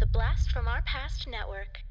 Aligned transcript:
The 0.00 0.06
Blast 0.06 0.50
from 0.50 0.66
Our 0.66 0.80
Past 0.80 1.28
Network. 1.28 1.82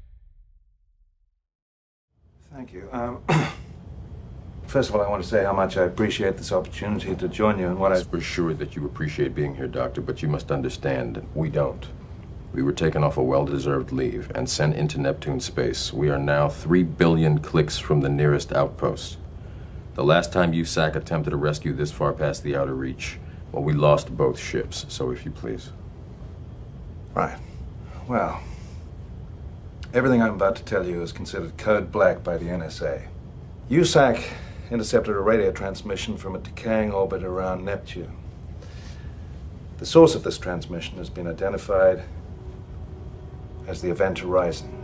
Thank 2.52 2.72
you. 2.72 2.88
Um, 2.90 3.22
first 4.66 4.88
of 4.88 4.96
all, 4.96 5.02
I 5.02 5.08
want 5.08 5.22
to 5.22 5.28
say 5.28 5.44
how 5.44 5.52
much 5.52 5.76
I 5.76 5.84
appreciate 5.84 6.36
this 6.36 6.50
opportunity 6.50 7.14
to 7.14 7.28
join 7.28 7.60
you 7.60 7.68
and 7.68 7.78
what 7.78 7.92
I. 7.92 8.02
We're 8.10 8.20
sure 8.20 8.52
that 8.52 8.74
you 8.74 8.84
appreciate 8.84 9.32
being 9.32 9.54
here, 9.54 9.68
Doctor, 9.68 10.00
but 10.00 10.22
you 10.22 10.28
must 10.28 10.50
understand 10.50 11.24
we 11.36 11.50
don't. 11.50 11.86
We 12.52 12.64
were 12.64 12.72
taken 12.72 13.04
off 13.04 13.16
a 13.16 13.22
well 13.22 13.44
deserved 13.44 13.92
leave 13.92 14.32
and 14.34 14.50
sent 14.50 14.74
into 14.74 15.00
Neptune 15.00 15.38
space. 15.38 15.92
We 15.92 16.10
are 16.10 16.18
now 16.18 16.48
three 16.48 16.82
billion 16.82 17.38
clicks 17.38 17.78
from 17.78 18.00
the 18.00 18.08
nearest 18.08 18.52
outpost. 18.52 19.18
The 19.94 20.02
last 20.02 20.32
time 20.32 20.50
USAC 20.50 20.96
attempted 20.96 21.32
a 21.32 21.36
rescue 21.36 21.72
this 21.72 21.92
far 21.92 22.12
past 22.12 22.42
the 22.42 22.56
outer 22.56 22.74
reach, 22.74 23.20
well, 23.52 23.62
we 23.62 23.72
lost 23.72 24.16
both 24.16 24.36
ships, 24.36 24.84
so 24.88 25.12
if 25.12 25.24
you 25.24 25.30
please. 25.30 25.70
Right. 27.14 27.38
Well, 28.08 28.40
everything 29.94 30.20
I'm 30.22 30.34
about 30.34 30.56
to 30.56 30.64
tell 30.64 30.86
you 30.86 31.02
is 31.02 31.12
considered 31.12 31.56
code 31.56 31.92
black 31.92 32.24
by 32.24 32.36
the 32.36 32.46
NSA. 32.46 33.06
USAC 33.70 34.24
intercepted 34.70 35.14
a 35.14 35.20
radio 35.20 35.52
transmission 35.52 36.16
from 36.16 36.34
a 36.34 36.38
decaying 36.38 36.92
orbit 36.92 37.22
around 37.22 37.64
Neptune. 37.64 38.16
The 39.78 39.86
source 39.86 40.14
of 40.14 40.24
this 40.24 40.38
transmission 40.38 40.98
has 40.98 41.08
been 41.08 41.26
identified 41.26 42.02
as 43.66 43.80
the 43.80 43.90
Event 43.90 44.18
Horizon. 44.18 44.76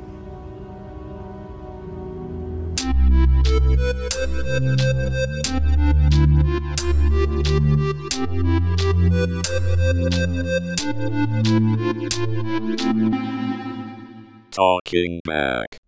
Talking 14.50 15.22
back. 15.24 15.78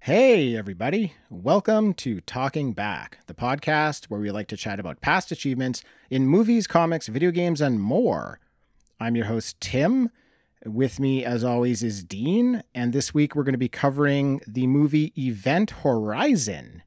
Hey, 0.00 0.54
everybody. 0.54 1.14
Welcome 1.30 1.94
to 1.94 2.20
Talking 2.20 2.74
Back, 2.74 3.20
the 3.28 3.32
podcast 3.32 4.06
where 4.06 4.20
we 4.20 4.30
like 4.30 4.48
to 4.48 4.58
chat 4.58 4.78
about 4.78 5.00
past 5.00 5.32
achievements 5.32 5.82
in 6.10 6.26
movies, 6.26 6.66
comics, 6.66 7.06
video 7.06 7.30
games, 7.30 7.62
and 7.62 7.80
more. 7.80 8.40
I'm 9.00 9.16
your 9.16 9.24
host, 9.24 9.58
Tim. 9.58 10.10
With 10.66 11.00
me, 11.00 11.24
as 11.24 11.42
always, 11.44 11.82
is 11.82 12.04
Dean. 12.04 12.62
And 12.74 12.92
this 12.92 13.14
week 13.14 13.34
we're 13.34 13.44
going 13.44 13.54
to 13.54 13.58
be 13.58 13.70
covering 13.70 14.42
the 14.46 14.66
movie 14.66 15.14
Event 15.16 15.70
Horizon. 15.82 16.82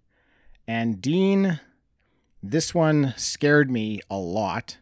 And 0.67 1.01
Dean, 1.01 1.59
this 2.43 2.75
one 2.75 3.15
scared 3.17 3.71
me 3.71 4.01
a 4.07 4.17
lot. 4.17 4.77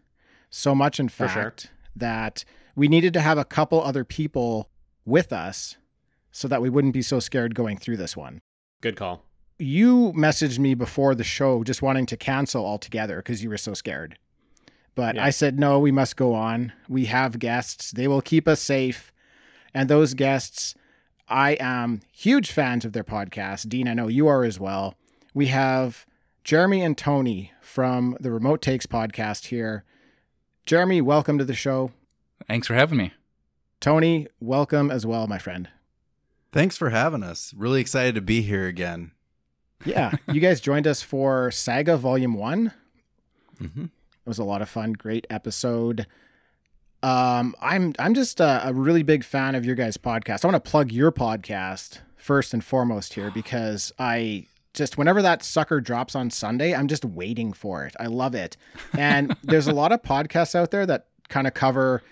So 0.50 0.74
much, 0.74 1.00
in 1.00 1.10
fact, 1.10 1.34
sure. 1.62 1.72
that 1.96 2.46
we 2.76 2.88
needed 2.88 3.14
to 3.14 3.22
have 3.22 3.38
a 3.38 3.46
couple 3.46 3.82
other 3.82 4.04
people 4.04 4.70
with 5.06 5.32
us 5.34 5.78
so 6.32 6.48
that 6.48 6.62
we 6.62 6.70
wouldn't 6.70 6.94
be 6.94 7.02
so 7.02 7.20
scared 7.20 7.56
going 7.56 7.78
through 7.78 7.98
this 7.98 8.16
one. 8.16 8.40
Good 8.82 8.96
call. 8.96 9.24
You 9.58 10.14
messaged 10.16 10.60
me 10.60 10.76
before 10.76 11.16
the 11.16 11.24
show 11.24 11.64
just 11.64 11.82
wanting 11.82 12.06
to 12.08 12.18
cancel 12.18 12.64
altogether 12.66 13.18
because 13.18 13.44
you 13.44 13.50
were 13.50 13.58
so 13.58 13.74
scared. 13.74 14.20
But 14.94 15.16
Yeah. 15.16 15.26
I 15.26 15.30
said, 15.32 15.60
no, 15.60 15.80
we 15.80 15.92
must 15.92 16.16
go 16.16 16.34
on. 16.36 16.74
We 16.88 17.06
have 17.06 17.40
guests, 17.40 17.92
they 17.92 18.08
will 18.08 18.22
keep 18.22 18.48
us 18.48 18.62
safe. 18.62 19.12
And 19.74 19.90
those 19.90 20.14
guests, 20.14 20.76
I 21.28 21.52
am 21.60 22.02
huge 22.12 22.52
fans 22.52 22.86
of 22.86 22.94
their 22.94 23.04
podcast. 23.04 23.68
Dean, 23.70 23.88
I 23.88 23.94
know 23.94 24.08
you 24.08 24.28
are 24.28 24.44
as 24.44 24.60
well. 24.60 24.96
We 25.34 25.48
have 25.48 26.06
Jeremy 26.44 26.82
and 26.84 26.98
Tony 26.98 27.52
from 27.62 28.16
the 28.20 28.32
Remote 28.32 28.62
Takes 28.62 28.86
podcast 28.86 29.48
here. 29.48 29.84
Jeremy, 30.68 31.00
welcome 31.00 31.38
to 31.38 31.46
the 31.46 31.54
show. 31.54 31.92
Thanks 32.46 32.68
for 32.68 32.74
having 32.74 32.98
me. 32.98 33.14
Tony, 33.80 34.28
welcome 34.42 34.92
as 34.92 35.06
well, 35.06 35.26
my 35.26 35.38
friend. 35.38 35.70
Thanks 36.52 36.76
for 36.76 36.90
having 36.90 37.24
us. 37.24 37.54
Really 37.56 37.80
excited 37.80 38.16
to 38.16 38.22
be 38.22 38.42
here 38.42 38.68
again. 38.68 39.12
Yeah, 39.86 40.12
you 40.28 40.42
guys 40.42 40.60
joined 40.60 40.86
us 40.86 41.02
for 41.02 41.52
Saga 41.52 41.96
Volume 41.96 42.34
1. 42.34 42.74
Mm-hmm. 43.62 43.84
It 43.86 43.90
was 44.26 44.40
a 44.40 44.44
lot 44.44 44.62
of 44.62 44.68
fun. 44.68 44.92
Great 44.92 45.26
episode. 45.30 46.06
Um, 47.02 47.56
I'm 47.62 47.94
I'm 47.98 48.14
just 48.14 48.42
a, 48.42 48.68
a 48.68 48.74
really 48.74 49.04
big 49.04 49.24
fan 49.24 49.56
of 49.56 49.64
your 49.64 49.76
guys' 49.76 49.96
podcast. 49.96 50.44
I 50.44 50.50
want 50.50 50.62
to 50.62 50.70
plug 50.70 50.92
your 50.92 51.14
podcast 51.14 52.00
first 52.18 52.54
and 52.54 52.62
foremost 52.62 53.14
here 53.14 53.32
because 53.32 53.94
I 53.98 54.48
just 54.78 54.98
whenever 54.98 55.22
that 55.22 55.44
sucker 55.44 55.82
drops 55.82 56.16
on 56.16 56.30
Sunday, 56.30 56.74
I'm 56.74 56.88
just 56.88 57.04
waiting 57.04 57.52
for 57.52 57.86
it. 57.86 57.96
I 58.00 58.06
love 58.06 58.36
it. 58.36 58.56
And 58.98 59.36
there's 59.44 59.68
a 59.68 59.74
lot 59.74 59.92
of 59.92 60.02
podcasts 60.02 60.56
out 60.56 60.72
there 60.72 60.86
that 60.86 61.08
kind 61.28 61.48
of 61.48 61.54
cover 61.54 62.04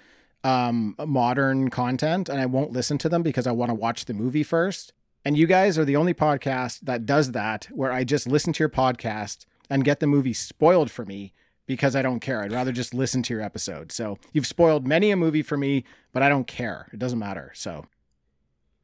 um, 0.43 0.95
modern 1.05 1.69
content, 1.69 2.27
and 2.27 2.41
I 2.41 2.45
won't 2.45 2.71
listen 2.71 2.97
to 2.99 3.09
them 3.09 3.23
because 3.23 3.47
I 3.47 3.51
want 3.51 3.69
to 3.69 3.75
watch 3.75 4.05
the 4.05 4.13
movie 4.13 4.43
first. 4.43 4.93
And 5.23 5.37
you 5.37 5.47
guys 5.47 5.77
are 5.79 5.85
the 5.85 5.95
only 5.95 6.13
podcast 6.13 6.81
that 6.81 7.05
does 7.05 7.31
that, 7.31 7.65
where 7.71 7.91
I 7.91 8.03
just 8.03 8.27
listen 8.27 8.53
to 8.53 8.59
your 8.59 8.69
podcast 8.69 9.45
and 9.69 9.83
get 9.83 9.99
the 9.99 10.07
movie 10.07 10.33
spoiled 10.33 10.91
for 10.91 11.05
me 11.05 11.33
because 11.65 11.95
I 11.95 12.03
don't 12.03 12.19
care. 12.19 12.43
I'd 12.43 12.51
rather 12.51 12.71
just 12.71 12.93
listen 12.93 13.23
to 13.23 13.33
your 13.33 13.41
episode. 13.41 13.91
So 13.91 14.19
you've 14.33 14.45
spoiled 14.45 14.85
many 14.87 15.09
a 15.09 15.15
movie 15.15 15.41
for 15.41 15.57
me, 15.57 15.83
but 16.13 16.21
I 16.21 16.29
don't 16.29 16.45
care. 16.45 16.87
It 16.93 16.99
doesn't 16.99 17.17
matter. 17.17 17.51
So 17.55 17.85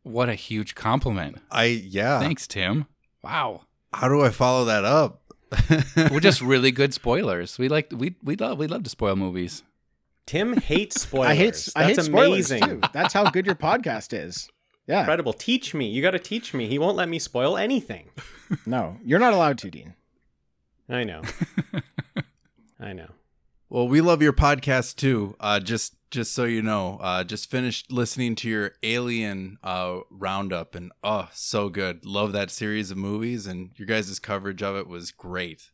What 0.01 0.29
a 0.29 0.33
huge 0.35 0.73
compliment. 0.73 1.37
I 1.51 1.65
yeah. 1.65 2.19
Thanks, 2.19 2.47
Tim. 2.47 2.87
Wow. 3.23 3.61
How 3.93 4.07
do 4.07 4.21
I 4.21 4.29
follow 4.29 4.65
that 4.65 4.85
up? 4.85 5.21
We're 6.11 6.19
just 6.21 6.41
really 6.53 6.71
good 6.71 6.93
spoilers. 6.93 7.57
We 7.59 7.67
like 7.67 7.91
we 7.95 8.15
we 8.23 8.35
love 8.35 8.57
we 8.57 8.67
love 8.67 8.83
to 8.83 8.89
spoil 8.89 9.15
movies. 9.15 9.63
Tim 10.25 10.57
hates 10.57 11.01
spoilers. 11.03 11.29
I 11.29 11.35
hate 11.35 11.45
That's 11.53 11.75
I 11.75 11.83
hate 11.83 12.01
spoilers 12.01 12.51
amazing. 12.51 12.81
too. 12.81 12.87
That's 12.93 13.13
how 13.13 13.29
good 13.29 13.45
your 13.45 13.55
podcast 13.55 14.13
is. 14.17 14.49
Yeah. 14.87 14.99
Incredible. 15.01 15.33
Teach 15.33 15.73
me. 15.73 15.87
You 15.89 16.01
got 16.01 16.11
to 16.11 16.19
teach 16.19 16.53
me. 16.53 16.67
He 16.67 16.79
won't 16.79 16.97
let 16.97 17.07
me 17.09 17.19
spoil 17.19 17.57
anything. 17.57 18.09
No, 18.65 18.97
you're 19.05 19.19
not 19.19 19.33
allowed 19.33 19.57
to, 19.59 19.69
Dean. 19.71 19.93
I 20.89 21.03
know. 21.03 21.21
I 22.79 22.91
know. 22.93 23.07
well, 23.69 23.87
we 23.87 24.01
love 24.01 24.21
your 24.21 24.33
podcast 24.33 24.95
too. 24.95 25.35
Uh, 25.39 25.59
just 25.59 25.95
just 26.11 26.33
so 26.33 26.43
you 26.43 26.61
know, 26.61 26.99
uh, 27.01 27.23
just 27.23 27.49
finished 27.49 27.91
listening 27.91 28.35
to 28.35 28.49
your 28.49 28.73
Alien 28.83 29.57
uh, 29.63 29.99
roundup, 30.09 30.75
and 30.75 30.91
oh, 31.03 31.29
so 31.33 31.69
good. 31.69 32.05
Love 32.05 32.33
that 32.33 32.51
series 32.51 32.91
of 32.91 32.97
movies, 32.97 33.47
and 33.47 33.71
your 33.75 33.85
guys' 33.87 34.19
coverage 34.19 34.61
of 34.61 34.75
it 34.75 34.87
was 34.87 35.11
great. 35.11 35.71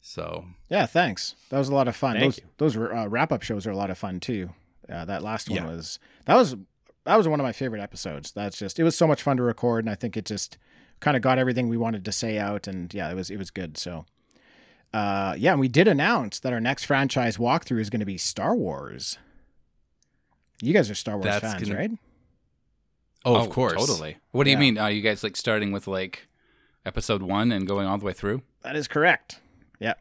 So 0.00 0.46
Yeah, 0.70 0.86
thanks. 0.86 1.34
That 1.50 1.58
was 1.58 1.68
a 1.68 1.74
lot 1.74 1.88
of 1.88 1.94
fun. 1.94 2.14
Thank 2.18 2.36
those 2.36 2.38
you. 2.38 2.44
those 2.56 2.76
uh, 2.76 3.08
wrap 3.08 3.32
up 3.32 3.42
shows 3.42 3.66
are 3.66 3.70
a 3.70 3.76
lot 3.76 3.90
of 3.90 3.98
fun 3.98 4.18
too. 4.20 4.50
Uh, 4.88 5.04
that 5.04 5.22
last 5.22 5.50
one 5.50 5.56
Yeah. 5.58 5.66
was 5.66 5.98
that 6.24 6.36
was 6.36 6.56
that 7.04 7.16
was 7.16 7.28
one 7.28 7.38
of 7.40 7.44
my 7.44 7.52
favorite 7.52 7.82
episodes. 7.82 8.32
That's 8.32 8.58
just 8.58 8.78
it 8.78 8.84
was 8.84 8.96
so 8.96 9.06
much 9.06 9.22
fun 9.22 9.36
to 9.36 9.42
record, 9.42 9.84
and 9.84 9.90
I 9.90 9.94
think 9.96 10.16
it 10.16 10.24
just 10.24 10.56
kind 11.00 11.16
of 11.16 11.22
got 11.22 11.38
everything 11.38 11.68
we 11.68 11.76
wanted 11.76 12.04
to 12.04 12.12
say 12.12 12.38
out, 12.38 12.66
and 12.66 12.92
yeah, 12.94 13.10
it 13.10 13.14
was 13.14 13.28
it 13.30 13.36
was 13.38 13.50
good. 13.50 13.76
So. 13.76 14.06
Uh, 14.92 15.36
yeah, 15.38 15.52
and 15.52 15.60
we 15.60 15.68
did 15.68 15.86
announce 15.86 16.40
that 16.40 16.52
our 16.52 16.58
next 16.60 16.84
franchise 16.84 17.36
walkthrough 17.36 17.80
is 17.80 17.90
going 17.90 18.00
to 18.00 18.06
be 18.06 18.18
Star 18.18 18.56
Wars. 18.56 19.18
You 20.62 20.72
guys 20.72 20.90
are 20.90 20.94
Star 20.94 21.14
Wars 21.16 21.24
That's 21.24 21.40
fans, 21.40 21.62
gonna- 21.68 21.78
right? 21.78 21.90
oh, 23.24 23.36
of 23.36 23.50
course, 23.50 23.74
Totally. 23.74 24.16
What 24.32 24.44
do 24.44 24.50
you 24.50 24.58
mean? 24.58 24.78
Are 24.78 24.90
you 24.90 25.00
guys 25.02 25.22
like 25.22 25.36
starting 25.36 25.72
with 25.72 25.86
like 25.86 26.28
episode 26.84 27.22
one 27.22 27.52
and 27.52 27.66
going 27.66 27.86
all 27.86 27.98
the 27.98 28.04
way 28.04 28.12
through? 28.12 28.42
That 28.62 28.76
is 28.76 28.88
correct. 28.88 29.40
Yep. 29.80 29.98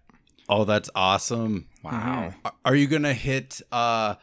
Oh, 0.49 0.65
that's 0.65 0.89
awesome. 0.95 1.67
Wow. 1.83 2.33
Are- 2.43 2.53
Are 2.65 2.75
you 2.75 2.87
gonna 2.87 3.13
hit 3.13 3.61
uh, 3.71 4.15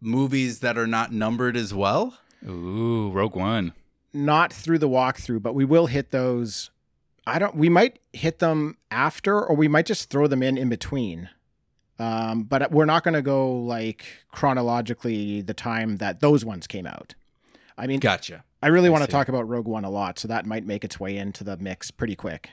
movies 0.00 0.60
that 0.60 0.76
are 0.78 0.86
not 0.86 1.12
numbered 1.12 1.56
as 1.56 1.72
well? 1.74 2.16
Ooh, 2.48 3.10
Rogue 3.10 3.36
One. 3.36 3.72
not 4.12 4.52
through 4.52 4.78
the 4.78 4.88
walkthrough, 4.88 5.42
but 5.42 5.54
we 5.54 5.64
will 5.64 5.86
hit 5.86 6.10
those. 6.10 6.70
I 7.26 7.38
don't. 7.38 7.54
We 7.56 7.68
might 7.68 8.00
hit 8.12 8.40
them 8.40 8.76
after, 8.90 9.40
or 9.40 9.54
we 9.56 9.68
might 9.68 9.86
just 9.86 10.10
throw 10.10 10.26
them 10.26 10.42
in 10.42 10.58
in 10.58 10.68
between. 10.68 11.30
Um, 12.02 12.42
but 12.44 12.72
we're 12.72 12.84
not 12.86 13.04
going 13.04 13.14
to 13.14 13.22
go 13.22 13.52
like 13.52 14.04
chronologically 14.32 15.40
the 15.42 15.54
time 15.54 15.96
that 15.98 16.20
those 16.20 16.44
ones 16.44 16.66
came 16.66 16.86
out. 16.86 17.14
I 17.78 17.86
mean, 17.86 18.00
Gotcha. 18.00 18.44
I 18.62 18.68
really 18.68 18.90
want 18.90 19.02
to 19.04 19.10
talk 19.10 19.28
about 19.28 19.48
Rogue 19.48 19.68
One 19.68 19.84
a 19.84 19.90
lot, 19.90 20.18
so 20.18 20.28
that 20.28 20.46
might 20.46 20.64
make 20.66 20.84
its 20.84 20.98
way 21.00 21.16
into 21.16 21.44
the 21.44 21.56
mix 21.56 21.90
pretty 21.90 22.14
quick. 22.16 22.50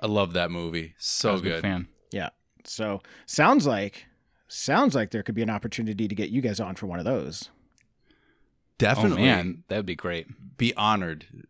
I 0.00 0.06
love 0.06 0.32
that 0.34 0.50
movie. 0.50 0.88
I 0.90 0.94
So 0.98 1.32
was 1.32 1.40
a 1.40 1.44
good. 1.44 1.62
fan. 1.62 1.88
Yeah. 2.12 2.30
So 2.64 3.00
sounds 3.26 3.66
like 3.66 4.06
sounds 4.48 4.94
like 4.94 5.10
there 5.10 5.22
could 5.22 5.34
be 5.34 5.42
an 5.42 5.50
opportunity 5.50 6.06
to 6.08 6.14
get 6.14 6.28
you 6.30 6.40
guys 6.40 6.60
on 6.60 6.74
for 6.76 6.86
one 6.86 6.98
of 6.98 7.04
those. 7.04 7.50
Definitely. 8.78 9.22
Oh 9.22 9.24
man, 9.26 9.64
that 9.68 9.76
would 9.76 9.86
be 9.86 9.94
great. 9.96 10.26
Be 10.58 10.74
honored. 10.76 11.46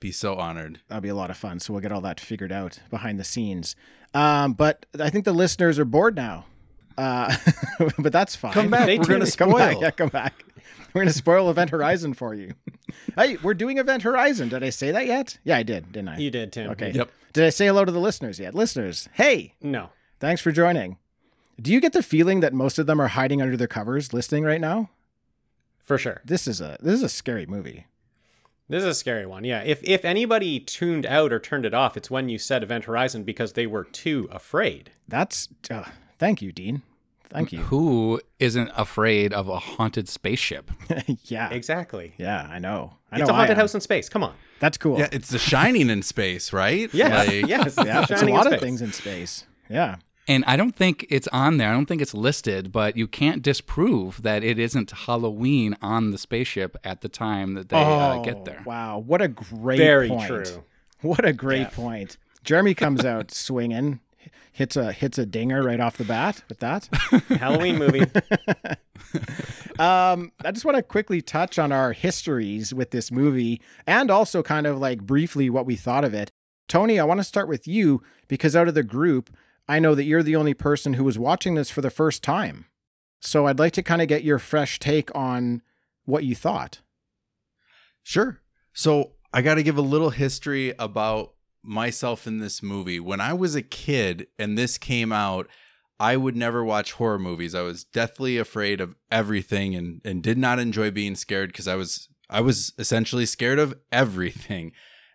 Be 0.00 0.10
so 0.10 0.34
honored. 0.36 0.80
That'd 0.88 1.02
be 1.02 1.08
a 1.08 1.14
lot 1.14 1.30
of 1.30 1.36
fun. 1.36 1.60
So 1.60 1.72
we'll 1.72 1.82
get 1.82 1.92
all 1.92 2.00
that 2.02 2.20
figured 2.20 2.52
out 2.52 2.80
behind 2.90 3.18
the 3.20 3.24
scenes. 3.24 3.76
Um, 4.14 4.52
but 4.54 4.86
I 5.00 5.10
think 5.10 5.24
the 5.24 5.32
listeners 5.32 5.78
are 5.78 5.84
bored 5.84 6.14
now. 6.16 6.46
Uh, 6.96 7.34
but 7.98 8.12
that's 8.12 8.36
fine. 8.36 8.52
Come 8.52 8.70
back. 8.70 8.84
Stay 8.84 8.98
We're 8.98 9.04
gonna 9.04 9.24
tuned. 9.26 9.36
Come 9.36 9.50
back. 9.52 9.72
spoil. 9.72 9.82
Yeah, 9.82 9.90
come 9.90 10.08
back. 10.08 10.44
We're 10.92 11.00
gonna 11.02 11.12
spoil 11.12 11.50
Event 11.50 11.70
Horizon 11.70 12.14
for 12.14 12.34
you. 12.34 12.52
hey, 13.16 13.36
we're 13.42 13.54
doing 13.54 13.78
Event 13.78 14.04
Horizon. 14.04 14.48
Did 14.48 14.62
I 14.62 14.70
say 14.70 14.92
that 14.92 15.06
yet? 15.06 15.38
Yeah, 15.42 15.56
I 15.56 15.64
did, 15.64 15.90
didn't 15.92 16.10
I? 16.10 16.18
You 16.18 16.30
did, 16.30 16.52
Tim. 16.52 16.70
Okay. 16.70 16.92
Yep. 16.92 17.10
Did 17.32 17.44
I 17.44 17.50
say 17.50 17.66
hello 17.66 17.84
to 17.84 17.90
the 17.90 17.98
listeners 18.00 18.38
yet? 18.38 18.54
Listeners, 18.54 19.08
hey, 19.14 19.54
No. 19.60 19.88
thanks 20.20 20.40
for 20.40 20.52
joining. 20.52 20.98
Do 21.60 21.72
you 21.72 21.80
get 21.80 21.92
the 21.92 22.02
feeling 22.02 22.38
that 22.40 22.52
most 22.52 22.78
of 22.78 22.86
them 22.86 23.00
are 23.00 23.08
hiding 23.08 23.42
under 23.42 23.56
their 23.56 23.66
covers 23.66 24.12
listening 24.12 24.44
right 24.44 24.60
now? 24.60 24.90
For 25.82 25.98
sure. 25.98 26.20
This 26.24 26.46
is 26.46 26.60
a 26.60 26.78
this 26.80 26.94
is 26.94 27.02
a 27.02 27.08
scary 27.08 27.44
movie. 27.46 27.86
This 28.68 28.82
is 28.82 28.88
a 28.88 28.94
scary 28.94 29.26
one. 29.26 29.44
Yeah. 29.44 29.62
If 29.62 29.82
if 29.82 30.04
anybody 30.04 30.58
tuned 30.60 31.04
out 31.06 31.32
or 31.32 31.38
turned 31.38 31.66
it 31.66 31.74
off, 31.74 31.96
it's 31.96 32.10
when 32.10 32.28
you 32.28 32.38
said 32.38 32.62
Event 32.62 32.84
Horizon 32.86 33.22
because 33.24 33.52
they 33.52 33.66
were 33.66 33.84
too 33.84 34.28
afraid. 34.32 34.90
That's 35.06 35.48
uh, 35.70 35.84
thank 36.18 36.40
you, 36.40 36.50
Dean. 36.52 36.82
Thank 37.30 37.52
you. 37.52 37.60
Who 37.62 38.20
isn't 38.38 38.70
afraid 38.76 39.32
of 39.32 39.48
a 39.48 39.58
haunted 39.58 40.08
spaceship? 40.08 40.70
yeah, 41.24 41.50
Exactly. 41.50 42.14
yeah, 42.16 42.46
I 42.48 42.60
know. 42.60 42.94
I 43.10 43.18
It's 43.18 43.26
know 43.26 43.32
a 43.32 43.36
I 43.36 43.38
haunted 43.38 43.56
am. 43.56 43.60
house 43.62 43.74
in 43.74 43.80
space. 43.80 44.08
Come 44.08 44.22
on. 44.22 44.34
That's 44.60 44.78
cool. 44.78 44.98
Yeah, 45.00 45.08
it's 45.10 45.30
The 45.30 45.40
Shining 45.40 45.90
in 45.90 46.02
space, 46.02 46.52
right? 46.52 46.88
Yeah. 46.94 47.18
Like, 47.24 47.30
yes. 47.48 47.74
yeah, 47.76 48.06
it's 48.08 48.22
a 48.22 48.26
lot 48.26 48.52
of 48.52 48.60
things 48.60 48.80
in 48.82 48.92
space. 48.92 49.46
Yeah, 49.68 49.96
And 50.26 50.42
I 50.46 50.56
don't 50.56 50.74
think 50.74 51.06
it's 51.10 51.28
on 51.28 51.58
there. 51.58 51.68
I 51.68 51.72
don't 51.72 51.86
think 51.86 52.00
it's 52.00 52.14
listed, 52.14 52.72
but 52.72 52.96
you 52.96 53.06
can't 53.06 53.42
disprove 53.42 54.22
that 54.22 54.42
it 54.42 54.58
isn't 54.58 54.90
Halloween 54.90 55.76
on 55.82 56.12
the 56.12 56.18
spaceship 56.18 56.76
at 56.82 57.02
the 57.02 57.08
time 57.10 57.54
that 57.54 57.68
they 57.68 57.76
uh, 57.76 58.20
get 58.22 58.44
there. 58.46 58.60
Oh, 58.60 58.68
Wow, 58.68 58.98
what 58.98 59.20
a 59.20 59.28
great 59.28 59.76
Very 59.78 60.08
point. 60.08 60.26
true. 60.26 60.64
What 61.02 61.24
a 61.26 61.32
great 61.34 61.70
point. 61.72 62.16
Jeremy 62.42 62.74
comes 62.74 63.04
out 63.04 63.30
swinging, 63.34 64.00
hits 64.52 64.76
a 64.76 64.92
hits 64.92 65.18
a 65.18 65.26
dinger 65.26 65.62
right 65.62 65.80
off 65.80 65.98
the 65.98 66.04
bat 66.04 66.42
with 66.48 66.60
that. 66.60 66.88
Halloween 67.28 67.76
movie. 67.78 68.06
Um, 69.78 70.30
I 70.44 70.52
just 70.52 70.64
want 70.64 70.76
to 70.76 70.82
quickly 70.82 71.20
touch 71.20 71.58
on 71.58 71.72
our 71.72 71.92
histories 71.92 72.72
with 72.72 72.90
this 72.92 73.10
movie 73.10 73.60
and 73.86 74.10
also 74.10 74.42
kind 74.42 74.66
of 74.68 74.78
like 74.78 75.02
briefly 75.02 75.50
what 75.50 75.66
we 75.66 75.74
thought 75.74 76.04
of 76.04 76.14
it. 76.14 76.30
Tony, 76.68 76.98
I 77.00 77.04
want 77.04 77.18
to 77.18 77.24
start 77.24 77.48
with 77.48 77.66
you 77.66 78.00
because 78.28 78.54
out 78.54 78.68
of 78.68 78.74
the 78.74 78.84
group, 78.84 79.30
I 79.68 79.78
know 79.78 79.94
that 79.94 80.04
you're 80.04 80.22
the 80.22 80.36
only 80.36 80.54
person 80.54 80.94
who 80.94 81.04
was 81.04 81.18
watching 81.18 81.54
this 81.54 81.70
for 81.70 81.80
the 81.80 81.90
first 81.90 82.22
time. 82.22 82.66
So 83.20 83.46
I'd 83.46 83.58
like 83.58 83.72
to 83.74 83.82
kind 83.82 84.02
of 84.02 84.08
get 84.08 84.24
your 84.24 84.38
fresh 84.38 84.78
take 84.78 85.14
on 85.14 85.62
what 86.04 86.24
you 86.24 86.34
thought. 86.34 86.80
Sure. 88.02 88.40
So 88.74 89.12
I 89.32 89.40
got 89.40 89.54
to 89.54 89.62
give 89.62 89.78
a 89.78 89.82
little 89.82 90.10
history 90.10 90.74
about 90.78 91.34
myself 91.62 92.26
in 92.26 92.38
this 92.38 92.62
movie. 92.62 93.00
When 93.00 93.20
I 93.20 93.32
was 93.32 93.54
a 93.54 93.62
kid 93.62 94.26
and 94.38 94.58
this 94.58 94.76
came 94.76 95.10
out, 95.10 95.48
I 95.98 96.16
would 96.16 96.36
never 96.36 96.62
watch 96.62 96.92
horror 96.92 97.18
movies. 97.18 97.54
I 97.54 97.62
was 97.62 97.84
deathly 97.84 98.36
afraid 98.36 98.80
of 98.80 98.94
everything 99.10 99.74
and 99.74 100.00
and 100.04 100.22
did 100.22 100.36
not 100.36 100.58
enjoy 100.58 100.90
being 100.90 101.14
scared 101.14 101.50
because 101.50 101.68
I 101.68 101.76
was 101.76 102.08
I 102.28 102.40
was 102.40 102.72
essentially 102.78 103.26
scared 103.26 103.58
of 103.58 103.74
everything. 103.92 104.72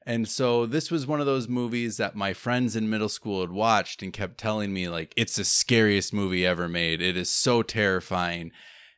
And 0.10 0.28
so 0.28 0.66
this 0.66 0.90
was 0.90 1.06
one 1.06 1.20
of 1.20 1.28
those 1.28 1.48
movies 1.48 1.98
that 1.98 2.16
my 2.16 2.34
friends 2.34 2.76
in 2.76 2.90
middle 2.90 3.10
school 3.10 3.42
had 3.42 3.52
watched 3.52 4.02
and 4.02 4.12
kept 4.12 4.40
telling 4.40 4.74
me 4.74 4.90
like 4.90 5.14
it's 5.16 5.36
the 5.36 5.46
scariest 5.46 6.16
movie 6.16 6.48
ever 6.48 6.68
made. 6.68 7.00
It 7.00 7.16
is 7.16 7.30
so 7.30 7.62
terrifying. 7.62 8.50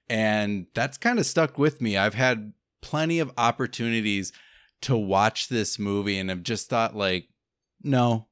And 0.07 0.67
that's 0.73 0.97
kind 0.97 1.19
of 1.19 1.25
stuck 1.25 1.57
with 1.57 1.81
me. 1.81 1.97
I've 1.97 2.13
had 2.13 2.53
plenty 2.81 3.19
of 3.19 3.29
opportunities 3.37 4.31
to 4.83 4.95
watch 4.95 5.49
this 5.49 5.77
movie 5.77 6.17
and 6.17 6.29
have 6.29 6.43
just 6.43 6.69
thought 6.69 6.95
like 6.95 7.27
no 7.83 8.27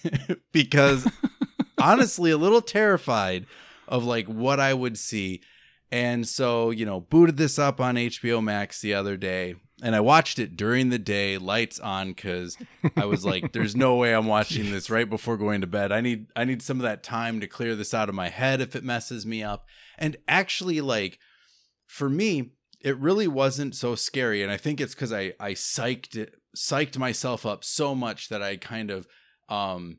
because 0.52 1.06
honestly 1.78 2.30
a 2.30 2.38
little 2.38 2.62
terrified 2.62 3.44
of 3.86 4.06
like 4.06 4.26
what 4.26 4.58
I 4.58 4.72
would 4.72 4.96
see. 4.96 5.42
And 5.90 6.26
so, 6.26 6.70
you 6.70 6.86
know, 6.86 6.98
booted 6.98 7.36
this 7.36 7.58
up 7.58 7.78
on 7.78 7.96
HBO 7.96 8.42
Max 8.42 8.80
the 8.80 8.94
other 8.94 9.18
day 9.18 9.56
and 9.82 9.96
I 9.96 10.00
watched 10.00 10.38
it 10.38 10.56
during 10.56 10.88
the 10.88 10.98
day, 10.98 11.36
lights 11.38 11.78
on 11.80 12.14
cuz 12.14 12.56
I 12.96 13.04
was 13.04 13.24
like 13.24 13.52
there's 13.52 13.76
no 13.76 13.96
way 13.96 14.14
I'm 14.14 14.26
watching 14.26 14.70
this 14.70 14.88
right 14.88 15.08
before 15.08 15.36
going 15.36 15.60
to 15.60 15.66
bed. 15.66 15.92
I 15.92 16.00
need 16.00 16.26
I 16.36 16.44
need 16.44 16.62
some 16.62 16.78
of 16.78 16.84
that 16.84 17.02
time 17.02 17.40
to 17.40 17.46
clear 17.46 17.74
this 17.74 17.92
out 17.92 18.08
of 18.08 18.14
my 18.14 18.28
head 18.28 18.60
if 18.60 18.76
it 18.76 18.84
messes 18.84 19.26
me 19.26 19.42
up. 19.42 19.66
And 19.98 20.16
actually 20.28 20.80
like 20.80 21.18
for 21.86 22.08
me, 22.08 22.52
it 22.80 22.96
really 22.98 23.28
wasn't 23.28 23.74
so 23.74 23.94
scary. 23.94 24.42
And 24.42 24.50
I 24.50 24.56
think 24.56 24.80
it's 24.80 24.94
because 24.94 25.12
I 25.12 25.34
I 25.38 25.52
psyched 25.52 26.16
it, 26.16 26.34
psyched 26.56 26.96
myself 26.96 27.44
up 27.44 27.64
so 27.64 27.94
much 27.94 28.28
that 28.28 28.42
I 28.42 28.56
kind 28.56 28.90
of 28.90 29.06
um 29.48 29.98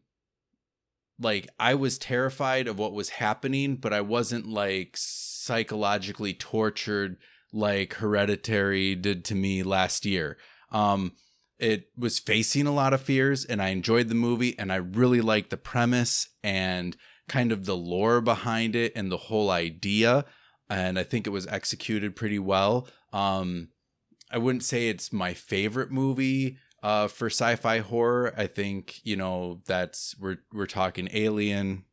like 1.19 1.47
I 1.59 1.75
was 1.75 1.97
terrified 1.97 2.67
of 2.67 2.79
what 2.79 2.93
was 2.93 3.09
happening, 3.09 3.75
but 3.75 3.93
I 3.93 4.01
wasn't 4.01 4.47
like 4.47 4.95
psychologically 4.95 6.33
tortured 6.33 7.17
like 7.53 7.93
Hereditary 7.95 8.95
did 8.95 9.23
to 9.25 9.35
me 9.35 9.63
last 9.63 10.05
year. 10.05 10.37
Um 10.71 11.13
it 11.59 11.89
was 11.97 12.19
facing 12.19 12.67
a 12.67 12.73
lot 12.73 12.93
of 12.93 13.01
fears 13.01 13.45
and 13.45 13.61
I 13.61 13.69
enjoyed 13.69 14.09
the 14.09 14.15
movie 14.15 14.57
and 14.59 14.73
I 14.73 14.77
really 14.77 15.21
liked 15.21 15.49
the 15.49 15.57
premise 15.57 16.27
and 16.43 16.97
kind 17.29 17.53
of 17.53 17.65
the 17.65 17.77
lore 17.77 18.19
behind 18.19 18.75
it 18.75 18.91
and 18.95 19.09
the 19.09 19.17
whole 19.17 19.49
idea 19.49 20.25
and 20.69 20.97
I 20.97 21.03
think 21.03 21.27
it 21.27 21.31
was 21.31 21.47
executed 21.47 22.15
pretty 22.15 22.39
well. 22.39 22.87
Um, 23.11 23.69
I 24.31 24.39
wouldn't 24.39 24.63
say 24.63 24.89
it's 24.89 25.13
my 25.13 25.33
favorite 25.33 25.91
movie 25.91 26.57
uh, 26.81 27.07
for 27.07 27.27
sci-fi 27.27 27.79
horror. 27.79 28.33
I 28.35 28.47
think 28.47 28.99
you 29.03 29.15
know 29.15 29.61
that's 29.65 30.15
we're 30.19 30.37
we're 30.51 30.65
talking 30.65 31.09
Alien 31.13 31.85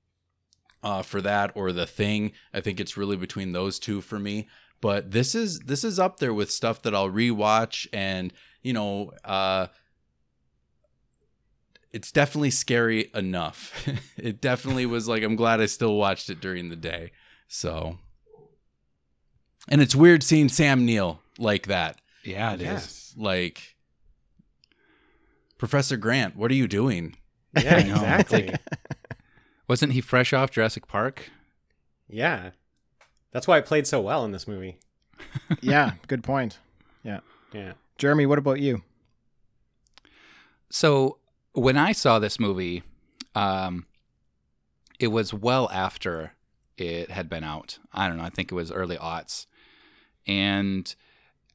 uh, 0.83 1.03
for 1.03 1.21
that 1.21 1.53
or 1.55 1.73
The 1.73 1.87
Thing. 1.87 2.33
I 2.55 2.61
think 2.61 2.81
it's 2.81 2.97
really 2.97 3.17
between 3.17 3.53
those 3.53 3.79
two 3.79 4.01
for 4.01 4.19
me. 4.19 4.49
But 4.81 5.11
this 5.11 5.35
is 5.35 5.61
this 5.61 5.85
is 5.85 5.99
up 5.99 6.19
there 6.19 6.33
with 6.33 6.51
stuff 6.51 6.83
that 6.83 6.95
I'll 6.95 7.11
rewatch 7.11 7.87
and 7.93 8.33
you 8.63 8.73
know. 8.73 9.13
Uh, 9.25 9.69
it's 11.93 12.13
definitely 12.13 12.51
scary 12.51 13.11
enough. 13.15 13.87
it 14.17 14.41
definitely 14.41 14.87
was 14.87 15.09
like 15.09 15.23
I'm 15.23 15.37
glad 15.37 15.61
I 15.61 15.67
still 15.67 15.97
watched 15.97 16.31
it 16.31 16.41
during 16.41 16.69
the 16.69 16.77
day. 16.77 17.11
So 17.49 17.99
and 19.69 19.81
it's 19.83 19.95
weird 19.95 20.23
seeing 20.23 20.49
Sam 20.49 20.85
Neill 20.85 21.21
like 21.39 21.67
that. 21.67 22.01
Yeah, 22.25 22.53
it 22.55 22.61
is. 22.61 22.67
Yes. 22.67 23.15
Like 23.17 23.77
Professor 25.59 25.97
Grant, 25.97 26.37
what 26.37 26.51
are 26.51 26.55
you 26.55 26.69
doing? 26.69 27.17
Yeah, 27.61 27.77
I 27.79 27.83
know. 27.83 27.95
exactly. 27.95 28.55
Wasn't 29.69 29.93
he 29.93 30.01
fresh 30.01 30.33
off 30.33 30.51
Jurassic 30.51 30.87
Park? 30.89 31.31
yeah. 32.09 32.51
That's 33.33 33.47
why 33.47 33.59
it 33.59 33.67
played 33.67 33.87
so 33.87 34.01
well 34.01 34.25
in 34.25 34.33
this 34.33 34.49
movie. 34.49 34.79
yeah, 35.61 35.93
good 36.09 36.23
point. 36.23 36.59
Yeah. 37.03 37.21
Yeah. 37.53 37.73
Jeremy, 37.99 38.27
what 38.27 38.39
about 38.39 38.61
you? 38.61 38.83
So 40.71 41.19
when 41.53 41.77
I 41.77 41.93
saw 41.93 42.19
this 42.19 42.39
movie, 42.39 42.83
um, 43.35 43.87
it 44.99 45.09
was 45.09 45.35
well 45.35 45.69
after 45.73 46.33
it 46.77 47.11
had 47.11 47.29
been 47.29 47.45
out. 47.45 47.79
I 47.93 48.09
don't 48.09 48.17
know. 48.17 48.25
I 48.25 48.31
think 48.31 48.51
it 48.51 48.55
was 48.55 48.73
early 48.73 48.97
aughts, 48.97 49.47
and 50.27 50.95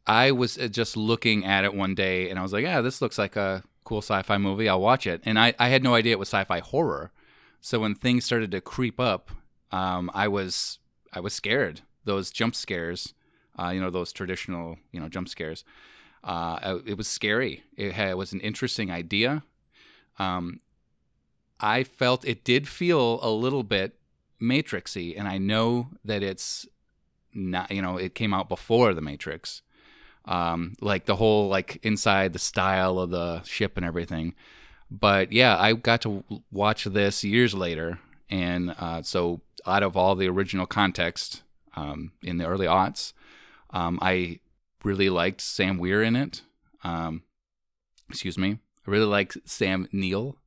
I 0.05 0.31
was 0.31 0.57
uh, 0.57 0.67
just 0.67 0.95
looking 0.97 1.45
at 1.45 1.63
it 1.63 1.73
one 1.73 1.95
day, 1.95 2.29
and 2.29 2.37
I 2.37 2.41
was 2.41 2.53
like, 2.53 2.63
"Yeah, 2.63 2.81
this 2.81 3.01
looks 3.01 3.17
like 3.17 3.35
a 3.35 3.63
cool 3.83 3.99
sci-fi 3.99 4.37
movie. 4.37 4.69
I'll 4.69 4.81
watch 4.81 5.07
it." 5.07 5.21
And 5.25 5.39
I, 5.39 5.53
I 5.57 5.69
had 5.69 5.83
no 5.83 5.95
idea 5.95 6.13
it 6.13 6.19
was 6.19 6.29
sci-fi 6.29 6.59
horror. 6.59 7.11
So 7.61 7.79
when 7.79 7.95
things 7.95 8.25
started 8.25 8.51
to 8.51 8.61
creep 8.61 8.99
up, 8.99 9.31
um, 9.71 10.11
I 10.13 10.27
was 10.27 10.79
I 11.15 11.19
was 11.19 11.33
scared. 11.33 11.81
Those 12.03 12.29
jump 12.29 12.55
scares, 12.55 13.13
uh, 13.57 13.69
you 13.69 13.79
know, 13.79 13.89
those 13.89 14.11
traditional 14.11 14.77
you 14.91 14.99
know 14.99 15.09
jump 15.09 15.29
scares. 15.29 15.63
Uh, 16.23 16.79
it 16.85 16.97
was 16.97 17.07
scary. 17.07 17.63
It, 17.77 17.93
had, 17.93 18.09
it 18.09 18.17
was 18.17 18.33
an 18.33 18.41
interesting 18.41 18.89
idea. 18.89 19.43
Um, 20.17 20.59
I 21.59 21.83
felt 21.83 22.27
it 22.27 22.43
did 22.43 22.67
feel 22.67 23.19
a 23.21 23.29
little 23.29 23.63
bit 23.63 23.97
Matrixy, 24.41 25.17
and 25.17 25.27
I 25.27 25.37
know 25.37 25.89
that 26.03 26.23
it's 26.23 26.67
not. 27.33 27.71
You 27.71 27.81
know, 27.81 27.97
it 27.97 28.15
came 28.15 28.33
out 28.33 28.49
before 28.49 28.93
the 28.93 29.01
Matrix. 29.01 29.61
Um, 30.25 30.73
like 30.81 31.05
the 31.05 31.17
whole 31.17 31.47
like 31.47 31.79
inside 31.83 32.33
the 32.33 32.39
style 32.39 32.99
of 32.99 33.11
the 33.11 33.43
ship 33.43 33.77
and 33.77 33.85
everything. 33.85 34.33
But 34.89 35.31
yeah, 35.31 35.57
I 35.57 35.73
got 35.73 36.01
to 36.01 36.23
watch 36.51 36.85
this 36.85 37.23
years 37.23 37.53
later, 37.53 37.99
and 38.29 38.75
uh, 38.79 39.01
so 39.01 39.41
out 39.65 39.83
of 39.83 39.95
all 39.95 40.15
the 40.15 40.29
original 40.29 40.65
context 40.65 41.43
um, 41.75 42.11
in 42.21 42.37
the 42.37 42.45
early 42.45 42.65
aughts, 42.65 43.13
um, 43.71 43.99
I 44.01 44.39
really 44.83 45.09
liked 45.09 45.41
Sam 45.41 45.77
Weir 45.77 46.01
in 46.01 46.15
it. 46.15 46.41
Um, 46.83 47.23
excuse 48.09 48.37
me. 48.37 48.59
I 48.87 48.91
really 48.91 49.05
liked 49.05 49.37
Sam 49.45 49.87
Neill, 49.91 50.37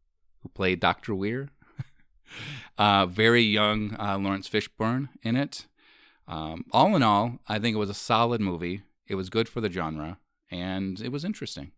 who 0.43 0.49
played 0.51 0.81
Dr. 0.81 1.15
Weir. 1.15 1.49
uh, 2.79 3.07
very 3.07 3.43
young 3.43 3.97
uh, 3.99 4.19
Laurence 4.19 4.49
Fishburne 4.49 5.09
in 5.23 5.37
it. 5.37 5.67
Um, 6.27 6.65
all 6.73 6.95
in 6.95 7.03
all, 7.03 7.39
I 7.49 7.59
think 7.59 7.75
it 7.75 7.79
was 7.79 7.91
a 7.91 7.95
solid 7.95 8.41
movie. 8.41 8.83
It 9.07 9.15
was 9.15 9.31
good 9.31 9.49
for 9.49 9.61
the 9.61 9.71
genre, 9.73 10.19
and 10.51 11.01
it 11.01 11.11
was 11.11 11.25
interesting. 11.25 11.73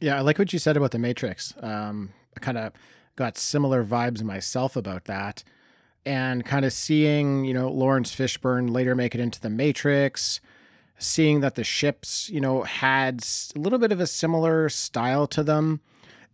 Yeah, 0.00 0.16
I 0.16 0.20
like 0.22 0.38
what 0.38 0.52
you 0.52 0.58
said 0.58 0.78
about 0.78 0.92
the 0.92 0.98
Matrix. 0.98 1.52
Um, 1.60 2.14
kind 2.40 2.56
of 2.56 2.72
got 3.16 3.36
similar 3.36 3.84
vibes 3.84 4.22
myself 4.22 4.76
about 4.76 5.04
that, 5.04 5.44
and 6.06 6.44
kind 6.44 6.64
of 6.64 6.72
seeing 6.72 7.44
you 7.44 7.54
know 7.54 7.70
Laurence 7.70 8.14
Fishburne 8.14 8.70
later 8.70 8.94
make 8.94 9.14
it 9.14 9.20
into 9.20 9.40
the 9.40 9.50
Matrix, 9.50 10.40
seeing 10.98 11.40
that 11.40 11.54
the 11.54 11.64
ships 11.64 12.28
you 12.30 12.40
know 12.40 12.62
had 12.62 13.22
a 13.54 13.58
little 13.58 13.78
bit 13.78 13.92
of 13.92 14.00
a 14.00 14.06
similar 14.06 14.68
style 14.68 15.26
to 15.28 15.42
them, 15.42 15.80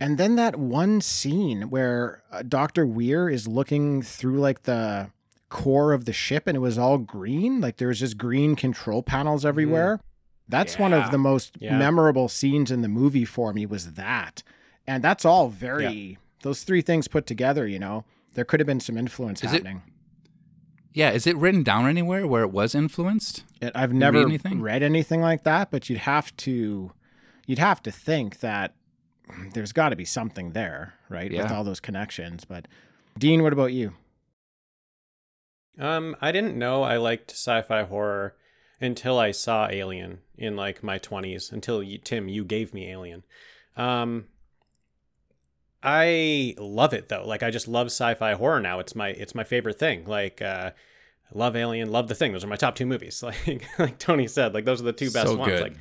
and 0.01 0.19
then 0.19 0.37
that 0.37 0.57
one 0.57 1.01
scene 1.01 1.63
where 1.71 2.23
uh, 2.31 2.43
Doctor 2.43 2.87
Weir 2.87 3.29
is 3.29 3.49
looking 3.49 4.03
through 4.03 4.39
like 4.39 4.63
the 4.65 5.11
core 5.49 5.93
of 5.93 6.05
the 6.07 6.13
ship 6.13 6.49
and 6.49 6.57
it 6.57 6.61
was 6.61 6.77
all 6.77 6.99
green. 6.99 7.61
Like 7.61 7.77
there 7.77 7.89
was 7.89 8.01
just 8.01 8.19
green 8.19 8.57
control 8.57 9.01
panels 9.03 9.45
everywhere. 9.47 10.01
That's 10.49 10.77
one 10.77 10.93
of 10.93 11.11
the 11.13 11.19
most 11.19 11.57
Yeah. 11.61 11.79
memorable 11.79 12.29
scenes 12.29 12.71
in 12.73 12.83
the 12.83 12.89
movie 12.89 13.25
for 13.25 13.53
me 13.53 13.65
was 13.65 13.93
that. 13.93 14.43
And 14.89 15.05
that's 15.05 15.25
all 15.25 15.49
very 15.49 15.85
those 16.43 16.63
three 16.63 16.83
things 16.83 17.09
put 17.09 17.27
together, 17.27 17.67
you 17.67 17.79
know. 17.79 18.05
There 18.35 18.45
could 18.45 18.61
have 18.61 18.67
been 18.67 18.81
some 18.81 18.97
influence 18.99 19.43
Is 19.43 19.53
it- 19.53 19.57
happening. 19.65 19.83
Yeah, 20.93 21.11
is 21.11 21.27
it 21.27 21.37
written 21.37 21.63
down 21.63 21.87
anywhere 21.87 22.27
where 22.27 22.43
it 22.43 22.51
was 22.51 22.75
influenced? 22.75 23.45
It, 23.61 23.71
I've 23.75 23.91
read 23.91 23.99
never 23.99 24.19
anything? 24.23 24.63
read 24.63 24.83
anything 24.83 25.21
like 25.21 25.45
that, 25.45 25.71
but 25.71 25.91
you'd 25.91 25.99
have 26.01 26.35
to 26.39 26.91
you'd 27.47 27.59
have 27.59 27.83
to 27.83 27.91
think 27.91 28.41
that 28.41 28.75
there's 29.53 29.73
got 29.73 29.91
to 29.91 29.97
be 29.97 30.07
something 30.07 30.53
there, 30.53 30.95
right? 31.11 31.31
With 31.31 31.51
all 31.51 31.65
those 31.65 31.81
connections. 31.81 32.47
But 32.47 32.67
Dean, 33.19 33.43
what 33.43 33.53
about 33.53 33.75
you? 33.75 33.93
Um, 35.79 36.17
I 36.21 36.33
didn't 36.33 36.59
know 36.59 36.83
I 36.83 36.97
liked 36.97 37.31
sci-fi 37.33 37.83
horror 37.83 38.35
until 38.81 39.19
I 39.19 39.31
saw 39.33 39.69
Alien 39.71 40.21
in 40.39 40.57
like 40.57 40.83
my 40.83 40.99
20s. 40.99 41.53
Until 41.53 41.83
you, 41.83 41.99
Tim, 41.99 42.29
you 42.29 42.45
gave 42.45 42.73
me 42.73 42.91
Alien. 42.91 43.25
Um, 43.77 44.27
I 45.83 46.55
love 46.59 46.93
it 46.95 47.09
though. 47.09 47.25
Like 47.27 47.43
I 47.43 47.51
just 47.51 47.69
love 47.69 47.87
sci-fi 47.87 48.35
horror 48.35 48.61
now. 48.61 48.81
It's 48.81 48.95
my 48.95 49.09
it's 49.09 49.35
my 49.35 49.45
favorite 49.45 49.79
thing. 49.79 50.05
Like 50.05 50.43
uh, 50.43 50.71
I 50.73 51.39
love 51.39 51.57
Alien, 51.57 51.91
love 51.91 52.09
The 52.09 52.15
Thing. 52.15 52.33
Those 52.33 52.45
are 52.45 52.49
my 52.49 52.57
top 52.57 52.75
two 52.75 52.87
movies. 52.87 53.23
Like 53.47 53.65
like 53.79 53.99
Tony 53.99 54.27
said, 54.27 54.55
like 54.55 54.65
those 54.65 54.81
are 54.81 54.85
the 54.85 54.93
two 54.93 55.11
best 55.11 55.29
So 55.29 55.37
ones. 55.37 55.53
good. 55.53 55.63
Like 55.63 55.77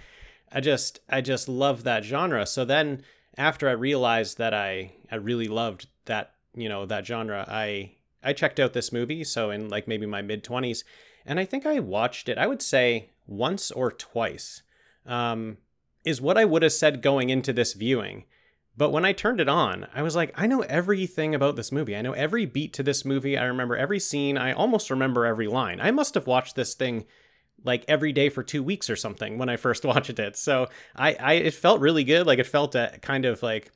I 0.51 0.59
just 0.61 0.99
I 1.09 1.21
just 1.21 1.47
love 1.49 1.83
that 1.83 2.03
genre. 2.03 2.45
So 2.45 2.65
then 2.65 3.03
after 3.37 3.67
I 3.67 3.73
realized 3.73 4.37
that 4.37 4.53
I 4.53 4.91
I 5.11 5.15
really 5.15 5.47
loved 5.47 5.87
that 6.05 6.33
you 6.55 6.69
know 6.69 6.85
that 6.85 7.05
genre, 7.05 7.45
I 7.47 7.93
I 8.23 8.33
checked 8.33 8.59
out 8.59 8.73
this 8.73 8.91
movie. 8.91 9.23
So 9.23 9.49
in 9.49 9.69
like 9.69 9.87
maybe 9.87 10.05
my 10.05 10.21
mid 10.21 10.43
twenties, 10.43 10.83
and 11.25 11.39
I 11.39 11.45
think 11.45 11.65
I 11.65 11.79
watched 11.79 12.29
it. 12.29 12.37
I 12.37 12.47
would 12.47 12.61
say 12.61 13.09
once 13.27 13.71
or 13.71 13.91
twice. 13.91 14.61
Um, 15.07 15.57
is 16.03 16.21
what 16.21 16.37
I 16.37 16.45
would 16.45 16.61
have 16.63 16.73
said 16.73 17.01
going 17.01 17.29
into 17.31 17.51
this 17.53 17.73
viewing. 17.73 18.25
But 18.77 18.91
when 18.91 19.05
I 19.05 19.13
turned 19.13 19.39
it 19.39 19.47
on, 19.47 19.87
I 19.93 20.01
was 20.01 20.15
like, 20.15 20.31
I 20.35 20.47
know 20.47 20.61
everything 20.61 21.33
about 21.33 21.55
this 21.55 21.71
movie. 21.71 21.95
I 21.95 22.01
know 22.01 22.11
every 22.11 22.45
beat 22.45 22.73
to 22.73 22.83
this 22.83 23.05
movie. 23.05 23.37
I 23.37 23.45
remember 23.45 23.77
every 23.77 23.99
scene. 23.99 24.37
I 24.37 24.51
almost 24.51 24.89
remember 24.89 25.25
every 25.25 25.47
line. 25.47 25.79
I 25.79 25.91
must 25.91 26.13
have 26.15 26.27
watched 26.27 26.55
this 26.55 26.73
thing 26.73 27.05
like 27.63 27.85
every 27.87 28.11
day 28.11 28.29
for 28.29 28.43
two 28.43 28.61
weeks 28.61 28.89
or 28.89 28.95
something 28.95 29.37
when 29.37 29.49
I 29.49 29.55
first 29.55 29.85
watched 29.85 30.19
it. 30.19 30.35
So 30.35 30.67
I, 30.95 31.13
I 31.13 31.33
it 31.33 31.53
felt 31.53 31.79
really 31.79 32.03
good. 32.03 32.27
Like 32.27 32.39
it 32.39 32.47
felt 32.47 32.75
uh, 32.75 32.89
kind 33.01 33.25
of 33.25 33.41
like 33.41 33.71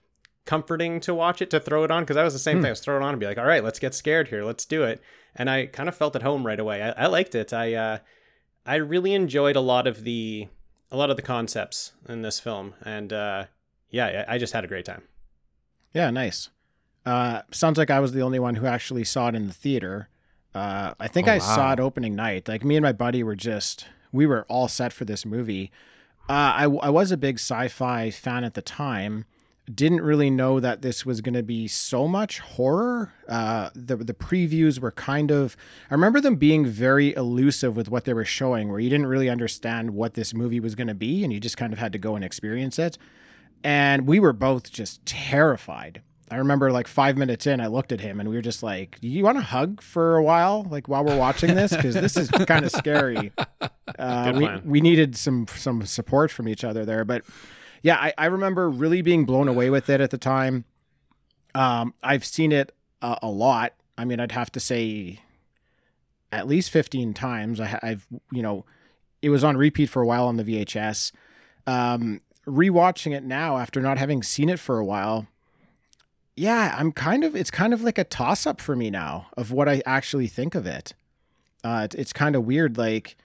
comforting 0.46 1.00
to 1.01 1.13
watch 1.13 1.41
it 1.41 1.50
to 1.51 1.60
throw 1.60 1.84
it 1.84 1.91
on 1.91 2.03
because 2.03 2.18
I 2.18 2.24
was 2.24 2.34
the 2.34 2.39
same 2.39 2.58
thing. 2.58 2.68
I 2.68 2.72
was 2.72 2.82
throwing 2.82 3.01
it 3.01 3.06
on 3.06 3.13
and 3.13 3.20
be 3.20 3.25
like, 3.25 3.38
all 3.38 3.46
right, 3.46 3.63
let's 3.63 3.79
get 3.79 3.94
scared 3.96 4.27
here, 4.27 4.44
let's 4.44 4.65
do 4.65 4.84
it. 4.84 5.01
And 5.36 5.50
I 5.50 5.68
kind 5.68 5.88
of 5.88 5.96
felt 5.96 6.15
at 6.15 6.24
home 6.24 6.46
right 6.46 6.60
away. 6.60 6.82
I, 6.82 7.03
I 7.03 7.06
liked 7.06 7.36
it. 7.36 7.53
I 7.53 7.74
uh, 7.74 7.98
I 8.65 8.75
really 8.75 9.13
enjoyed 9.13 9.56
a 9.56 9.62
lot 9.62 9.88
of 9.88 10.03
the 10.03 10.48
a 10.91 10.98
lot 10.98 11.10
of 11.10 11.15
the 11.15 11.22
concepts 11.22 11.94
in 12.08 12.22
this 12.22 12.39
film, 12.39 12.74
and 12.84 13.13
uh, 13.13 13.46
yeah, 13.89 14.25
I 14.27 14.36
I 14.36 14.38
just 14.38 14.53
had 14.53 14.63
a 14.63 14.67
great 14.67 14.86
time. 14.86 15.03
Yeah, 15.93 16.10
nice. 16.12 16.50
Uh, 17.05 17.41
sounds 17.51 17.77
like 17.77 17.89
I 17.89 18.00
was 18.00 18.12
the 18.12 18.22
only 18.22 18.39
one 18.39 18.55
who 18.55 18.65
actually 18.67 19.03
saw 19.03 19.29
it 19.29 19.36
in 19.36 19.48
the 19.48 19.53
theater. 19.53 20.10
Uh, 20.53 20.93
I 21.00 21.08
think 21.08 21.27
Oh, 21.27 21.31
I 21.31 21.38
saw 21.39 21.74
it 21.74 21.79
opening 21.79 22.15
night. 22.15 22.48
Like 22.48 22.63
me 22.63 22.75
and 22.75 22.84
my 22.84 22.91
buddy 22.91 23.24
were 23.24 23.36
just 23.36 23.88
we 24.12 24.25
were 24.25 24.46
all 24.50 24.67
set 24.67 24.93
for 24.93 25.05
this 25.05 25.25
movie. 25.25 25.72
Uh, 26.27 26.53
I 26.55 26.63
I 26.63 26.89
was 26.89 27.12
a 27.12 27.17
big 27.17 27.36
sci-fi 27.39 28.10
fan 28.12 28.43
at 28.43 28.53
the 28.53 28.62
time. 28.62 29.25
Didn't 29.74 30.01
really 30.01 30.31
know 30.31 30.60
that 30.60 30.81
this 30.81 31.05
was 31.05 31.22
going 31.22 31.36
to 31.36 31.43
be 31.43 31.67
so 31.67 32.08
much 32.08 32.39
horror. 32.39 33.13
Uh, 33.27 33.69
the 33.75 33.96
the 33.98 34.15
previews 34.15 34.79
were 34.79 34.91
kind 34.91 35.31
of. 35.31 35.55
I 35.91 35.93
remember 35.93 36.19
them 36.19 36.36
being 36.36 36.65
very 36.65 37.13
elusive 37.15 37.75
with 37.77 37.89
what 37.89 38.05
they 38.05 38.13
were 38.13 38.25
showing, 38.25 38.69
where 38.69 38.79
you 38.79 38.89
didn't 38.89 39.05
really 39.08 39.29
understand 39.29 39.91
what 39.91 40.15
this 40.15 40.34
movie 40.34 40.60
was 40.60 40.74
going 40.74 40.88
to 40.88 40.96
be, 40.96 41.24
and 41.24 41.31
you 41.31 41.39
just 41.39 41.58
kind 41.58 41.72
of 41.72 41.77
had 41.79 41.91
to 41.93 42.00
go 42.00 42.15
and 42.15 42.25
experience 42.25 42.79
it 42.79 42.98
and 43.63 44.08
we 44.08 44.20
were 44.20 44.34
both 44.34 44.72
just 44.72 45.06
terrified. 45.06 46.01
I 46.32 46.38
remember 46.38 46.72
like 46.72 46.88
five 46.88 47.18
minutes 47.18 47.48
in, 47.48 47.60
I 47.60 47.68
looked 47.68 47.92
at 47.92 48.01
him 48.01 48.20
and 48.20 48.30
we 48.30 48.36
were 48.36 48.42
just 48.42 48.62
like, 48.62 49.00
"Do 49.01 49.08
you 49.08 49.24
want 49.24 49.38
to 49.39 49.44
hug 49.44 49.82
for 49.82 50.16
a 50.16 50.24
while, 50.24 50.68
like 50.70 50.88
while 50.88 51.04
we're 51.04 51.18
watching 51.18 51.56
this? 51.56 51.75
Because 51.75 51.96
this 51.96 52.16
is 52.18 52.30
kind 52.30 52.66
of 52.66 52.72
scary." 52.75 53.32
Uh, 53.98 54.34
we 54.36 54.50
we 54.63 54.82
needed 54.82 55.16
some 55.16 55.48
some 55.48 55.86
support 55.86 56.32
from 56.32 56.48
each 56.48 56.63
other 56.63 56.86
there, 56.86 57.04
but 57.04 57.24
yeah, 57.82 57.96
I, 57.96 58.13
I 58.18 58.25
remember 58.25 58.70
really 58.70 59.01
being 59.01 59.25
blown 59.25 59.48
away 59.48 59.70
with 59.70 59.89
it 59.89 60.01
at 60.01 60.12
the 60.12 60.18
time. 60.18 60.66
Um, 61.56 61.94
I've 62.04 62.25
seen 62.25 62.51
it 62.51 62.74
a, 63.01 63.18
a 63.24 63.30
lot. 63.30 63.74
I 63.98 64.06
mean, 64.06 64.20
I'd 64.20 64.34
have 64.34 64.51
to 64.51 64.60
say 64.60 65.22
at 66.32 66.48
least 66.48 66.70
fifteen 66.70 67.13
times. 67.13 67.60
I, 67.60 67.80
I've, 67.82 68.06
you 68.32 68.44
know, 68.44 68.66
it 69.24 69.30
was 69.30 69.44
on 69.44 69.58
repeat 69.58 69.89
for 69.89 70.01
a 70.04 70.06
while 70.06 70.28
on 70.28 70.38
the 70.38 70.44
VHS. 70.44 71.12
Um, 71.66 72.22
rewatching 72.50 73.13
it 73.15 73.24
now 73.24 73.58
after 73.58 73.79
not 73.82 73.98
having 73.98 74.24
seen 74.24 74.50
it 74.50 74.60
for 74.60 74.77
a 74.79 74.86
while, 74.86 75.27
yeah, 76.36 76.75
I'm 76.77 76.91
kind 76.91 77.24
of 77.24 77.36
it's 77.36 77.51
kind 77.51 77.74
of 77.74 77.82
like 77.82 77.98
a 77.98 78.03
toss 78.03 78.48
up 78.48 78.62
for 78.62 78.75
me 78.75 78.89
now 78.89 79.27
of 79.36 79.51
what 79.51 79.68
I 79.68 79.82
actually 79.86 80.27
think 80.27 80.56
of 80.56 80.65
it. 80.65 80.94
Uh, 81.63 81.82
it- 81.91 81.96
it's 81.96 82.13
kind 82.13 82.36
of 82.36 82.46
weird. 82.46 82.77
Like, 82.77 83.18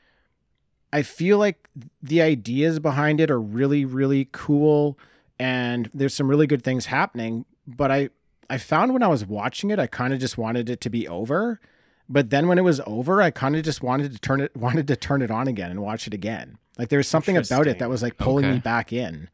I 0.92 1.02
feel 1.02 1.38
like 1.38 1.68
the 2.02 2.20
ideas 2.22 2.78
behind 2.80 3.20
it 3.20 3.30
are 3.30 3.40
really, 3.40 3.84
really 3.84 4.28
cool, 4.32 4.98
and 5.38 5.90
there's 5.94 6.14
some 6.14 6.28
really 6.28 6.46
good 6.46 6.62
things 6.62 6.86
happening. 6.86 7.44
But 7.66 7.90
I, 7.90 8.10
I 8.50 8.58
found 8.58 8.92
when 8.92 9.02
I 9.02 9.08
was 9.08 9.24
watching 9.24 9.70
it, 9.70 9.78
I 9.78 9.86
kind 9.86 10.12
of 10.12 10.20
just 10.20 10.36
wanted 10.36 10.68
it 10.68 10.80
to 10.82 10.90
be 10.90 11.06
over. 11.08 11.60
But 12.08 12.30
then 12.30 12.48
when 12.48 12.58
it 12.58 12.64
was 12.64 12.80
over, 12.86 13.22
I 13.22 13.30
kind 13.30 13.56
of 13.56 13.62
just 13.64 13.82
wanted 13.82 14.12
to 14.12 14.18
turn 14.18 14.40
it, 14.40 14.56
wanted 14.56 14.86
to 14.88 14.96
turn 14.96 15.22
it 15.22 15.30
on 15.30 15.46
again 15.48 15.70
and 15.70 15.80
watch 15.80 16.06
it 16.08 16.14
again. 16.14 16.58
Like 16.78 16.88
there 16.88 16.98
was 16.98 17.08
something 17.08 17.36
about 17.36 17.66
it 17.66 17.78
that 17.78 17.88
was 17.88 18.02
like 18.02 18.16
pulling 18.16 18.50
me 18.50 18.58
back 18.58 18.92
in. 18.92 19.28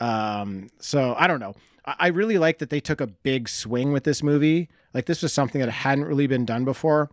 Um, 0.00 0.68
so 0.80 1.14
I 1.18 1.26
don't 1.26 1.40
know. 1.40 1.54
I, 1.84 1.94
I 1.98 2.06
really 2.08 2.38
like 2.38 2.58
that 2.58 2.70
they 2.70 2.80
took 2.80 3.00
a 3.00 3.06
big 3.06 3.48
swing 3.48 3.92
with 3.92 4.04
this 4.04 4.22
movie. 4.22 4.68
Like 4.92 5.06
this 5.06 5.22
was 5.22 5.32
something 5.32 5.60
that 5.60 5.70
hadn't 5.70 6.04
really 6.04 6.26
been 6.26 6.44
done 6.44 6.64
before. 6.64 7.10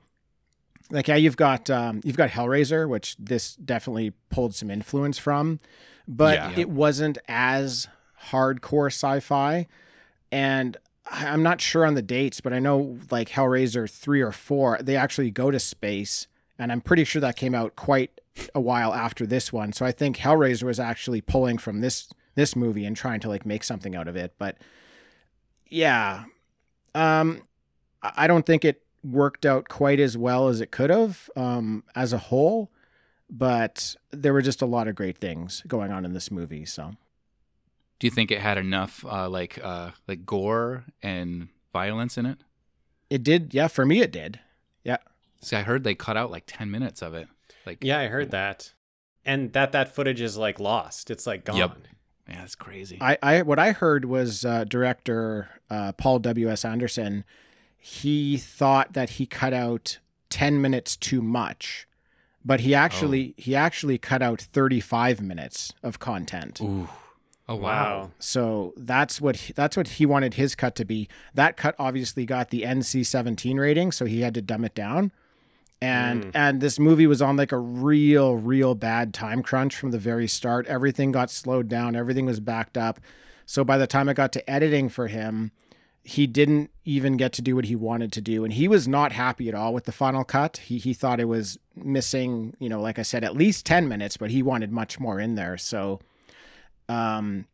Like 0.89 1.07
yeah, 1.07 1.15
you've 1.15 1.37
got 1.37 1.69
um, 1.69 2.01
you've 2.03 2.17
got 2.17 2.29
Hellraiser, 2.29 2.87
which 2.89 3.15
this 3.17 3.55
definitely 3.55 4.11
pulled 4.29 4.53
some 4.53 4.69
influence 4.69 5.17
from, 5.17 5.59
but 6.07 6.35
Yeah. 6.35 6.53
it 6.59 6.69
wasn't 6.69 7.17
as 7.27 7.87
hardcore 8.29 8.87
sci-fi. 8.87 9.67
And 10.31 10.77
I'm 11.09 11.43
not 11.43 11.61
sure 11.61 11.85
on 11.85 11.93
the 11.95 12.01
dates, 12.01 12.41
but 12.41 12.53
I 12.53 12.59
know 12.59 12.97
like 13.11 13.29
Hellraiser 13.29 13.89
three 13.89 14.21
or 14.21 14.31
four, 14.31 14.77
they 14.81 14.95
actually 14.95 15.31
go 15.31 15.51
to 15.51 15.59
space, 15.59 16.27
and 16.59 16.71
I'm 16.71 16.81
pretty 16.81 17.03
sure 17.05 17.21
that 17.21 17.35
came 17.37 17.53
out 17.55 17.75
quite 17.75 18.19
a 18.55 18.61
while 18.61 18.93
after 18.93 19.25
this 19.25 19.53
one. 19.53 19.73
So 19.73 19.85
I 19.85 19.91
think 19.91 20.17
Hellraiser 20.17 20.63
was 20.63 20.79
actually 20.79 21.21
pulling 21.21 21.57
from 21.57 21.81
this 21.81 22.09
this 22.35 22.55
movie 22.55 22.85
and 22.85 22.95
trying 22.97 23.19
to 23.21 23.29
like 23.29 23.45
make 23.45 23.63
something 23.63 23.95
out 23.95 24.07
of 24.07 24.15
it. 24.15 24.33
But 24.39 24.57
yeah, 25.69 26.25
um, 26.95 27.43
I 28.01 28.27
don't 28.27 28.45
think 28.45 28.65
it 28.65 28.81
worked 29.03 29.45
out 29.45 29.69
quite 29.69 29.99
as 29.99 30.17
well 30.17 30.47
as 30.47 30.61
it 30.61 30.71
could 30.71 30.89
have 30.89 31.29
um, 31.35 31.83
as 31.95 32.13
a 32.13 32.17
whole. 32.17 32.71
But 33.29 33.95
there 34.11 34.33
were 34.33 34.41
just 34.41 34.61
a 34.61 34.65
lot 34.65 34.87
of 34.87 34.95
great 34.95 35.17
things 35.17 35.63
going 35.67 35.91
on 35.91 36.05
in 36.05 36.13
this 36.13 36.29
movie. 36.29 36.65
So 36.65 36.93
Do 37.99 38.07
you 38.07 38.11
think 38.11 38.31
it 38.31 38.39
had 38.41 38.57
enough 38.57 39.03
uh, 39.05 39.29
like 39.29 39.59
uh, 39.63 39.91
like 40.07 40.25
gore 40.25 40.85
and 41.01 41.49
violence 41.71 42.17
in 42.17 42.25
it? 42.25 42.39
it 43.09 43.23
did, 43.23 43.53
yeah. 43.53 43.67
For 43.67 43.85
me, 43.85 44.01
it 44.01 44.11
did. 44.11 44.39
Yeah. 44.83 44.97
See, 45.41 45.55
I 45.55 45.61
heard 45.61 45.83
they 45.83 45.93
cut 45.95 46.17
out 46.17 46.31
like 46.31 46.43
ten 46.47 46.69
minutes 46.71 47.01
of 47.01 47.13
it. 47.13 47.27
Like, 47.65 47.83
Yeah, 47.83 47.99
I 47.99 48.07
heard 48.07 48.31
that, 48.31 48.73
and 49.25 49.53
that 49.53 49.71
that 49.71 49.93
footage 49.93 50.21
is 50.21 50.37
like 50.37 50.59
lost. 50.59 51.09
It's 51.11 51.25
like 51.25 51.45
gone. 51.45 51.57
Yep. 51.57 51.77
yeah, 52.29 52.39
that's 52.39 52.55
crazy. 52.55 52.97
I, 53.01 53.17
I 53.21 53.41
what 53.41 53.59
I 53.59 53.71
heard 53.71 54.05
was 54.05 54.43
uh, 54.45 54.63
director 54.65 55.49
uh, 55.69 55.93
Paul 55.93 56.19
W 56.19 56.49
S 56.49 56.65
Anderson. 56.65 57.23
He 57.77 58.37
thought 58.37 58.93
that 58.93 59.11
he 59.11 59.25
cut 59.25 59.53
out 59.53 59.99
ten 60.29 60.61
minutes 60.61 60.95
too 60.95 61.21
much, 61.21 61.87
but 62.45 62.61
he 62.61 62.73
actually 62.73 63.33
he 63.37 63.55
actually 63.55 63.97
cut 63.97 64.21
out 64.21 64.41
thirty 64.41 64.79
five 64.79 65.21
minutes 65.21 65.73
of 65.83 65.99
content. 65.99 66.61
Ooh. 66.61 66.87
Oh 67.49 67.55
wow. 67.55 67.61
Wow. 67.61 68.11
So 68.19 68.73
that's 68.77 69.19
what 69.19 69.35
he, 69.35 69.53
that's 69.53 69.75
what 69.75 69.87
he 69.89 70.05
wanted 70.05 70.35
his 70.35 70.55
cut 70.55 70.75
to 70.75 70.85
be. 70.85 71.09
That 71.33 71.57
cut 71.57 71.75
obviously 71.77 72.25
got 72.25 72.51
the 72.51 72.61
NC 72.61 73.05
seventeen 73.05 73.57
rating, 73.59 73.91
so 73.91 74.05
he 74.05 74.21
had 74.21 74.33
to 74.35 74.41
dumb 74.41 74.63
it 74.63 74.73
down. 74.75 75.11
And 75.83 76.25
Mm. 76.25 76.31
and 76.33 76.61
this 76.61 76.79
movie 76.79 77.07
was 77.07 77.21
on 77.21 77.35
like 77.35 77.51
a 77.51 77.57
real 77.59 78.35
real 78.35 78.73
bad 78.75 79.13
time 79.13 79.43
crunch 79.43 79.75
from 79.75 79.91
the 79.91 79.97
very 79.99 80.27
start. 80.27 80.65
Everything 80.67 81.11
got 81.11 81.29
slowed 81.29 81.67
down. 81.67 81.95
Everything 81.95 82.25
was 82.25 82.39
backed 82.39 82.77
up. 82.77 82.99
So 83.45 83.63
by 83.63 83.77
the 83.77 83.87
time 83.87 84.07
it 84.07 84.13
got 84.13 84.31
to 84.33 84.49
editing 84.49 84.87
for 84.87 85.07
him, 85.07 85.51
he 86.03 86.27
didn't 86.27 86.69
even 86.85 87.17
get 87.17 87.33
to 87.33 87.41
do 87.41 87.55
what 87.55 87.65
he 87.65 87.75
wanted 87.75 88.11
to 88.13 88.21
do, 88.21 88.43
and 88.45 88.53
he 88.53 88.67
was 88.67 88.87
not 88.87 89.11
happy 89.13 89.49
at 89.49 89.55
all 89.55 89.73
with 89.73 89.85
the 89.85 89.91
final 89.91 90.23
cut. 90.23 90.57
He 90.57 90.77
he 90.77 90.93
thought 90.93 91.19
it 91.19 91.25
was 91.27 91.57
missing, 91.75 92.55
you 92.59 92.69
know, 92.69 92.79
like 92.81 92.97
I 92.99 93.03
said, 93.03 93.23
at 93.23 93.35
least 93.35 93.65
ten 93.65 93.87
minutes, 93.87 94.15
but 94.17 94.29
he 94.31 94.41
wanted 94.43 94.71
much 94.71 94.99
more 94.99 95.19
in 95.19 95.35
there. 95.35 95.57
So. 95.57 95.99
Um, 96.89 97.45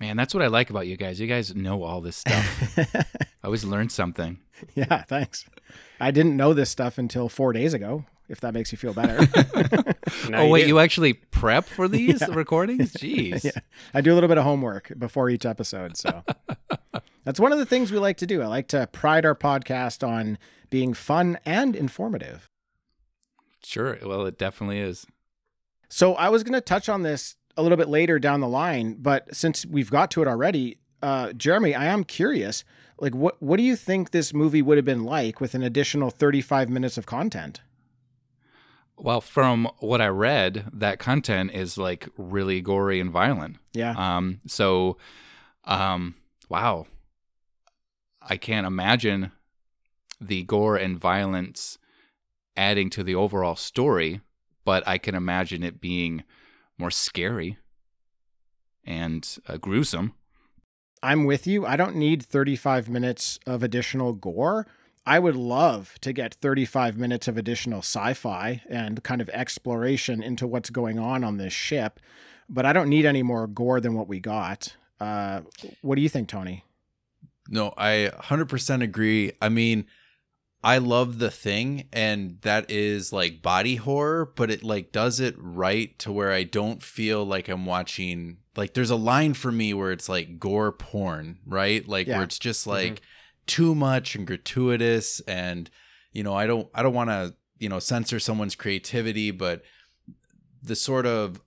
Man, 0.00 0.16
that's 0.16 0.34
what 0.34 0.42
I 0.42 0.48
like 0.48 0.70
about 0.70 0.88
you 0.88 0.96
guys. 0.96 1.20
You 1.20 1.28
guys 1.28 1.54
know 1.54 1.84
all 1.84 2.00
this 2.00 2.16
stuff. 2.16 2.78
I 2.96 3.04
always 3.46 3.64
learn 3.64 3.88
something. 3.88 4.38
Yeah, 4.74 5.02
thanks. 5.04 5.44
I 6.00 6.10
didn't 6.10 6.36
know 6.36 6.52
this 6.54 6.70
stuff 6.70 6.98
until 6.98 7.28
four 7.28 7.52
days 7.52 7.74
ago. 7.74 8.04
If 8.26 8.40
that 8.40 8.54
makes 8.54 8.72
you 8.72 8.78
feel 8.78 8.94
better. 8.94 9.26
Now 10.28 10.42
oh 10.42 10.48
wait, 10.48 10.62
do. 10.62 10.68
you 10.68 10.78
actually 10.78 11.14
prep 11.14 11.64
for 11.66 11.88
these 11.88 12.26
recordings? 12.28 12.92
Jeez. 12.98 13.44
yeah, 13.44 13.50
I 13.92 14.00
do 14.00 14.12
a 14.12 14.14
little 14.14 14.28
bit 14.28 14.38
of 14.38 14.44
homework 14.44 14.92
before 14.98 15.28
each 15.28 15.44
episode, 15.44 15.96
so 15.96 16.22
that's 17.24 17.40
one 17.40 17.52
of 17.52 17.58
the 17.58 17.66
things 17.66 17.90
we 17.90 17.98
like 17.98 18.16
to 18.18 18.26
do. 18.26 18.40
I 18.40 18.46
like 18.46 18.68
to 18.68 18.86
pride 18.86 19.26
our 19.26 19.34
podcast 19.34 20.06
on 20.06 20.38
being 20.70 20.94
fun 20.94 21.38
and 21.44 21.74
informative. 21.74 22.48
Sure. 23.62 23.98
Well, 24.02 24.26
it 24.26 24.38
definitely 24.38 24.78
is. 24.78 25.06
So 25.88 26.14
I 26.14 26.28
was 26.28 26.42
going 26.42 26.54
to 26.54 26.60
touch 26.60 26.88
on 26.88 27.02
this 27.02 27.36
a 27.56 27.62
little 27.62 27.78
bit 27.78 27.88
later 27.88 28.18
down 28.18 28.40
the 28.40 28.48
line, 28.48 28.96
but 29.00 29.34
since 29.34 29.64
we've 29.64 29.90
got 29.90 30.10
to 30.12 30.22
it 30.22 30.28
already, 30.28 30.78
uh, 31.02 31.32
Jeremy, 31.32 31.74
I 31.74 31.86
am 31.86 32.04
curious. 32.04 32.64
Like, 32.98 33.14
what 33.14 33.42
what 33.42 33.56
do 33.56 33.62
you 33.62 33.76
think 33.76 34.10
this 34.10 34.32
movie 34.32 34.62
would 34.62 34.78
have 34.78 34.84
been 34.84 35.04
like 35.04 35.40
with 35.40 35.54
an 35.54 35.62
additional 35.62 36.10
thirty 36.10 36.40
five 36.40 36.68
minutes 36.68 36.96
of 36.96 37.06
content? 37.06 37.60
Well, 38.96 39.20
from 39.20 39.68
what 39.80 40.00
I 40.00 40.06
read, 40.06 40.66
that 40.72 41.00
content 41.00 41.50
is 41.52 41.76
like 41.76 42.08
really 42.16 42.60
gory 42.60 43.00
and 43.00 43.10
violent. 43.10 43.56
Yeah, 43.72 43.94
Um, 43.96 44.40
so, 44.46 44.98
um, 45.64 46.14
wow, 46.48 46.86
I 48.22 48.36
can't 48.36 48.68
imagine 48.68 49.32
the 50.20 50.44
gore 50.44 50.76
and 50.76 50.96
violence 50.96 51.76
adding 52.56 52.88
to 52.90 53.02
the 53.02 53.16
overall 53.16 53.56
story, 53.56 54.20
but 54.64 54.86
I 54.86 54.96
can 54.98 55.16
imagine 55.16 55.64
it 55.64 55.80
being 55.80 56.22
more 56.78 56.92
scary 56.92 57.58
and 58.84 59.38
uh, 59.48 59.56
gruesome. 59.56 60.14
I'm 61.04 61.24
with 61.24 61.46
you. 61.46 61.66
I 61.66 61.76
don't 61.76 61.96
need 61.96 62.22
35 62.22 62.88
minutes 62.88 63.38
of 63.46 63.62
additional 63.62 64.14
gore. 64.14 64.66
I 65.06 65.18
would 65.18 65.36
love 65.36 65.96
to 66.00 66.14
get 66.14 66.32
35 66.32 66.96
minutes 66.96 67.28
of 67.28 67.36
additional 67.36 67.80
sci 67.80 68.14
fi 68.14 68.62
and 68.70 69.02
kind 69.02 69.20
of 69.20 69.28
exploration 69.28 70.22
into 70.22 70.46
what's 70.46 70.70
going 70.70 70.98
on 70.98 71.22
on 71.22 71.36
this 71.36 71.52
ship, 71.52 72.00
but 72.48 72.64
I 72.64 72.72
don't 72.72 72.88
need 72.88 73.04
any 73.04 73.22
more 73.22 73.46
gore 73.46 73.80
than 73.80 73.92
what 73.92 74.08
we 74.08 74.18
got. 74.18 74.76
Uh, 74.98 75.42
what 75.82 75.96
do 75.96 76.00
you 76.02 76.08
think, 76.08 76.26
Tony? 76.26 76.64
No, 77.50 77.74
I 77.76 78.10
100% 78.18 78.82
agree. 78.82 79.32
I 79.42 79.50
mean, 79.50 79.84
I 80.64 80.78
love 80.78 81.18
the 81.18 81.30
thing 81.30 81.88
and 81.92 82.38
that 82.40 82.70
is 82.70 83.12
like 83.12 83.42
body 83.42 83.76
horror, 83.76 84.32
but 84.34 84.50
it 84.50 84.62
like 84.64 84.92
does 84.92 85.20
it 85.20 85.34
right 85.38 85.96
to 85.98 86.10
where 86.10 86.32
I 86.32 86.42
don't 86.44 86.82
feel 86.82 87.24
like 87.24 87.48
I'm 87.48 87.66
watching 87.66 88.38
like 88.56 88.74
there's 88.74 88.90
a 88.90 88.96
line 88.96 89.34
for 89.34 89.52
me 89.52 89.74
where 89.74 89.92
it's 89.92 90.08
like 90.08 90.38
gore 90.38 90.72
porn, 90.72 91.38
right? 91.46 91.86
Like 91.86 92.06
Yeah. 92.06 92.16
where 92.16 92.24
it's 92.24 92.38
just 92.38 92.66
like 92.66 93.02
too 93.46 93.74
much 93.74 94.14
and 94.14 94.26
gratuitous 94.26 95.20
and 95.20 95.68
you 96.12 96.22
know, 96.22 96.34
I 96.34 96.46
don't 96.46 96.68
I 96.74 96.82
don't 96.82 96.94
want 96.94 97.10
to, 97.10 97.34
you 97.58 97.68
know, 97.68 97.78
censor 97.78 98.18
someone's 98.18 98.54
creativity, 98.54 99.30
but 99.30 99.62
the 100.62 100.76
sort 100.76 101.04
of 101.04 101.42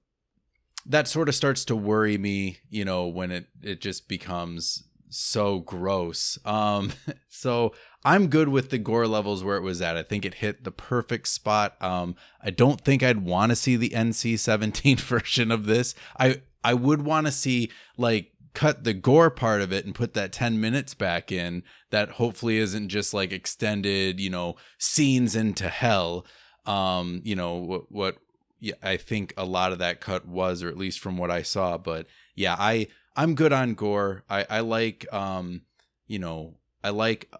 that 0.86 1.08
sort 1.08 1.28
of 1.28 1.36
starts 1.36 1.66
to 1.66 1.76
worry 1.76 2.18
me, 2.18 2.60
you 2.70 2.86
know, 2.86 3.08
when 3.08 3.32
it 3.32 3.48
it 3.64 3.82
just 3.82 4.08
becomes 4.08 4.84
so 5.10 5.60
gross. 5.62 6.38
Um 6.46 6.92
so 7.30 7.74
I'm 8.08 8.28
good 8.28 8.48
with 8.48 8.70
the 8.70 8.78
gore 8.78 9.06
levels 9.06 9.44
where 9.44 9.58
it 9.58 9.64
was 9.64 9.82
at. 9.82 9.98
I 9.98 10.04
think 10.04 10.24
it 10.24 10.36
hit 10.36 10.64
the 10.64 10.72
perfect 10.72 11.28
spot. 11.28 11.76
Um 11.82 12.16
I 12.42 12.50
don't 12.50 12.80
think 12.80 13.04
I'd 13.04 13.24
want 13.24 13.52
to 13.52 13.56
see 13.56 13.76
the 13.76 13.90
NC-17 13.90 15.00
version 15.14 15.52
of 15.52 15.66
this. 15.66 15.94
I 16.18 16.42
I 16.64 16.74
would 16.74 17.02
want 17.02 17.28
to 17.28 17.32
see 17.32 17.70
like 17.98 18.32
cut 18.54 18.84
the 18.86 18.94
gore 18.94 19.30
part 19.30 19.62
of 19.62 19.72
it 19.72 19.86
and 19.86 19.94
put 19.94 20.14
that 20.16 20.32
10 20.32 20.60
minutes 20.60 20.94
back 20.94 21.32
in 21.32 21.64
that 21.92 22.12
hopefully 22.12 22.58
isn't 22.58 22.90
just 22.90 23.14
like 23.14 23.32
extended, 23.32 24.20
you 24.20 24.30
know, 24.30 24.56
scenes 24.78 25.36
into 25.36 25.70
hell. 25.70 26.26
Um, 26.66 27.22
you 27.24 27.36
know, 27.36 27.56
what 27.56 27.92
what 27.92 28.18
yeah, 28.60 28.74
I 28.82 28.98
think 28.98 29.34
a 29.38 29.46
lot 29.46 29.72
of 29.72 29.80
that 29.80 30.02
cut 30.02 30.28
was, 30.28 30.64
or 30.64 30.70
at 30.70 30.78
least 30.78 31.00
from 31.00 31.18
what 31.18 31.30
I 31.30 31.42
saw. 31.42 31.78
But 31.78 32.08
yeah, 32.36 32.56
I 32.58 32.88
I'm 33.15 33.36
good 33.36 33.54
on 33.54 33.74
gore. 33.74 34.24
I 34.30 34.46
I 34.50 34.60
like 34.62 35.06
um, 35.13 35.62
you 36.08 36.20
know, 36.20 36.56
I 36.84 36.89
like 36.89 37.32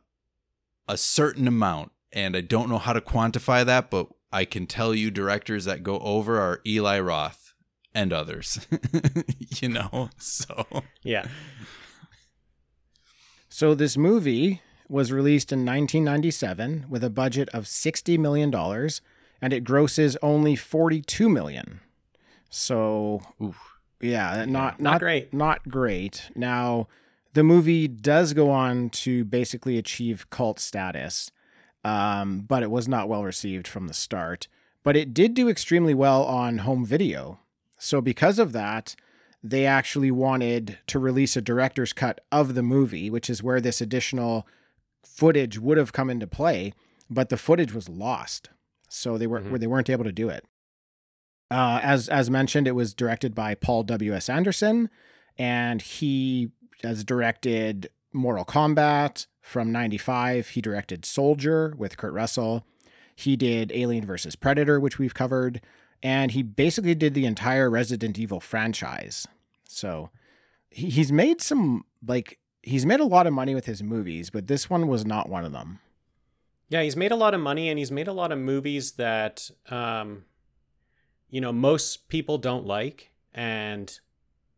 a 0.88 0.98
certain 0.98 1.48
amount, 1.48 1.92
and 2.12 2.36
I 2.36 2.42
don't 2.42 2.70
know 2.70 2.78
how 2.78 2.94
to 2.94 3.02
quantify 3.02 3.66
that, 3.66 3.90
but 3.90 4.08
I 4.32 4.46
can 4.46 4.68
tell 4.68 4.94
you 4.94 5.12
directors 5.12 5.66
that 5.66 5.84
go 5.84 6.00
over 6.00 6.40
are 6.40 6.62
Eli 6.66 7.00
Roth 7.00 7.54
and 7.94 8.14
others. 8.14 8.66
you 9.62 9.70
know, 9.70 10.10
so 10.18 10.66
Yeah. 11.04 11.28
So, 13.50 13.74
this 13.74 13.98
movie 13.98 14.62
was 14.88 15.12
released 15.12 15.52
in 15.52 15.60
1997 15.60 16.86
with 16.90 17.04
a 17.04 17.10
budget 17.10 17.50
of 17.50 17.66
$60 17.66 18.18
million 18.20 18.54
and 19.42 19.54
it 19.54 19.64
grosses 19.64 20.18
only 20.22 20.56
42 20.56 21.28
million. 21.28 21.82
So, 22.50 23.22
yeah, 24.00 24.46
not, 24.46 24.80
not, 24.80 24.80
not 24.80 25.00
great. 25.00 25.34
Not 25.34 25.68
great. 25.68 26.30
Now, 26.36 26.88
the 27.38 27.44
movie 27.44 27.88
does 27.88 28.34
go 28.34 28.50
on 28.50 28.90
to 28.90 29.24
basically 29.24 29.78
achieve 29.78 30.28
cult 30.32 30.60
status, 30.60 31.30
um, 31.84 32.42
but 32.42 32.64
it 32.64 32.72
was 32.72 32.88
not 32.88 33.08
well 33.08 33.24
received 33.24 33.68
from 33.68 33.88
the 33.88 33.94
start. 33.94 34.48
But 34.82 34.98
it 34.98 35.14
did 35.14 35.36
do 35.36 35.48
extremely 35.48 35.94
well 35.94 36.24
on 36.24 36.60
home 36.60 36.84
video. 36.84 37.40
So, 37.78 38.02
because 38.02 38.40
of 38.40 38.54
that, 38.54 38.96
they 39.44 39.68
actually 39.68 40.10
wanted 40.10 40.80
to 40.88 40.98
release 40.98 41.38
a 41.38 41.42
director's 41.42 41.94
cut 41.94 42.20
of 42.32 42.56
the 42.56 42.64
movie, 42.64 43.12
which 43.12 43.30
is 43.30 43.44
where 43.44 43.62
this 43.62 43.82
additional 43.82 44.48
footage 45.06 45.60
would 45.60 45.78
have 45.78 45.94
come 45.94 46.10
into 46.10 46.26
play, 46.26 46.74
but 47.08 47.30
the 47.30 47.38
footage 47.38 47.72
was 47.72 47.88
lost. 47.88 48.50
So 48.90 49.16
they 49.16 49.28
were 49.28 49.42
Mhm. 49.42 49.60
they 49.60 49.68
weren't 49.68 49.92
able 49.92 50.06
to 50.06 50.12
do 50.12 50.28
it. 50.30 50.44
Uh, 51.52 51.82
as 51.84 52.10
as 52.10 52.32
mentioned, 52.32 52.68
it 52.68 52.72
was 52.72 52.96
directed 52.96 53.36
by 53.36 53.54
Paul 53.54 53.84
W. 53.84 54.16
S. 54.16 54.28
Anderson, 54.28 54.90
and 55.38 55.84
he 55.84 56.50
has 56.84 57.04
directed 57.04 57.90
Mortal 58.14 58.46
Kombat 58.46 59.28
from 59.42 59.72
'95. 59.72 60.50
He 60.50 60.62
directed 60.62 61.06
Soldier 61.06 61.74
with 61.78 61.98
Kurt 61.98 62.14
Russell. 62.14 62.66
He 63.16 63.36
did 63.36 63.72
Alien 63.74 64.06
vs. 64.06 64.36
Predator, 64.36 64.80
which 64.80 65.00
we've 65.00 65.14
covered, 65.14 65.62
and 66.04 66.32
he 66.32 66.44
basically 66.44 66.94
did 66.96 67.14
the 67.14 67.26
entire 67.26 67.70
Resident 67.70 68.20
Evil 68.20 68.40
franchise. 68.40 69.28
So 69.68 70.10
he's 70.70 71.12
made 71.12 71.42
some 71.42 71.86
like 72.06 72.40
he's 72.62 72.86
made 72.86 73.00
a 73.00 73.06
lot 73.06 73.28
of 73.28 73.34
money 73.34 73.56
with 73.56 73.66
his 73.66 73.82
movies, 73.82 74.30
but 74.30 74.48
this 74.48 74.70
one 74.70 74.88
was 74.88 75.06
not 75.06 75.30
one 75.30 75.46
of 75.46 75.52
them. 75.52 75.80
Yeah, 76.70 76.84
he's 76.84 76.98
made 76.98 77.12
a 77.12 77.16
lot 77.16 77.34
of 77.34 77.40
money 77.40 77.70
and 77.70 77.80
he's 77.80 77.92
made 77.92 78.08
a 78.08 78.14
lot 78.14 78.32
of 78.32 78.40
movies 78.40 78.94
that 78.94 79.50
um 79.70 80.26
you 81.30 81.42
know, 81.42 81.52
most 81.52 82.08
people 82.08 82.38
don't 82.38 82.66
like 82.66 83.12
and 83.34 84.00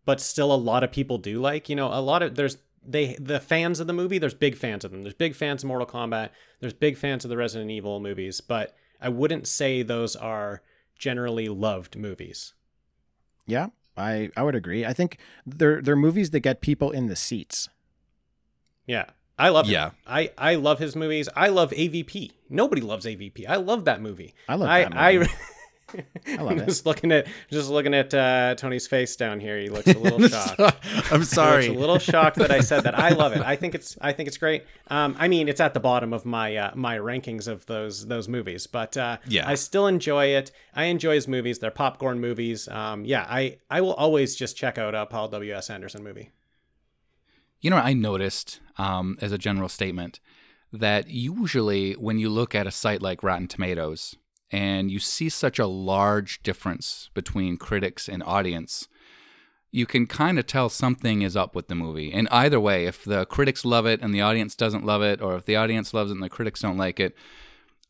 but 0.09 0.19
still 0.19 0.51
a 0.51 0.57
lot 0.57 0.83
of 0.83 0.91
people 0.91 1.19
do 1.19 1.39
like. 1.39 1.69
You 1.69 1.75
know, 1.75 1.85
a 1.93 2.01
lot 2.01 2.23
of 2.23 2.33
there's 2.33 2.57
they 2.83 3.15
the 3.19 3.39
fans 3.39 3.79
of 3.79 3.85
the 3.85 3.93
movie, 3.93 4.17
there's 4.17 4.33
big 4.33 4.57
fans 4.57 4.83
of 4.83 4.89
them. 4.89 5.03
There's 5.03 5.13
big 5.13 5.35
fans 5.35 5.61
of 5.63 5.67
Mortal 5.67 5.85
Kombat, 5.85 6.31
there's 6.61 6.73
big 6.73 6.97
fans 6.97 7.23
of 7.23 7.29
the 7.29 7.37
Resident 7.37 7.69
Evil 7.69 7.99
movies, 7.99 8.41
but 8.41 8.75
I 8.99 9.09
wouldn't 9.09 9.45
say 9.45 9.83
those 9.83 10.15
are 10.15 10.63
generally 10.97 11.47
loved 11.47 11.95
movies. 11.95 12.55
Yeah, 13.45 13.67
I 13.95 14.31
I 14.35 14.41
would 14.41 14.55
agree. 14.55 14.83
I 14.83 14.93
think 14.93 15.19
they're 15.45 15.79
they're 15.79 15.95
movies 15.95 16.31
that 16.31 16.39
get 16.39 16.59
people 16.59 16.89
in 16.89 17.05
the 17.05 17.15
seats. 17.15 17.69
Yeah. 18.87 19.05
I 19.37 19.49
love 19.49 19.67
Yeah. 19.67 19.89
him. 19.89 19.95
I, 20.07 20.31
I 20.39 20.55
love 20.55 20.79
his 20.79 20.95
movies. 20.95 21.29
I 21.35 21.49
love 21.49 21.69
AVP. 21.69 22.31
Nobody 22.49 22.81
loves 22.81 23.05
AVP. 23.05 23.47
I 23.47 23.57
love 23.57 23.85
that 23.85 24.01
movie. 24.01 24.33
I 24.47 24.55
love 24.55 24.67
I, 24.69 24.83
that 24.85 24.97
I, 24.97 25.13
movie. 25.19 25.29
I 25.31 25.35
love 26.37 26.57
it. 26.57 26.65
just 26.67 26.85
looking 26.85 27.11
at 27.11 27.27
just 27.51 27.69
looking 27.69 27.93
at 27.93 28.13
uh, 28.13 28.55
Tony's 28.55 28.87
face 28.87 29.15
down 29.15 29.39
here. 29.39 29.57
He 29.59 29.69
looks 29.69 29.87
a 29.87 29.97
little 29.99 30.27
shocked. 30.27 30.59
I'm 31.11 31.19
He 31.21 31.25
sorry. 31.25 31.67
looks 31.67 31.77
a 31.77 31.79
little 31.79 31.99
shocked 31.99 32.37
that 32.37 32.51
I 32.51 32.59
said 32.61 32.81
that. 32.83 32.97
I 32.97 33.09
love 33.09 33.33
it. 33.33 33.41
I 33.41 33.55
think 33.55 33.75
it's 33.75 33.97
I 34.01 34.13
think 34.13 34.27
it's 34.27 34.37
great. 34.37 34.65
Um, 34.87 35.15
I 35.19 35.27
mean, 35.27 35.47
it's 35.49 35.59
at 35.61 35.73
the 35.73 35.79
bottom 35.79 36.13
of 36.13 36.25
my 36.25 36.55
uh, 36.55 36.71
my 36.75 36.97
rankings 36.97 37.47
of 37.47 37.65
those 37.65 38.07
those 38.07 38.27
movies, 38.27 38.67
but 38.67 38.95
uh, 38.97 39.17
Yeah. 39.27 39.47
I 39.49 39.55
still 39.55 39.87
enjoy 39.87 40.27
it. 40.27 40.51
I 40.75 40.85
enjoy 40.85 41.15
his 41.15 41.27
movies. 41.27 41.59
They're 41.59 41.71
popcorn 41.71 42.19
movies. 42.19 42.67
Um, 42.67 43.05
yeah, 43.05 43.25
I 43.29 43.57
I 43.69 43.81
will 43.81 43.93
always 43.93 44.35
just 44.35 44.55
check 44.57 44.77
out 44.77 44.95
a 44.95 45.05
Paul 45.05 45.27
W 45.29 45.53
S 45.53 45.69
Anderson 45.69 46.03
movie. 46.03 46.31
You 47.61 47.69
know, 47.69 47.77
I 47.77 47.93
noticed 47.93 48.61
um, 48.77 49.17
as 49.21 49.31
a 49.33 49.37
general 49.37 49.67
statement 49.67 50.19
that 50.71 51.09
usually 51.09 51.93
when 51.93 52.19
you 52.19 52.29
look 52.29 52.53
at 52.55 52.67
a 52.67 52.71
site 52.71 53.01
like 53.01 53.23
Rotten 53.23 53.47
Tomatoes 53.47 54.15
and 54.51 54.89
you 54.89 54.99
see 54.99 55.29
such 55.29 55.59
a 55.59 55.67
large 55.67 56.41
difference 56.43 57.09
between 57.13 57.57
critics 57.57 58.09
and 58.09 58.23
audience, 58.23 58.87
you 59.71 59.85
can 59.85 60.07
kind 60.07 60.39
of 60.39 60.47
tell 60.47 60.69
something 60.69 61.21
is 61.21 61.37
up 61.37 61.55
with 61.55 61.67
the 61.67 61.75
movie. 61.75 62.11
And 62.11 62.27
either 62.31 62.59
way, 62.59 62.85
if 62.85 63.03
the 63.03 63.25
critics 63.25 63.63
love 63.63 63.85
it 63.85 64.01
and 64.01 64.13
the 64.13 64.21
audience 64.21 64.55
doesn't 64.55 64.85
love 64.85 65.03
it, 65.03 65.21
or 65.21 65.35
if 65.35 65.45
the 65.45 65.55
audience 65.55 65.93
loves 65.93 66.09
it 66.09 66.15
and 66.15 66.23
the 66.23 66.29
critics 66.29 66.61
don't 66.61 66.77
like 66.77 66.99
it, 66.99 67.15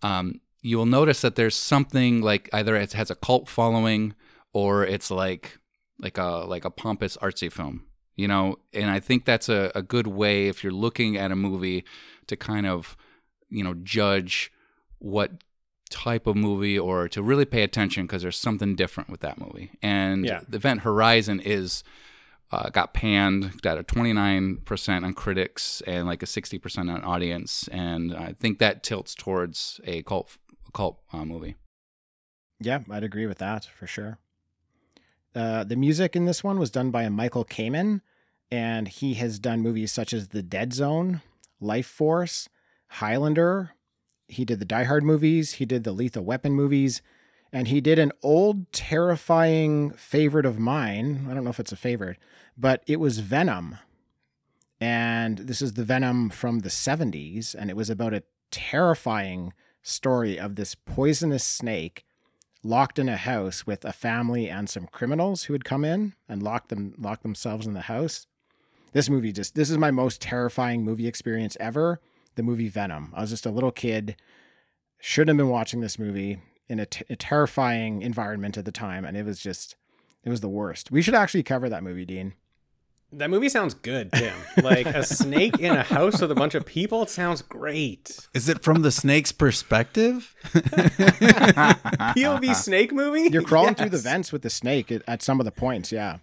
um, 0.01 0.41
you 0.61 0.77
will 0.77 0.85
notice 0.85 1.21
that 1.21 1.35
there's 1.35 1.55
something 1.55 2.21
like 2.21 2.49
either 2.51 2.75
it 2.75 2.93
has 2.93 3.09
a 3.09 3.15
cult 3.15 3.47
following 3.47 4.13
or 4.53 4.85
it's 4.85 5.09
like 5.09 5.59
like 5.99 6.17
a 6.17 6.45
like 6.47 6.65
a 6.65 6.69
pompous 6.69 7.17
artsy 7.17 7.51
film 7.51 7.85
you 8.15 8.27
know 8.27 8.57
and 8.73 8.89
i 8.89 8.99
think 8.99 9.25
that's 9.25 9.49
a, 9.49 9.71
a 9.75 9.81
good 9.81 10.07
way 10.07 10.47
if 10.47 10.63
you're 10.63 10.73
looking 10.73 11.17
at 11.17 11.31
a 11.31 11.35
movie 11.35 11.83
to 12.27 12.35
kind 12.35 12.65
of 12.65 12.97
you 13.49 13.63
know, 13.63 13.73
judge 13.83 14.51
what 14.99 15.31
type 15.89 16.27
of 16.27 16.35
movie 16.35 16.77
or 16.77 17.07
to 17.09 17.21
really 17.21 17.45
pay 17.45 17.63
attention 17.63 18.05
because 18.05 18.21
there's 18.21 18.37
something 18.37 18.75
different 18.75 19.09
with 19.09 19.21
that 19.21 19.39
movie. 19.39 19.71
And 19.81 20.25
Yeah. 20.25 20.41
the 20.47 20.57
event 20.57 20.81
Horizon 20.81 21.39
is 21.39 21.83
uh, 22.51 22.69
got 22.69 22.93
panned, 22.95 23.61
got 23.61 23.77
a 23.77 23.83
29% 23.83 25.03
on 25.03 25.13
critics 25.13 25.81
and 25.85 26.07
like 26.07 26.23
a 26.23 26.25
60% 26.25 26.91
on 26.91 27.03
audience, 27.03 27.67
and 27.71 28.15
I 28.15 28.33
think 28.33 28.57
that 28.57 28.81
tilts 28.81 29.13
towards 29.13 29.79
a 29.83 30.01
cult 30.01 30.35
cult 30.73 30.99
uh, 31.13 31.25
movie. 31.25 31.55
Yeah, 32.59 32.79
I'd 32.89 33.03
agree 33.03 33.27
with 33.27 33.37
that 33.37 33.65
for 33.65 33.85
sure. 33.87 34.17
Uh, 35.35 35.63
the 35.63 35.75
music 35.75 36.15
in 36.15 36.25
this 36.25 36.43
one 36.43 36.57
was 36.57 36.71
done 36.71 36.89
by 36.89 37.07
Michael 37.09 37.45
Kamen, 37.45 38.01
and 38.51 38.87
he 38.87 39.13
has 39.15 39.37
done 39.39 39.61
movies 39.61 39.91
such 39.91 40.11
as 40.11 40.29
The 40.29 40.41
Dead 40.41 40.73
Zone, 40.73 41.21
Life 41.61 41.85
Force, 41.87 42.49
Highlander. 42.87 43.71
He 44.29 44.45
did 44.45 44.59
the 44.59 44.65
Die 44.65 44.83
Hard 44.83 45.03
movies. 45.03 45.53
He 45.53 45.65
did 45.65 45.83
the 45.83 45.91
Lethal 45.91 46.23
Weapon 46.23 46.53
movies, 46.53 47.01
and 47.51 47.67
he 47.67 47.81
did 47.81 47.99
an 47.99 48.11
old, 48.21 48.71
terrifying 48.71 49.91
favorite 49.91 50.45
of 50.45 50.59
mine. 50.59 51.27
I 51.29 51.33
don't 51.33 51.43
know 51.43 51.49
if 51.49 51.59
it's 51.59 51.71
a 51.71 51.77
favorite, 51.77 52.17
but 52.57 52.83
it 52.87 52.99
was 52.99 53.19
Venom. 53.19 53.77
And 54.79 55.39
this 55.39 55.61
is 55.61 55.73
the 55.73 55.83
Venom 55.83 56.29
from 56.29 56.59
the 56.59 56.69
70s, 56.69 57.53
and 57.53 57.69
it 57.69 57.75
was 57.75 57.89
about 57.89 58.13
a 58.13 58.23
terrifying 58.51 59.53
story 59.81 60.39
of 60.39 60.55
this 60.55 60.75
poisonous 60.75 61.43
snake 61.43 62.05
locked 62.63 62.99
in 62.99 63.09
a 63.09 63.17
house 63.17 63.65
with 63.65 63.85
a 63.85 63.93
family 63.93 64.49
and 64.49 64.69
some 64.69 64.87
criminals 64.87 65.43
who 65.43 65.53
had 65.53 65.63
come 65.63 65.85
in 65.85 66.13
and 66.27 66.43
locked 66.43 66.69
them 66.69 66.93
locked 66.97 67.23
themselves 67.23 67.65
in 67.65 67.73
the 67.73 67.81
house. 67.81 68.27
This 68.91 69.09
movie 69.09 69.31
just 69.31 69.55
this 69.55 69.69
is 69.69 69.77
my 69.77 69.91
most 69.91 70.21
terrifying 70.21 70.83
movie 70.83 71.07
experience 71.07 71.55
ever. 71.59 72.01
The 72.39 72.43
movie 72.43 72.69
Venom. 72.69 73.11
I 73.13 73.19
was 73.19 73.31
just 73.31 73.45
a 73.45 73.51
little 73.51 73.69
kid, 73.69 74.15
shouldn't 74.97 75.27
have 75.27 75.45
been 75.45 75.51
watching 75.51 75.81
this 75.81 75.99
movie 75.99 76.39
in 76.69 76.79
a, 76.79 76.85
t- 76.85 77.03
a 77.09 77.17
terrifying 77.17 78.01
environment 78.01 78.57
at 78.57 78.63
the 78.63 78.71
time, 78.71 79.03
and 79.03 79.17
it 79.17 79.25
was 79.25 79.41
just 79.41 79.75
it 80.23 80.29
was 80.29 80.39
the 80.39 80.47
worst. 80.47 80.89
We 80.89 81.01
should 81.01 81.15
actually 81.15 81.43
cover 81.43 81.67
that 81.67 81.83
movie, 81.83 82.05
Dean. 82.05 82.35
That 83.11 83.29
movie 83.29 83.49
sounds 83.49 83.73
good, 83.73 84.13
Tim. 84.13 84.33
Like 84.63 84.85
a 84.85 85.03
snake 85.03 85.59
in 85.59 85.75
a 85.75 85.83
house 85.83 86.21
with 86.21 86.31
a 86.31 86.35
bunch 86.35 86.55
of 86.55 86.65
people. 86.65 87.03
It 87.03 87.09
sounds 87.09 87.41
great. 87.41 88.29
Is 88.33 88.47
it 88.47 88.63
from 88.63 88.83
the 88.83 88.91
snake's 88.91 89.33
perspective? 89.33 90.33
POV 92.13 92.55
snake 92.55 92.93
movie. 92.93 93.29
You're 93.33 93.41
crawling 93.41 93.75
through 93.75 93.89
the 93.89 93.97
vents 93.97 94.31
with 94.31 94.43
the 94.43 94.49
snake 94.49 94.93
at, 94.93 95.01
at 95.09 95.21
some 95.21 95.41
of 95.41 95.45
the 95.45 95.51
points, 95.51 95.91
yeah. 95.91 96.19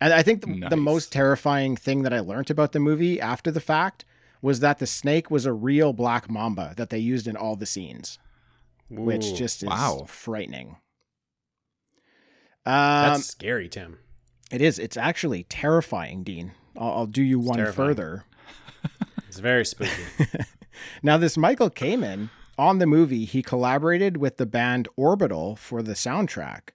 And 0.00 0.12
I 0.12 0.24
think 0.24 0.40
the, 0.44 0.70
the 0.70 0.76
most 0.76 1.12
terrifying 1.12 1.76
thing 1.76 2.02
that 2.02 2.12
I 2.12 2.18
learned 2.18 2.50
about 2.50 2.72
the 2.72 2.80
movie 2.80 3.20
after 3.20 3.52
the 3.52 3.60
fact 3.60 4.04
was 4.44 4.60
that 4.60 4.78
the 4.78 4.86
snake 4.86 5.30
was 5.30 5.46
a 5.46 5.54
real 5.54 5.94
black 5.94 6.28
mamba 6.28 6.74
that 6.76 6.90
they 6.90 6.98
used 6.98 7.26
in 7.26 7.34
all 7.34 7.56
the 7.56 7.64
scenes, 7.64 8.18
which 8.90 9.34
just 9.34 9.62
is 9.62 9.70
wow. 9.70 10.04
frightening. 10.06 10.76
Um, 12.66 13.08
that's 13.08 13.24
scary, 13.24 13.70
Tim. 13.70 14.00
it 14.52 14.60
is. 14.60 14.78
It's 14.78 14.98
actually 14.98 15.44
terrifying, 15.44 16.24
Dean. 16.24 16.52
I'll, 16.76 16.90
I'll 16.90 17.06
do 17.06 17.22
you 17.22 17.38
one 17.38 17.56
terrifying. 17.56 17.88
further. 17.88 18.24
It's 19.26 19.40
very 19.40 19.64
spooky. 19.64 19.90
Now, 21.02 21.16
this 21.16 21.36
Michael 21.36 21.70
Kamen 21.70 22.30
on 22.56 22.78
the 22.78 22.86
movie, 22.86 23.24
he 23.24 23.42
collaborated 23.42 24.16
with 24.18 24.36
the 24.36 24.46
band 24.46 24.86
Orbital 24.96 25.56
for 25.56 25.82
the 25.82 25.94
soundtrack. 25.94 26.68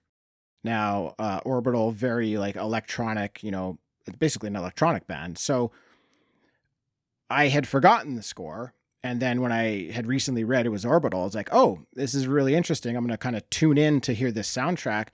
Now, 0.62 1.14
uh, 1.18 1.40
Orbital, 1.44 1.90
very 1.90 2.36
like 2.36 2.56
electronic, 2.56 3.42
you 3.42 3.50
know, 3.50 3.78
basically 4.18 4.48
an 4.48 4.56
electronic 4.56 5.06
band. 5.06 5.38
So 5.38 5.70
I 7.30 7.48
had 7.48 7.66
forgotten 7.68 8.16
the 8.16 8.22
score. 8.22 8.74
And 9.02 9.20
then 9.20 9.40
when 9.40 9.50
I 9.52 9.90
had 9.92 10.06
recently 10.06 10.44
read 10.44 10.66
it 10.66 10.70
was 10.70 10.84
Orbital, 10.84 11.22
I 11.22 11.24
was 11.24 11.34
like, 11.34 11.48
oh, 11.52 11.86
this 11.94 12.12
is 12.12 12.26
really 12.26 12.54
interesting. 12.54 12.96
I'm 12.96 13.04
going 13.04 13.12
to 13.12 13.16
kind 13.16 13.34
of 13.36 13.48
tune 13.48 13.78
in 13.78 14.02
to 14.02 14.12
hear 14.12 14.30
this 14.30 14.54
soundtrack. 14.54 15.08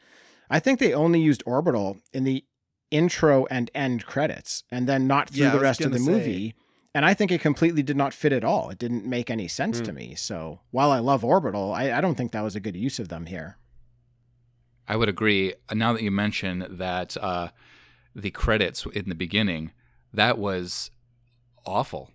I 0.51 0.59
think 0.59 0.81
they 0.81 0.93
only 0.93 1.21
used 1.21 1.45
Orbital 1.47 1.99
in 2.13 2.25
the 2.25 2.45
intro 2.91 3.47
and 3.47 3.71
end 3.75 4.05
credits 4.07 4.65
and 4.73 4.89
then 4.89 5.07
not 5.07 5.31
through 5.31 5.45
Yeah, 5.45 5.51
the 5.53 5.61
rest 5.61 5.83
of 5.85 5.93
the 5.93 6.01
say. 6.01 6.11
movie. 6.11 6.55
And 6.95 7.05
I 7.05 7.15
think 7.15 7.31
it 7.31 7.41
completely 7.41 7.83
did 7.83 7.97
not 7.97 8.15
fit 8.15 8.33
at 8.33 8.43
all. 8.43 8.71
It 8.71 8.79
didn't 8.79 9.05
make 9.05 9.31
any 9.31 9.47
sense 9.49 9.81
to 9.83 9.93
me. 9.93 10.15
So 10.17 10.61
while 10.71 10.91
I 10.91 10.99
love 10.99 11.25
Orbital, 11.25 11.73
I, 11.73 11.93
I 11.93 12.01
don't 12.01 12.15
think 12.17 12.33
that 12.33 12.43
was 12.43 12.57
a 12.57 12.61
good 12.61 12.75
use 12.77 12.99
of 12.99 13.09
them 13.09 13.27
here. 13.27 13.59
I 14.89 14.97
would 14.97 15.09
agree. 15.09 15.55
Now 15.73 15.93
that 15.93 16.03
you 16.03 16.11
mention 16.11 16.67
that 16.71 17.17
uh, 17.19 17.49
the 18.15 18.31
credits 18.31 18.87
in 18.87 19.09
the 19.09 19.15
beginning, 19.15 19.73
that 20.13 20.39
was 20.39 20.91
awful. 21.67 22.11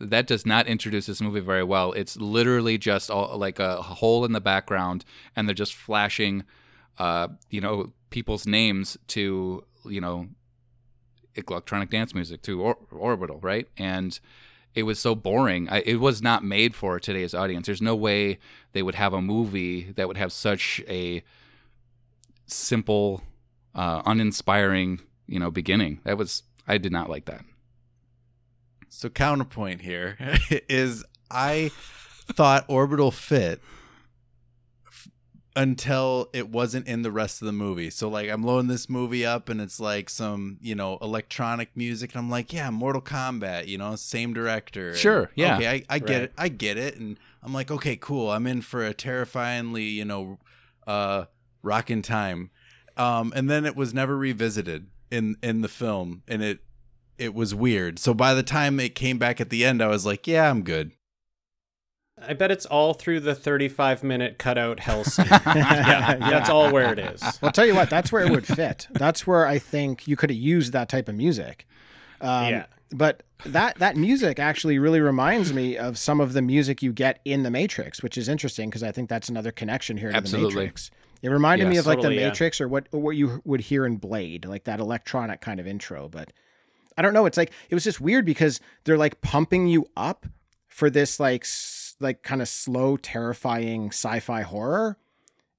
That 0.00 0.26
does 0.26 0.44
not 0.44 0.66
introduce 0.66 1.06
this 1.06 1.20
movie 1.20 1.40
very 1.40 1.62
well. 1.62 1.92
It's 1.92 2.16
literally 2.16 2.78
just 2.78 3.10
all, 3.10 3.38
like 3.38 3.58
a 3.58 3.80
hole 3.80 4.24
in 4.24 4.32
the 4.32 4.40
background, 4.40 5.04
and 5.36 5.48
they're 5.48 5.54
just 5.54 5.74
flashing, 5.74 6.44
uh, 6.98 7.28
you 7.48 7.60
know, 7.60 7.92
people's 8.10 8.46
names 8.46 8.98
to 9.08 9.64
you 9.86 10.00
know, 10.00 10.28
electronic 11.34 11.90
dance 11.90 12.14
music 12.14 12.42
to 12.42 12.60
or- 12.60 12.78
Orbital, 12.90 13.38
right? 13.40 13.68
And 13.76 14.18
it 14.74 14.84
was 14.84 14.98
so 14.98 15.14
boring. 15.14 15.68
I, 15.68 15.80
it 15.80 16.00
was 16.00 16.22
not 16.22 16.44
made 16.44 16.74
for 16.74 16.98
today's 16.98 17.34
audience. 17.34 17.66
There's 17.66 17.82
no 17.82 17.94
way 17.94 18.38
they 18.72 18.82
would 18.82 18.94
have 18.96 19.12
a 19.12 19.22
movie 19.22 19.92
that 19.92 20.08
would 20.08 20.16
have 20.16 20.32
such 20.32 20.82
a 20.88 21.22
simple, 22.46 23.22
uh, 23.74 24.02
uninspiring, 24.04 25.00
you 25.26 25.38
know, 25.38 25.50
beginning. 25.50 26.00
That 26.04 26.18
was 26.18 26.42
I 26.66 26.78
did 26.78 26.92
not 26.92 27.10
like 27.10 27.26
that. 27.26 27.44
So 28.94 29.08
counterpoint 29.08 29.82
here 29.82 30.16
is 30.68 31.04
I 31.30 31.70
thought 32.32 32.64
Orbital 32.68 33.10
fit 33.10 33.60
f- 34.86 35.08
until 35.56 36.28
it 36.32 36.48
wasn't 36.48 36.86
in 36.86 37.02
the 37.02 37.10
rest 37.10 37.42
of 37.42 37.46
the 37.46 37.52
movie. 37.52 37.90
So 37.90 38.08
like 38.08 38.30
I'm 38.30 38.42
loading 38.42 38.68
this 38.68 38.88
movie 38.88 39.26
up 39.26 39.48
and 39.48 39.60
it's 39.60 39.80
like 39.80 40.08
some, 40.08 40.58
you 40.60 40.74
know, 40.74 40.98
electronic 41.02 41.76
music 41.76 42.14
and 42.14 42.20
I'm 42.20 42.30
like, 42.30 42.52
yeah, 42.52 42.70
Mortal 42.70 43.02
Kombat, 43.02 43.66
you 43.66 43.78
know, 43.78 43.96
same 43.96 44.32
director. 44.32 44.88
And, 44.90 44.96
Sure, 44.96 45.30
yeah. 45.34 45.56
Okay, 45.56 45.68
I, 45.68 45.82
I 45.94 45.98
get 45.98 46.08
Right. 46.10 46.22
it. 46.22 46.32
I 46.38 46.48
get 46.48 46.76
it. 46.78 46.96
And 46.96 47.18
I'm 47.42 47.52
like, 47.52 47.70
okay, 47.70 47.96
cool. 47.96 48.30
I'm 48.30 48.46
in 48.46 48.62
for 48.62 48.84
a 48.84 48.94
terrifyingly, 48.94 49.84
you 49.84 50.04
know, 50.04 50.38
uh 50.86 51.24
rockin' 51.62 52.02
time. 52.02 52.50
Um 52.96 53.32
and 53.34 53.50
then 53.50 53.64
it 53.64 53.74
was 53.76 53.92
never 53.92 54.16
revisited 54.16 54.86
in 55.10 55.36
in 55.42 55.60
the 55.62 55.68
film 55.68 56.22
and 56.28 56.42
it 56.42 56.60
it 57.18 57.34
was 57.34 57.54
weird. 57.54 57.98
So 57.98 58.14
by 58.14 58.34
the 58.34 58.42
time 58.42 58.78
it 58.80 58.94
came 58.94 59.18
back 59.18 59.40
at 59.40 59.50
the 59.50 59.64
end, 59.64 59.82
I 59.82 59.88
was 59.88 60.04
like, 60.06 60.26
yeah, 60.26 60.50
I'm 60.50 60.62
good. 60.62 60.92
I 62.26 62.32
bet 62.32 62.50
it's 62.50 62.64
all 62.64 62.94
through 62.94 63.20
the 63.20 63.34
35 63.34 64.02
minute 64.04 64.38
cutout 64.38 64.80
hell 64.80 65.04
scene. 65.04 65.26
yeah, 65.28 66.16
that's 66.20 66.48
all 66.48 66.72
where 66.72 66.92
it 66.92 66.98
is. 66.98 67.20
Well, 67.22 67.34
I'll 67.42 67.52
tell 67.52 67.66
you 67.66 67.74
what, 67.74 67.90
that's 67.90 68.10
where 68.12 68.24
it 68.24 68.30
would 68.30 68.46
fit. 68.46 68.86
That's 68.92 69.26
where 69.26 69.46
I 69.46 69.58
think 69.58 70.06
you 70.08 70.16
could 70.16 70.30
have 70.30 70.38
used 70.38 70.72
that 70.72 70.88
type 70.88 71.08
of 71.08 71.14
music. 71.14 71.66
Um, 72.20 72.48
Yeah. 72.48 72.66
But 72.92 73.24
that 73.44 73.78
that 73.78 73.96
music 73.96 74.38
actually 74.38 74.78
really 74.78 75.00
reminds 75.00 75.52
me 75.52 75.76
of 75.76 75.98
some 75.98 76.20
of 76.20 76.32
the 76.32 76.42
music 76.42 76.80
you 76.80 76.92
get 76.92 77.18
in 77.24 77.42
the 77.42 77.50
Matrix, 77.50 78.02
which 78.04 78.16
is 78.16 78.28
interesting 78.28 78.70
because 78.70 78.84
I 78.84 78.92
think 78.92 79.08
that's 79.08 79.28
another 79.28 79.50
connection 79.50 79.96
here 79.96 80.10
to 80.12 80.16
Absolutely. 80.16 80.54
the 80.54 80.60
Matrix. 80.60 80.90
It 81.20 81.30
reminded 81.30 81.66
me 81.68 81.76
of 81.78 81.86
like 81.86 81.96
Totally, 81.98 82.16
the 82.16 82.20
yeah. 82.22 82.28
Matrix 82.28 82.60
or 82.60 82.68
what 82.68 82.86
or 82.92 83.00
what 83.00 83.16
you 83.16 83.40
would 83.44 83.62
hear 83.62 83.84
in 83.84 83.96
Blade, 83.96 84.44
like 84.44 84.64
that 84.64 84.78
electronic 84.78 85.40
kind 85.40 85.58
of 85.58 85.66
intro. 85.66 86.08
But 86.08 86.32
I 86.96 87.02
don't 87.02 87.12
know. 87.14 87.26
It's 87.26 87.36
like 87.36 87.52
it 87.70 87.74
was 87.74 87.84
just 87.84 88.00
weird 88.00 88.24
because 88.24 88.60
they're 88.84 88.98
like 88.98 89.20
pumping 89.20 89.66
you 89.66 89.88
up 89.96 90.26
for 90.66 90.90
this 90.90 91.18
like 91.20 91.42
s- 91.44 91.94
like 92.00 92.22
kind 92.22 92.40
of 92.42 92.48
slow, 92.48 92.96
terrifying 92.96 93.88
sci-fi 93.88 94.42
horror, 94.42 94.96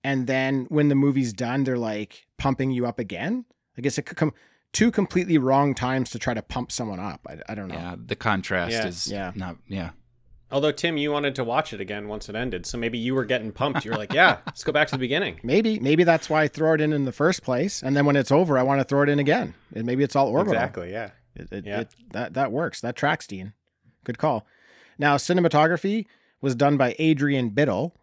and 0.04 0.28
then 0.28 0.65
when 0.69 0.89
the 0.89 0.95
movie's 0.95 1.34
done, 1.34 1.63
they're 1.63 1.78
like 1.78 2.28
pumping 2.38 2.71
you 2.71 2.86
up 2.86 3.00
again. 3.00 3.45
I 3.78 3.82
guess 3.82 3.98
it 3.98 4.04
could 4.04 4.17
come 4.17 4.34
two 4.71 4.91
completely 4.91 5.38
wrong 5.38 5.74
times 5.74 6.10
to 6.12 6.19
try 6.19 6.34
to 6.34 6.41
pump 6.41 6.71
someone 6.71 7.00
up. 7.00 7.26
I, 7.28 7.38
I 7.50 7.56
don't 7.56 7.67
know. 7.69 7.76
Yeah, 7.76 7.95
the 7.98 8.15
contrast 8.15 8.71
Yeah. 8.74 8.88
is 8.88 9.08
Yeah. 9.08 9.32
not. 9.36 9.58
Yeah, 9.67 9.91
Although, 10.52 10.71
Tim, 10.71 10.95
you 10.98 11.12
wanted 11.12 11.34
to 11.36 11.43
watch 11.43 11.74
it 11.74 11.82
again 11.82 12.08
once 12.08 12.30
it 12.30 12.36
ended. 12.36 12.65
So 12.65 12.78
maybe 12.78 12.98
you 12.98 13.15
were 13.15 13.26
getting 13.26 13.52
pumped. 13.52 13.84
You 13.84 13.91
were 13.91 13.98
like, 13.98 14.13
yeah, 14.13 14.38
let's 14.45 14.63
go 14.63 14.71
back 14.71 14.88
to 14.89 14.91
the 14.91 15.00
beginning. 15.00 15.39
Maybe 15.43 15.80
maybe 15.80 16.04
that's 16.04 16.30
why 16.30 16.43
I 16.43 16.48
throw 16.48 16.74
it 16.74 16.82
in 16.82 16.93
in 16.93 17.06
the 17.06 17.12
first 17.12 17.41
place, 17.41 17.82
and 17.82 17.95
then 17.98 18.06
when 18.06 18.15
it's 18.15 18.32
over, 18.32 18.58
I 18.58 18.63
want 18.63 18.80
to 18.80 18.84
throw 18.86 19.02
it 19.04 19.10
in 19.10 19.17
again. 19.19 19.56
And 19.74 19.86
maybe 19.86 20.04
it's 20.04 20.15
all 20.15 20.28
orbital. 20.28 20.54
Exactly, 20.54 20.91
yeah. 20.91 21.12
It, 21.36 21.52
it, 21.52 21.65
Yeah. 21.65 21.82
it, 21.82 21.95
that 22.12 22.34
that 22.34 22.52
works. 22.52 22.82
That 22.82 22.95
tracks, 22.95 23.28
Dean. 23.28 23.54
Good 24.04 24.17
call. 24.17 24.45
Now, 24.98 25.17
cinematography 25.17 26.06
was 26.41 26.56
done 26.56 26.78
by 26.78 26.95
Adrian 27.00 27.50
Biddle, 27.50 27.95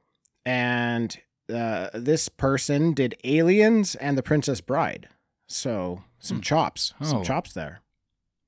and 0.45 1.17
uh, 1.53 1.89
this 1.95 2.29
person 2.29 2.93
did 2.93 3.15
Aliens 3.25 3.95
and 3.95 4.17
The 4.19 4.23
Princess 4.23 4.61
Bride. 4.61 5.09
So 5.47 6.03
some 6.19 6.41
chops, 6.41 6.95
some 7.03 7.19
Oh. 7.19 7.25
chops 7.25 7.53
there. 7.53 7.81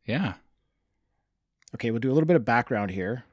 yeah. 0.04 0.34
Okay, 1.74 1.90
we'll 1.90 2.00
do 2.00 2.10
a 2.10 2.14
little 2.14 2.26
bit 2.26 2.36
of 2.36 2.44
background 2.44 2.92
here. 2.92 3.24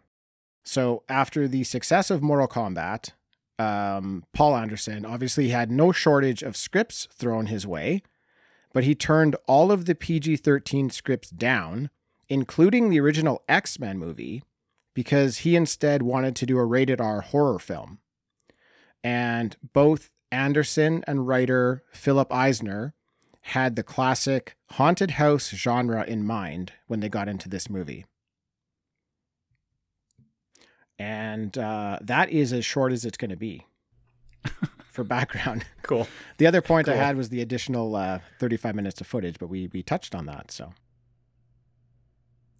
So, 0.64 1.04
after 1.08 1.48
the 1.48 1.64
success 1.64 2.10
of 2.10 2.22
Mortal 2.24 2.48
Kombat, 2.48 3.12
um, 3.60 4.24
Paul 4.34 4.56
Anderson 4.56 5.06
obviously 5.06 5.50
had 5.50 5.70
no 5.72 5.92
shortage 5.92 6.42
of 6.42 6.58
scripts 6.58 7.08
thrown 7.14 7.48
his 7.48 7.68
way, 7.68 8.02
but 8.74 8.84
he 8.84 8.96
turned 8.96 9.36
all 9.48 9.72
of 9.72 9.86
the 9.86 9.96
PG 9.96 10.38
13 10.38 10.90
scripts 10.90 11.30
down, 11.30 11.90
including 12.30 12.90
the 12.90 13.00
original 13.00 13.44
X 13.48 13.80
Men 13.80 13.98
movie, 13.98 14.44
because 14.94 15.40
he 15.40 15.56
instead 15.56 16.02
wanted 16.02 16.36
to 16.38 16.46
do 16.46 16.58
a 16.58 16.66
rated 16.66 17.02
R 17.02 17.22
horror 17.22 17.60
film. 17.60 18.00
And 19.04 19.56
both 19.74 20.10
Anderson 20.32 21.04
and 21.08 21.28
writer 21.28 21.84
Philip 21.92 22.32
Eisner 22.32 22.94
had 23.46 23.76
the 23.76 23.84
classic 23.84 24.56
haunted 24.72 25.12
house 25.12 25.50
genre 25.50 26.04
in 26.04 26.26
mind 26.26 26.74
when 26.88 27.00
they 27.00 27.10
got 27.10 27.28
into 27.28 27.50
this 27.50 27.70
movie. 27.70 28.06
And 31.00 31.58
uh, 31.58 31.98
that 32.02 32.30
is 32.30 32.54
as 32.54 32.64
short 32.64 32.92
as 32.92 33.06
it's 33.06 33.18
going 33.18 33.32
to 33.32 33.36
be 33.36 33.66
for 34.92 35.04
background. 35.04 35.66
Cool. 35.84 36.08
The 36.38 36.48
other 36.48 36.62
point 36.62 36.88
I 36.88 36.96
had 36.96 37.18
was 37.18 37.30
the 37.30 37.42
additional 37.42 37.96
uh, 37.98 38.20
35 38.40 38.76
minutes 38.76 39.02
of 39.02 39.08
footage, 39.08 39.38
but 39.40 39.48
we 39.48 39.68
we 39.74 39.84
touched 39.84 40.14
on 40.16 40.26
that. 40.28 40.52
So 40.52 40.72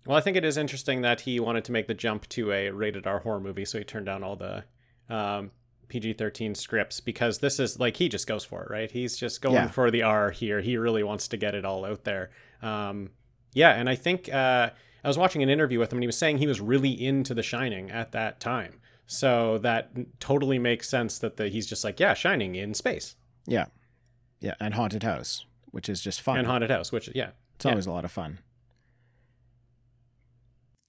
Well, 0.06 0.18
I 0.18 0.22
think 0.22 0.36
it 0.36 0.44
is 0.44 0.58
interesting 0.58 1.02
that 1.02 1.22
he 1.22 1.40
wanted 1.40 1.64
to 1.66 1.72
make 1.72 1.88
the 1.88 1.94
jump 1.94 2.28
to 2.30 2.52
a 2.52 2.72
rated 2.72 3.06
R 3.08 3.20
horror 3.20 3.40
movie, 3.40 3.64
so 3.66 3.78
he 3.78 3.84
turned 3.84 4.08
down 4.08 4.24
all 4.24 4.36
the 4.36 4.64
um, 5.10 5.52
PG 5.88 6.14
13 6.14 6.56
scripts 6.56 7.00
because 7.00 7.40
this 7.40 7.60
is 7.60 7.80
like 7.80 7.98
he 7.98 8.10
just 8.10 8.28
goes 8.28 8.44
for 8.44 8.64
it, 8.64 8.72
right? 8.72 8.92
He's 8.92 9.16
just 9.16 9.42
going 9.42 9.56
Yeah. 9.56 9.68
for 9.68 9.92
the 9.92 10.02
R 10.04 10.32
here. 10.32 10.60
He 10.62 10.76
really 10.78 11.04
wants 11.04 11.28
to 11.30 11.38
get 11.38 11.54
it 11.56 11.64
all 11.64 11.86
out 11.86 12.04
there. 12.04 12.32
Um, 12.62 13.12
yeah, 13.54 13.72
and 13.72 13.88
I 13.88 13.96
think 13.96 14.34
uh, 14.34 14.72
I 15.04 15.08
was 15.08 15.18
watching 15.18 15.44
an 15.44 15.50
interview 15.50 15.80
with 15.80 15.92
him 15.94 15.98
and 15.98 16.04
he 16.04 16.08
was 16.08 16.18
saying 16.18 16.40
he 16.40 16.48
was 16.48 16.60
really 16.60 16.92
into 16.92 17.34
The 17.34 17.44
Shining 17.44 17.92
at 17.92 18.12
that 18.14 18.40
time. 18.40 18.81
So 19.14 19.58
that 19.58 19.92
totally 20.22 20.58
makes 20.58 20.88
sense 20.88 21.18
that 21.20 21.36
the, 21.36 21.50
he's 21.50 21.68
just 21.68 21.84
like, 21.84 22.00
yeah, 22.00 22.14
Shining 22.14 22.56
in 22.56 22.74
space 22.74 23.18
yeah, 23.46 23.66
yeah, 24.40 24.54
and 24.60 24.74
haunted 24.74 25.04
house, 25.04 25.46
which 25.72 25.90
is 25.90 26.00
just 26.00 26.22
fun. 26.22 26.38
and 26.38 26.48
Haunted 26.48 26.70
House, 26.70 26.94
which, 26.94 27.10
yeah. 27.14 27.32
It's 27.56 27.66
Yeah. 27.66 27.72
always 27.72 27.88
a 27.88 27.92
lot 27.92 28.06
of 28.06 28.12
fun. 28.12 28.40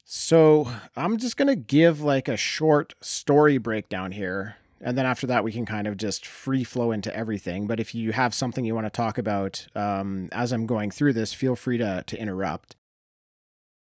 So 0.04 0.70
I'm 0.96 1.16
just 1.18 1.36
gonna 1.36 1.56
give 1.56 2.00
like 2.00 2.28
a 2.28 2.36
short 2.36 2.94
story 3.00 3.58
breakdown 3.58 4.12
here, 4.12 4.56
and 4.80 4.96
then 4.96 5.06
after 5.06 5.26
that 5.26 5.42
we 5.42 5.50
can 5.52 5.66
kind 5.66 5.86
of 5.88 5.96
just 5.96 6.24
free 6.26 6.62
flow 6.64 6.92
into 6.92 7.14
everything. 7.16 7.66
But 7.66 7.80
if 7.80 7.94
you 7.94 8.12
have 8.12 8.34
something 8.34 8.64
you 8.64 8.74
want 8.74 8.86
to 8.86 8.90
talk 8.90 9.18
about 9.18 9.66
um, 9.74 10.28
as 10.30 10.52
I'm 10.52 10.66
going 10.66 10.90
through 10.92 11.14
this, 11.14 11.32
feel 11.32 11.56
free 11.56 11.78
to 11.78 12.04
to 12.06 12.20
interrupt. 12.20 12.76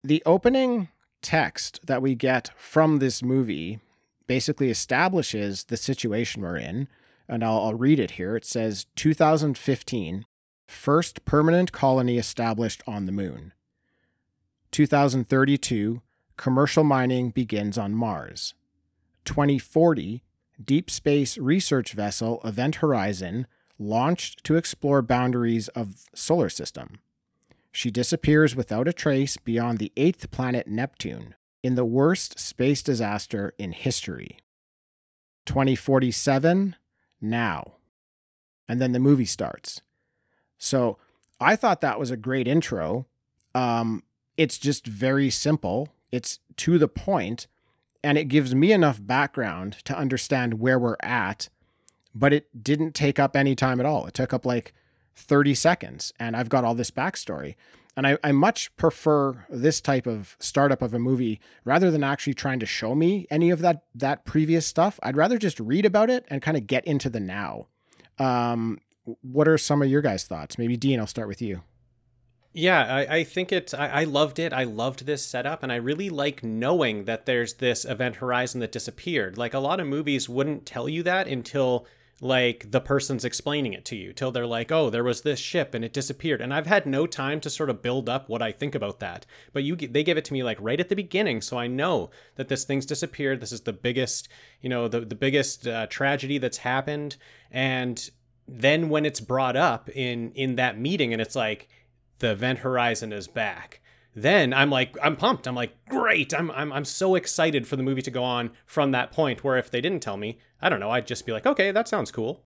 The 0.02 0.22
opening 0.24 0.88
text 1.20 1.80
that 1.86 2.00
we 2.00 2.14
get 2.14 2.50
from 2.56 3.00
this 3.00 3.22
movie 3.22 3.80
basically 4.30 4.70
establishes 4.70 5.64
the 5.64 5.76
situation 5.76 6.40
we're 6.40 6.56
in, 6.56 6.86
and 7.28 7.42
I'll, 7.42 7.62
I'll 7.62 7.74
read 7.74 7.98
it 7.98 8.12
here. 8.12 8.36
It 8.36 8.44
says 8.44 8.86
2015 8.94 10.24
first 10.68 11.24
permanent 11.24 11.72
colony 11.72 12.16
established 12.16 12.80
on 12.86 13.06
the 13.06 13.12
moon. 13.12 13.52
2032, 14.70 16.00
commercial 16.36 16.84
mining 16.84 17.30
begins 17.30 17.76
on 17.76 17.92
Mars. 17.92 18.54
2040, 19.24 20.22
deep 20.64 20.92
space 20.92 21.36
research 21.36 21.92
vessel 21.92 22.40
Event 22.44 22.76
Horizon 22.76 23.48
launched 23.80 24.44
to 24.44 24.54
explore 24.54 25.02
boundaries 25.02 25.66
of 25.70 26.04
solar 26.14 26.50
system. 26.50 27.00
She 27.72 27.90
disappears 27.90 28.54
without 28.54 28.86
a 28.86 28.92
trace 28.92 29.36
beyond 29.36 29.80
the 29.80 29.90
eighth 29.96 30.30
planet 30.30 30.68
Neptune 30.68 31.34
in 31.62 31.74
the 31.74 31.84
worst 31.84 32.38
space 32.38 32.82
disaster 32.82 33.54
in 33.58 33.72
history. 33.72 34.38
2047, 35.46 36.76
now. 37.20 37.74
And 38.68 38.80
then 38.80 38.92
the 38.92 38.98
movie 39.00 39.24
starts. 39.24 39.80
So 40.58 40.98
I 41.40 41.56
thought 41.56 41.80
that 41.80 41.98
was 41.98 42.10
a 42.10 42.16
great 42.16 42.46
intro. 42.46 43.06
Um, 43.54 44.02
it's 44.36 44.58
just 44.58 44.86
very 44.86 45.28
simple, 45.30 45.88
it's 46.12 46.38
to 46.56 46.78
the 46.78 46.88
point, 46.88 47.46
and 48.02 48.16
it 48.16 48.24
gives 48.24 48.54
me 48.54 48.72
enough 48.72 49.04
background 49.04 49.78
to 49.84 49.96
understand 49.96 50.60
where 50.60 50.78
we're 50.78 50.96
at, 51.02 51.48
but 52.14 52.32
it 52.32 52.62
didn't 52.62 52.94
take 52.94 53.18
up 53.18 53.36
any 53.36 53.54
time 53.54 53.80
at 53.80 53.86
all. 53.86 54.06
It 54.06 54.14
took 54.14 54.32
up 54.32 54.46
like 54.46 54.72
30 55.14 55.54
seconds, 55.54 56.12
and 56.18 56.36
I've 56.36 56.48
got 56.48 56.64
all 56.64 56.74
this 56.74 56.90
backstory. 56.90 57.56
And 58.00 58.06
I, 58.06 58.16
I 58.24 58.32
much 58.32 58.74
prefer 58.76 59.44
this 59.50 59.78
type 59.78 60.06
of 60.06 60.34
startup 60.40 60.80
of 60.80 60.94
a 60.94 60.98
movie 60.98 61.38
rather 61.66 61.90
than 61.90 62.02
actually 62.02 62.32
trying 62.32 62.58
to 62.60 62.64
show 62.64 62.94
me 62.94 63.26
any 63.30 63.50
of 63.50 63.58
that 63.58 63.82
that 63.94 64.24
previous 64.24 64.64
stuff. 64.66 64.98
I'd 65.02 65.18
rather 65.18 65.36
just 65.36 65.60
read 65.60 65.84
about 65.84 66.08
it 66.08 66.24
and 66.28 66.40
kind 66.40 66.56
of 66.56 66.66
get 66.66 66.82
into 66.86 67.10
the 67.10 67.20
now. 67.20 67.66
Um, 68.18 68.78
what 69.20 69.46
are 69.46 69.58
some 69.58 69.82
of 69.82 69.90
your 69.90 70.00
guys' 70.00 70.24
thoughts? 70.24 70.56
Maybe 70.56 70.78
Dean, 70.78 70.98
I'll 70.98 71.06
start 71.06 71.28
with 71.28 71.42
you. 71.42 71.60
Yeah, 72.54 72.82
I, 72.82 73.16
I 73.16 73.24
think 73.24 73.52
it. 73.52 73.74
I, 73.74 73.88
I 73.88 74.04
loved 74.04 74.38
it. 74.38 74.54
I 74.54 74.64
loved 74.64 75.04
this 75.04 75.22
setup, 75.22 75.62
and 75.62 75.70
I 75.70 75.76
really 75.76 76.08
like 76.08 76.42
knowing 76.42 77.04
that 77.04 77.26
there's 77.26 77.52
this 77.52 77.84
event 77.84 78.16
horizon 78.16 78.60
that 78.60 78.72
disappeared. 78.72 79.36
Like 79.36 79.52
a 79.52 79.58
lot 79.58 79.78
of 79.78 79.86
movies 79.86 80.26
wouldn't 80.26 80.64
tell 80.64 80.88
you 80.88 81.02
that 81.02 81.28
until 81.28 81.86
like 82.20 82.70
the 82.70 82.80
person's 82.80 83.24
explaining 83.24 83.72
it 83.72 83.84
to 83.86 83.96
you, 83.96 84.12
till 84.12 84.30
they're 84.30 84.46
like, 84.46 84.70
"Oh, 84.70 84.90
there 84.90 85.04
was 85.04 85.22
this 85.22 85.38
ship 85.38 85.74
and 85.74 85.84
it 85.84 85.92
disappeared." 85.92 86.40
And 86.40 86.52
I've 86.52 86.66
had 86.66 86.86
no 86.86 87.06
time 87.06 87.40
to 87.40 87.50
sort 87.50 87.70
of 87.70 87.82
build 87.82 88.08
up 88.08 88.28
what 88.28 88.42
I 88.42 88.52
think 88.52 88.74
about 88.74 89.00
that. 89.00 89.24
But 89.52 89.64
you, 89.64 89.74
they 89.76 90.04
give 90.04 90.18
it 90.18 90.24
to 90.26 90.32
me 90.32 90.42
like 90.42 90.58
right 90.60 90.80
at 90.80 90.88
the 90.88 90.96
beginning, 90.96 91.40
so 91.40 91.58
I 91.58 91.66
know 91.66 92.10
that 92.36 92.48
this 92.48 92.64
thing's 92.64 92.86
disappeared. 92.86 93.40
This 93.40 93.52
is 93.52 93.62
the 93.62 93.72
biggest, 93.72 94.28
you 94.60 94.68
know, 94.68 94.86
the 94.86 95.00
the 95.00 95.14
biggest 95.14 95.66
uh, 95.66 95.86
tragedy 95.86 96.38
that's 96.38 96.58
happened, 96.58 97.16
and 97.50 98.10
then 98.46 98.88
when 98.88 99.06
it's 99.06 99.20
brought 99.20 99.56
up 99.56 99.88
in 99.90 100.32
in 100.32 100.56
that 100.56 100.78
meeting, 100.78 101.12
and 101.12 101.22
it's 101.22 101.36
like 101.36 101.68
the 102.18 102.32
event 102.32 102.58
horizon 102.60 103.12
is 103.12 103.28
back 103.28 103.80
then 104.14 104.52
i'm 104.52 104.70
like 104.70 104.96
i'm 105.02 105.16
pumped. 105.16 105.46
I'm 105.46 105.54
like 105.54 105.72
great. 105.88 106.34
I'm, 106.34 106.50
I'm 106.50 106.72
i'm 106.72 106.84
so 106.84 107.14
excited 107.14 107.66
for 107.66 107.76
the 107.76 107.82
movie 107.82 108.02
to 108.02 108.10
go 108.10 108.24
on 108.24 108.50
from 108.66 108.90
that 108.92 109.12
point 109.12 109.44
where 109.44 109.56
if 109.56 109.70
they 109.70 109.80
didn't 109.80 110.00
tell 110.00 110.16
me 110.16 110.38
i 110.60 110.68
don't 110.68 110.80
know 110.80 110.90
i'd 110.90 111.06
just 111.06 111.26
be 111.26 111.32
like 111.32 111.46
okay 111.46 111.70
that 111.70 111.88
sounds 111.88 112.10
cool. 112.10 112.44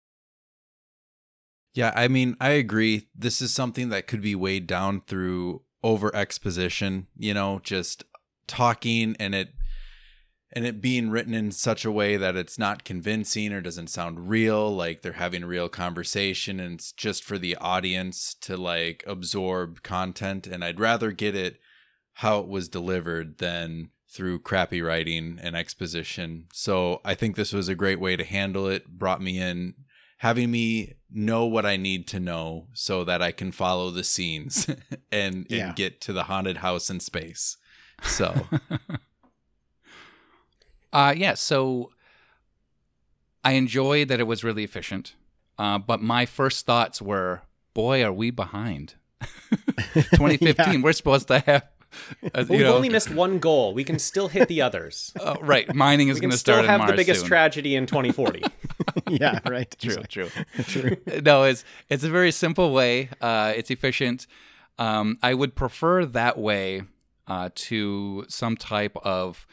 Yeah, 1.75 1.93
I 1.97 2.07
mean, 2.07 2.37
I 2.41 2.51
agree. 2.51 3.09
This 3.17 3.41
is 3.41 3.53
something 3.53 3.89
that 3.89 4.07
could 4.07 4.23
be 4.23 4.37
weighed 4.37 4.69
down 4.69 5.03
through 5.09 5.63
over 5.83 6.15
exposition, 6.15 7.09
you 7.17 7.35
know, 7.35 7.61
just 7.65 8.05
talking 8.47 9.17
and 9.19 9.35
it 9.35 9.49
and 10.55 10.67
it 10.67 10.81
being 10.81 11.11
written 11.11 11.35
in 11.35 11.51
such 11.51 11.85
a 11.85 11.91
way 11.93 12.17
that 12.17 12.37
it's 12.37 12.59
not 12.59 12.85
convincing 12.85 13.53
or 13.53 13.61
doesn't 13.61 13.89
sound 13.89 14.29
real, 14.29 14.75
like 14.75 15.03
they're 15.03 15.13
having 15.15 15.43
a 15.43 15.47
real 15.49 15.69
conversation 15.69 16.61
and 16.61 16.75
it's 16.75 16.93
just 16.93 17.25
for 17.25 17.39
the 17.39 17.57
audience 17.57 18.35
to 18.43 18.57
like 18.57 19.03
absorb 19.07 19.83
content 19.83 20.47
and 20.47 20.65
I'd 20.65 20.81
rather 20.81 21.13
get 21.13 21.35
it 21.35 21.59
how 22.19 22.39
it 22.41 22.49
was 22.49 22.69
delivered 22.69 23.39
than 23.39 23.91
through 24.09 24.39
crappy 24.39 24.81
writing 24.81 25.39
and 25.43 25.57
exposition. 25.57 26.47
So 26.53 27.01
I 27.05 27.15
think 27.15 27.35
this 27.35 27.53
was 27.53 27.69
a 27.69 27.75
great 27.75 27.99
way 27.99 28.15
to 28.17 28.25
handle 28.25 28.69
it, 28.69 28.87
brought 28.99 29.21
me 29.21 29.39
in 29.41 29.75
having 30.19 30.51
me 30.51 30.95
know 31.11 31.45
what 31.45 31.67
I 31.67 31.77
need 31.77 32.07
to 32.09 32.21
know 32.21 32.69
so 32.73 33.03
that 33.05 33.21
I 33.21 33.33
can 33.33 33.51
follow 33.53 33.91
the 33.91 34.05
scenes 34.05 34.69
and, 35.13 35.47
Yeah. 35.51 35.67
and 35.69 35.77
get 35.77 36.01
to 36.03 36.13
the 36.13 36.25
haunted 36.25 36.59
house 36.59 36.89
in 36.89 37.01
space. 37.01 37.57
So 38.05 38.47
Uh, 40.95 41.13
yeah, 41.17 41.35
so 41.35 41.91
I 43.43 43.53
enjoyed 43.53 44.09
that 44.09 44.21
it 44.21 44.27
was 44.29 44.45
really 44.45 44.65
efficient, 44.65 45.15
uh, 45.59 45.79
but 45.79 46.01
my 46.01 46.25
first 46.25 46.65
thoughts 46.67 47.03
were, 47.03 47.43
boy, 47.75 48.03
are 48.05 48.13
we 48.13 48.31
behind. 48.31 48.95
2015, 49.95 50.73
Yeah. 50.75 50.81
we're 50.83 50.93
supposed 50.93 51.29
to 51.29 51.41
have, 51.41 51.63
uh, 52.25 52.29
Well, 52.35 52.45
we've 52.49 52.61
know, 52.61 52.75
only 52.77 52.89
missed 52.89 53.11
one 53.11 53.39
goal 53.39 53.73
we 53.75 53.85
can 53.85 53.99
still 53.99 54.29
hit 54.29 54.49
the 54.49 54.61
others 54.63 55.13
uh, 55.21 55.37
right, 55.41 55.73
mining 55.75 56.09
is 56.09 56.17
we 56.17 56.21
going 56.23 56.31
can 56.31 56.37
to 56.37 56.39
still 56.39 56.55
start 56.57 56.67
have 56.67 56.81
in 56.83 56.87
the 56.89 56.93
biggest 56.95 57.21
soon. 57.21 57.29
tragedy 57.29 57.75
in 57.77 57.87
2040 57.87 58.43
yeah, 59.09 59.39
right. 59.49 59.75
True, 59.79 59.95
Exactly. 59.95 60.29
true. 60.65 60.95
True. 60.97 61.21
no, 61.23 61.45
it's 61.45 61.65
it's 61.89 62.03
a 62.05 62.09
very 62.09 62.33
simple 62.33 62.73
way. 62.73 63.11
Uh, 63.21 63.53
it's 63.55 63.71
efficient. 63.71 64.27
Um, 64.79 65.19
I 65.23 65.35
would 65.35 65.55
prefer 65.55 66.05
that 66.07 66.39
way 66.39 66.83
uh, 67.29 67.51
to 67.55 68.25
some 68.29 68.57
type 68.57 68.97
of 69.05 69.47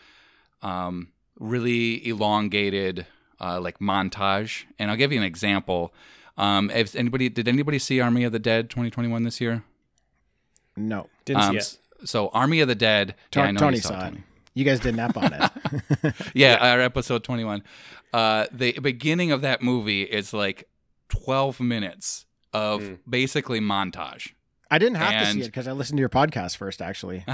um, 0.63 1.09
really 1.41 2.07
elongated 2.07 3.05
uh, 3.41 3.59
like 3.59 3.79
montage. 3.79 4.63
And 4.79 4.89
I'll 4.91 4.97
give 4.97 5.11
you 5.11 5.17
an 5.17 5.25
example. 5.25 5.93
Um, 6.37 6.69
if 6.69 6.95
anybody 6.95 7.27
did 7.29 7.47
anybody 7.47 7.79
see 7.79 7.99
Army 7.99 8.23
of 8.23 8.31
the 8.31 8.39
Dead 8.39 8.69
2021 8.69 9.23
this 9.23 9.41
year? 9.41 9.63
No. 10.77 11.07
didn't 11.25 11.41
Um, 11.43 11.51
see 11.53 11.57
s- 11.57 11.77
So 12.05 12.29
Army 12.29 12.61
of 12.61 12.67
the 12.67 12.75
Dead. 12.75 13.15
To- 13.31 13.39
yeah, 13.39 13.45
I 13.47 13.51
know 13.51 13.59
Tony 13.59 13.75
you 13.77 13.81
saw 13.81 13.99
it. 13.99 14.09
Tony. 14.11 14.23
You 14.53 14.65
guys 14.65 14.79
did 14.79 14.95
nap 14.95 15.15
on 15.17 15.33
it. 15.33 16.13
Yeah, 16.33 16.57
our 16.59 16.79
episode 16.81 17.23
21. 17.23 17.63
Uh, 18.13 18.45
the 18.51 18.73
beginning 18.79 19.31
of 19.31 19.41
that 19.41 19.61
movie 19.61 20.03
is 20.03 20.33
like 20.33 20.67
12 21.09 21.59
minutes 21.61 22.25
of 22.53 22.81
Mm. 22.81 22.97
basically 23.09 23.59
montage. 23.61 24.31
I 24.69 24.77
didn't 24.77 24.95
have 24.97 25.25
to 25.25 25.31
see 25.33 25.41
it 25.41 25.45
because 25.45 25.67
I 25.67 25.71
listened 25.73 25.97
to 25.97 26.01
your 26.01 26.09
podcast 26.09 26.57
first, 26.57 26.81
actually. 26.81 27.25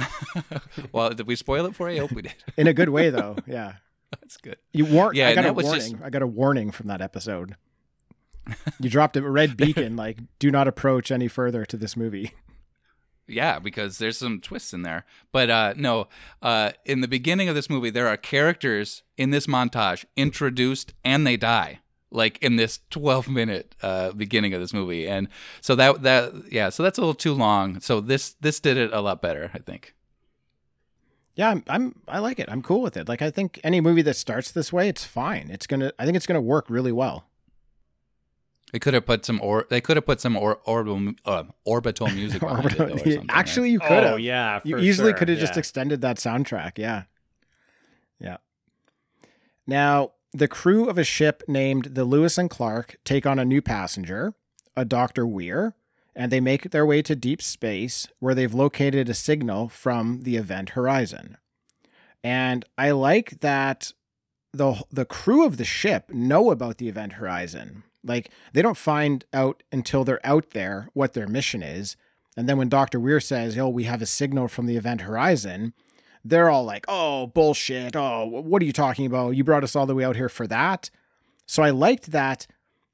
well, 0.91 1.09
did 1.11 1.27
we 1.27 1.35
spoil 1.35 1.65
it 1.67 1.75
for 1.75 1.89
you? 1.89 1.97
I 1.97 1.99
hope 1.99 2.11
we 2.11 2.21
did. 2.23 2.35
In 2.55 2.67
a 2.67 2.73
good 2.73 2.89
way, 2.89 3.09
though. 3.09 3.35
Yeah. 3.47 3.73
That's 4.21 4.37
good. 4.37 4.57
You 4.73 4.85
warned. 4.85 5.15
Yeah, 5.17 5.29
I 5.29 5.35
got 5.35 5.45
a 5.45 5.53
warning. 5.53 5.73
just- 5.91 5.95
I 6.03 6.09
got 6.09 6.21
a 6.21 6.27
warning 6.27 6.71
from 6.71 6.87
that 6.87 7.01
episode. 7.01 7.55
You 8.79 8.89
dropped 8.89 9.17
a 9.17 9.29
red 9.29 9.57
beacon, 9.57 9.95
like 9.97 10.19
"Do 10.39 10.49
not 10.51 10.67
approach 10.67 11.11
any 11.11 11.27
further 11.27 11.65
to 11.65 11.75
this 11.77 11.97
movie." 11.97 12.31
Yeah, 13.29 13.59
because 13.59 13.97
there's 13.97 14.17
some 14.17 14.39
twists 14.39 14.73
in 14.73 14.83
there. 14.83 15.03
But 15.33 15.49
uh, 15.49 15.73
no, 15.75 16.07
uh, 16.41 16.71
in 16.85 17.01
the 17.01 17.09
beginning 17.09 17.49
of 17.49 17.55
this 17.55 17.69
movie, 17.69 17.89
there 17.89 18.07
are 18.07 18.15
characters 18.15 19.03
in 19.17 19.31
this 19.31 19.47
montage 19.47 20.05
introduced 20.15 20.93
and 21.03 21.27
they 21.27 21.35
die, 21.35 21.81
like 22.09 22.37
in 22.41 22.55
this 22.55 22.79
12 22.89 23.27
minute 23.27 23.75
uh, 23.81 24.13
beginning 24.13 24.53
of 24.53 24.61
this 24.61 24.71
movie. 24.73 25.09
And 25.09 25.27
so 25.59 25.75
that 25.75 26.03
that 26.03 26.33
yeah, 26.53 26.69
so 26.69 26.83
that's 26.83 26.97
a 26.97 27.01
little 27.01 27.13
too 27.13 27.33
long. 27.33 27.81
So 27.81 27.99
this 27.99 28.33
this 28.39 28.61
did 28.61 28.77
it 28.77 28.93
a 28.93 29.01
lot 29.01 29.21
better, 29.21 29.51
I 29.53 29.59
think. 29.59 29.93
Yeah, 31.37 31.51
I'm, 31.51 31.63
I'm 31.67 31.95
I 32.07 32.17
like 32.17 32.39
it. 32.39 32.49
I'm 32.49 32.63
cool 32.63 32.81
with 32.81 32.97
it. 32.97 33.07
Like 33.07 33.21
I 33.21 33.29
think 33.29 33.59
any 33.63 33.79
movie 33.79 34.01
that 34.01 34.15
starts 34.15 34.49
this 34.51 34.73
way, 34.73 34.89
it's 34.89 35.03
fine. 35.05 35.49
It's 35.51 35.67
gonna 35.67 35.93
I 35.99 36.03
think 36.03 36.17
it's 36.17 36.25
gonna 36.25 36.41
work 36.41 36.65
really 36.67 36.91
well. 36.91 37.25
They 38.73 38.79
could 38.79 38.95
have 38.95 39.05
put 39.05 39.23
some 39.23 39.39
or 39.41 39.67
they 39.69 39.79
could 39.79 39.97
have 39.97 40.05
put 40.05 40.19
some 40.19 40.35
or, 40.35 40.59
orbital 40.65 41.13
uh, 41.25 41.43
orbital 41.63 42.07
music 42.13 42.41
behind 42.41 42.71
it, 42.71 42.77
though, 42.79 42.85
or 42.85 42.97
something, 42.97 43.25
Actually, 43.29 43.69
you 43.69 43.77
right? 43.79 43.87
could 43.87 44.03
Oh 44.03 44.09
have. 44.13 44.19
yeah, 44.19 44.59
you 44.63 44.79
easily 44.79 45.11
sure, 45.11 45.17
could 45.19 45.29
have 45.29 45.37
just 45.37 45.57
extended 45.57 46.01
that 46.01 46.17
soundtrack. 46.17 46.79
Yeah. 46.79 47.03
Yeah. 48.19 48.37
Now, 49.67 50.13
the 50.33 50.47
crew 50.47 50.89
of 50.89 50.97
a 50.97 51.03
ship 51.03 51.43
named 51.47 51.89
the 51.91 52.03
Lewis 52.03 52.37
and 52.39 52.49
Clark 52.49 52.97
take 53.05 53.27
on 53.27 53.37
a 53.37 53.45
new 53.45 53.61
passenger, 53.61 54.33
a 54.75 54.85
Dr. 54.85 55.27
Weir, 55.27 55.75
and 56.17 56.31
they 56.31 56.39
make 56.39 56.71
their 56.71 56.85
way 56.85 57.03
to 57.03 57.15
deep 57.15 57.43
space 57.43 58.07
where 58.17 58.33
they've 58.33 58.53
located 58.53 59.07
a 59.07 59.13
signal 59.13 59.69
from 59.69 60.23
the 60.23 60.35
event 60.35 60.69
horizon. 60.69 61.37
And 62.23 62.65
I 62.75 62.89
like 62.91 63.39
that 63.41 63.93
the 64.51 64.83
the 64.91 65.05
crew 65.05 65.45
of 65.45 65.57
the 65.57 65.63
ship 65.63 66.09
know 66.09 66.49
about 66.49 66.79
the 66.79 66.89
event 66.89 67.13
horizon. 67.13 67.83
Like 68.03 68.31
they 68.51 68.63
don't 68.63 68.75
find 68.75 69.25
out 69.31 69.61
until 69.71 70.03
they're 70.03 70.25
out 70.25 70.49
there 70.51 70.89
what 70.93 71.13
their 71.13 71.27
mission 71.27 71.61
is. 71.61 71.95
And 72.35 72.49
then 72.49 72.57
when 72.57 72.69
Dr. 72.69 72.99
Weir 72.99 73.19
says, 73.19 73.55
"Oh, 73.57 73.69
we 73.69 73.83
have 73.83 74.01
a 74.01 74.07
signal 74.07 74.47
from 74.47 74.65
the 74.65 74.75
event 74.75 75.01
horizon," 75.01 75.73
they're 76.25 76.49
all 76.49 76.63
like, 76.63 76.85
"Oh, 76.87 77.27
bullshit. 77.27 77.95
Oh, 77.95 78.25
what 78.25 78.61
are 78.63 78.65
you 78.65 78.73
talking 78.73 79.05
about? 79.05 79.35
You 79.35 79.43
brought 79.43 79.63
us 79.63 79.75
all 79.75 79.85
the 79.85 79.95
way 79.95 80.03
out 80.03 80.15
here 80.15 80.29
for 80.29 80.47
that?" 80.47 80.89
So 81.45 81.61
I 81.61 81.69
liked 81.69 82.11
that 82.11 82.47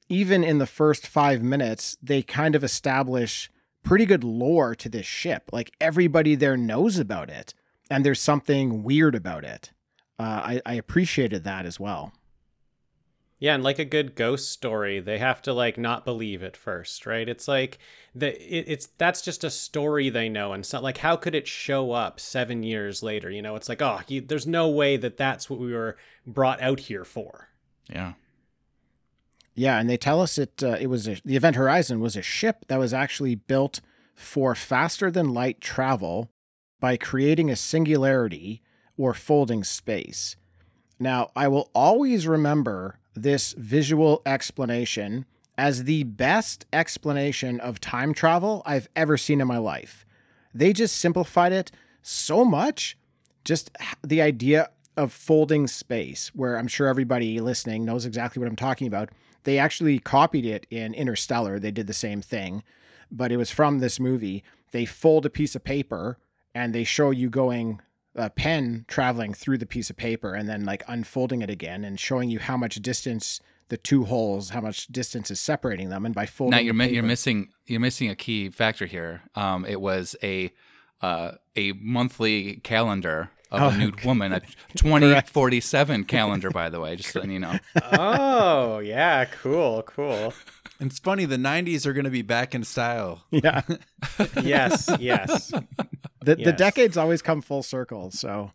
even 0.10 0.44
in 0.44 0.58
the 0.58 0.66
first 0.66 1.08
5 1.08 1.42
minutes, 1.42 1.98
they 2.02 2.22
kind 2.22 2.56
of 2.56 2.64
establish 2.64 3.50
pretty 3.84 4.06
good 4.06 4.24
lore 4.24 4.76
to 4.76 4.90
this 4.90 5.06
ship. 5.06 5.50
Like 5.52 5.72
everybody 5.80 6.36
there 6.36 6.58
knows 6.58 6.98
about 6.98 7.30
it 7.30 7.54
and 7.90 8.06
there's 8.06 8.22
something 8.22 8.84
weird 8.84 9.16
about 9.16 9.44
it. 9.44 9.72
Uh, 10.18 10.24
I, 10.24 10.62
I 10.66 10.74
appreciated 10.76 11.44
that 11.44 11.66
as 11.66 11.80
well. 11.80 12.14
Yeah, 13.40 13.56
and 13.56 13.64
like 13.64 13.78
a 13.78 13.86
good 13.86 14.16
ghost 14.16 14.50
story, 14.52 15.02
they 15.02 15.18
have 15.18 15.42
to 15.42 15.54
like 15.54 15.78
not 15.78 16.06
believe 16.06 16.42
it 16.42 16.56
first, 16.56 17.06
right? 17.06 17.28
It's 17.28 17.46
like 17.46 17.78
the 18.16 18.30
it, 18.42 18.66
it's 18.70 18.88
that's 18.98 19.22
just 19.22 19.44
a 19.44 19.50
story 19.50 20.10
they 20.10 20.30
know, 20.30 20.54
and 20.54 20.62
it's 20.62 20.72
not 20.72 20.82
like 20.82 21.00
how 21.00 21.18
could 21.18 21.36
it 21.36 21.46
show 21.46 21.92
up 21.92 22.22
seven 22.22 22.64
years 22.64 23.04
later? 23.04 23.30
You 23.30 23.42
know, 23.42 23.58
it's 23.58 23.68
like 23.68 23.82
oh, 23.82 24.00
you, 24.08 24.22
there's 24.22 24.48
no 24.48 24.70
way 24.70 24.96
that 24.96 25.18
that's 25.18 25.50
what 25.50 25.60
we 25.60 25.74
were 25.74 25.98
brought 26.26 26.62
out 26.62 26.80
here 26.80 27.04
for. 27.04 27.50
Yeah. 27.90 28.14
Yeah, 29.56 29.80
and 29.80 29.90
they 29.90 29.98
tell 29.98 30.22
us 30.22 30.38
it 30.38 30.64
uh, 30.64 30.78
it 30.80 30.88
was 30.88 31.08
a, 31.08 31.18
the 31.24 31.36
Event 31.36 31.56
Horizon 31.56 32.00
was 32.00 32.16
a 32.16 32.22
ship 32.22 32.66
that 32.68 32.80
was 32.80 32.94
actually 32.94 33.36
built 33.36 33.82
for 34.16 34.56
faster 34.56 35.12
than 35.12 35.34
light 35.34 35.62
travel 35.62 36.32
by 36.80 36.98
creating 36.98 37.50
a 37.50 37.56
singularity 37.56 38.62
or 38.98 39.14
folding 39.14 39.64
space. 39.64 40.36
Now, 41.00 41.32
I 41.36 41.48
will 41.48 41.70
always 41.74 42.28
remember 42.28 43.00
this 43.16 43.54
visual 43.54 44.22
explanation 44.26 45.26
as 45.58 45.84
the 45.84 46.04
best 46.04 46.66
explanation 46.74 47.60
of 47.60 47.80
time 47.80 48.14
travel 48.14 48.64
I've 48.66 48.90
ever 48.96 49.18
seen 49.18 49.42
in 49.42 49.48
my 49.48 49.58
life. 49.58 50.06
They 50.54 50.74
just 50.74 50.98
simplified 50.98 51.52
it 51.52 51.72
so 52.02 52.44
much. 52.44 52.98
Just 53.44 53.72
the 54.04 54.22
idea 54.22 54.70
of 54.96 55.12
folding 55.12 55.68
space, 55.68 56.30
where 56.34 56.58
I'm 56.58 56.68
sure 56.68 56.88
everybody 56.88 57.40
listening 57.40 57.84
knows 57.86 58.06
exactly 58.06 58.40
what 58.40 58.48
I'm 58.48 58.56
talking 58.56 58.88
about. 58.88 59.10
They 59.44 59.58
actually 59.58 60.00
copied 60.00 60.46
it 60.46 60.66
in 60.70 60.94
Interstellar. 60.94 61.60
They 61.60 61.72
did 61.72 61.88
the 61.88 61.94
same 61.94 62.22
thing, 62.22 62.64
but 63.12 63.32
it 63.32 63.38
was 63.38 63.52
from 63.52 63.80
this 63.80 64.00
movie. 64.00 64.44
They 64.72 64.86
fold 64.86 65.26
a 65.26 65.30
piece 65.30 65.56
of 65.56 65.64
paper 65.64 66.18
and 66.56 66.74
they 66.74 66.84
show 66.84 67.12
you 67.12 67.30
going 67.30 67.82
a 68.16 68.30
pen 68.30 68.86
traveling 68.88 69.34
through 69.34 69.58
the 69.58 69.66
piece 69.66 69.90
of 69.90 69.98
paper 69.98 70.36
and 70.36 70.48
then 70.48 70.66
like 70.66 70.84
unfolding 70.88 71.42
it 71.42 71.50
again 71.50 71.84
and 71.84 72.00
showing 72.00 72.30
you 72.30 72.40
how 72.40 72.58
much 72.58 72.76
distance 72.76 73.40
the 73.70 73.78
two 73.78 74.06
holes, 74.06 74.50
how 74.50 74.62
much 74.62 74.88
distance 74.88 75.32
is 75.32 75.40
separating 75.40 75.90
them, 75.90 76.06
and 76.06 76.14
by 76.14 76.26
folding. 76.26 76.52
Now 76.52 76.60
you're 76.60 76.76
you're 76.84 77.02
missing 77.02 77.50
you're 77.66 77.80
missing 77.80 78.10
a 78.10 78.16
key 78.16 78.50
factor 78.50 78.86
here. 78.86 79.24
Um, 79.36 79.66
it 79.66 79.82
was 79.82 80.16
a 80.22 80.52
uh, 81.02 81.34
a 81.56 81.72
monthly 81.74 82.58
calendar 82.58 83.32
of 83.54 83.62
Oh, 83.62 83.68
a 83.76 83.78
nude 83.78 84.04
woman, 84.04 84.34
a 84.34 84.40
2047 84.76 86.04
calendar, 86.06 86.50
by 86.50 86.70
the 86.70 86.80
way, 86.80 86.96
just 86.96 87.16
letting 87.16 87.32
you 87.32 87.40
know. 87.40 87.58
oh 87.94 88.80
yeah, 88.80 89.26
cool, 89.26 89.84
cool. 89.84 90.34
And 90.80 90.90
it's 90.92 91.00
funny, 91.00 91.26
the 91.26 91.38
90s 91.38 91.86
are 91.86 91.94
going 91.94 92.04
to 92.06 92.10
be 92.12 92.22
back 92.24 92.54
in 92.56 92.64
style. 92.64 93.24
Yeah, 93.32 93.62
Yes, 94.42 94.90
yes. 95.00 95.52
the 96.22 96.36
the 96.36 96.52
decades 96.52 96.98
always 96.98 97.22
come 97.22 97.42
full 97.42 97.64
circle, 97.64 98.12
so 98.12 98.52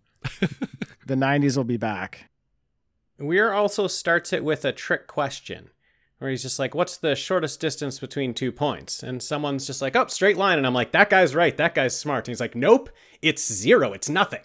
the 1.07 1.15
'90s 1.15 1.57
will 1.57 1.65
be 1.65 1.77
back. 1.77 2.29
Weir 3.19 3.53
also 3.53 3.87
starts 3.87 4.33
it 4.33 4.45
with 4.45 4.65
a 4.65 4.73
trick 4.73 5.07
question 5.07 5.71
where 6.19 6.31
he's 6.31 6.43
just 6.43 6.59
like, 6.59 6.75
What's 6.75 6.97
the 6.97 7.15
shortest 7.17 7.61
distance 7.61 7.99
between 7.99 8.35
two 8.35 8.53
points? 8.53 9.03
And 9.03 9.23
someone's 9.23 9.67
just 9.67 9.81
like, 9.83 9.97
Oh, 9.97 10.07
straight 10.09 10.37
line. 10.37 10.59
And 10.59 10.67
I'm 10.67 10.75
like, 10.75 10.93
That 10.93 11.11
guy's 11.11 11.35
right. 11.35 11.57
That 11.57 11.75
guy's 11.75 11.99
smart. 11.99 12.27
And 12.27 12.33
he's 12.33 12.41
like, 12.41 12.55
Nope, 12.55 12.91
it's 13.23 13.51
zero. 13.53 13.93
It's 13.93 14.09
nothing. 14.09 14.41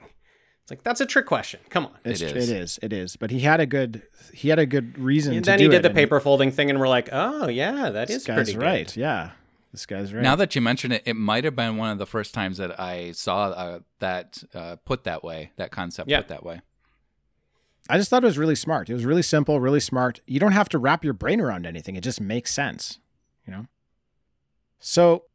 It's 0.63 0.71
like, 0.71 0.83
That's 0.83 1.01
a 1.01 1.05
trick 1.05 1.25
question. 1.25 1.59
Come 1.69 1.85
on. 1.87 1.93
It's, 2.05 2.21
It 2.21 2.31
it 2.31 2.37
is. 2.37 2.49
is. 2.49 2.79
It 2.81 2.93
is. 2.93 3.15
But 3.17 3.31
he 3.31 3.41
had 3.41 3.59
a 3.59 3.65
good 3.65 4.01
he 4.33 4.49
had 4.49 4.59
a 4.59 4.65
good 4.65 4.97
reason. 4.97 5.33
And 5.35 5.43
to 5.45 5.51
then 5.51 5.59
do 5.59 5.65
he 5.65 5.69
did 5.69 5.77
it, 5.77 5.81
the 5.83 5.89
and 5.89 5.95
paper 5.95 6.19
folding 6.19 6.51
thing, 6.51 6.69
and 6.69 6.79
we're 6.79 6.87
like, 6.87 7.09
Oh, 7.11 7.47
yeah, 7.49 7.89
that 7.89 8.07
This 8.07 8.17
is 8.17 8.25
guy's 8.25 8.35
pretty 8.53 8.57
right. 8.57 8.87
good. 8.87 8.95
Yeah, 8.97 9.31
this 9.73 9.85
guy's 9.85 10.13
right. 10.13 10.23
Now 10.23 10.35
that 10.37 10.55
you 10.55 10.61
mention 10.61 10.91
it, 10.93 11.03
it 11.05 11.15
might 11.15 11.43
have 11.43 11.55
been 11.55 11.75
one 11.77 11.89
of 11.91 11.97
the 11.97 12.05
first 12.05 12.33
times 12.33 12.57
that 12.57 12.79
I 12.79 13.11
saw 13.11 13.47
uh, 13.49 13.79
that 13.99 14.41
uh, 14.53 14.77
put 14.85 15.03
that 15.03 15.23
way, 15.23 15.51
that 15.57 15.71
concept 15.71 16.09
Yeah. 16.09 16.19
put 16.19 16.29
that 16.29 16.43
way. 16.45 16.61
I 17.89 17.97
just 17.97 18.09
thought 18.09 18.23
it 18.23 18.27
was 18.27 18.37
really 18.37 18.55
smart. 18.55 18.89
It 18.89 18.93
was 18.93 19.03
really 19.03 19.21
simple, 19.21 19.59
really 19.59 19.81
smart. 19.81 20.21
You 20.25 20.39
don't 20.39 20.53
have 20.53 20.69
to 20.69 20.77
wrap 20.77 21.03
your 21.03 21.13
brain 21.13 21.41
around 21.41 21.65
anything. 21.65 21.97
It 21.97 22.03
just 22.05 22.21
makes 22.21 22.53
sense, 22.53 22.99
you 23.45 23.51
know? 23.51 23.65
So 24.79 25.25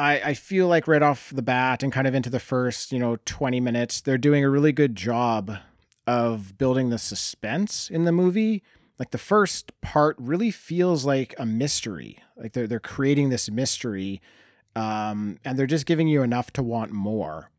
I 0.00 0.20
I 0.30 0.34
feel 0.34 0.66
like 0.66 0.88
right 0.88 1.02
off 1.02 1.30
the 1.30 1.42
bat 1.42 1.82
and 1.82 1.92
kind 1.92 2.06
of 2.06 2.14
into 2.14 2.30
the 2.30 2.40
first, 2.40 2.90
you 2.90 2.98
know, 2.98 3.18
20 3.26 3.60
minutes, 3.60 4.00
they're 4.00 4.18
doing 4.18 4.42
a 4.42 4.50
really 4.50 4.72
good 4.72 4.96
job 4.96 5.58
of 6.06 6.56
building 6.56 6.88
the 6.88 6.98
suspense 6.98 7.90
in 7.90 8.04
the 8.04 8.12
movie. 8.12 8.62
Like 8.98 9.10
the 9.10 9.18
first 9.18 9.78
part 9.80 10.16
really 10.18 10.50
feels 10.50 11.04
like 11.04 11.34
a 11.38 11.46
mystery. 11.46 12.18
Like 12.36 12.52
they're 12.54 12.66
they're 12.66 12.80
creating 12.80 13.28
this 13.28 13.50
mystery 13.50 14.20
um 14.76 15.38
and 15.44 15.58
they're 15.58 15.66
just 15.66 15.86
giving 15.86 16.08
you 16.08 16.22
enough 16.22 16.52
to 16.52 16.62
want 16.62 16.92
more 16.92 17.50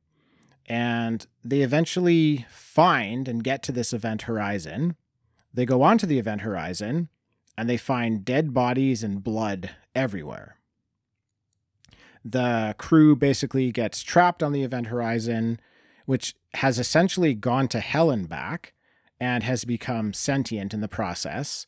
and 0.65 1.27
they 1.43 1.60
eventually 1.62 2.45
find 2.49 3.27
and 3.27 3.43
get 3.43 3.62
to 3.63 3.73
this 3.73 3.91
event 3.91 4.23
horizon. 4.23 4.95
They 5.54 5.65
go 5.65 5.82
on 5.82 5.97
to 5.97 6.06
the 6.06 6.17
event 6.17 6.41
horizon 6.41 7.10
and 7.58 7.69
they 7.69 7.77
find 7.77 8.23
dead 8.23 8.54
bodies 8.54 9.04
and 9.04 9.21
blood 9.21 9.71
everywhere. 9.93 10.61
The 12.23 12.75
crew 12.77 13.15
basically 13.15 13.71
gets 13.71 14.03
trapped 14.03 14.43
on 14.43 14.51
the 14.51 14.63
event 14.63 14.88
horizon, 14.88 15.60
which 16.05 16.36
has 16.55 16.77
essentially 16.77 17.34
gone 17.34 17.67
to 17.69 17.79
hell 17.79 18.12
and 18.12 18.29
back 18.29 18.73
and 19.19 19.43
has 19.43 19.65
become 19.65 20.13
sentient 20.13 20.73
in 20.73 20.81
the 20.81 20.88
process. 20.88 21.67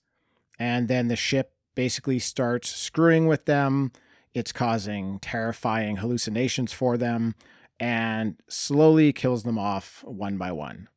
And 0.60 0.88
then 0.88 1.08
the 1.08 1.16
ship 1.16 1.54
basically 1.76 2.20
starts 2.20 2.70
screwing 2.70 3.28
with 3.28 3.46
them. 3.46 3.92
It's 4.34 4.52
causing 4.52 5.20
terrifying 5.20 5.98
hallucinations 5.98 6.74
for 6.74 6.98
them 6.98 7.36
and 7.80 8.38
slowly 8.48 9.14
kills 9.14 9.44
them 9.44 9.58
off 9.58 10.04
one 10.06 10.38
by 10.38 10.52
one. 10.52 10.88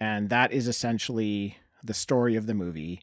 And 0.00 0.30
that 0.30 0.52
is 0.52 0.66
essentially 0.66 1.58
the 1.82 1.94
story 1.94 2.36
of 2.36 2.46
the 2.46 2.54
movie. 2.54 3.02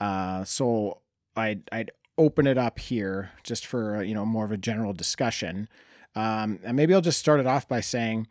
Uh, 0.00 0.44
so 0.44 0.98
I'd, 1.36 1.68
I'd 1.72 1.90
open 2.16 2.46
it 2.46 2.58
up 2.58 2.78
here 2.78 3.30
just 3.42 3.66
for, 3.66 3.96
uh, 3.96 4.00
you 4.00 4.14
know, 4.14 4.24
more 4.24 4.44
of 4.44 4.52
a 4.52 4.56
general 4.56 4.92
discussion. 4.92 5.68
Um, 6.14 6.60
and 6.64 6.76
maybe 6.76 6.94
I'll 6.94 7.00
just 7.00 7.18
start 7.18 7.40
it 7.40 7.46
off 7.46 7.66
by 7.66 7.80
saying 7.80 8.28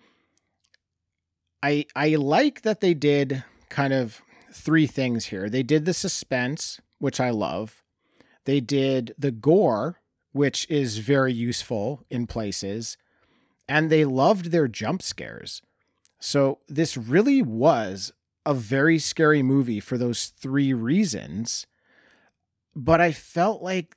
I, 1.62 1.86
I 1.96 2.16
like 2.16 2.62
that 2.62 2.82
they 2.82 2.94
did 2.94 3.44
kind 3.70 3.94
of 3.94 4.22
three 4.52 4.88
things 4.88 5.26
here. 5.26 5.50
They 5.50 5.64
did 5.64 5.86
the 5.86 5.94
suspense, 5.94 6.80
which 7.00 7.20
I 7.20 7.30
love. 7.30 7.84
They 8.46 8.60
did 8.60 9.14
the 9.18 9.32
gore, 9.32 10.02
which 10.32 10.70
is 10.70 10.98
very 10.98 11.34
useful 11.34 12.04
in 12.10 12.28
places 12.28 12.98
and 13.68 13.90
they 13.90 14.06
loved 14.06 14.52
their 14.52 14.68
jump 14.68 15.02
scares. 15.02 15.62
So 16.20 16.60
this 16.68 16.98
really 16.98 17.42
was 17.42 18.12
a 18.46 18.54
very 18.54 19.00
scary 19.00 19.42
movie 19.42 19.80
for 19.80 19.98
those 19.98 20.28
three 20.28 20.74
reasons. 20.74 21.66
But 22.76 23.02
I 23.02 23.12
felt 23.12 23.62
like 23.62 23.96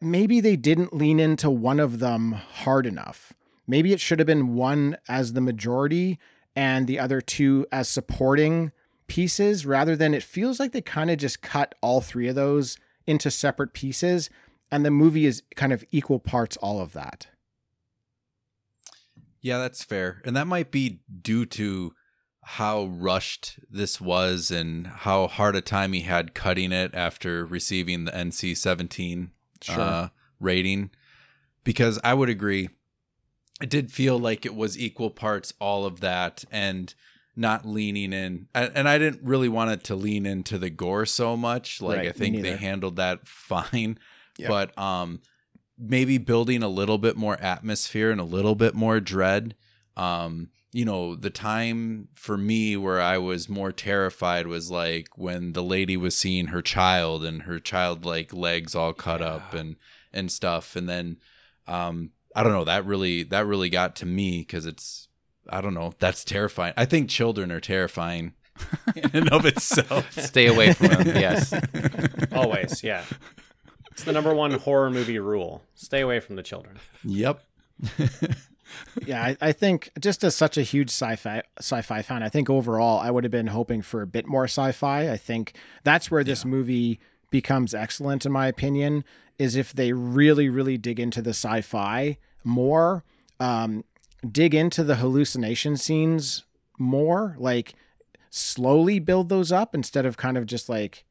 maybe 0.00 0.40
they 0.40 0.56
didn't 0.56 0.94
lean 0.94 1.20
into 1.20 1.50
one 1.50 1.80
of 1.80 1.98
them 1.98 2.32
hard 2.32 2.86
enough. 2.86 3.32
Maybe 3.66 3.92
it 3.92 4.00
should 4.00 4.18
have 4.18 4.26
been 4.26 4.54
one 4.54 4.96
as 5.08 5.32
the 5.32 5.40
majority 5.40 6.18
and 6.54 6.86
the 6.86 6.98
other 6.98 7.20
two 7.20 7.66
as 7.72 7.88
supporting 7.88 8.72
pieces 9.06 9.66
rather 9.66 9.96
than 9.96 10.14
it 10.14 10.22
feels 10.22 10.58
like 10.58 10.72
they 10.72 10.80
kind 10.80 11.10
of 11.10 11.18
just 11.18 11.42
cut 11.42 11.74
all 11.80 12.00
three 12.00 12.28
of 12.28 12.34
those 12.34 12.78
into 13.06 13.30
separate 13.30 13.72
pieces 13.72 14.30
and 14.70 14.84
the 14.84 14.90
movie 14.90 15.26
is 15.26 15.42
kind 15.54 15.72
of 15.72 15.84
equal 15.90 16.18
parts 16.18 16.56
all 16.56 16.80
of 16.80 16.92
that. 16.92 17.28
Yeah, 19.40 19.58
that's 19.58 19.84
fair. 19.84 20.22
And 20.24 20.36
that 20.36 20.46
might 20.46 20.70
be 20.70 21.00
due 21.22 21.46
to 21.46 21.94
how 22.50 22.84
rushed 22.84 23.58
this 23.68 24.00
was 24.00 24.52
and 24.52 24.86
how 24.86 25.26
hard 25.26 25.56
a 25.56 25.60
time 25.60 25.92
he 25.92 26.02
had 26.02 26.32
cutting 26.32 26.70
it 26.70 26.94
after 26.94 27.44
receiving 27.44 28.04
the 28.04 28.12
NC 28.12 28.56
17 28.56 29.32
Sure. 29.60 29.80
uh, 29.80 30.08
rating. 30.38 30.90
Because 31.64 31.98
I 32.04 32.14
would 32.14 32.28
agree, 32.28 32.68
it 33.60 33.68
did 33.68 33.90
feel 33.90 34.16
like 34.16 34.46
it 34.46 34.54
was 34.54 34.78
equal 34.78 35.10
parts 35.10 35.54
all 35.60 35.84
of 35.84 35.98
that 36.00 36.44
and 36.52 36.94
not 37.34 37.66
leaning 37.66 38.12
in. 38.12 38.46
And 38.54 38.88
I 38.88 38.96
didn't 38.98 39.24
really 39.24 39.48
want 39.48 39.72
it 39.72 39.82
to 39.84 39.96
lean 39.96 40.24
into 40.24 40.56
the 40.56 40.70
gore 40.70 41.04
so 41.04 41.36
much. 41.36 41.82
Like, 41.82 41.98
Right, 41.98 42.08
I 42.08 42.12
think 42.12 42.42
they 42.42 42.56
handled 42.56 42.94
that 42.96 43.26
fine. 43.26 43.98
Yep. 44.38 44.48
But 44.48 44.78
um, 44.78 45.20
maybe 45.76 46.18
building 46.18 46.62
a 46.62 46.68
little 46.68 46.98
bit 46.98 47.16
more 47.16 47.36
atmosphere 47.40 48.12
and 48.12 48.20
a 48.20 48.24
little 48.24 48.54
bit 48.54 48.74
more 48.76 49.00
dread. 49.00 49.56
Um, 49.96 50.50
you 50.76 50.84
know, 50.84 51.14
the 51.14 51.30
time 51.30 52.08
for 52.14 52.36
me 52.36 52.76
where 52.76 53.00
I 53.00 53.16
was 53.16 53.48
more 53.48 53.72
terrified 53.72 54.46
was 54.46 54.70
like 54.70 55.08
when 55.16 55.54
the 55.54 55.62
lady 55.62 55.96
was 55.96 56.14
seeing 56.14 56.48
her 56.48 56.60
child 56.60 57.24
and 57.24 57.44
her 57.44 57.58
child 57.58 58.04
like 58.04 58.34
legs 58.34 58.74
all 58.74 58.92
cut 58.92 59.22
up 59.22 59.54
and 59.54 59.76
and 60.12 60.30
stuff, 60.30 60.76
and 60.76 60.86
then 60.86 61.16
um, 61.66 62.10
I 62.34 62.42
don't 62.42 62.52
know 62.52 62.64
that 62.64 62.84
really 62.84 63.22
that 63.22 63.46
really 63.46 63.70
got 63.70 63.96
to 63.96 64.06
me 64.06 64.40
because 64.40 64.66
it's 64.66 65.08
I 65.48 65.62
don't 65.62 65.72
know 65.72 65.94
that's 65.98 66.26
terrifying. 66.26 66.74
I 66.76 66.84
think 66.84 67.08
children 67.08 67.50
are 67.50 67.60
terrifying 67.60 68.34
in 68.94 69.10
and 69.14 69.32
of 69.32 69.46
itself. 69.46 70.12
Stay 70.12 70.46
away 70.46 70.74
from 70.74 70.88
them. 70.88 71.06
Yes. 71.06 71.54
Always, 72.32 72.84
yeah. 72.84 73.04
It's 73.92 74.04
the 74.04 74.12
number 74.12 74.34
one 74.34 74.52
horror 74.52 74.90
movie 74.90 75.20
rule. 75.20 75.62
Stay 75.74 76.02
away 76.02 76.20
from 76.20 76.36
the 76.36 76.42
children. 76.42 76.76
Yep. 77.02 77.42
yeah, 79.04 79.22
I, 79.22 79.36
I 79.40 79.52
think 79.52 79.90
just 80.00 80.24
as 80.24 80.34
such 80.34 80.56
a 80.56 80.62
huge 80.62 80.90
sci-fi 80.90 81.42
sci-fi 81.58 82.02
fan, 82.02 82.22
I 82.22 82.28
think 82.28 82.50
overall 82.50 82.98
I 82.98 83.10
would 83.10 83.24
have 83.24 83.30
been 83.30 83.48
hoping 83.48 83.82
for 83.82 84.02
a 84.02 84.06
bit 84.06 84.26
more 84.26 84.44
sci-fi. 84.44 85.10
I 85.10 85.16
think 85.16 85.54
that's 85.84 86.10
where 86.10 86.24
this 86.24 86.44
movie 86.44 86.98
becomes 87.30 87.74
excellent, 87.74 88.24
in 88.26 88.32
my 88.32 88.46
opinion, 88.46 89.04
is 89.38 89.56
if 89.56 89.72
they 89.72 89.92
really, 89.92 90.48
really 90.48 90.78
dig 90.78 90.98
into 90.98 91.22
the 91.22 91.30
sci-fi 91.30 92.18
more, 92.44 93.04
um, 93.40 93.84
dig 94.30 94.54
into 94.54 94.82
the 94.82 94.96
hallucination 94.96 95.76
scenes 95.76 96.44
more, 96.78 97.36
like 97.38 97.74
slowly 98.30 98.98
build 98.98 99.28
those 99.28 99.52
up 99.52 99.74
instead 99.74 100.06
of 100.06 100.16
kind 100.16 100.36
of 100.36 100.46
just 100.46 100.68
like 100.68 101.04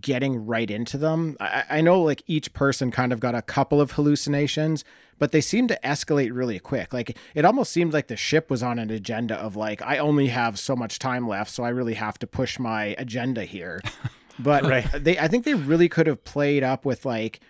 getting 0.00 0.44
right 0.44 0.70
into 0.70 0.98
them. 0.98 1.36
I, 1.40 1.64
I 1.70 1.80
know 1.80 2.02
like 2.02 2.22
each 2.26 2.52
person 2.52 2.90
kind 2.90 3.12
of 3.12 3.20
got 3.20 3.34
a 3.34 3.42
couple 3.42 3.80
of 3.80 3.92
hallucinations, 3.92 4.84
but 5.18 5.32
they 5.32 5.40
seem 5.40 5.68
to 5.68 5.78
escalate 5.84 6.30
really 6.32 6.58
quick. 6.58 6.92
Like 6.92 7.16
it 7.34 7.44
almost 7.44 7.72
seemed 7.72 7.92
like 7.92 8.08
the 8.08 8.16
ship 8.16 8.50
was 8.50 8.62
on 8.62 8.78
an 8.78 8.90
agenda 8.90 9.36
of 9.36 9.56
like, 9.56 9.82
I 9.82 9.98
only 9.98 10.28
have 10.28 10.58
so 10.58 10.76
much 10.76 10.98
time 10.98 11.28
left, 11.28 11.50
so 11.50 11.64
I 11.64 11.70
really 11.70 11.94
have 11.94 12.18
to 12.20 12.26
push 12.26 12.58
my 12.58 12.94
agenda 12.98 13.44
here. 13.44 13.80
But 14.38 15.02
they 15.02 15.18
I 15.18 15.26
think 15.28 15.44
they 15.44 15.54
really 15.54 15.88
could 15.88 16.06
have 16.06 16.22
played 16.24 16.62
up 16.62 16.84
with 16.84 17.04
like 17.04 17.40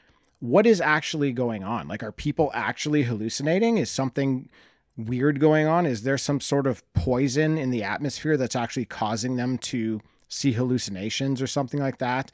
what 0.40 0.66
is 0.66 0.80
actually 0.80 1.32
going 1.32 1.64
on? 1.64 1.88
Like 1.88 2.02
are 2.02 2.12
people 2.12 2.50
actually 2.54 3.02
hallucinating? 3.02 3.76
Is 3.76 3.90
something 3.90 4.48
weird 4.96 5.38
going 5.40 5.66
on? 5.66 5.84
Is 5.84 6.02
there 6.02 6.18
some 6.18 6.40
sort 6.40 6.66
of 6.66 6.90
poison 6.94 7.58
in 7.58 7.70
the 7.70 7.82
atmosphere 7.82 8.36
that's 8.36 8.56
actually 8.56 8.86
causing 8.86 9.36
them 9.36 9.58
to 9.58 10.00
see 10.28 10.52
hallucinations 10.52 11.42
or 11.42 11.46
something 11.46 11.80
like 11.80 11.98
that? 11.98 12.30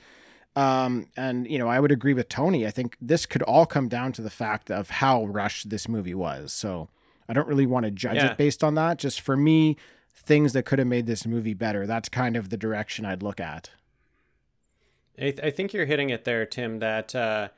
Um, 0.57 1.07
and 1.17 1.51
you 1.51 1.59
know, 1.59 1.69
I 1.69 1.81
would 1.81 1.91
agree 1.93 2.15
with 2.15 2.29
Tony. 2.29 2.67
I 2.67 2.71
think 2.71 2.97
this 3.01 3.27
could 3.27 3.43
all 3.43 3.67
come 3.67 3.89
down 3.89 4.13
to 4.13 4.23
the 4.23 4.31
fact 4.31 4.71
of 4.71 4.89
how 4.91 5.25
rushed 5.27 5.71
this 5.71 5.89
movie 5.89 6.15
was. 6.15 6.53
So 6.53 6.89
I 7.29 7.33
don't 7.33 7.49
really 7.49 7.67
want 7.67 7.85
to 7.87 7.91
judge 7.91 8.17
Yeah. 8.17 8.33
it 8.33 8.37
based 8.39 8.63
on 8.63 8.75
that. 8.77 8.99
Just 8.99 9.21
for 9.21 9.37
me, 9.37 9.77
things 10.13 10.53
that 10.53 10.65
could 10.65 10.79
have 10.79 10.89
made 10.89 11.07
this 11.07 11.27
movie 11.27 11.55
better. 11.55 11.87
That's 11.87 12.09
kind 12.09 12.37
of 12.37 12.51
the 12.51 12.57
direction 12.57 13.05
I'd 13.05 13.23
look 13.23 13.41
at. 13.41 13.71
I, 15.19 15.23
th- 15.23 15.41
I 15.43 15.51
think 15.51 15.73
you're 15.73 15.87
hitting 15.87 16.11
it 16.11 16.25
there, 16.25 16.45
Tim. 16.47 16.79
That 16.81 17.15
uh, 17.15 17.49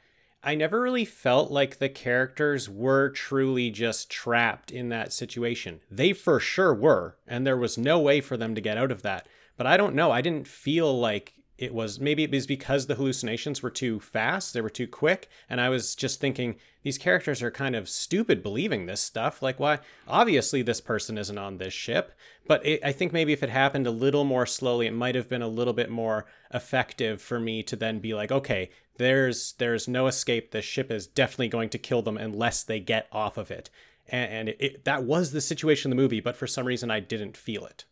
I 0.42 0.54
never 0.54 0.80
really 0.80 1.04
felt 1.04 1.50
like 1.50 1.78
the 1.78 1.88
characters 1.88 2.68
were 2.68 3.08
truly 3.10 3.70
just 3.70 4.10
trapped 4.10 4.70
in 4.70 4.88
that 4.90 5.12
situation. 5.12 5.80
They 5.90 6.12
for 6.12 6.38
sure 6.40 6.74
were, 6.74 7.16
and 7.26 7.46
there 7.46 7.56
was 7.56 7.78
no 7.78 7.98
way 7.98 8.20
for 8.20 8.36
them 8.36 8.54
to 8.54 8.60
get 8.60 8.76
out 8.76 8.90
of 8.90 9.02
that. 9.02 9.26
But 9.56 9.66
I 9.66 9.76
don't 9.76 9.94
know. 9.94 10.10
I 10.10 10.20
didn't 10.20 10.46
feel 10.46 10.98
like 10.98 11.32
it 11.58 11.72
was. 11.72 11.98
Maybe 11.98 12.22
it 12.22 12.30
was 12.30 12.46
because 12.46 12.86
the 12.86 12.94
hallucinations 12.96 13.62
were 13.62 13.70
too 13.70 14.00
fast, 14.00 14.52
they 14.52 14.60
were 14.60 14.70
too 14.70 14.86
quick, 14.86 15.28
and 15.48 15.60
I 15.60 15.68
was 15.68 15.94
just 15.94 16.20
thinking 16.20 16.56
these 16.82 16.98
characters 16.98 17.42
are 17.42 17.50
kind 17.50 17.74
of 17.74 17.88
stupid 17.88 18.42
believing 18.42 18.86
this 18.86 19.00
stuff. 19.00 19.42
Like, 19.42 19.58
why? 19.58 19.80
Obviously, 20.06 20.62
this 20.62 20.80
person 20.80 21.18
isn't 21.18 21.38
on 21.38 21.58
this 21.58 21.72
ship. 21.74 22.12
But 22.46 22.64
it, 22.64 22.80
I 22.84 22.92
think 22.92 23.12
maybe 23.12 23.32
if 23.32 23.42
it 23.42 23.50
happened 23.50 23.86
a 23.86 23.90
little 23.90 24.24
more 24.24 24.46
slowly, 24.46 24.86
it 24.86 24.92
might 24.92 25.14
have 25.14 25.28
been 25.28 25.42
a 25.42 25.48
little 25.48 25.72
bit 25.72 25.90
more 25.90 26.26
effective 26.54 27.20
for 27.20 27.40
me 27.40 27.62
to 27.64 27.74
then 27.74 27.98
be 27.98 28.14
like, 28.14 28.30
okay, 28.30 28.70
there's 28.98 29.54
there's 29.54 29.88
no 29.88 30.06
escape. 30.06 30.50
This 30.50 30.64
ship 30.64 30.90
is 30.90 31.06
definitely 31.06 31.48
going 31.48 31.70
to 31.70 31.78
kill 31.78 32.02
them 32.02 32.16
unless 32.16 32.62
they 32.62 32.80
get 32.80 33.08
off 33.10 33.36
of 33.36 33.50
it. 33.50 33.70
And, 34.08 34.32
and 34.32 34.48
it, 34.50 34.56
it, 34.60 34.84
that 34.84 35.04
was 35.04 35.32
the 35.32 35.40
situation 35.40 35.90
in 35.90 35.96
the 35.96 36.02
movie, 36.02 36.20
but 36.20 36.36
for 36.36 36.46
some 36.46 36.66
reason 36.66 36.90
I 36.90 37.00
didn't 37.00 37.36
feel 37.36 37.66
it. 37.66 37.84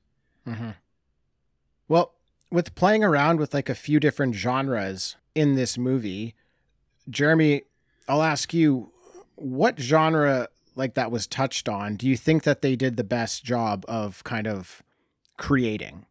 Mm-hmm. 0.46 0.70
Well, 1.88 2.14
with 2.54 2.74
playing 2.74 3.04
around 3.04 3.38
with 3.38 3.52
like 3.52 3.68
a 3.68 3.74
few 3.74 4.00
different 4.00 4.34
genres 4.34 5.16
in 5.34 5.54
this 5.54 5.76
movie, 5.76 6.34
Jeremy, 7.10 7.62
I'll 8.08 8.22
ask 8.22 8.54
you, 8.54 8.92
what 9.34 9.78
genre 9.78 10.48
like 10.76 10.94
that 10.94 11.10
was 11.10 11.26
touched 11.26 11.68
on 11.68 11.96
do 11.96 12.08
you 12.08 12.16
think 12.16 12.42
that 12.44 12.60
they 12.62 12.74
did 12.74 12.96
the 12.96 13.04
best 13.04 13.44
job 13.44 13.84
of 13.86 14.24
kind 14.24 14.46
of 14.46 14.82
creating? 15.36 16.06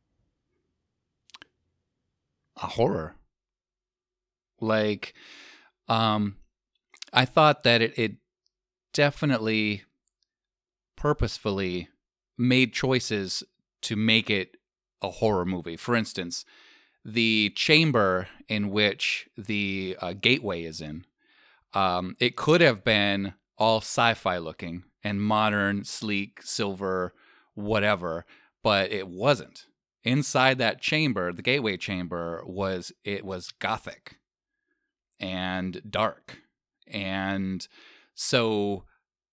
a 2.61 2.67
horror. 2.67 3.15
Like, 4.59 5.13
um, 5.87 6.37
I 7.11 7.25
thought 7.25 7.63
that 7.63 7.81
it, 7.81 7.97
it 7.97 8.13
definitely 8.93 9.83
purposefully 10.95 11.89
made 12.37 12.73
choices 12.73 13.43
to 13.81 13.95
make 13.95 14.29
it 14.29 14.55
a 15.03 15.11
horror 15.11 15.45
movie. 15.45 15.77
For 15.77 15.95
instance, 15.95 16.45
the 17.05 17.51
chamber 17.55 18.27
in 18.47 18.69
which 18.69 19.27
the 19.37 19.97
uh, 19.99 20.13
gateway 20.13 20.63
is 20.63 20.81
in, 20.81 21.05
um, 21.73 22.15
it 22.19 22.35
could 22.35 22.61
have 22.61 22.83
been 22.83 23.33
all 23.57 23.77
sci-fi 23.77 24.37
looking 24.37 24.83
and 25.03 25.21
modern, 25.21 25.83
sleek, 25.83 26.41
silver, 26.41 27.13
whatever, 27.53 28.25
but 28.63 28.91
it 28.91 29.07
wasn't 29.07 29.65
inside 30.03 30.57
that 30.57 30.81
chamber 30.81 31.31
the 31.31 31.41
gateway 31.41 31.77
chamber 31.77 32.43
was 32.45 32.91
it 33.03 33.25
was 33.25 33.51
gothic 33.51 34.17
and 35.19 35.81
dark 35.89 36.39
and 36.87 37.67
so 38.13 38.83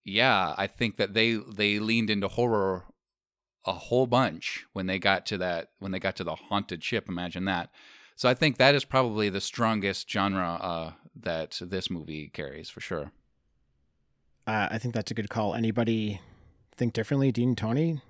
yeah 0.05 0.55
i 0.57 0.66
think 0.66 0.97
that 0.97 1.14
they 1.14 1.35
they 1.35 1.79
leaned 1.79 2.09
into 2.09 2.29
horror 2.29 2.85
a 3.67 3.73
whole 3.73 4.07
bunch 4.07 4.65
when 4.73 4.87
they 4.87 4.99
got 4.99 5.27
to 5.27 5.37
that 5.39 5.71
when 5.79 5.93
they 5.93 5.99
got 5.99 6.17
to 6.17 6.25
the 6.25 6.35
haunted 6.35 6.83
ship 6.83 7.09
imagine 7.09 7.45
that 7.45 7.71
so 8.17 8.29
i 8.29 8.35
think 8.35 8.57
that 8.57 8.75
is 8.75 8.85
probably 8.85 9.29
the 9.29 9.41
strongest 9.41 10.11
genre 10.11 10.59
uh, 10.61 10.93
that 11.15 11.59
this 11.61 11.91
movie 11.91 12.29
carries 12.33 12.71
for 12.71 12.81
sure 12.81 13.13
Uh, 14.47 14.69
I 14.71 14.79
think 14.79 14.95
that's 14.95 15.11
a 15.11 15.15
good 15.15 15.29
call. 15.29 15.55
Anybody 15.55 16.21
think 16.77 16.93
differently, 16.95 17.31
Dean, 17.31 17.55
Tony? 17.55 18.01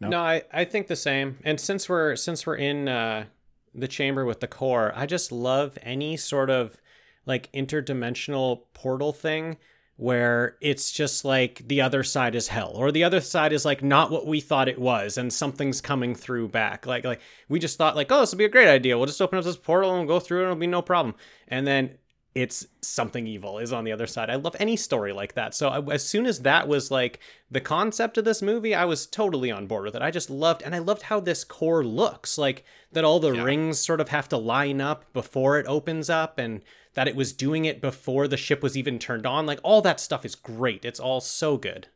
No. 0.00 0.08
No, 0.08 0.20
I, 0.20 0.42
I 0.52 0.64
think 0.64 0.88
the 0.88 0.96
same. 0.96 1.38
And 1.44 1.60
since 1.60 1.88
we're 1.88 2.16
since 2.16 2.44
we're 2.46 2.56
in 2.56 2.88
uh, 2.88 3.26
the 3.74 3.86
chamber 3.86 4.24
with 4.24 4.40
the 4.40 4.48
core, 4.48 4.92
I 4.96 5.06
just 5.06 5.30
love 5.30 5.78
any 5.82 6.16
sort 6.16 6.50
of 6.50 6.76
like 7.24 7.52
interdimensional 7.52 8.62
portal 8.74 9.12
thing 9.12 9.58
where 10.02 10.56
it's 10.60 10.90
just 10.90 11.24
like 11.24 11.62
the 11.68 11.80
other 11.80 12.02
side 12.02 12.34
is 12.34 12.48
hell 12.48 12.72
or 12.74 12.90
the 12.90 13.04
other 13.04 13.20
side 13.20 13.52
is 13.52 13.64
like 13.64 13.82
not 13.84 14.10
what 14.10 14.26
we 14.26 14.40
thought 14.40 14.68
it 14.68 14.80
was 14.80 15.16
and 15.16 15.32
something's 15.32 15.80
coming 15.80 16.14
through 16.14 16.48
back. 16.48 16.86
Like 16.86 17.04
like 17.04 17.20
we 17.48 17.60
just 17.60 17.78
thought 17.78 17.94
like 17.94 18.10
oh 18.10 18.20
this 18.20 18.32
would 18.32 18.38
be 18.38 18.44
a 18.44 18.48
great 18.48 18.68
idea. 18.68 18.98
We'll 18.98 19.06
just 19.06 19.22
open 19.22 19.38
up 19.38 19.44
this 19.44 19.56
portal 19.56 19.94
and 19.94 20.08
go 20.08 20.18
through 20.18 20.40
it 20.40 20.42
and 20.42 20.50
it'll 20.50 20.60
be 20.60 20.66
no 20.66 20.82
problem. 20.82 21.14
And 21.46 21.66
then 21.66 21.98
it's 22.34 22.66
something 22.80 23.26
evil 23.26 23.58
is 23.58 23.72
on 23.74 23.84
the 23.84 23.92
other 23.92 24.06
side. 24.06 24.30
I 24.30 24.36
love 24.36 24.56
any 24.58 24.74
story 24.76 25.12
like 25.12 25.34
that. 25.34 25.54
So 25.54 25.68
I, 25.68 25.92
as 25.92 26.02
soon 26.06 26.24
as 26.24 26.40
that 26.40 26.66
was 26.66 26.90
like 26.90 27.20
the 27.50 27.60
concept 27.60 28.16
of 28.16 28.24
this 28.24 28.40
movie, 28.40 28.74
I 28.74 28.86
was 28.86 29.06
totally 29.06 29.50
on 29.50 29.66
board 29.66 29.84
with 29.84 29.94
it. 29.94 30.00
I 30.02 30.10
just 30.10 30.30
loved, 30.30 30.62
and 30.62 30.74
I 30.74 30.78
loved 30.78 31.02
how 31.02 31.20
this 31.20 31.44
core 31.44 31.84
looks 31.84 32.38
like 32.38 32.64
that 32.92 33.04
all 33.04 33.20
the 33.20 33.32
Yeah. 33.32 33.42
rings 33.44 33.78
sort 33.78 34.00
of 34.00 34.08
have 34.08 34.28
to 34.30 34.38
line 34.38 34.80
up 34.80 35.12
before 35.12 35.58
it 35.58 35.66
opens 35.66 36.08
up 36.08 36.38
and 36.38 36.62
that 36.94 37.06
it 37.08 37.16
was 37.16 37.32
doing 37.34 37.64
it 37.66 37.80
before 37.82 38.26
the 38.28 38.36
ship 38.38 38.62
was 38.62 38.76
even 38.78 38.98
turned 38.98 39.26
on. 39.26 39.44
Like 39.44 39.60
all 39.62 39.82
that 39.82 40.00
stuff 40.00 40.24
is 40.24 40.34
great. 40.34 40.84
It's 40.86 41.00
all 41.00 41.20
so 41.20 41.58
good. 41.58 41.88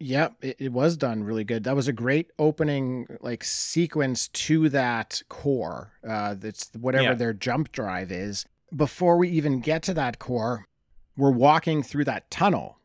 Yep, 0.00 0.36
it, 0.42 0.56
it 0.60 0.72
was 0.72 0.96
done 0.96 1.24
really 1.24 1.42
good. 1.42 1.64
That 1.64 1.74
was 1.74 1.88
a 1.88 1.92
great 1.92 2.30
opening 2.38 3.06
like 3.20 3.42
sequence 3.42 4.28
to 4.28 4.68
that 4.68 5.22
core. 5.28 5.92
Uh 6.08 6.34
that's 6.34 6.70
whatever 6.78 7.02
Yeah. 7.04 7.14
their 7.14 7.32
jump 7.32 7.72
drive 7.72 8.12
is. 8.12 8.46
Before 8.74 9.16
we 9.16 9.28
even 9.30 9.60
get 9.60 9.82
to 9.84 9.94
that 9.94 10.18
core, 10.18 10.66
we're 11.16 11.30
walking 11.30 11.82
through 11.82 12.04
that 12.04 12.30
tunnel, 12.30 12.78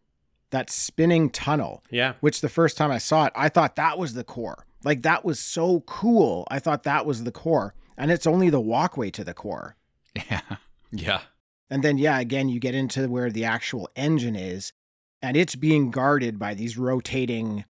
that 0.51 0.69
spinning 0.69 1.29
tunnel, 1.29 1.83
Yeah. 1.91 2.13
which 2.21 2.41
the 2.41 2.49
first 2.49 2.77
time 2.77 2.91
I 2.91 2.97
saw 2.97 3.25
it, 3.25 3.33
I 3.35 3.49
thought 3.49 3.75
that 3.75 3.97
was 3.97 4.13
the 4.13 4.23
core. 4.23 4.65
Like 4.83 5.01
that 5.03 5.23
was 5.23 5.39
so 5.39 5.81
cool. 5.81 6.47
I 6.51 6.59
thought 6.59 6.83
that 6.83 7.05
was 7.05 7.23
the 7.23 7.31
core. 7.31 7.73
And 7.97 8.11
it's 8.11 8.25
only 8.27 8.49
the 8.49 8.59
walkway 8.59 9.11
to 9.11 9.23
the 9.23 9.33
core. 9.33 9.75
Yeah. 10.15 10.41
Yeah. 10.95 11.21
And 11.71 11.83
then, 11.83 11.97
yeah, 11.97 12.19
again, 12.19 12.49
you 12.49 12.59
get 12.59 12.75
into 12.75 13.07
where 13.09 13.31
the 13.31 13.45
actual 13.45 13.89
engine 13.95 14.35
is, 14.35 14.73
and 15.23 15.35
it's 15.35 15.55
being 15.55 15.89
guarded 15.89 16.37
by 16.37 16.53
these 16.53 16.77
rotating. 16.77 17.65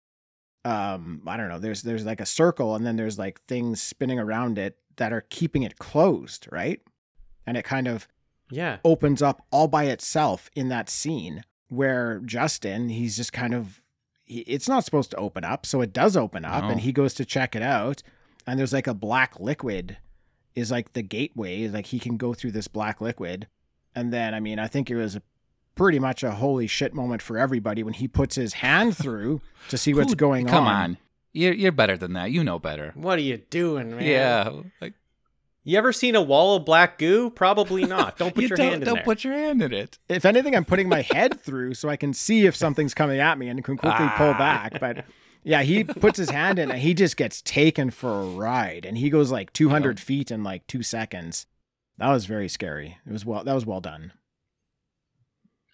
Um, 0.65 1.21
I 1.25 1.37
don't 1.37 1.47
know. 1.47 1.57
There's 1.59 1.83
there's 1.83 2.03
like 2.05 2.19
a 2.19 2.25
circle, 2.25 2.75
and 2.75 2.85
then 2.85 2.97
there's 2.97 3.17
like 3.17 3.39
things 3.47 3.81
spinning 3.81 4.19
around 4.19 4.57
it 4.57 4.77
that 4.97 5.13
are 5.13 5.21
keeping 5.29 5.63
it 5.63 5.77
closed, 5.77 6.47
right? 6.51 6.81
And 7.45 7.57
it 7.57 7.63
kind 7.63 7.87
of 7.87 8.07
Yeah. 8.51 8.77
opens 8.83 9.21
up 9.21 9.45
all 9.51 9.67
by 9.67 9.85
itself 9.85 10.49
in 10.55 10.69
that 10.69 10.89
scene 10.89 11.43
where 11.69 12.19
Justin, 12.25 12.89
he's 12.89 13.17
just 13.17 13.33
kind 13.33 13.53
of 13.53 13.81
it's 14.25 14.69
not 14.69 14.85
supposed 14.85 15.11
to 15.11 15.17
open 15.17 15.43
up, 15.43 15.65
so 15.65 15.81
it 15.81 15.91
does 15.91 16.15
open 16.15 16.45
up, 16.45 16.63
No. 16.63 16.69
and 16.69 16.79
he 16.81 16.91
goes 16.93 17.13
to 17.15 17.25
check 17.25 17.55
it 17.57 17.61
out, 17.61 18.01
and 18.47 18.57
there's 18.57 18.71
like 18.73 18.87
a 18.87 18.93
black 18.93 19.37
liquid, 19.39 19.97
is 20.55 20.71
like 20.71 20.93
the 20.93 21.01
gateway, 21.01 21.67
like 21.67 21.87
he 21.87 21.99
can 21.99 22.15
go 22.15 22.33
through 22.33 22.51
this 22.53 22.67
black 22.69 23.01
liquid, 23.01 23.47
and 23.93 24.13
then 24.13 24.33
I 24.33 24.39
mean 24.39 24.59
I 24.59 24.67
think 24.67 24.89
it 24.89 24.95
was 24.95 25.19
pretty 25.75 25.99
much 25.99 26.23
a 26.23 26.31
holy 26.31 26.67
shit 26.67 26.93
moment 26.93 27.21
for 27.21 27.37
everybody 27.37 27.83
when 27.83 27.95
he 27.95 28.07
puts 28.07 28.35
his 28.35 28.53
hand 28.53 28.95
through 29.03 29.41
to 29.69 29.77
see 29.77 29.93
what's 29.93 30.11
Who- 30.13 30.17
going 30.17 30.45
Come 30.47 30.65
on. 30.65 30.71
Come 30.71 30.75
on. 30.83 30.97
You're 31.33 31.53
you're 31.53 31.71
better 31.71 31.97
than 31.97 32.13
that. 32.13 32.31
You 32.31 32.43
know 32.43 32.59
better. 32.59 32.91
What 32.95 33.17
are 33.17 33.23
you 33.23 33.37
doing, 33.37 33.91
man? 33.91 34.03
Yeah. 34.05 34.49
Like 34.79 34.93
You 35.65 35.77
ever 35.77 35.93
seen 35.93 36.15
a 36.15 36.21
wall 36.21 36.55
of 36.57 36.65
black 36.65 36.97
goo? 36.97 37.29
Probably 37.29 37.85
not. 37.87 38.17
Don't 38.17 38.33
put 38.35 38.41
you 38.41 38.47
your 38.49 38.57
don't, 38.57 38.65
hand 38.69 38.75
in 38.75 38.81
it. 38.81 38.85
don't 38.85 38.95
there. 38.95 39.03
put 39.03 39.23
your 39.23 39.33
hand 39.33 39.61
in 39.61 39.73
it. 39.73 39.97
If 40.09 40.25
anything, 40.25 40.55
I'm 40.55 40.65
putting 40.65 40.89
my 40.89 41.01
head 41.01 41.39
through 41.43 41.75
so 41.75 41.89
I 41.89 41.95
can 41.95 42.13
see 42.13 42.45
if 42.45 42.55
something's 42.55 42.93
coming 42.93 43.19
at 43.19 43.37
me 43.37 43.47
and 43.47 43.63
can 43.63 43.77
quickly 43.77 44.07
pull 44.17 44.31
Ah. 44.31 44.37
back. 44.37 44.79
But 44.79 45.05
yeah, 45.43 45.61
he 45.63 45.83
puts 45.83 46.17
his 46.17 46.29
hand 46.31 46.59
in 46.59 46.69
and 46.71 46.79
he 46.79 46.93
just 46.93 47.15
gets 47.17 47.41
taken 47.41 47.91
for 47.91 48.11
a 48.21 48.25
ride, 48.25 48.85
and 48.85 48.97
he 48.97 49.09
goes 49.09 49.31
like 49.31 49.51
200 49.53 49.99
feet 49.99 50.31
in 50.31 50.43
like 50.43 50.67
two 50.67 50.83
seconds. 50.83 51.45
That 51.97 52.09
was 52.11 52.25
very 52.25 52.49
scary. 52.49 52.97
It 53.05 53.11
was 53.11 53.25
well. 53.25 53.43
That 53.43 53.53
was 53.55 53.65
well 53.65 53.81
done. 53.81 54.11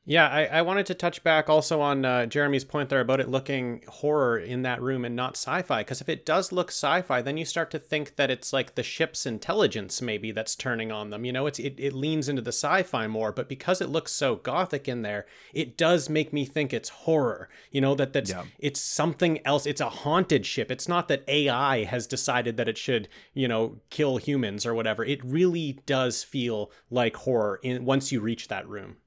Yeah, 0.09 0.27
I, 0.27 0.45
I 0.45 0.61
wanted 0.63 0.87
to 0.87 0.95
touch 0.95 1.23
back 1.23 1.49
also 1.49 1.81
on 1.81 2.03
uh, 2.03 2.25
Jeremy's 2.25 2.63
point 2.63 2.89
there 2.89 2.99
about 2.99 3.19
it 3.19 3.29
looking 3.29 3.83
horror 3.87 4.39
in 4.39 4.63
that 4.63 4.81
room 4.81 5.05
and 5.05 5.15
not 5.15 5.37
sci 5.37 5.61
fi. 5.61 5.81
Because 5.81 6.01
if 6.01 6.09
it 6.09 6.25
does 6.25 6.51
look 6.51 6.69
sci 6.69 7.03
fi, 7.03 7.21
then 7.21 7.37
you 7.37 7.45
start 7.45 7.69
to 7.69 7.77
think 7.77 8.15
that 8.15 8.31
it's 8.31 8.51
like 8.51 8.73
the 8.73 8.81
ship's 8.81 9.27
intelligence 9.27 10.01
maybe 10.01 10.31
that's 10.31 10.55
turning 10.55 10.91
on 10.91 11.11
them. 11.11 11.25
You 11.25 11.31
know, 11.31 11.45
it's 11.45 11.59
it, 11.59 11.75
it 11.77 11.93
leans 11.93 12.27
into 12.27 12.41
the 12.41 12.51
sci 12.51 12.81
fi 12.81 13.05
more, 13.05 13.31
but 13.31 13.47
because 13.47 13.81
it 13.81 13.89
looks 13.89 14.11
so 14.11 14.37
gothic 14.37 14.87
in 14.87 15.03
there, 15.03 15.27
it 15.53 15.77
does 15.77 16.09
make 16.09 16.33
me 16.33 16.43
think 16.43 16.73
it's 16.73 16.89
horror. 16.89 17.47
You 17.69 17.81
know, 17.81 17.93
that 17.93 18.11
that's 18.11 18.31
Yeah. 18.31 18.45
it's 18.57 18.81
something 18.81 19.37
else. 19.45 19.67
It's 19.67 19.79
a 19.79 19.89
haunted 19.89 20.43
ship. 20.43 20.71
It's 20.71 20.87
not 20.87 21.07
that 21.09 21.23
AI 21.27 21.83
has 21.83 22.07
decided 22.07 22.57
that 22.57 22.67
it 22.67 22.79
should, 22.79 23.09
you 23.35 23.47
know, 23.47 23.77
kill 23.91 24.17
humans 24.17 24.65
or 24.65 24.73
whatever. 24.73 25.05
It 25.05 25.23
really 25.23 25.81
does 25.85 26.23
feel 26.23 26.71
like 26.89 27.15
horror 27.15 27.59
in 27.61 27.85
once 27.85 28.11
you 28.11 28.21
reach 28.21 28.47
that 28.47 28.67
room. 28.67 28.97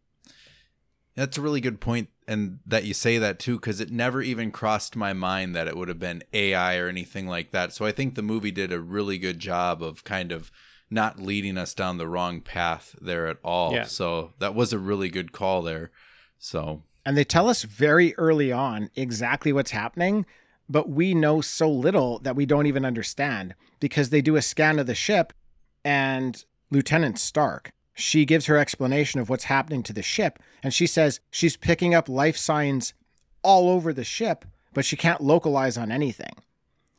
That's 1.14 1.36
a 1.36 1.42
really 1.42 1.60
good 1.60 1.80
point, 1.80 2.08
and 2.26 2.60
that 2.66 2.84
you 2.84 2.94
say 2.94 3.18
that 3.18 3.38
too, 3.38 3.56
because 3.56 3.80
it 3.80 3.90
never 3.90 4.22
even 4.22 4.50
crossed 4.50 4.96
my 4.96 5.12
mind 5.12 5.54
that 5.54 5.68
it 5.68 5.76
would 5.76 5.88
have 5.88 5.98
been 5.98 6.22
AI 6.32 6.78
or 6.78 6.88
anything 6.88 7.26
like 7.26 7.50
that. 7.50 7.72
So 7.72 7.84
I 7.84 7.92
think 7.92 8.14
the 8.14 8.22
movie 8.22 8.50
did 8.50 8.72
a 8.72 8.80
really 8.80 9.18
good 9.18 9.38
job 9.38 9.82
of 9.82 10.04
kind 10.04 10.32
of 10.32 10.50
not 10.90 11.18
leading 11.18 11.58
us 11.58 11.74
down 11.74 11.98
the 11.98 12.08
wrong 12.08 12.40
path 12.40 12.94
there 13.00 13.26
at 13.26 13.38
all. 13.42 13.72
Yeah. 13.72 13.84
So 13.84 14.32
that 14.38 14.54
was 14.54 14.72
a 14.72 14.78
really 14.78 15.08
good 15.08 15.32
call 15.32 15.62
there. 15.62 15.90
So 16.38 16.82
And 17.04 17.16
they 17.16 17.24
tell 17.24 17.48
us 17.48 17.62
very 17.62 18.14
early 18.16 18.52
on 18.52 18.90
exactly 18.94 19.52
what's 19.52 19.70
happening, 19.72 20.26
but 20.68 20.88
we 20.88 21.14
know 21.14 21.40
so 21.40 21.70
little 21.70 22.18
that 22.20 22.36
we 22.36 22.46
don't 22.46 22.66
even 22.66 22.84
understand 22.84 23.54
because 23.80 24.10
they 24.10 24.22
do 24.22 24.36
a 24.36 24.42
scan 24.42 24.78
of 24.78 24.86
the 24.86 24.94
ship 24.94 25.32
and 25.84 26.44
Lieutenant 26.70 27.18
Starck, 27.18 27.72
she 27.94 28.24
gives 28.24 28.46
her 28.46 28.56
explanation 28.56 29.20
of 29.20 29.28
what's 29.28 29.44
happening 29.44 29.82
to 29.84 29.92
the 29.92 30.02
ship 30.02 30.38
and 30.62 30.72
she 30.72 30.86
says 30.86 31.20
she's 31.30 31.56
picking 31.56 31.94
up 31.94 32.08
life 32.08 32.36
signs 32.36 32.94
all 33.42 33.68
over 33.68 33.92
the 33.92 34.04
ship, 34.04 34.44
but 34.72 34.84
she 34.84 34.96
can't 34.96 35.20
localize 35.20 35.76
on 35.76 35.90
anything. 35.92 36.34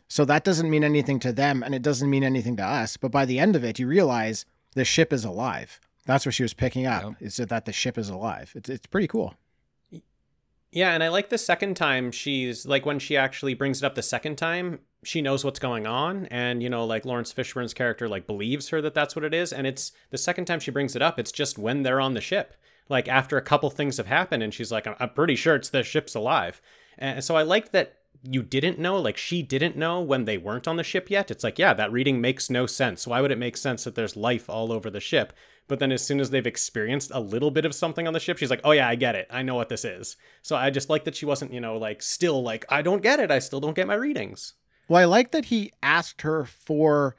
So 0.07 0.25
that 0.25 0.43
doesn't 0.43 0.69
mean 0.69 0.83
anything 0.83 1.19
to 1.21 1.31
them 1.31 1.63
and 1.63 1.73
it 1.73 1.81
doesn't 1.81 2.09
mean 2.09 2.23
anything 2.23 2.55
to 2.57 2.63
us, 2.63 2.97
but 2.97 3.11
by 3.11 3.25
the 3.25 3.39
end 3.39 3.55
of 3.55 3.63
it 3.63 3.79
you 3.79 3.87
realize 3.87 4.45
the 4.75 4.85
ship 4.85 5.11
is 5.11 5.25
alive. 5.25 5.79
That's 6.05 6.25
what 6.25 6.35
she 6.35 6.43
was 6.43 6.53
picking 6.53 6.85
up. 6.85 7.03
Yep. 7.03 7.13
Is 7.21 7.37
that 7.37 7.65
the 7.65 7.71
ship 7.71 7.97
is 7.97 8.09
alive. 8.09 8.51
It's 8.55 8.69
it's 8.69 8.87
pretty 8.87 9.07
cool. 9.07 9.35
Yeah, 10.71 10.93
and 10.93 11.03
I 11.03 11.09
like 11.09 11.29
the 11.29 11.37
second 11.37 11.75
time 11.77 12.11
she's 12.11 12.65
like 12.65 12.85
when 12.85 12.99
she 12.99 13.15
actually 13.15 13.53
brings 13.53 13.81
it 13.81 13.85
up 13.85 13.95
the 13.95 14.01
second 14.01 14.37
time, 14.37 14.79
she 15.03 15.21
knows 15.21 15.43
what's 15.43 15.59
going 15.59 15.85
on, 15.85 16.25
and 16.27 16.61
you 16.63 16.69
know, 16.69 16.85
like 16.85 17.05
Laurence 17.05 17.33
Fishburne's 17.33 17.73
character 17.73 18.07
like 18.07 18.27
believes 18.27 18.69
her 18.69 18.81
that 18.81 18.93
that's 18.93 19.15
what 19.15 19.25
it 19.25 19.33
is, 19.33 19.53
and 19.53 19.67
it's 19.67 19.91
the 20.09 20.17
second 20.17 20.45
time 20.45 20.59
she 20.59 20.71
brings 20.71 20.95
it 20.95 21.01
up, 21.01 21.19
it's 21.19 21.31
just 21.31 21.57
when 21.57 21.83
they're 21.83 22.01
on 22.01 22.13
the 22.13 22.21
ship, 22.21 22.55
like 22.89 23.07
after 23.07 23.37
a 23.37 23.41
couple 23.41 23.69
things 23.69 23.97
have 23.97 24.07
happened, 24.07 24.43
and 24.43 24.53
she's 24.53 24.71
like, 24.71 24.87
"I'm- 24.87 25.09
pretty 25.09 25.35
sure 25.35 25.55
it's 25.55 25.69
the 25.69 25.83
ship's 25.83 26.15
alive, 26.15 26.61
and 26.97 27.23
so 27.23 27.35
I 27.35 27.43
like 27.43 27.71
that 27.71 27.97
you 28.25 28.41
didn't 28.41 28.79
know, 28.79 28.99
like 28.99 29.17
she 29.17 29.41
didn't 29.41 29.75
know 29.75 29.99
when 30.01 30.25
they 30.25 30.37
weren't 30.37 30.67
on 30.67 30.77
the 30.77 30.83
ship 30.83 31.09
yet. 31.09 31.29
It's 31.29 31.43
like, 31.43 31.59
yeah, 31.59 31.73
that 31.73 31.91
reading 31.91 32.21
makes 32.21 32.49
no 32.49 32.65
sense. 32.65 33.05
Why 33.05 33.19
would 33.19 33.31
it 33.31 33.37
make 33.37 33.57
sense 33.57 33.83
that 33.83 33.95
there's 33.95 34.15
life 34.15 34.49
all 34.49 34.71
over 34.71 34.89
the 34.89 35.01
ship? 35.01 35.33
But 35.67 35.79
then 35.79 35.91
as 35.91 36.05
soon 36.05 36.19
as 36.19 36.29
they've 36.29 36.45
experienced 36.47 37.11
a 37.13 37.19
little 37.19 37.51
bit 37.51 37.65
of 37.65 37.75
something 37.75 38.07
on 38.07 38.13
the 38.13 38.19
ship, 38.19 38.37
she's 38.37 38.49
like, 38.49 38.61
oh 38.63 38.71
yeah, 38.71 38.87
I 38.87 38.95
get 38.95 39.15
it. 39.15 39.27
I 39.29 39.43
know 39.43 39.55
what 39.55 39.69
this 39.69 39.83
is. 39.83 40.15
So 40.41 40.55
I 40.55 40.69
just 40.69 40.89
like 40.89 41.03
that 41.05 41.15
she 41.15 41.25
wasn't, 41.25 41.53
you 41.53 41.59
know, 41.61 41.77
like 41.77 42.01
still 42.01 42.41
like, 42.41 42.65
I 42.69 42.81
don't 42.81 43.01
get 43.01 43.19
it. 43.19 43.31
I 43.31 43.39
still 43.39 43.59
don't 43.59 43.75
get 43.75 43.87
my 43.87 43.95
readings. 43.95 44.53
Well, 44.93 45.01
I 45.01 45.05
like 45.05 45.31
that 45.31 45.45
he 45.45 45.71
asked 45.81 46.21
her 46.21 46.45
for 46.45 47.15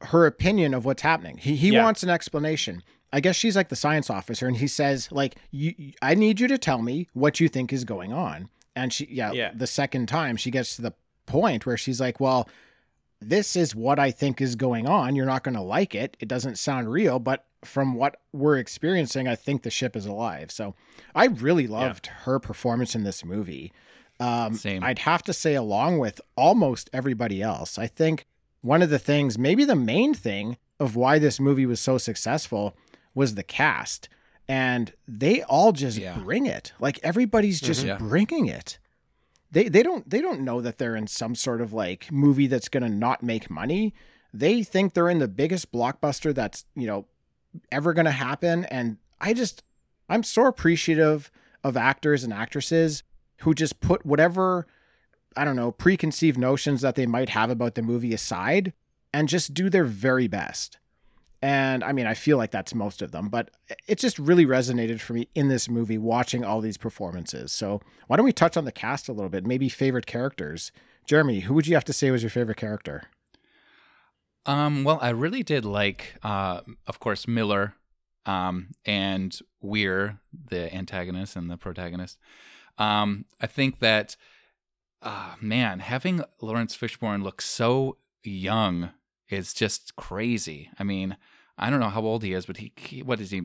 her 0.00 0.24
opinion 0.24 0.72
of 0.72 0.86
what's 0.86 1.02
happening. 1.02 1.36
He 1.36 1.54
he 1.54 1.72
Yeah. 1.72 1.84
wants 1.84 2.02
an 2.02 2.08
explanation. 2.08 2.82
I 3.12 3.20
guess 3.20 3.36
she's 3.36 3.54
like 3.54 3.68
the 3.68 3.76
science 3.76 4.08
officer, 4.08 4.46
and 4.48 4.56
he 4.56 4.66
says 4.66 5.12
like, 5.12 5.34
"You, 5.50 5.74
I 6.00 6.14
need 6.14 6.40
you 6.40 6.48
to 6.48 6.56
tell 6.56 6.80
me 6.80 7.06
what 7.12 7.38
you 7.38 7.48
think 7.50 7.70
is 7.70 7.84
going 7.84 8.14
on." 8.14 8.48
And 8.74 8.94
she, 8.94 9.06
yeah, 9.10 9.30
Yeah. 9.30 9.50
the 9.54 9.66
second 9.66 10.06
time 10.08 10.36
she 10.38 10.50
gets 10.50 10.74
to 10.76 10.80
the 10.82 10.94
point 11.26 11.66
where 11.66 11.76
she's 11.76 12.00
like, 12.00 12.18
"Well, 12.18 12.48
this 13.20 13.56
is 13.56 13.74
what 13.74 13.98
I 13.98 14.10
think 14.10 14.40
is 14.40 14.56
going 14.56 14.88
on. 14.88 15.14
You're 15.14 15.26
not 15.26 15.44
going 15.44 15.56
to 15.56 15.60
like 15.60 15.94
it. 15.94 16.16
It 16.18 16.28
doesn't 16.28 16.56
sound 16.56 16.90
real, 16.90 17.18
but 17.18 17.44
from 17.62 17.92
what 17.94 18.22
we're 18.32 18.56
experiencing, 18.56 19.28
I 19.28 19.36
think 19.36 19.64
the 19.64 19.70
ship 19.70 19.94
is 19.94 20.06
alive." 20.06 20.50
So, 20.50 20.74
I 21.14 21.26
really 21.26 21.66
loved 21.66 22.06
her 22.24 22.38
performance 22.38 22.94
in 22.94 23.04
this 23.04 23.22
movie. 23.22 23.70
Um, 24.20 24.54
Same. 24.54 24.84
I'd 24.84 25.00
have 25.00 25.22
to 25.24 25.32
say, 25.32 25.54
along 25.54 25.98
with 25.98 26.20
almost 26.36 26.90
everybody 26.92 27.40
else, 27.42 27.78
I 27.78 27.86
think 27.86 28.26
one 28.60 28.82
of 28.82 28.90
the 28.90 28.98
things, 28.98 29.38
maybe 29.38 29.64
the 29.64 29.74
main 29.74 30.12
thing 30.14 30.58
of 30.78 30.94
why 30.94 31.18
this 31.18 31.40
movie 31.40 31.66
was 31.66 31.80
so 31.80 31.96
successful 31.98 32.76
was 33.14 33.34
the 33.34 33.42
cast. 33.42 34.08
And 34.46 34.92
they 35.08 35.42
all 35.44 35.72
just 35.72 35.96
Yeah. 35.98 36.18
bring 36.18 36.44
it. 36.46 36.72
Like 36.80 36.98
everybody's 37.02 37.60
just 37.60 37.84
Yeah. 37.84 37.96
bringing 37.98 38.46
it. 38.46 38.78
They 39.52 39.68
they 39.68 39.82
don't 39.82 40.08
they 40.08 40.20
don't 40.20 40.40
know 40.42 40.60
that 40.60 40.78
they're 40.78 40.94
in 40.96 41.06
some 41.06 41.34
sort 41.34 41.60
of 41.60 41.72
like 41.72 42.10
movie 42.12 42.46
that's 42.46 42.68
going 42.68 42.82
to 42.82 42.88
not 42.88 43.22
make 43.22 43.48
money. 43.50 43.94
They 44.34 44.62
think 44.62 44.92
they're 44.94 45.08
in 45.10 45.18
the 45.18 45.28
biggest 45.28 45.72
blockbuster 45.72 46.34
that's, 46.34 46.64
you 46.76 46.86
know, 46.86 47.06
ever 47.72 47.92
going 47.94 48.04
to 48.06 48.12
happen 48.12 48.64
and 48.66 48.98
I 49.20 49.34
just 49.34 49.62
I'm 50.08 50.22
so 50.24 50.46
appreciative 50.46 51.30
of 51.64 51.76
actors 51.76 52.22
and 52.24 52.32
actresses 52.32 53.02
who 53.40 53.54
just 53.54 53.80
put 53.80 54.04
whatever 54.04 54.66
I 55.36 55.44
don't 55.44 55.56
know, 55.56 55.70
preconceived 55.70 56.38
notions 56.38 56.80
that 56.80 56.96
they 56.96 57.06
might 57.06 57.30
have 57.30 57.50
about 57.50 57.74
the 57.74 57.82
movie 57.82 58.12
aside 58.12 58.72
and 59.12 59.28
just 59.28 59.54
do 59.54 59.70
their 59.70 59.84
very 59.84 60.28
best. 60.28 60.78
And 61.42 61.82
I 61.82 61.92
mean, 61.92 62.06
I 62.06 62.14
feel 62.14 62.36
like 62.36 62.50
that's 62.50 62.74
most 62.74 63.00
of 63.00 63.12
them, 63.12 63.28
but 63.28 63.50
it 63.86 63.98
just 63.98 64.18
really 64.18 64.44
resonated 64.44 65.00
for 65.00 65.14
me 65.14 65.28
in 65.34 65.48
this 65.48 65.68
movie 65.70 65.96
watching 65.96 66.44
all 66.44 66.60
these 66.60 66.76
performances. 66.76 67.50
So, 67.50 67.80
why 68.08 68.16
don't 68.16 68.26
we 68.26 68.32
touch 68.32 68.58
on 68.58 68.66
the 68.66 68.72
cast 68.72 69.08
a 69.08 69.12
little 69.12 69.30
bit? 69.30 69.46
Maybe 69.46 69.70
favorite 69.70 70.06
characters. 70.06 70.70
Jeremy, 71.06 71.40
who 71.40 71.54
would 71.54 71.66
you 71.66 71.74
have 71.74 71.84
to 71.86 71.94
say 71.94 72.10
was 72.10 72.22
your 72.22 72.30
favorite 72.30 72.58
character? 72.58 73.04
Um, 74.44 74.84
well, 74.84 74.98
I 75.00 75.10
really 75.10 75.42
did 75.42 75.64
like, 75.64 76.14
uh, 76.22 76.60
of 76.86 77.00
course, 77.00 77.26
Miller 77.26 77.74
um, 78.26 78.68
and 78.84 79.38
Weir, 79.60 80.20
the 80.32 80.74
antagonist 80.74 81.36
and 81.36 81.50
the 81.50 81.56
protagonist. 81.56 82.18
Um, 82.78 83.26
I 83.40 83.46
think 83.46 83.80
that, 83.80 84.16
uh, 85.02 85.34
man, 85.40 85.80
having 85.80 86.22
Laurence 86.40 86.76
Fishburne 86.76 87.22
look 87.22 87.42
so 87.42 87.96
young 88.22 88.90
is 89.28 89.54
just 89.54 89.96
crazy. 89.96 90.70
I 90.78 90.84
mean, 90.84 91.16
I 91.58 91.70
don't 91.70 91.80
know 91.80 91.90
how 91.90 92.02
old 92.02 92.22
he 92.22 92.32
is, 92.32 92.46
but 92.46 92.58
he, 92.58 92.72
he 92.76 93.02
what 93.02 93.20
is 93.20 93.30
he? 93.30 93.42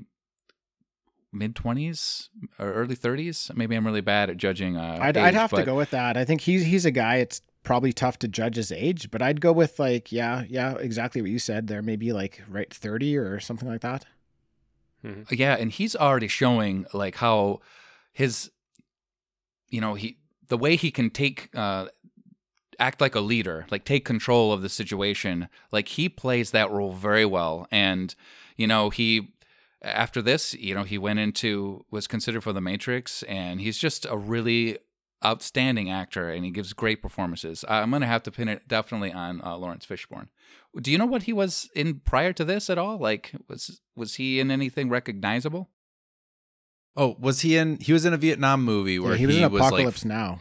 Mid 1.33 1.53
twenties 1.53 2.29
or 2.57 2.71
early 2.71 2.95
thirties? 2.95 3.51
Maybe 3.53 3.75
I'm 3.75 3.85
really 3.85 3.99
bad 3.99 4.29
at 4.29 4.37
judging. 4.37 4.77
Uh, 4.77 4.99
I'd, 5.01 5.17
age, 5.17 5.23
I'd 5.23 5.33
have 5.33 5.51
to 5.51 5.63
go 5.63 5.75
with 5.75 5.89
that. 5.89 6.15
I 6.15 6.23
think 6.23 6.39
he's 6.39 6.63
he's 6.63 6.85
a 6.85 6.91
guy. 6.91 7.17
It's 7.17 7.41
probably 7.61 7.91
tough 7.91 8.17
to 8.19 8.29
judge 8.29 8.55
his 8.55 8.71
age, 8.71 9.11
but 9.11 9.21
I'd 9.21 9.41
go 9.41 9.51
with 9.51 9.77
like 9.77 10.13
yeah, 10.13 10.45
yeah, 10.47 10.75
exactly 10.75 11.21
what 11.21 11.29
you 11.29 11.39
said. 11.39 11.67
There 11.67 11.81
maybe 11.81 12.13
like 12.13 12.41
right 12.47 12.73
thirty 12.73 13.17
or 13.17 13.41
something 13.41 13.67
like 13.67 13.81
that. 13.81 14.05
Yeah, 15.31 15.55
and 15.55 15.71
he's 15.71 15.95
already 15.95 16.27
showing 16.27 16.85
like 16.93 17.15
how 17.15 17.61
his, 18.13 18.51
you 19.69 19.81
know, 19.81 19.93
he 19.95 20.17
the 20.47 20.57
way 20.57 20.75
he 20.75 20.91
can 20.91 21.09
take 21.09 21.49
uh, 21.55 21.87
act 22.79 23.01
like 23.01 23.15
a 23.15 23.19
leader, 23.19 23.65
like 23.71 23.85
take 23.85 24.05
control 24.05 24.51
of 24.51 24.61
the 24.61 24.69
situation. 24.69 25.47
Like 25.71 25.89
he 25.89 26.09
plays 26.09 26.51
that 26.51 26.71
role 26.71 26.93
very 26.93 27.25
well, 27.25 27.67
and 27.71 28.15
you 28.57 28.67
know 28.67 28.89
he 28.89 29.33
after 29.81 30.21
this, 30.21 30.53
you 30.55 30.73
know, 30.73 30.83
he 30.83 30.97
went 30.97 31.19
into 31.19 31.85
was 31.91 32.07
considered 32.07 32.41
for 32.41 32.53
The 32.53 32.61
Matrix, 32.61 33.23
and 33.23 33.61
he's 33.61 33.77
just 33.77 34.05
a 34.09 34.17
really 34.17 34.79
outstanding 35.25 35.89
actor, 35.89 36.29
and 36.29 36.45
he 36.45 36.51
gives 36.51 36.73
great 36.73 37.01
performances. 37.01 37.65
I'm 37.67 37.91
gonna 37.91 38.05
have 38.05 38.23
to 38.23 38.31
pin 38.31 38.47
it 38.47 38.67
definitely 38.67 39.11
on 39.11 39.41
uh, 39.41 39.57
Laurence 39.57 39.85
Fishburne. 39.85 40.27
Do 40.81 40.91
you 40.91 40.97
know 40.97 41.05
what 41.05 41.23
he 41.23 41.33
was 41.33 41.69
in 41.75 42.01
prior 42.01 42.31
to 42.33 42.43
this 42.45 42.69
at 42.69 42.77
all? 42.77 42.97
Like, 42.97 43.31
was 43.47 43.81
was 43.95 44.15
he 44.15 44.39
in 44.39 44.51
anything 44.51 44.89
recognizable? 44.89 45.69
Oh, 46.95 47.15
was 47.19 47.41
he 47.41 47.57
in? 47.57 47.77
He 47.79 47.91
was 47.93 48.05
in 48.05 48.13
a 48.13 48.17
Vietnam 48.17 48.63
movie 48.63 48.99
where 48.99 49.11
Yeah, 49.13 49.17
he 49.17 49.25
was 49.25 49.35
in 49.37 49.41
like, 49.41 49.51
Apocalypse 49.53 50.05
Now. 50.05 50.39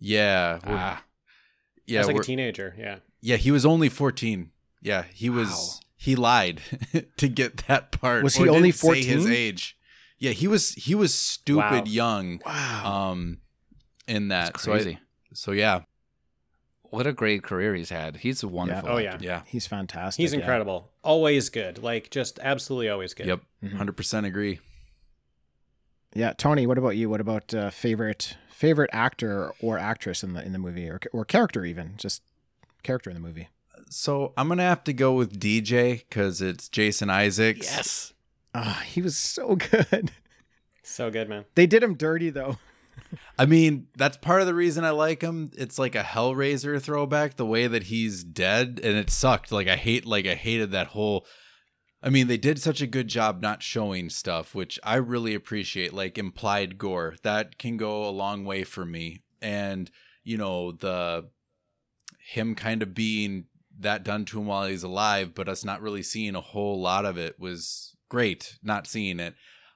yeah, 0.00 0.58
where- 0.64 0.76
Ah, 0.78 1.04
yeah, 1.86 2.00
As 2.00 2.06
like 2.08 2.16
a 2.16 2.22
teenager, 2.22 2.74
yeah. 2.78 2.98
yeah. 3.20 3.36
He 3.36 3.50
was 3.50 3.64
only 3.64 3.88
fourteen. 3.88 4.50
Yeah, 4.82 5.04
he 5.12 5.30
was. 5.30 5.48
Wow. 5.48 5.78
He 5.96 6.16
lied 6.16 6.60
to 7.18 7.28
get 7.28 7.58
that 7.68 7.92
part. 7.92 8.24
Was 8.24 8.34
he 8.34 8.48
only 8.48 8.72
didn't 8.72 8.76
say 8.80 9.04
His 9.04 9.26
age. 9.26 9.78
Yeah, 10.18 10.32
he 10.32 10.46
was. 10.48 10.70
He 10.74 10.94
was 10.94 11.14
stupid 11.14 11.60
Wow. 11.62 11.84
young. 11.86 12.40
Wow. 12.44 13.10
Um, 13.12 13.38
in 14.06 14.28
that. 14.28 14.52
that's 14.52 14.62
So 14.64 14.72
I- 14.72 14.76
crazy. 14.76 14.98
So, 15.34 15.52
yeah, 15.52 15.82
what 16.82 17.06
a 17.06 17.12
great 17.12 17.42
career 17.42 17.74
he's 17.74 17.88
had. 17.90 18.18
He's 18.18 18.42
a 18.42 18.48
wonderful. 18.48 18.88
Oh, 18.90 18.98
actor. 18.98 19.24
yeah. 19.24 19.42
he's 19.46 19.66
fantastic. 19.66 20.20
He's 20.22 20.32
yeah. 20.34 20.40
incredible. 20.40 20.90
Always 21.02 21.48
good. 21.48 21.82
Like 21.82 22.10
just 22.10 22.38
absolutely 22.42 22.90
always 22.90 23.14
good. 23.14 23.26
Yep. 23.26 23.40
Mhm. 23.64 23.78
100% 23.78 24.26
agree. 24.26 24.60
Yeah, 26.14 26.34
Tony. 26.36 26.66
What 26.66 26.76
about 26.76 26.90
you? 26.96 27.08
What 27.08 27.20
about 27.22 27.54
uh, 27.54 27.70
favorite 27.70 28.36
favorite 28.50 28.90
actor 28.92 29.52
or 29.62 29.78
actress 29.78 30.22
in 30.22 30.34
the 30.34 30.44
in 30.44 30.52
the 30.52 30.58
movie, 30.58 30.86
or 30.88 31.00
or 31.12 31.24
character 31.24 31.64
even, 31.64 31.94
just 31.96 32.22
character 32.82 33.08
in 33.08 33.14
the 33.14 33.20
movie? 33.20 33.48
So 33.88 34.34
I'm 34.36 34.48
gonna 34.48 34.62
have 34.62 34.84
to 34.84 34.92
go 34.92 35.14
with 35.14 35.40
DJ 35.40 36.00
because 36.06 36.42
it's 36.42 36.68
Jason 36.68 37.08
Isaacs. 37.08 37.64
Yes. 37.66 38.12
Ah, 38.54 38.82
he 38.86 39.00
was 39.00 39.16
so 39.16 39.56
good. 39.70 40.10
So 40.82 41.10
good, 41.10 41.30
man. 41.30 41.46
They 41.54 41.66
did 41.66 41.82
him 41.82 41.94
dirty 41.94 42.28
though. 42.28 42.58
I 43.42 43.46
mean, 43.46 43.88
that's 43.96 44.16
part 44.18 44.40
of 44.40 44.46
the 44.46 44.54
reason 44.54 44.84
I 44.84 44.90
like 44.90 45.20
him. 45.20 45.50
It's 45.58 45.76
like 45.76 45.96
a 45.96 46.04
Hellraiser 46.04 46.80
throwback, 46.80 47.34
the 47.34 47.44
way 47.44 47.66
that 47.66 47.82
he's 47.82 48.22
dead, 48.22 48.78
and 48.84 48.96
it 48.96 49.10
sucked. 49.10 49.50
Like 49.50 49.66
I 49.66 49.74
hate, 49.74 50.06
like 50.06 50.28
I 50.28 50.36
hated 50.36 50.70
that 50.70 50.86
whole. 50.86 51.26
I 52.00 52.08
mean, 52.08 52.28
they 52.28 52.36
did 52.36 52.60
such 52.60 52.80
a 52.80 52.86
good 52.86 53.08
job 53.08 53.42
not 53.42 53.60
showing 53.60 54.10
stuff, 54.10 54.54
which 54.54 54.78
I 54.84 54.94
really 54.94 55.34
appreciate. 55.34 55.92
Like 55.92 56.18
implied 56.18 56.78
gore, 56.78 57.16
that 57.24 57.58
can 57.58 57.76
go 57.76 58.04
a 58.04 58.10
long 58.14 58.44
way 58.44 58.62
for 58.62 58.84
me. 58.84 59.24
And 59.40 59.90
you 60.22 60.38
know 60.38 60.70
the 60.70 61.28
him 62.20 62.54
kind 62.54 62.80
of 62.80 62.94
being 62.94 63.46
that 63.76 64.04
done 64.04 64.24
to 64.26 64.38
him 64.38 64.46
while 64.46 64.68
he's 64.68 64.84
alive, 64.84 65.34
but 65.34 65.48
us 65.48 65.64
not 65.64 65.82
really 65.82 66.04
seeing 66.04 66.36
a 66.36 66.40
whole 66.40 66.80
lot 66.80 67.04
of 67.04 67.18
it 67.18 67.40
was 67.40 67.96
great. 68.08 68.60
Not 68.62 68.86
seeing 68.86 69.18
it. 69.18 69.34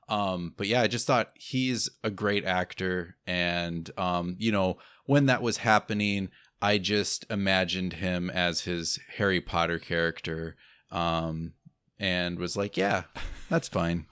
Um, 0.09 0.55
but 0.57 0.67
yeah, 0.69 0.83
I 0.83 0.87
just 0.87 1.07
thought 1.07 1.33
he's 1.35 1.89
a 2.05 2.11
great 2.11 2.45
actor, 2.45 3.17
and 3.27 3.91
um, 3.99 4.37
you 4.39 4.53
know, 4.53 4.79
when 5.07 5.27
that 5.27 5.43
was 5.43 5.59
happening, 5.59 6.29
I 6.63 6.79
just 6.79 7.27
imagined 7.29 7.95
him 7.95 8.31
as 8.31 8.63
his 8.63 8.99
Harry 9.17 9.41
Potter 9.41 9.79
character, 9.79 10.57
um, 10.93 11.55
and 11.99 12.39
was 12.39 12.57
like, 12.57 12.77
yeah, 12.77 13.05
that's 13.49 13.69
fine. 13.69 14.07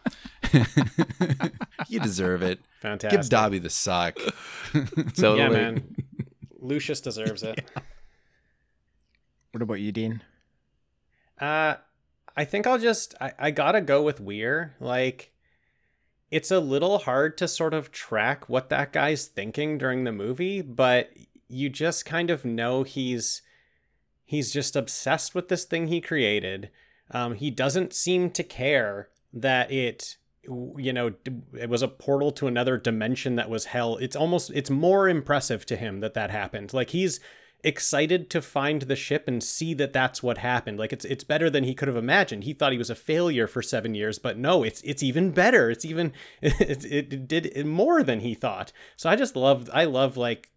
you 1.89 2.01
deserve 2.01 2.43
it. 2.43 2.61
Fantastic. 2.81 3.21
Give 3.21 3.29
Dobby 3.29 3.59
the 3.59 3.71
sock. 3.71 4.19
So 5.15 5.37
Yeah, 5.37 5.49
man. 5.49 5.95
Lucius 6.59 7.01
deserves 7.01 7.43
it. 7.43 7.71
What 9.53 9.63
about 9.63 9.75
you, 9.75 9.93
Dean? 9.93 10.21
Uh, 11.41 11.77
I 12.37 12.45
think 12.45 12.67
I'll 12.67 12.79
just 12.81 13.15
I, 13.21 13.33
I 13.39 13.51
gotta 13.53 13.81
go 13.81 14.03
with 14.03 14.21
Weir. 14.21 14.75
Like, 14.81 15.31
it's 16.31 16.51
a 16.51 16.61
little 16.61 16.99
hard 16.99 17.39
to 17.39 17.49
sort 17.49 17.75
of 17.75 17.93
track 17.93 18.49
what 18.49 18.69
that 18.71 18.93
guy's 18.93 19.27
thinking 19.27 19.79
during 19.79 20.05
the 20.05 20.13
movie, 20.13 20.63
but 20.63 21.11
you 21.49 21.69
just 21.69 22.05
kind 22.05 22.31
of 22.31 22.45
know 22.45 22.83
he's 22.83 23.43
he's 24.25 24.53
just 24.53 24.75
obsessed 24.75 25.35
with 25.35 25.49
this 25.49 25.65
thing 25.65 25.87
he 25.87 26.01
created. 26.01 26.71
Um, 27.11 27.35
he 27.35 27.51
doesn't 27.51 27.93
seem 27.93 28.31
to 28.31 28.43
care 28.43 29.11
that 29.33 29.71
it 29.71 30.17
you 30.47 30.93
know 30.93 31.13
it 31.59 31.69
was 31.69 31.83
a 31.83 31.89
portal 31.89 32.31
to 32.33 32.47
another 32.47 32.77
dimension 32.77 33.37
that 33.37 33.49
was 33.49 33.67
hell 33.67 33.97
it's 33.97 34.15
almost 34.15 34.51
it's 34.55 34.69
more 34.69 35.09
impressive 35.09 35.65
to 35.65 35.75
him 35.75 36.01
that 36.01 36.13
that 36.13 36.31
happened 36.31 36.75
like 36.75 36.91
he's 36.91 37.19
excited 37.65 38.29
to 38.31 38.43
find 38.43 38.83
the 38.83 38.95
ship 38.97 39.27
and 39.27 39.43
see 39.43 39.75
that 39.75 39.93
that's 39.93 40.23
what 40.23 40.39
happened. 40.39 40.79
Like 40.79 40.93
it's 40.93 41.05
it's 41.05 41.25
better 41.25 41.49
than 41.51 41.65
he 41.65 41.75
could 41.75 41.89
have 41.89 41.97
imagined. 41.97 42.45
He 42.45 42.53
thought 42.53 42.73
he 42.73 42.79
was 42.79 42.91
a 42.91 42.95
failure 42.95 43.47
for 43.47 43.63
7 43.63 43.95
years 43.95 44.19
but 44.19 44.37
no 44.39 44.63
it's 44.63 44.81
it's 44.83 45.03
even 45.03 45.31
better. 45.31 45.71
It's 45.71 45.85
even 45.85 46.13
it, 46.43 46.85
it 46.85 47.27
did 47.29 47.67
more 47.67 48.03
than 48.03 48.21
he 48.21 48.35
thought. 48.35 48.73
So 48.97 49.09
i 49.11 49.17
just 49.17 49.35
love 49.35 49.71
i 49.73 49.85
love 49.85 50.17
like 50.17 50.51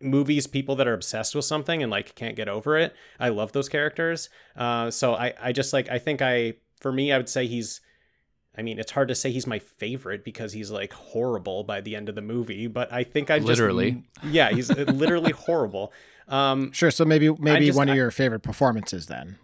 movies 0.00 0.48
people 0.48 0.74
that 0.76 0.88
are 0.88 0.94
obsessed 0.94 1.34
with 1.34 1.44
something 1.44 1.82
and 1.82 1.90
like 1.90 2.14
can't 2.16 2.36
get 2.36 2.48
over 2.48 2.76
it. 2.76 2.94
I 3.20 3.28
love 3.28 3.52
those 3.52 3.68
characters. 3.68 4.28
Uh 4.56 4.90
so 4.90 5.14
i 5.14 5.34
i 5.40 5.52
just 5.52 5.72
like 5.72 5.88
i 5.88 5.98
think 5.98 6.20
i 6.20 6.54
for 6.80 6.92
me 6.92 7.12
i 7.12 7.16
would 7.16 7.28
say 7.28 7.46
he's 7.46 7.80
I 8.56 8.60
mean, 8.60 8.78
it's 8.78 8.92
hard 8.92 9.08
to 9.08 9.14
say 9.14 9.30
he's 9.30 9.46
my 9.46 9.58
favorite 9.58 10.24
because 10.24 10.52
he's 10.52 10.70
like 10.70 10.92
horrible 10.92 11.64
by 11.64 11.80
the 11.80 11.96
end 11.96 12.10
of 12.10 12.14
the 12.14 12.20
movie, 12.20 12.66
but 12.66 12.92
I 12.92 13.02
think 13.02 13.30
I 13.30 13.38
just 13.38 13.48
Literally. 13.48 14.04
yeah, 14.24 14.50
he's 14.50 14.68
literally 14.70 15.32
horrible. 15.32 15.92
Um, 16.32 16.72
Sure. 16.72 16.90
So 16.90 17.04
maybe 17.04 17.30
maybe 17.38 17.66
just- 17.66 17.76
one 17.78 17.88
of 17.88 17.92
I- 17.92 17.96
your 17.96 18.10
favorite 18.10 18.40
performances 18.40 19.06
then. 19.06 19.38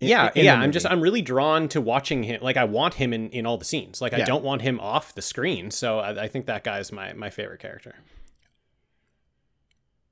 In- 0.00 0.08
yeah, 0.08 0.30
in 0.34 0.44
yeah. 0.44 0.56
I'm 0.60 0.72
just. 0.72 0.86
I'm 0.86 1.00
really 1.00 1.22
drawn 1.22 1.68
to 1.68 1.80
watching 1.80 2.24
him. 2.24 2.40
Like 2.42 2.56
I 2.56 2.64
want 2.64 2.94
him 2.94 3.12
in 3.12 3.30
in 3.30 3.46
all 3.46 3.56
the 3.58 3.64
scenes. 3.64 4.00
Like 4.00 4.12
I 4.12 4.22
don't 4.22 4.44
want 4.44 4.62
him 4.62 4.78
off 4.80 5.14
the 5.14 5.22
screen. 5.22 5.70
So 5.70 5.98
I, 6.00 6.24
I 6.24 6.28
think 6.28 6.46
that 6.46 6.62
guy's 6.64 6.90
my 6.92 7.12
my 7.14 7.30
favorite 7.30 7.60
character. 7.60 7.94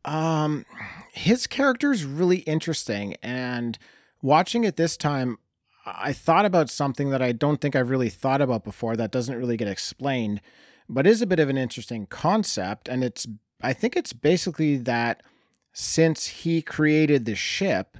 Um, 0.05 0.64
his 1.12 1.46
character 1.46 1.92
is 1.92 2.05
really 2.05 2.38
interesting, 2.38 3.16
and 3.22 3.78
watching 4.20 4.64
it 4.64 4.76
this 4.76 4.96
time, 4.96 5.38
I 5.86 6.12
thought 6.12 6.44
about 6.44 6.70
something 6.70 7.11
that 7.11 7.22
I 7.22 7.32
don't 7.32 7.61
think 7.61 7.76
I've 7.76 7.90
really 7.90 8.09
thought 8.11 8.40
about 8.40 8.64
before. 8.64 8.96
That 8.96 9.12
doesn't 9.12 9.36
really 9.36 9.57
get 9.57 9.68
explained, 9.68 10.40
but 10.88 11.07
is 11.07 11.22
a 11.22 11.26
bit 11.26 11.38
of 11.38 11.48
an 11.48 11.59
interesting 11.59 12.07
concept, 12.07 12.88
and 12.88 13.05
it's 13.05 13.26
I 13.61 13.72
think 13.72 13.96
it's 13.96 14.12
basically 14.12 14.76
that 14.78 15.22
since 15.73 16.27
he 16.27 16.62
created 16.62 17.25
the 17.25 17.35
ship, 17.35 17.99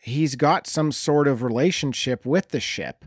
he's 0.00 0.36
got 0.36 0.66
some 0.66 0.92
sort 0.92 1.28
of 1.28 1.42
relationship 1.42 2.24
with 2.24 2.50
the 2.50 2.60
ship, 2.60 3.04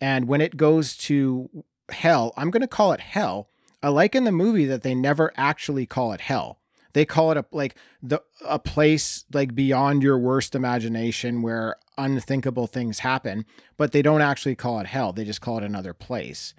and 0.00 0.28
when 0.28 0.40
it 0.40 0.56
goes 0.56 0.96
to 0.96 1.64
hell, 1.90 2.32
I'm 2.36 2.50
going 2.50 2.62
to 2.62 2.68
call 2.68 2.92
it 2.92 3.00
hell. 3.00 3.48
I 3.82 3.88
like 3.88 4.14
in 4.14 4.24
the 4.24 4.32
movie 4.32 4.66
that 4.66 4.82
they 4.82 4.94
never 4.94 5.32
actually 5.36 5.86
call 5.86 6.12
it 6.12 6.22
hell 6.22 6.58
they 6.96 7.04
call 7.04 7.30
it 7.30 7.36
a 7.36 7.44
like 7.52 7.76
the 8.02 8.22
a 8.42 8.58
place 8.58 9.26
like 9.30 9.54
beyond 9.54 10.02
your 10.02 10.18
worst 10.18 10.54
imagination 10.54 11.42
where 11.42 11.76
unthinkable 11.98 12.66
things 12.66 13.00
happen 13.00 13.44
but 13.76 13.92
they 13.92 14.00
don't 14.00 14.22
actually 14.22 14.54
call 14.54 14.80
it 14.80 14.86
hell 14.86 15.12
they 15.12 15.22
just 15.22 15.42
call 15.42 15.58
it 15.58 15.62
another 15.62 15.92
place 15.92 16.54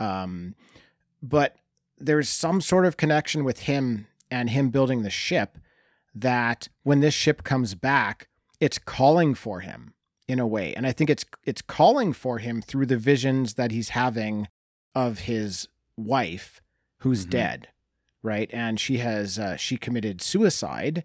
um 0.00 0.54
but 1.22 1.56
there's 1.98 2.30
some 2.30 2.62
sort 2.62 2.86
of 2.86 2.96
connection 2.96 3.44
with 3.44 3.60
him 3.60 4.06
and 4.30 4.48
him 4.48 4.70
building 4.70 5.02
the 5.02 5.10
ship 5.10 5.58
that 6.14 6.68
when 6.82 7.00
this 7.00 7.14
ship 7.14 7.42
comes 7.42 7.74
back 7.74 8.28
it's 8.60 8.78
calling 8.78 9.34
for 9.34 9.60
him 9.60 9.94
in 10.28 10.38
a 10.38 10.46
way 10.46 10.74
and 10.74 10.86
i 10.86 10.92
think 10.92 11.08
it's 11.10 11.24
it's 11.44 11.62
calling 11.62 12.12
for 12.12 12.38
him 12.38 12.60
through 12.62 12.86
the 12.86 12.96
visions 12.96 13.54
that 13.54 13.70
he's 13.72 13.90
having 13.90 14.46
of 14.94 15.20
his 15.20 15.68
wife 15.96 16.60
who's 16.98 17.26
Mhm. 17.26 17.30
dead 17.30 17.68
right 18.22 18.50
and 18.52 18.78
she 18.78 18.98
has 18.98 19.38
uh, 19.38 19.56
she 19.56 19.76
committed 19.76 20.20
suicide 20.20 21.02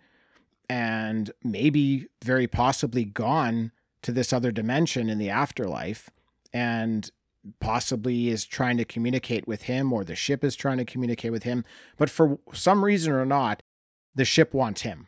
and 0.69 1.31
maybe 1.43 2.07
very 2.23 2.47
possibly 2.47 3.05
gone 3.05 3.71
to 4.01 4.11
this 4.11 4.33
other 4.33 4.51
dimension 4.51 5.09
in 5.09 5.17
the 5.17 5.29
afterlife 5.29 6.09
and 6.53 7.09
possibly 7.59 8.27
is 8.27 8.45
trying 8.45 8.75
to 8.77 8.83
communicate 8.85 9.47
with 9.47 9.63
him 9.63 9.93
or 9.93 10.03
the 10.03 10.15
ship 10.15 10.43
is 10.43 10.55
trying 10.55 10.77
to 10.77 10.83
communicate 10.85 11.31
with 11.31 11.43
him. 11.43 11.63
But 11.97 12.09
for 12.09 12.39
some 12.53 12.83
reason 12.83 13.13
or 13.13 13.25
not, 13.25 13.63
the 14.17 14.25
ship 14.25 14.53
wants 14.53 14.81
him, 14.81 15.07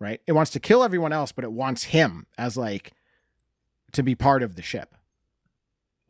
right? 0.00 0.20
It 0.26 0.32
wants 0.32 0.50
to 0.52 0.60
kill 0.60 0.82
everyone 0.82 1.12
else, 1.12 1.30
but 1.32 1.44
it 1.44 1.52
wants 1.52 1.84
him 1.84 2.26
as 2.36 2.56
like 2.56 2.92
to 3.92 4.02
be 4.02 4.14
part 4.14 4.42
of 4.42 4.56
the 4.56 4.62
ship. 4.62 4.94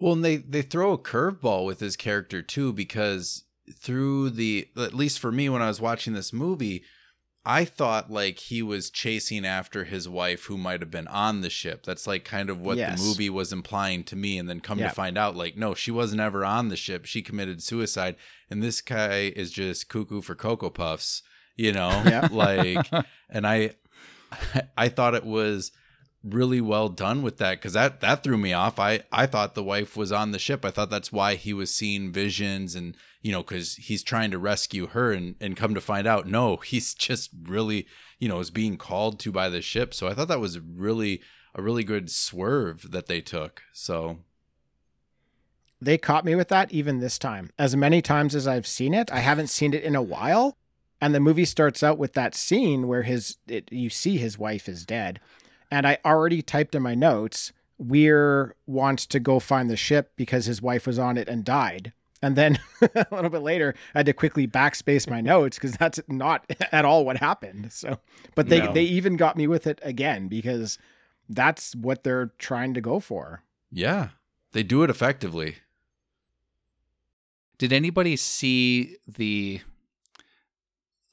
Well, 0.01 0.12
and 0.14 0.24
they 0.24 0.36
they 0.36 0.62
throw 0.62 0.93
a 0.93 0.99
curveball 0.99 1.66
with 1.66 1.80
his 1.80 1.97
character 1.97 2.41
too, 2.41 2.72
because 2.72 3.45
through 3.74 4.30
the 4.30 4.68
at 4.76 4.95
least 4.95 5.18
for 5.18 5.30
me 5.30 5.49
when 5.49 5.61
I 5.62 5.68
was 5.68 5.80
watching 5.80 6.14
this 6.14 6.32
movie, 6.32 6.84
I 7.45 7.64
thought 7.64 8.11
like 8.11 8.39
he 8.39 8.62
was 8.62 8.91
chasing 8.91 9.45
after 9.45 9.84
his 9.84 10.09
wife 10.09 10.45
who 10.45 10.57
might 10.57 10.80
have 10.80 10.91
been 10.91 11.09
on 11.09 11.41
the 11.41 11.51
ship. 11.51 11.84
That's 11.84 12.07
like 12.07 12.24
kind 12.24 12.49
of 12.51 12.61
what 12.61 12.76
Yes. 12.78 12.99
the 13.01 13.05
movie 13.05 13.30
was 13.30 13.53
implying 13.53 14.05
to 14.05 14.16
me, 14.16 14.39
and 14.39 14.49
then 14.49 14.61
come 14.61 14.78
Yeah. 14.78 14.89
to 14.91 14.95
find 14.95 15.18
out 15.18 15.34
like 15.34 15.57
no, 15.57 15.74
she 15.74 15.91
wasn't 15.91 16.20
ever 16.20 16.45
on 16.45 16.68
the 16.68 16.76
ship. 16.76 17.05
She 17.05 17.20
committed 17.22 17.61
suicide, 17.62 18.14
and 18.49 18.62
this 18.62 18.80
guy 18.80 19.32
is 19.34 19.51
just 19.51 19.89
cuckoo 19.89 20.22
for 20.22 20.36
cocoa 20.36 20.70
puffs, 20.70 21.22
you 21.59 21.72
know, 21.72 21.90
Yeah. 22.06 22.28
like. 22.32 22.88
And 23.28 23.46
I, 23.46 23.72
I 24.76 24.88
thought 24.88 25.14
it 25.14 25.26
was 25.26 25.72
really 26.24 26.61
well 26.61 26.88
done 26.88 27.22
with 27.22 27.38
that 27.38 27.59
because 27.59 27.74
that 27.74 28.00
that 28.00 28.22
threw 28.22 28.36
me 28.36 28.52
off. 28.52 28.78
I 28.78 29.02
I 29.12 29.26
thought 29.26 29.54
the 29.54 29.62
wife 29.62 29.96
was 29.96 30.11
on 30.11 30.32
the 30.32 30.38
ship. 30.38 30.64
I 30.64 30.70
thought 30.70 30.90
that's 30.90 31.12
why 31.12 31.34
he 31.34 31.52
was 31.52 31.72
seeing 31.74 32.12
visions 32.12 32.74
and 32.74 32.96
you 33.22 33.32
know 33.32 33.42
because 33.42 33.76
he's 33.76 34.02
trying 34.02 34.30
to 34.30 34.38
rescue 34.38 34.88
her 34.88 35.12
and 35.12 35.36
and 35.40 35.56
come 35.56 35.74
to 35.74 35.80
find 35.80 36.06
out 36.06 36.26
no 36.26 36.56
he's 36.64 36.94
just 36.94 37.30
really 37.44 37.86
you 38.18 38.28
know 38.28 38.40
is 38.40 38.50
being 38.50 38.76
called 38.76 39.18
to 39.20 39.32
by 39.32 39.48
the 39.48 39.62
ship. 39.62 39.94
So 39.94 40.09
I 40.09 40.14
thought 40.14 40.28
that 40.28 40.40
was 40.40 40.59
really 40.59 41.20
a 41.54 41.62
really 41.62 41.84
good 41.84 42.11
swerve 42.11 42.90
that 42.90 43.06
they 43.06 43.20
took. 43.20 43.62
So 43.72 44.18
They 45.80 45.98
caught 45.98 46.24
me 46.24 46.34
with 46.34 46.48
that 46.48 46.72
even 46.72 46.98
this 46.98 47.18
time. 47.18 47.50
As 47.59 47.76
many 47.76 48.02
times 48.02 48.34
as 48.34 48.46
I've 48.46 48.66
seen 48.66 48.92
it, 48.92 49.11
I 49.12 49.20
haven't 49.20 49.48
seen 49.48 49.72
it 49.72 49.84
in 49.84 49.94
a 49.94 50.02
while. 50.02 50.56
And 51.01 51.14
the 51.14 51.20
movie 51.20 51.44
starts 51.44 51.82
out 51.82 51.99
with 51.99 52.14
that 52.14 52.34
scene 52.34 52.88
where 52.88 53.03
his 53.03 53.36
it, 53.46 53.70
you 53.72 53.88
see 53.90 54.16
his 54.18 54.38
wife 54.38 54.68
is 54.68 54.84
dead. 54.84 55.20
And 55.70 55.86
I 55.86 55.99
already 56.05 56.42
typed 56.42 56.74
in 56.74 56.82
my 56.82 56.94
notes, 56.94 57.53
Weir 57.78 58.57
wants 58.66 59.07
to 59.07 59.20
go 59.20 59.38
find 59.38 59.70
the 59.70 59.76
ship 59.76 60.12
because 60.16 60.46
his 60.46 60.61
wife 60.61 60.86
was 60.86 60.99
on 60.99 61.16
it 61.16 61.28
and 61.28 61.44
died. 61.44 61.92
And 62.20 62.34
then 62.34 62.59
a 62.82 63.07
little 63.12 63.30
bit 63.30 63.42
later, 63.42 63.74
I 63.94 64.01
had 64.01 64.07
to 64.07 64.12
quickly 64.12 64.49
backspace 64.49 65.09
my 65.09 65.20
notes 65.20 65.57
because 65.57 65.76
that's 65.76 66.01
not 66.09 66.44
at 66.72 66.84
all 66.84 67.05
what 67.05 67.18
happened. 67.18 67.72
So, 67.72 68.01
but 68.34 68.49
they 68.49 68.59
No. 68.61 68.72
they 68.72 68.82
even 68.82 69.16
got 69.16 69.36
me 69.36 69.46
with 69.46 69.68
it 69.68 69.78
again 69.84 70.26
because 70.26 70.78
that's 71.28 71.76
what 71.76 72.03
they're 72.03 72.32
trying 72.38 72.74
to 72.74 72.80
go 72.80 72.99
for. 72.99 73.42
yeah, 73.70 74.09
they 74.53 74.62
do 74.64 74.82
it 74.82 74.90
effectively. 74.90 75.57
Did 77.59 77.72
anybody 77.72 78.16
see 78.16 78.96
the 79.07 79.61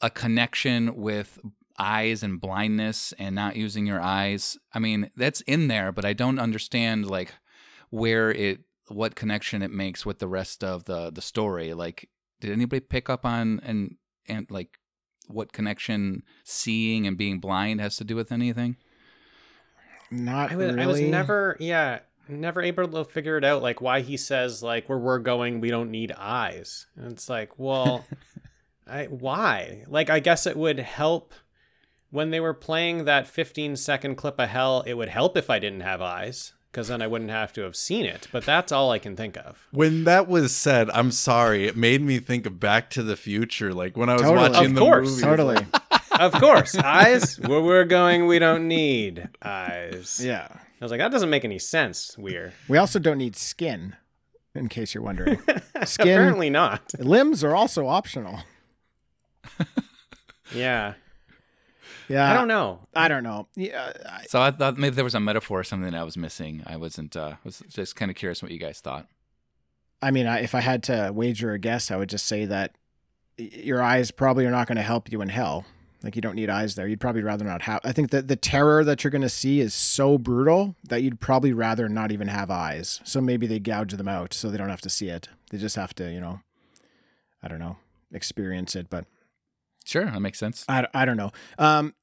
a 0.05 0.09
connection 0.09 0.95
with 0.95 1.39
eyes 1.77 2.23
and 2.23 2.39
blindness 2.39 3.13
and 3.17 3.35
not 3.35 3.55
using 3.55 3.85
your 3.85 4.01
eyes? 4.01 4.57
I 4.73 4.79
mean, 4.79 5.09
that's 5.15 5.41
in 5.41 5.67
there, 5.67 5.91
but 5.91 6.05
I 6.05 6.13
don't 6.13 6.39
understand 6.39 7.07
like 7.07 7.33
where 7.89 8.31
it 8.31 8.61
what 8.87 9.15
connection 9.15 9.63
it 9.63 9.71
makes 9.71 10.05
with 10.05 10.19
the 10.19 10.27
rest 10.27 10.63
of 10.63 10.85
the 10.85 11.11
the 11.11 11.21
story. 11.21 11.73
Like 11.73 12.09
did 12.39 12.51
anybody 12.51 12.81
pick 12.81 13.09
up 13.09 13.25
on 13.25 13.59
and 13.63 13.95
and 14.27 14.45
like 14.49 14.79
what 15.27 15.51
connection 15.51 16.23
seeing 16.43 17.07
and 17.07 17.17
being 17.17 17.39
blind 17.39 17.81
has 17.81 17.97
to 17.97 18.03
do 18.03 18.15
with 18.15 18.31
anything? 18.31 18.77
Not 20.11 20.51
I 20.51 20.55
was, 20.55 20.67
really. 20.67 20.83
I 20.83 20.87
was 20.87 21.01
never, 21.01 21.57
yeah, 21.59 21.99
never 22.27 22.61
able 22.61 22.87
to 22.87 23.03
figure 23.05 23.37
it 23.37 23.43
out. 23.43 23.63
Like 23.63 23.81
why 23.81 24.01
he 24.01 24.17
says 24.17 24.61
like 24.61 24.87
where 24.87 24.99
we're 24.99 25.19
going, 25.19 25.61
we 25.61 25.69
don't 25.69 25.91
need 25.91 26.11
eyes. 26.11 26.85
And 26.95 27.11
it's 27.11 27.29
like, 27.29 27.57
well, 27.57 28.05
I 28.87 29.05
why? 29.05 29.83
Like 29.87 30.09
I 30.09 30.19
guess 30.19 30.45
it 30.45 30.57
would 30.57 30.79
help 30.79 31.33
when 32.11 32.29
they 32.29 32.39
were 32.39 32.53
playing 32.53 33.05
that 33.05 33.27
15 33.27 33.75
second 33.75 34.15
clip 34.15 34.39
of 34.39 34.49
hell. 34.49 34.83
It 34.85 34.93
would 34.95 35.09
help 35.09 35.35
if 35.37 35.49
I 35.49 35.59
didn't 35.59 35.81
have 35.81 36.01
eyes 36.01 36.53
because 36.71 36.87
then 36.89 37.01
I 37.01 37.07
wouldn't 37.07 37.31
have 37.31 37.51
to 37.53 37.61
have 37.61 37.75
seen 37.75 38.05
it. 38.05 38.27
But 38.31 38.45
that's 38.45 38.71
all 38.71 38.91
I 38.91 38.99
can 38.99 39.15
think 39.15 39.37
of. 39.37 39.67
When 39.71 40.03
that 40.03 40.27
was 40.27 40.55
said, 40.55 40.89
I'm 40.91 41.11
sorry, 41.11 41.65
it 41.67 41.75
made 41.77 42.01
me 42.01 42.19
think 42.19 42.45
of 42.45 42.59
Back 42.59 42.89
to 42.91 43.03
the 43.03 43.15
Future. 43.15 43.73
Like 43.73 43.95
when 43.97 44.09
I 44.09 44.13
was 44.13 44.21
Totally. 44.23 44.49
watching 44.49 44.65
Of 44.71 44.75
the 44.75 44.81
course. 44.81 45.09
movie. 45.09 45.21
Totally. 45.21 45.57
Of 46.17 46.31
course, 46.31 46.77
eyes. 46.77 47.37
Where 47.41 47.59
we're 47.59 47.83
going, 47.83 48.25
we 48.25 48.39
don't 48.39 48.69
need 48.69 49.27
eyes. 49.41 50.21
yeah. 50.23 50.47
I 50.49 50.59
was 50.85 50.89
like, 50.89 50.99
that 51.01 51.11
doesn't 51.11 51.29
make 51.29 51.43
any 51.43 51.59
sense. 51.59 52.17
Weird. 52.17 52.53
We 52.69 52.77
also 52.77 52.99
don't 52.99 53.17
need 53.17 53.35
skin, 53.35 53.97
in 54.53 54.69
case 54.69 54.93
you're 54.93 55.03
wondering. 55.03 55.39
Skin, 55.83 56.07
Apparently 56.07 56.49
not. 56.49 56.93
limbs 56.99 57.43
are 57.43 57.53
also 57.53 57.87
optional. 57.87 58.39
Yeah. 60.53 60.93
Yeah, 62.07 62.29
I 62.29 62.35
don't 62.35 62.47
know. 62.47 62.81
I 62.95 63.07
don't 63.07 63.23
know. 63.23 63.47
Yeah, 63.55 63.91
I, 64.07 64.23
So 64.27 64.39
I 64.39 64.51
thought 64.51 64.77
maybe 64.77 64.95
there 64.95 65.03
was 65.03 65.15
a 65.15 65.19
metaphor 65.19 65.61
or 65.61 65.63
something 65.63 65.89
that 65.91 65.99
I 65.99 66.03
was 66.03 66.15
missing. 66.15 66.61
I 66.67 66.77
wasn't 66.77 67.15
uh 67.15 67.35
was 67.43 67.63
just 67.67 67.95
kind 67.95 68.11
of 68.11 68.15
curious 68.15 68.43
what 68.43 68.51
you 68.51 68.59
guys 68.59 68.79
thought. 68.79 69.07
I 70.03 70.11
mean, 70.11 70.27
I, 70.27 70.41
if 70.41 70.53
I 70.53 70.59
had 70.59 70.83
to 70.83 71.11
wager 71.13 71.53
a 71.53 71.57
guess, 71.59 71.89
I 71.89 71.95
would 71.95 72.09
just 72.09 72.27
say 72.27 72.45
that 72.45 72.75
your 73.37 73.81
eyes 73.81 74.11
probably 74.11 74.45
are 74.45 74.51
not 74.51 74.67
going 74.67 74.75
to 74.75 74.83
help 74.83 75.11
you 75.11 75.21
in 75.21 75.29
hell. 75.29 75.65
Like 76.03 76.15
you 76.15 76.21
don't 76.21 76.35
need 76.35 76.49
eyes 76.51 76.75
there. 76.75 76.87
You'd 76.87 76.99
probably 76.99 77.23
rather 77.23 77.43
not 77.43 77.63
have. 77.63 77.81
I 77.83 77.91
think 77.91 78.11
that 78.11 78.27
the 78.27 78.35
terror 78.35 78.83
that 78.83 79.03
you're 79.03 79.09
going 79.09 79.23
to 79.23 79.29
see 79.29 79.59
is 79.59 79.73
so 79.73 80.19
brutal 80.19 80.75
that 80.83 81.01
you'd 81.01 81.19
probably 81.19 81.53
rather 81.53 81.89
not 81.89 82.11
even 82.11 82.27
have 82.27 82.51
eyes. 82.51 83.01
So 83.03 83.19
maybe 83.19 83.47
they 83.47 83.57
gouge 83.57 83.93
them 83.93 84.07
out 84.07 84.31
so 84.31 84.51
they 84.51 84.57
don't 84.57 84.69
have 84.69 84.81
to 84.81 84.89
see 84.89 85.09
it. 85.09 85.29
They 85.49 85.57
just 85.57 85.75
have 85.75 85.95
to, 85.95 86.11
you 86.11 86.19
know, 86.19 86.41
I 87.41 87.47
don't 87.47 87.57
know, 87.57 87.77
experience 88.13 88.75
it. 88.75 88.91
But 88.91 89.05
Sure, 89.85 90.03
that 90.05 90.19
makes 90.19 90.39
sense. 90.39 90.65
I, 90.67 90.87
I 90.93 91.05
don't 91.05 91.15
know. 91.17 91.31
Um, 91.57 91.93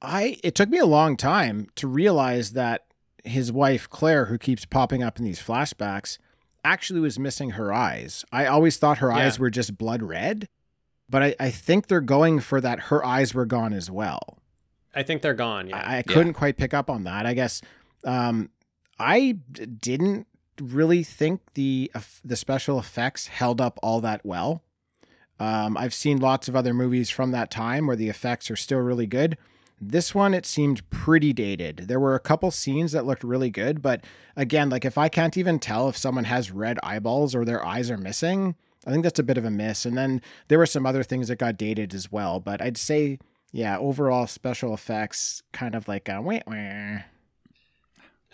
I 0.00 0.38
it 0.44 0.54
took 0.54 0.68
me 0.68 0.78
a 0.78 0.86
long 0.86 1.16
time 1.16 1.68
to 1.76 1.88
realize 1.88 2.52
that 2.52 2.84
his 3.24 3.50
wife 3.50 3.88
Claire, 3.90 4.26
who 4.26 4.38
keeps 4.38 4.64
popping 4.64 5.02
up 5.02 5.18
in 5.18 5.24
these 5.24 5.40
flashbacks, 5.42 6.18
actually 6.64 7.00
was 7.00 7.18
missing 7.18 7.50
her 7.50 7.72
eyes. 7.72 8.24
I 8.32 8.46
always 8.46 8.76
thought 8.76 8.98
her 8.98 9.08
Yeah. 9.10 9.16
eyes 9.26 9.38
were 9.38 9.50
just 9.50 9.78
blood 9.78 10.02
red, 10.02 10.48
but 11.08 11.22
I, 11.22 11.34
I 11.40 11.50
think 11.50 11.86
they're 11.86 12.00
going 12.00 12.40
for 12.40 12.60
that 12.60 12.80
her 12.84 13.04
eyes 13.04 13.32
were 13.34 13.46
gone 13.46 13.72
as 13.72 13.90
well. 13.90 14.38
I 14.94 15.02
think 15.02 15.22
they're 15.22 15.34
gone. 15.34 15.68
Yeah. 15.70 15.78
I, 15.84 15.98
I 15.98 16.02
couldn't 16.02 16.34
quite 16.34 16.56
pick 16.58 16.74
up 16.74 16.90
on 16.90 17.04
that. 17.04 17.24
I 17.24 17.32
guess 17.34 17.62
um, 18.04 18.50
I 18.98 19.38
d- 19.50 19.66
didn't 19.66 20.26
really 20.60 21.02
think 21.02 21.40
the 21.54 21.90
eff- 21.94 22.20
the 22.24 22.36
special 22.36 22.78
effects 22.78 23.28
held 23.28 23.60
up 23.60 23.78
all 23.82 24.00
that 24.02 24.20
well. 24.24 24.62
Um, 25.40 25.76
I've 25.76 25.94
seen 25.94 26.18
lots 26.18 26.48
of 26.48 26.54
other 26.54 26.74
movies 26.74 27.10
from 27.10 27.32
that 27.32 27.50
time 27.50 27.86
where 27.86 27.96
the 27.96 28.08
effects 28.08 28.50
are 28.50 28.56
still 28.56 28.78
really 28.78 29.06
good. 29.06 29.36
This 29.80 30.14
one, 30.14 30.32
it 30.32 30.46
seemed 30.46 30.88
pretty 30.90 31.32
dated. 31.32 31.88
There 31.88 31.98
were 31.98 32.14
a 32.14 32.20
couple 32.20 32.52
scenes 32.52 32.92
that 32.92 33.04
looked 33.04 33.24
really 33.24 33.50
good, 33.50 33.82
but 33.82 34.04
again, 34.36 34.70
like 34.70 34.84
if 34.84 34.96
I 34.96 35.08
can't 35.08 35.36
even 35.36 35.58
tell 35.58 35.88
if 35.88 35.96
someone 35.96 36.24
has 36.24 36.52
red 36.52 36.78
eyeballs 36.84 37.34
or 37.34 37.44
their 37.44 37.66
eyes 37.66 37.90
are 37.90 37.96
missing, 37.98 38.54
I 38.86 38.92
think 38.92 39.02
that's 39.02 39.18
a 39.18 39.24
bit 39.24 39.38
of 39.38 39.44
a 39.44 39.50
miss. 39.50 39.84
And 39.84 39.98
then 39.98 40.22
there 40.46 40.58
were 40.58 40.66
some 40.66 40.86
other 40.86 41.02
things 41.02 41.26
that 41.26 41.36
got 41.36 41.56
dated 41.56 41.94
as 41.94 42.12
well, 42.12 42.38
but 42.38 42.62
I'd 42.62 42.76
say, 42.76 43.18
yeah, 43.50 43.76
overall 43.76 44.28
special 44.28 44.72
effects 44.72 45.42
kind 45.52 45.74
of 45.74 45.88
like 45.88 46.08
a. 46.08 47.04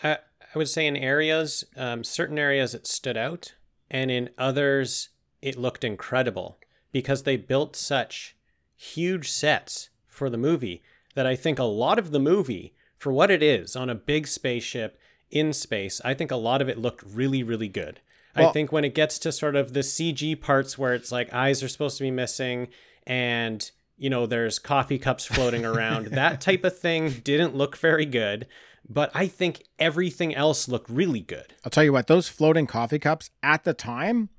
I, 0.02 0.18
I 0.54 0.58
would 0.58 0.68
say 0.68 0.86
in 0.86 0.96
areas, 0.96 1.64
um, 1.76 2.04
certain 2.04 2.38
areas 2.38 2.74
it 2.74 2.86
stood 2.86 3.16
out, 3.16 3.54
and 3.90 4.10
in 4.10 4.28
others 4.36 5.08
it 5.40 5.56
looked 5.56 5.82
incredible 5.82 6.57
because 6.92 7.22
they 7.22 7.36
built 7.36 7.76
such 7.76 8.36
huge 8.76 9.30
sets 9.30 9.90
for 10.06 10.30
the 10.30 10.36
movie 10.36 10.82
that 11.14 11.26
I 11.26 11.36
think 11.36 11.58
a 11.58 11.64
lot 11.64 11.98
of 11.98 12.10
the 12.10 12.20
movie, 12.20 12.74
for 12.96 13.12
what 13.12 13.30
it 13.30 13.42
is 13.42 13.74
on 13.74 13.90
a 13.90 13.94
big 13.94 14.26
spaceship 14.26 14.98
in 15.30 15.52
space, 15.52 16.00
I 16.04 16.14
think 16.14 16.30
a 16.30 16.36
lot 16.36 16.62
of 16.62 16.68
it 16.68 16.78
looked 16.78 17.02
really, 17.04 17.42
really 17.42 17.68
good. 17.68 18.00
I 18.34 18.52
think 18.52 18.70
when 18.70 18.84
it 18.84 18.94
gets 18.94 19.18
to 19.20 19.32
sort 19.32 19.56
of 19.56 19.72
the 19.72 19.80
CG 19.80 20.40
parts 20.40 20.78
where 20.78 20.94
it's 20.94 21.10
like 21.10 21.32
eyes 21.34 21.60
are 21.62 21.68
supposed 21.68 21.98
to 21.98 22.04
be 22.04 22.10
missing 22.12 22.68
and 23.04 23.68
you 23.96 24.08
know 24.08 24.26
there's 24.26 24.60
coffee 24.60 24.98
cups 24.98 25.24
floating 25.24 25.64
around, 25.64 26.06
that 26.12 26.40
type 26.40 26.62
of 26.62 26.78
thing 26.78 27.10
didn't 27.24 27.56
look 27.56 27.76
very 27.76 28.06
good. 28.06 28.46
But 28.88 29.10
I 29.12 29.26
think 29.26 29.64
everything 29.78 30.34
else 30.34 30.68
looked 30.68 30.88
really 30.88 31.20
good. 31.20 31.54
I'll 31.64 31.70
tell 31.70 31.84
you 31.84 31.92
what, 31.92 32.06
those 32.06 32.28
floating 32.28 32.66
coffee 32.66 32.98
cups 32.98 33.30
at 33.42 33.64
the 33.64 33.74
time 33.74 34.30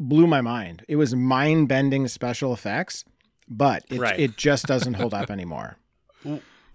blew 0.00 0.26
my 0.26 0.40
mind. 0.40 0.84
It 0.88 0.96
was 0.96 1.14
mind 1.14 1.68
bending 1.68 2.08
special 2.08 2.52
effects, 2.52 3.04
but 3.48 3.84
it, 3.90 4.00
Right. 4.00 4.18
it 4.18 4.36
just 4.36 4.66
doesn't 4.66 4.94
hold 4.94 5.14
up 5.14 5.30
anymore. 5.30 5.76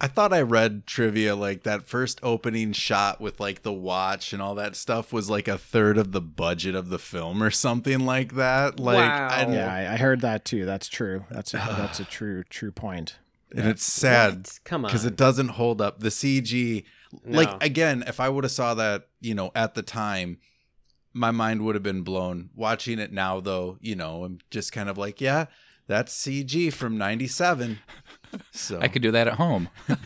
I 0.02 0.08
thought 0.08 0.34
I 0.34 0.42
read 0.42 0.86
trivia 0.86 1.36
like 1.38 1.64
that 1.64 1.88
first 1.88 2.20
opening 2.22 2.74
shot 2.74 3.22
with 3.22 3.40
like 3.40 3.64
the 3.64 3.72
watch 3.72 4.34
and 4.34 4.42
all 4.42 4.54
that 4.56 4.76
stuff 4.76 5.14
was 5.14 5.30
like 5.30 5.48
a 5.48 5.58
third 5.58 5.98
of 5.98 6.12
the 6.12 6.20
budget 6.22 6.76
of 6.76 6.90
the 6.90 7.00
film 7.00 7.42
or 7.42 7.50
something 7.50 8.06
like 8.06 8.34
that. 8.36 8.78
Like, 8.80 8.98
Wow. 8.98 9.28
I, 9.32 9.48
Yeah, 9.54 9.74
I, 9.74 9.94
I 9.94 9.98
heard 9.98 10.20
that 10.22 10.44
too. 10.44 10.66
That's 10.66 10.90
true. 10.90 11.24
That's 11.32 11.54
a, 11.54 11.58
that's 11.78 12.00
a 12.02 12.06
true 12.06 12.44
true 12.44 12.72
point. 12.74 13.18
and 13.56 13.68
it's 13.68 13.86
sad 13.86 14.36
What? 14.40 14.60
Come 14.66 14.84
on. 14.84 14.90
because 14.90 15.06
it 15.06 15.16
doesn't 15.16 15.50
hold 15.50 15.82
up. 15.82 16.00
The 16.02 16.10
CG, 16.10 16.84
No. 17.24 17.38
like 17.38 17.64
again, 17.64 18.04
if 18.06 18.20
I 18.20 18.28
would 18.28 18.44
have 18.44 18.52
saw 18.52 18.74
that, 18.74 19.08
you 19.22 19.34
know, 19.34 19.52
at 19.56 19.76
the 19.76 19.82
time, 19.82 20.40
my 21.16 21.32
mind 21.32 21.64
would 21.66 21.74
have 21.76 21.84
been 21.84 22.02
blown. 22.04 22.50
Watching 22.54 23.00
it 23.00 23.12
now, 23.12 23.40
though, 23.40 23.78
you 23.82 23.96
know, 23.96 24.24
I'm 24.26 24.38
just 24.52 24.72
kind 24.72 24.90
of 24.90 24.98
like, 24.98 25.20
yeah, 25.22 25.46
that's 25.88 26.14
CG 26.14 26.72
from 26.74 26.98
'97. 26.98 27.80
So 28.52 28.80
I 28.82 28.88
could 28.90 29.02
do 29.02 29.12
that 29.12 29.28
at 29.28 29.36
home. 29.36 29.70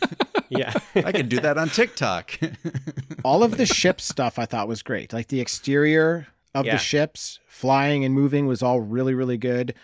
Yeah. 0.51 0.73
I 0.95 1.11
could 1.11 1.29
do 1.29 1.39
that 1.41 1.59
on 1.59 1.69
TikTok. 1.69 2.39
All 3.23 3.43
of 3.43 3.57
the 3.57 3.67
ship 3.67 4.01
stuff 4.01 4.39
I 4.39 4.45
thought 4.45 4.67
was 4.67 4.81
great. 4.81 5.13
Like 5.13 5.27
the 5.27 5.39
exterior 5.41 6.25
of 6.55 6.65
Yeah. 6.65 6.71
the 6.71 6.77
ships 6.79 7.39
flying 7.47 8.03
and 8.03 8.15
moving 8.15 8.47
was 8.47 8.63
all 8.63 8.79
really 8.81 9.13
really 9.13 9.37
good. 9.37 9.75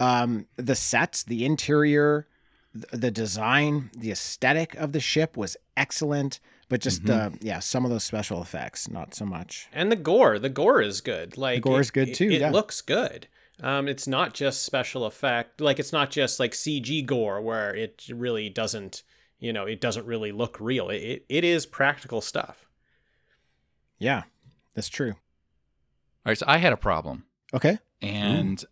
Um, 0.00 0.46
the 0.56 0.74
sets, 0.74 1.22
the 1.22 1.44
interior, 1.44 2.26
the 2.74 3.12
design, 3.12 3.90
the 3.96 4.10
aesthetic 4.10 4.74
of 4.74 4.90
the 4.92 4.98
ship 4.98 5.36
was 5.36 5.56
excellent. 5.76 6.40
But 6.68 6.80
just 6.82 7.08
uh, 7.08 7.30
yeah, 7.40 7.60
some 7.60 7.84
of 7.86 7.90
those 7.90 8.04
special 8.04 8.42
effects, 8.42 8.90
not 8.90 9.14
so 9.14 9.24
much. 9.24 9.68
And 9.72 9.90
the 9.90 9.96
gore, 9.96 10.38
the 10.38 10.50
gore 10.50 10.82
is 10.82 11.00
good. 11.00 11.38
Like 11.38 11.62
the 11.62 11.68
gore 11.70 11.78
it- 11.78 11.80
is 11.80 11.90
good 11.90 12.14
too, 12.14 12.28
It, 12.30 12.40
yeah. 12.40 12.50
looks 12.50 12.80
good. 12.82 13.26
Um, 13.60 13.88
it's 13.88 14.06
not 14.06 14.34
just 14.34 14.62
special 14.64 15.04
effect. 15.06 15.60
Like 15.60 15.78
it's 15.78 15.92
not 15.92 16.10
just 16.10 16.38
like 16.38 16.52
CG 16.52 17.04
gore 17.06 17.40
where 17.40 17.74
it 17.74 18.04
really 18.12 18.48
doesn't, 18.50 19.02
you 19.40 19.52
know, 19.52 19.64
it 19.64 19.80
doesn't 19.80 20.06
really 20.06 20.30
look 20.30 20.60
real. 20.60 20.90
It 20.90 21.02
it, 21.02 21.24
it 21.28 21.44
is 21.44 21.64
practical 21.66 22.20
stuff. 22.20 22.68
Yeah, 23.98 24.24
that's 24.74 24.88
true. 24.88 25.12
All 25.12 26.30
right, 26.30 26.38
so 26.38 26.44
I 26.48 26.58
had 26.58 26.72
a 26.72 26.76
problem. 26.76 27.24
Okay. 27.54 27.78
and 28.02 28.62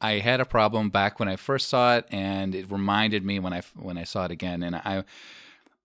I 0.00 0.12
had 0.18 0.40
a 0.40 0.44
problem 0.44 0.90
back 0.90 1.18
when 1.20 1.28
I 1.28 1.36
first 1.36 1.68
saw 1.68 1.96
it, 1.96 2.06
and 2.10 2.54
it 2.54 2.70
reminded 2.70 3.24
me 3.24 3.38
when 3.38 3.52
I 3.52 3.62
when 3.76 3.98
I 3.98 4.04
saw 4.04 4.24
it 4.24 4.30
again, 4.30 4.62
and 4.62 4.74
I 4.76 5.04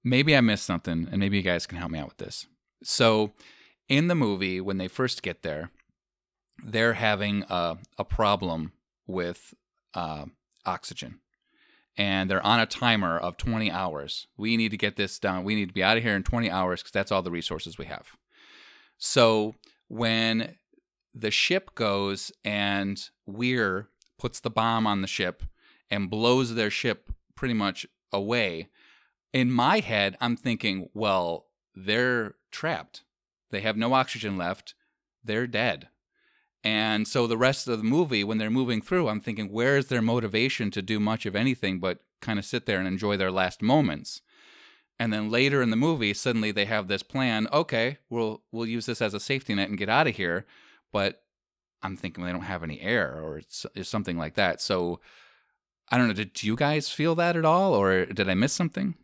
maybe 0.07 0.35
I 0.35 0.41
missed 0.41 0.65
something, 0.65 1.07
and 1.11 1.19
maybe 1.19 1.37
you 1.37 1.43
guys 1.43 1.65
can 1.65 1.77
help 1.77 1.91
me 1.91 1.99
out 1.99 2.07
with 2.07 2.17
this. 2.17 2.47
So, 2.83 3.33
in 3.89 4.07
the 4.07 4.15
movie, 4.15 4.61
when 4.61 4.77
they 4.77 4.87
first 4.87 5.23
get 5.23 5.43
there, 5.43 5.71
they're 6.63 6.93
having 6.93 7.43
a 7.49 7.77
a 7.97 8.03
problem 8.03 8.73
with 9.05 9.53
uh, 9.93 10.25
oxygen, 10.65 11.19
and 11.97 12.29
they're 12.29 12.45
on 12.45 12.59
a 12.59 12.65
timer 12.65 13.17
of 13.17 13.37
twenty 13.37 13.71
hours. 13.71 14.27
We 14.37 14.57
need 14.57 14.71
to 14.71 14.77
get 14.77 14.95
this 14.95 15.19
done. 15.19 15.43
We 15.43 15.55
need 15.55 15.67
to 15.67 15.73
be 15.73 15.83
out 15.83 15.97
of 15.97 16.03
here 16.03 16.15
in 16.15 16.23
twenty 16.23 16.49
hours 16.49 16.81
because 16.81 16.91
that's 16.91 17.11
all 17.11 17.21
the 17.21 17.31
resources 17.31 17.77
we 17.77 17.85
have. 17.85 18.07
So 18.97 19.55
when 19.87 20.55
the 21.13 21.31
ship 21.31 21.73
goes 21.75 22.31
and 22.43 23.09
Weir 23.25 23.89
puts 24.17 24.39
the 24.39 24.49
bomb 24.49 24.85
on 24.85 25.01
the 25.01 25.07
ship 25.07 25.43
and 25.89 26.09
blows 26.09 26.55
their 26.55 26.69
ship 26.69 27.11
pretty 27.35 27.53
much 27.53 27.85
away. 28.11 28.69
In 29.33 29.51
my 29.51 29.79
head, 29.79 30.17
I'm 30.19 30.35
thinking, 30.35 30.89
well, 30.93 31.47
they're 31.75 32.35
trapped. 32.51 33.03
They 33.51 33.61
have 33.61 33.77
no 33.77 33.93
oxygen 33.93 34.37
left. 34.37 34.73
They're 35.23 35.47
dead. 35.47 35.89
And 36.63 37.07
so 37.07 37.27
the 37.27 37.37
rest 37.37 37.67
of 37.67 37.77
the 37.77 37.83
movie, 37.83 38.23
when 38.23 38.39
they're 38.39 38.49
moving 38.49 38.81
through, 38.81 39.07
I'm 39.07 39.21
thinking, 39.21 39.51
where 39.51 39.77
is 39.77 39.87
their 39.87 40.01
motivation 40.01 40.71
to 40.71 40.81
do 40.81 40.99
much 40.99 41.25
of 41.25 41.35
anything 41.35 41.79
but 41.79 41.99
kind 42.21 42.39
of 42.39 42.45
sit 42.45 42.65
there 42.65 42.79
and 42.79 42.87
enjoy 42.87 43.15
their 43.15 43.31
last 43.31 43.61
moments? 43.61 44.21
And 44.99 45.13
then 45.13 45.29
later 45.29 45.61
in 45.61 45.69
the 45.69 45.75
movie, 45.75 46.13
suddenly 46.13 46.51
they 46.51 46.65
have 46.65 46.87
this 46.87 47.03
plan. 47.03 47.47
Okay, 47.53 47.99
we'll 48.09 48.41
we'll 48.51 48.65
use 48.65 48.87
this 48.87 49.01
as 49.01 49.13
a 49.13 49.19
safety 49.19 49.53
net 49.53 49.69
and 49.69 49.77
get 49.77 49.89
out 49.89 50.07
of 50.07 50.15
here 50.15 50.45
but 50.91 51.23
I'm 51.83 51.95
thinking 51.95 52.23
they 52.23 52.31
don't 52.31 52.41
have 52.41 52.63
any 52.63 52.81
air 52.81 53.21
or 53.21 53.37
it's, 53.37 53.65
it's 53.75 53.89
something 53.89 54.17
like 54.17 54.35
that. 54.35 54.61
So 54.61 54.99
I 55.89 55.97
don't 55.97 56.07
know. 56.07 56.13
Did 56.13 56.43
you 56.43 56.55
guys 56.55 56.89
feel 56.89 57.15
that 57.15 57.35
at 57.35 57.45
all, 57.45 57.73
or 57.73 58.05
did 58.05 58.27
I 58.27 58.33
miss 58.33 58.51
something? 58.51 58.95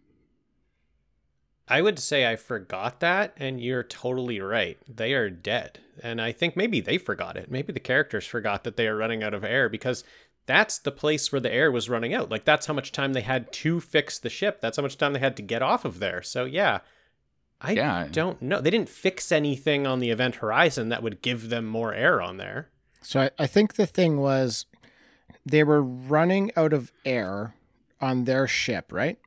I 1.68 1.82
would 1.82 1.98
say 1.98 2.30
I 2.30 2.36
forgot 2.36 3.00
that, 3.00 3.34
and 3.38 3.62
you're 3.62 3.84
totally 3.84 4.40
right. 4.42 4.78
They 4.88 5.14
are 5.14 5.30
dead. 5.30 5.80
And 6.02 6.22
I 6.22 6.32
think 6.32 6.58
maybe 6.58 6.82
they 6.82 6.98
forgot 6.98 7.38
it. 7.38 7.50
Maybe 7.50 7.72
the 7.72 7.80
characters 7.80 8.26
forgot 8.26 8.64
that 8.66 8.76
they 8.76 8.88
are 8.88 8.98
running 8.98 9.24
out 9.24 9.34
of 9.34 9.44
air 9.44 9.70
because 9.70 10.04
that's 10.46 10.78
the 10.78 10.92
place 10.92 11.32
where 11.32 11.40
the 11.40 11.54
air 11.54 11.72
was 11.72 11.90
running 11.90 12.14
out. 12.14 12.30
Like, 12.30 12.44
that's 12.44 12.66
how 12.66 12.74
much 12.74 12.92
time 12.92 13.14
they 13.14 13.22
had 13.22 13.52
to 13.54 13.80
fix 13.80 14.20
the 14.20 14.30
ship. 14.30 14.60
That's 14.60 14.76
how 14.76 14.84
much 14.84 14.98
time 14.98 15.14
they 15.14 15.20
had 15.20 15.38
to 15.38 15.42
get 15.42 15.62
off 15.62 15.86
of 15.86 16.00
there. 16.00 16.22
So, 16.22 16.44
yeah. 16.46 16.80
I 17.62 17.72
Yeah. 17.72 18.08
don't 18.12 18.42
know. 18.42 18.60
They 18.60 18.70
didn't 18.72 18.90
fix 18.90 19.32
anything 19.32 19.88
on 19.88 20.00
the 20.00 20.10
event 20.10 20.36
horizon 20.36 20.90
that 20.90 21.02
would 21.02 21.22
give 21.22 21.50
them 21.50 21.66
more 21.66 21.94
air 21.94 22.22
on 22.22 22.36
there. 22.36 22.68
So 23.02 23.22
I, 23.22 23.30
I 23.40 23.48
think 23.48 23.76
the 23.76 23.86
thing 23.86 24.18
was 24.18 24.66
they 25.46 25.64
were 25.64 25.82
running 25.82 26.52
out 26.58 26.74
of 26.74 26.92
air 27.06 27.56
on 28.02 28.26
their 28.26 28.48
ship, 28.50 28.92
right? 28.92 29.18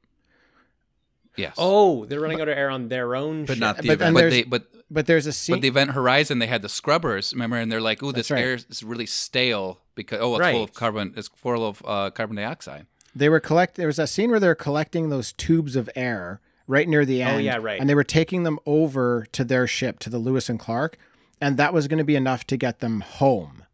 Yes. 1.37 1.55
Oh, 1.59 2.05
they're 2.07 2.21
running 2.21 2.41
out 2.41 2.49
of 2.49 2.57
air 2.57 2.71
on 2.71 2.89
their 2.89 3.15
own 3.15 3.45
But 3.45 3.55
ship. 3.55 3.61
not 3.61 3.77
the 3.79 3.89
But- 3.89 3.93
event. 3.95 4.15
but 4.15 4.21
there's- 4.21 4.33
they 4.33 4.43
but 4.45 4.67
But 4.91 5.07
there's 5.07 5.27
a 5.27 5.33
scene. 5.33 5.57
but 5.57 5.63
the 5.63 5.69
Event 5.69 5.91
Horizon 5.93 6.39
they 6.39 6.47
had 6.47 6.63
the 6.63 6.69
scrubbers. 6.69 7.33
Remember, 7.33 7.57
and 7.57 7.71
they're 7.73 7.81
like, 7.81 8.03
"Ooh, 8.03 8.13
this 8.13 8.31
right. 8.31 8.43
air 8.45 8.55
is 8.55 8.83
really 8.85 9.07
stale 9.07 9.81
because 9.97 10.21
oh, 10.21 10.37
it's 10.37 10.51
full 10.51 10.63
of 10.65 10.73
carbon. 10.75 11.13
It's 11.17 11.29
full 11.29 11.67
of 11.67 11.83
uh, 11.85 12.11
carbon 12.11 12.37
dioxide." 12.37 12.87
they 13.15 13.29
were 13.31 13.41
collect. 13.41 13.77
There 13.77 13.87
was 13.87 13.99
a 13.99 14.07
scene 14.07 14.31
where 14.31 14.39
they 14.39 14.47
were 14.47 14.55
collecting 14.55 15.09
those 15.09 15.33
tubes 15.33 15.75
of 15.75 15.89
air 15.97 16.41
right 16.67 16.87
near 16.87 17.05
the 17.07 17.23
end. 17.23 17.37
Oh, 17.37 17.39
yeah, 17.39 17.57
right. 17.57 17.81
And 17.81 17.89
they 17.89 17.95
were 17.95 18.05
taking 18.05 18.43
them 18.43 18.59
over 18.67 19.27
to 19.33 19.43
their 19.43 19.67
ship, 19.67 19.99
to 20.01 20.11
the 20.11 20.19
Lewis 20.19 20.49
and 20.51 20.61
Clark, 20.61 20.99
and 21.41 21.57
that 21.57 21.73
was 21.73 21.89
going 21.89 21.97
to 21.99 22.05
be 22.05 22.15
enough 22.15 22.47
to 22.49 22.57
get 22.59 22.81
them 22.81 23.01
home. 23.01 23.65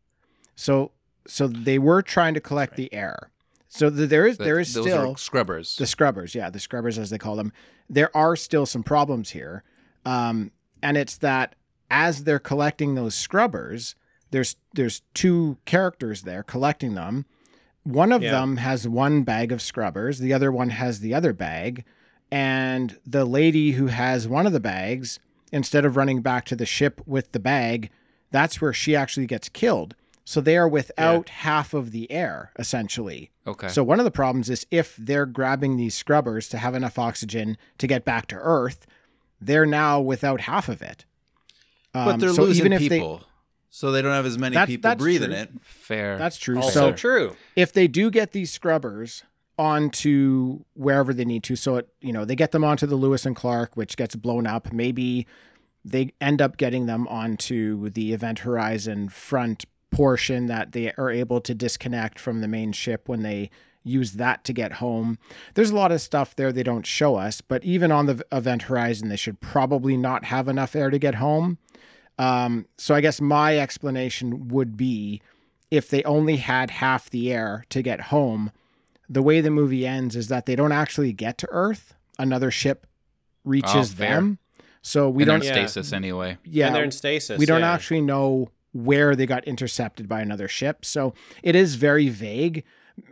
So, 0.55 0.93
so 1.27 1.49
they 1.49 1.77
were 1.79 2.03
trying 2.03 2.35
to 2.35 2.41
collect 2.41 2.77
the 2.77 2.93
air. 2.95 3.31
So 3.75 3.89
th- 3.89 4.09
there 4.11 4.27
is 4.27 4.37
But 4.37 4.45
there 4.45 4.59
is 4.61 4.75
those 4.75 4.85
still 4.87 5.12
are 5.12 5.16
scrubbers. 5.16 5.77
the 5.77 5.87
scrubbers 5.87 6.35
yeah 6.35 6.51
the 6.51 6.61
scrubbers 6.61 6.99
as 6.99 7.09
they 7.11 7.16
call 7.18 7.37
them 7.37 7.53
there 7.89 8.14
are 8.14 8.37
still 8.37 8.66
some 8.66 8.83
problems 8.83 9.31
here 9.31 9.64
um, 10.05 10.51
and 10.83 10.97
it's 10.99 11.16
that 11.18 11.55
as 11.91 12.25
they're 12.25 12.39
collecting 12.39 12.95
those 12.95 13.14
scrubbers 13.14 13.95
there's 14.31 14.57
there's 14.75 15.01
two 15.14 15.57
characters 15.64 16.23
there 16.23 16.43
collecting 16.43 16.95
them 16.95 17.25
one 17.83 18.12
of 18.12 18.23
Yeah. 18.23 18.33
them 18.33 18.59
has 18.59 18.87
one 18.87 19.23
bag 19.23 19.51
of 19.53 19.62
scrubbers 19.62 20.18
the 20.18 20.35
other 20.35 20.53
one 20.53 20.68
has 20.70 21.01
the 21.01 21.14
other 21.14 21.33
bag 21.33 21.85
and 22.31 22.99
the 23.07 23.25
lady 23.25 23.73
who 23.73 23.87
has 23.87 24.29
one 24.29 24.47
of 24.47 24.53
the 24.53 24.61
bags 24.61 25.18
instead 25.51 25.85
of 25.87 25.97
running 25.97 26.20
back 26.20 26.45
to 26.47 26.57
the 26.57 26.66
ship 26.66 27.01
with 27.07 27.33
the 27.33 27.41
bag 27.41 27.91
that's 28.31 28.61
where 28.61 28.73
she 28.75 28.95
actually 28.95 29.27
gets 29.27 29.49
killed 29.49 29.95
so 30.25 30.41
they 30.41 30.57
are 30.57 30.68
without 30.68 31.29
half 31.29 31.75
of 31.75 31.91
the 31.91 32.11
air 32.11 32.53
essentially 32.59 33.31
okay. 33.47 33.68
so 33.68 33.83
one 33.83 33.99
of 33.99 34.05
the 34.05 34.11
problems 34.11 34.49
is 34.49 34.66
if 34.70 34.97
they're 34.97 35.27
grabbing 35.27 35.77
these 35.77 35.95
scrubbers 35.95 36.49
to 36.49 36.59
have 36.59 36.75
enough 36.75 36.99
oxygen 36.99 37.57
to 37.79 37.87
get 37.87 38.05
back 38.05 38.27
to 38.29 38.37
Earth, 38.37 38.87
they're 39.41 39.66
now 39.66 40.01
without 40.01 40.43
half 40.43 40.68
of 40.68 40.81
it. 40.83 41.05
but 41.93 42.14
Um, 42.14 42.20
they're 42.20 42.33
so 42.33 42.43
losing 42.43 42.66
even 42.66 42.73
if 42.73 42.81
they- 42.89 42.99
people. 43.01 43.25
so 43.68 43.91
they 43.91 44.01
don't 44.03 44.12
have 44.12 44.27
as 44.27 44.39
many 44.39 44.55
That- 44.55 44.68
people 44.68 44.89
that's 44.89 44.99
breathing 45.03 45.31
true. 45.31 45.39
it. 45.39 45.51
fair. 45.62 46.16
that's 46.18 46.37
true. 46.37 46.57
also 46.59 46.91
so 46.91 46.93
true. 46.93 47.37
if 47.57 47.73
they 47.73 47.89
do 47.89 48.11
get 48.11 48.31
these 48.33 48.53
scrubbers 48.53 49.25
onto 49.59 50.61
wherever 50.75 51.12
they 51.12 51.25
need 51.25 51.43
to, 51.45 51.57
so 51.57 51.77
it 51.77 51.89
you 52.01 52.12
know 52.12 52.25
they 52.25 52.37
get 52.37 52.53
them 52.53 52.64
onto 52.64 52.87
the 52.87 52.97
Lewis 52.97 53.27
and 53.27 53.35
Clark, 53.37 53.77
which 53.77 53.97
gets 53.97 54.14
blown 54.16 54.47
up. 54.47 54.73
Maybe 54.73 55.27
they 55.85 56.12
end 56.20 56.41
up 56.41 56.57
getting 56.57 56.87
them 56.87 57.09
onto 57.09 57.91
the 57.91 58.12
Event 58.12 58.41
Horizon 58.41 59.09
front 59.09 59.64
portion 59.93 60.47
that 60.47 60.72
they 60.72 60.93
are 60.99 61.11
able 61.11 61.40
to 61.43 61.55
disconnect 61.55 62.18
from 62.18 62.40
the 62.40 62.49
main 62.49 62.72
ship 62.72 63.09
when 63.09 63.22
they 63.22 63.51
use 63.84 64.12
that 64.12 64.45
to 64.45 64.53
get 64.53 64.74
home. 64.74 65.18
There's 65.55 65.70
a 65.70 65.74
lot 65.76 65.93
of 65.93 66.01
stuff 66.01 66.34
there 66.36 66.53
they 66.53 66.62
don't 66.62 66.86
show 66.86 67.16
us, 67.16 67.40
but 67.40 67.64
even 67.64 67.90
on 67.93 68.07
the 68.07 68.24
Event 68.32 68.62
Horizon, 68.62 69.09
they 69.09 69.16
should 69.16 69.40
probably 69.40 69.97
not 69.97 70.24
have 70.26 70.49
enough 70.49 70.74
air 70.76 70.88
to 70.90 70.99
get 70.99 71.16
home. 71.16 71.59
Um, 72.18 72.66
so 72.78 72.95
I 72.95 73.01
guess 73.01 73.20
my 73.20 73.59
explanation 73.59 74.49
would 74.49 74.76
be 74.76 75.20
if 75.70 75.88
they 75.88 76.03
only 76.05 76.36
had 76.36 76.70
half 76.70 77.11
the 77.11 77.32
air 77.32 77.64
to 77.70 77.82
get 77.82 78.03
home, 78.03 78.53
the 79.09 79.22
way 79.22 79.40
the 79.40 79.51
movie 79.51 79.86
ends 79.86 80.14
is 80.14 80.28
that 80.28 80.47
they 80.47 80.55
don't 80.55 80.72
actually 80.72 81.12
get 81.12 81.36
to 81.38 81.49
Earth. 81.51 81.95
Another 82.18 82.51
ship 82.51 82.86
reaches 83.45 83.93
Oh, 83.95 83.97
them. 83.97 84.38
So 84.82 85.09
we 85.09 85.22
and 85.24 85.28
don't 85.28 85.40
in 85.40 85.47
Yeah. 85.47 85.53
stasis 85.66 85.93
anyway. 85.93 86.38
yeah, 86.45 86.66
and 86.66 86.76
they're 86.76 86.84
in 86.84 86.90
stasis. 86.93 87.38
we 87.38 87.47
don't 87.47 87.61
yeah. 87.61 87.72
actually 87.72 88.01
know 88.03 88.49
where 88.73 89.14
they 89.14 89.27
got 89.27 89.45
intercepted 89.45 90.09
by 90.09 90.20
another 90.20 90.49
ship. 90.49 90.85
So 90.85 91.14
it 91.43 91.55
is 91.55 91.77
very 91.77 92.09
vague. 92.09 92.64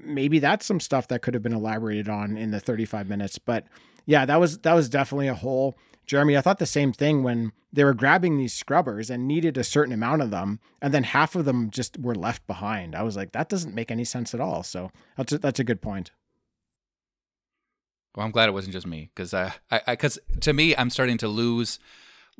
Maybe 0.02 0.38
that's 0.38 0.66
some 0.66 0.80
stuff 0.80 1.08
that 1.08 1.22
could 1.22 1.34
have 1.34 1.42
been 1.42 1.52
elaborated 1.52 2.08
on 2.08 2.36
in 2.36 2.50
the 2.50 2.60
35 2.60 3.08
minutes. 3.08 3.38
But 3.38 3.64
yeah, 4.06 4.24
that 4.24 4.40
was 4.40 4.58
that 4.58 4.74
was 4.74 4.88
definitely 4.88 5.28
a 5.28 5.34
hole. 5.34 5.76
Jeremy, 6.06 6.36
I 6.36 6.40
thought 6.40 6.58
the 6.58 6.66
same 6.66 6.92
thing 6.92 7.22
when 7.22 7.52
they 7.72 7.84
were 7.84 7.94
grabbing 7.94 8.36
these 8.36 8.52
scrubbers 8.52 9.10
and 9.10 9.28
needed 9.28 9.56
a 9.56 9.62
certain 9.62 9.92
amount 9.92 10.22
of 10.22 10.30
them, 10.30 10.58
and 10.82 10.92
then 10.92 11.04
half 11.04 11.36
of 11.36 11.44
them 11.44 11.70
just 11.70 11.98
were 11.98 12.16
left 12.16 12.44
behind. 12.48 12.96
I 12.96 13.04
was 13.04 13.16
like, 13.16 13.30
that 13.32 13.48
doesn't 13.48 13.74
make 13.74 13.92
any 13.92 14.04
sense 14.04 14.34
at 14.34 14.40
all. 14.40 14.64
So 14.64 14.90
that's 15.16 15.32
a, 15.32 15.38
that's 15.38 15.60
a 15.60 15.64
good 15.64 15.80
point. 15.80 16.10
Well, 18.16 18.26
I'm 18.26 18.32
glad 18.32 18.48
it 18.48 18.52
wasn't 18.52 18.72
just 18.72 18.88
me 18.88 19.10
because 19.14 19.32
uh, 19.32 19.52
I, 19.70 19.82
I, 19.86 19.92
because 19.92 20.18
to 20.40 20.52
me, 20.52 20.74
I'm 20.76 20.90
starting 20.90 21.18
to 21.18 21.28
lose. 21.28 21.78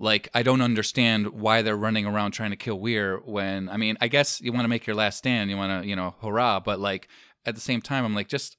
Like, 0.01 0.29
I 0.35 0.43
don't 0.43 0.63
understand 0.63 1.29
why 1.29 1.63
they're 1.63 1.77
running 1.77 2.07
around 2.07 2.33
trying 2.33 2.51
to 2.51 2.57
kill 2.57 2.81
Weir 2.81 3.19
when, 3.19 3.69
I 3.69 3.77
mean, 3.77 3.97
I 4.01 4.09
guess 4.09 4.41
you 4.41 4.51
want 4.53 4.65
to 4.65 4.69
make 4.69 4.87
your 4.87 4.97
last 4.97 5.19
stand, 5.19 5.51
you 5.51 5.57
want 5.57 5.83
to, 5.83 5.89
you 5.89 5.95
know, 5.95 6.15
hurrah. 6.23 6.59
But 6.59 6.81
like 6.81 7.07
at 7.45 7.55
the 7.55 7.61
same 7.61 7.83
time, 7.83 8.05
I'm 8.05 8.15
like, 8.15 8.29
just 8.29 8.57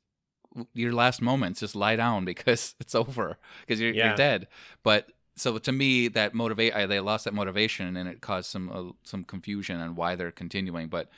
your 0.74 0.94
last 0.94 1.22
moments, 1.22 1.60
just 1.60 1.76
lie 1.76 1.96
down 1.96 2.26
because 2.32 2.76
it's 2.80 2.96
over 2.96 3.38
because 3.62 3.82
you're, 3.82 3.92
Yeah. 3.92 4.08
you're 4.08 4.16
dead. 4.16 4.48
But 4.84 5.10
so 5.36 5.58
to 5.58 5.72
me 5.72 6.08
that 6.10 6.34
motivate 6.36 6.76
I, 6.76 6.86
they 6.86 7.00
lost 7.00 7.26
that 7.26 7.34
motivation 7.34 7.98
and 7.98 8.08
it 8.08 8.22
caused 8.22 8.50
some 8.52 8.70
uh, 8.72 8.92
some 9.04 9.24
confusion 9.24 9.80
on 9.80 9.96
why 9.96 10.16
they're 10.16 10.30
continuing 10.30 10.90
but 10.90 11.10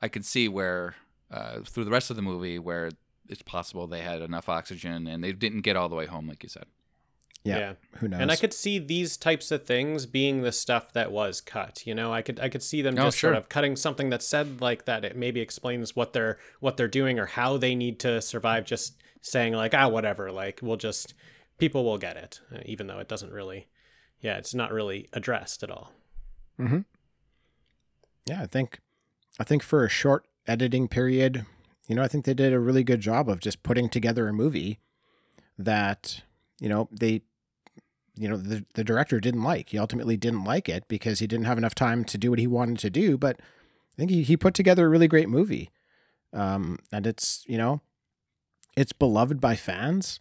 i 0.00 0.08
could 0.08 0.24
see 0.24 0.48
where 0.48 0.96
uh, 1.30 1.60
through 1.60 1.84
the 1.84 1.90
rest 1.90 2.08
of 2.08 2.16
the 2.16 2.22
movie 2.22 2.58
where 2.58 2.90
it's 3.28 3.42
possible 3.42 3.86
they 3.86 4.00
had 4.00 4.22
enough 4.22 4.48
oxygen 4.48 5.06
and 5.06 5.22
they 5.22 5.32
didn't 5.32 5.60
get 5.60 5.76
all 5.76 5.90
the 5.90 5.94
way 5.94 6.06
home 6.06 6.26
like 6.26 6.42
you 6.42 6.48
said 6.48 6.64
Yeah. 7.44 7.58
Yeah. 7.58 7.72
Who 7.98 8.08
knows? 8.08 8.20
And 8.20 8.30
I 8.30 8.36
could 8.36 8.52
see 8.52 8.78
these 8.78 9.16
types 9.16 9.50
of 9.50 9.64
things 9.64 10.04
being 10.06 10.42
the 10.42 10.52
stuff 10.52 10.92
that 10.92 11.10
was 11.10 11.40
cut. 11.40 11.86
You 11.86 11.94
know, 11.94 12.12
I 12.12 12.20
could 12.22 12.38
I 12.38 12.48
could 12.48 12.62
see 12.62 12.82
them 12.82 12.94
Oh, 12.98 13.04
just 13.04 13.18
sure. 13.18 13.30
sort 13.30 13.36
of 13.38 13.48
cutting 13.48 13.76
something 13.76 14.10
that 14.10 14.22
said 14.22 14.60
like 14.60 14.84
that. 14.84 15.04
It 15.04 15.16
maybe 15.16 15.40
explains 15.40 15.96
what 15.96 16.12
they're 16.12 16.38
what 16.60 16.76
they're 16.76 16.88
doing 16.88 17.18
or 17.18 17.26
how 17.26 17.56
they 17.56 17.74
need 17.74 17.98
to 18.00 18.20
survive. 18.20 18.64
Just 18.66 19.00
saying 19.22 19.54
like 19.54 19.72
ah 19.74 19.88
whatever, 19.88 20.30
like 20.30 20.60
we'll 20.62 20.76
just 20.76 21.14
people 21.58 21.84
will 21.84 21.98
get 21.98 22.16
it, 22.16 22.40
uh, 22.54 22.58
even 22.66 22.86
though 22.86 22.98
it 22.98 23.08
doesn't 23.08 23.32
really. 23.32 23.68
Yeah, 24.20 24.36
it's 24.36 24.54
not 24.54 24.70
really 24.70 25.08
addressed 25.14 25.62
at 25.62 25.70
all. 25.70 25.92
Mm-hmm. 26.58 26.80
Yeah, 28.26 28.42
I 28.42 28.46
think, 28.46 28.80
I 29.38 29.44
think 29.44 29.62
for 29.62 29.82
a 29.84 29.88
short 29.88 30.26
editing 30.46 30.88
period, 30.88 31.46
you 31.88 31.94
know, 31.96 32.02
I 32.02 32.08
think 32.08 32.26
they 32.26 32.34
did 32.34 32.52
a 32.52 32.60
really 32.60 32.84
good 32.84 33.00
job 33.00 33.30
of 33.30 33.40
just 33.40 33.62
putting 33.62 33.88
together 33.88 34.28
a 34.28 34.32
movie 34.34 34.78
that, 35.58 36.22
you 36.60 36.68
know, 36.68 36.88
they, 36.92 37.22
you 38.16 38.28
know, 38.28 38.36
the 38.36 38.64
the 38.74 38.84
director 38.84 39.20
didn't 39.20 39.42
like. 39.42 39.70
He 39.70 39.78
ultimately 39.78 40.16
didn't 40.16 40.44
like 40.44 40.68
it 40.68 40.84
because 40.88 41.18
he 41.18 41.26
didn't 41.26 41.46
have 41.46 41.58
enough 41.58 41.74
time 41.74 42.04
to 42.04 42.18
do 42.18 42.30
what 42.30 42.38
he 42.38 42.46
wanted 42.46 42.78
to 42.80 42.90
do. 42.90 43.16
But 43.16 43.36
I 43.40 43.96
think 43.96 44.10
he 44.10 44.22
he 44.22 44.36
put 44.36 44.54
together 44.54 44.86
a 44.86 44.88
really 44.88 45.08
great 45.08 45.28
movie, 45.28 45.70
um, 46.32 46.78
and 46.92 47.06
it's 47.06 47.44
you 47.46 47.58
know, 47.58 47.80
it's 48.76 48.92
beloved 48.92 49.40
by 49.40 49.56
fans. 49.56 50.20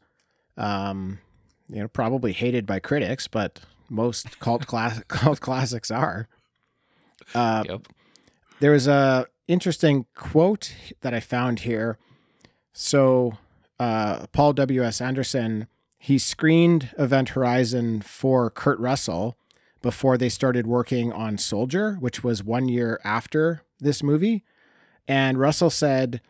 Um, 0.57 1.19
you 1.67 1.81
know, 1.81 1.87
probably 1.87 2.33
hated 2.33 2.65
by 2.65 2.79
critics, 2.79 3.27
but 3.27 3.59
most 3.89 4.39
cult 4.39 4.67
class 4.67 5.01
cult 5.07 5.39
classics 5.39 5.91
are. 5.91 6.27
Uh, 7.35 7.63
yep 7.67 7.87
there 8.59 8.71
was 8.71 8.87
a 8.87 9.25
interesting 9.47 10.05
quote 10.15 10.73
that 11.01 11.13
I 11.13 11.19
found 11.19 11.61
here. 11.61 11.97
So, 12.73 13.37
uh, 13.79 14.27
Paul 14.27 14.53
W. 14.53 14.83
S. 14.83 15.01
Anderson 15.01 15.67
he 15.99 16.17
screened 16.17 16.91
Event 16.97 17.29
Horizon 17.29 18.01
for 18.01 18.49
Kurt 18.49 18.79
Russell 18.79 19.37
before 19.81 20.17
they 20.17 20.29
started 20.29 20.65
working 20.65 21.11
on 21.11 21.37
Soldier, 21.37 21.95
which 21.99 22.23
was 22.23 22.43
one 22.43 22.69
year 22.69 22.99
after 23.03 23.63
this 23.79 24.01
movie. 24.01 24.43
And 25.07 25.37
Russell 25.37 25.69
said, 25.69 26.21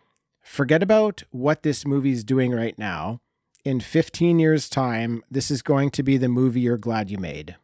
"Forget 0.42 0.82
about 0.82 1.24
what 1.30 1.62
this 1.62 1.86
movie's 1.86 2.24
doing 2.24 2.52
right 2.52 2.78
now. 2.78 3.22
In 3.64 3.80
15 3.80 4.40
years' 4.40 4.70
time, 4.70 5.24
this 5.30 5.52
is 5.52 5.62
going 5.62 5.92
to 5.92 6.04
be 6.04 6.18
the 6.18 6.30
movie 6.30 6.62
you're 6.62 6.78
glad 6.78 7.12
you 7.12 7.20
made." 7.20 7.56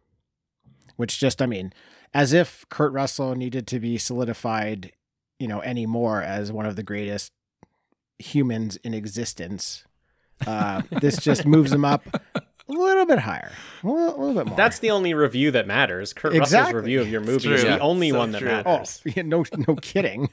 Which 0.97 1.19
just, 1.19 1.41
I 1.41 1.47
mean, 1.47 1.73
as 2.13 2.33
if 2.33 2.65
Kurt 2.69 2.93
Russell 2.93 3.35
needed 3.35 3.65
to 3.67 3.79
be 3.79 3.97
solidified, 3.97 4.91
you 5.39 5.47
know, 5.47 5.61
anymore 5.63 6.21
as 6.21 6.51
one 6.51 6.65
of 6.65 6.75
the 6.75 6.83
greatest 6.83 7.31
humans 8.19 8.77
in 8.77 8.93
existence. 8.93 9.85
Uh, 10.45 10.81
this 11.01 11.17
just 11.17 11.45
moves 11.45 11.71
him 11.71 11.85
up 11.85 12.05
a 12.35 12.41
little 12.71 13.05
bit 13.05 13.19
higher, 13.19 13.51
a 13.83 13.87
little, 13.87 14.15
a 14.15 14.19
little 14.19 14.33
bit 14.35 14.47
more. 14.47 14.57
That's 14.57 14.79
the 14.79 14.91
only 14.91 15.13
review 15.13 15.51
that 15.51 15.67
matters. 15.67 16.13
Kurt 16.13 16.35
Exactly. 16.35 16.73
Russell's 16.73 16.73
review 16.83 17.01
of 17.01 17.09
your 17.09 17.21
movie 17.21 17.53
is 17.53 17.61
true. 17.61 17.69
the 17.69 17.79
only 17.79 18.09
So 18.11 18.17
one 18.17 18.31
that 18.31 18.39
true. 18.39 18.49
oh, 18.49 18.53
matters. 18.77 19.01
yeah, 19.05 19.23
no, 19.23 19.43
no 19.67 19.75
kidding. 19.75 20.29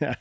Yeah. 0.00 0.14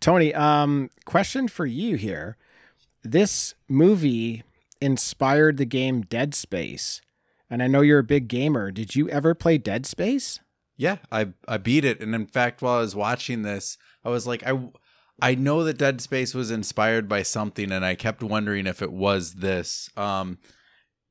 Tony, 0.00 0.34
um, 0.34 0.90
question 1.04 1.48
for 1.48 1.66
you 1.66 1.96
here. 1.96 2.36
This 3.02 3.54
movie 3.68 4.42
inspired 4.80 5.56
the 5.56 5.64
game 5.66 6.02
Dead 6.02 6.34
Space, 6.34 7.00
and 7.48 7.62
I 7.62 7.66
know 7.66 7.80
you're 7.82 7.98
a 7.98 8.04
big 8.04 8.28
gamer. 8.28 8.70
Did 8.70 8.94
you 8.94 9.08
ever 9.10 9.34
play 9.34 9.58
Dead 9.58 9.86
Space? 9.86 10.40
Yeah, 10.76 10.96
I 11.12 11.28
I 11.46 11.58
beat 11.58 11.84
it, 11.84 12.00
and 12.00 12.14
in 12.14 12.26
fact, 12.26 12.62
while 12.62 12.78
I 12.78 12.80
was 12.80 12.96
watching 12.96 13.42
this, 13.42 13.76
I 14.04 14.08
was 14.08 14.26
like, 14.26 14.42
I 14.46 14.58
I 15.22 15.34
know 15.34 15.64
that 15.64 15.78
Dead 15.78 16.00
Space 16.00 16.34
was 16.34 16.50
inspired 16.50 17.08
by 17.08 17.22
something, 17.22 17.72
and 17.72 17.84
I 17.84 17.94
kept 17.94 18.22
wondering 18.22 18.66
if 18.66 18.82
it 18.82 18.92
was 18.92 19.34
this. 19.34 19.90
Um, 19.96 20.38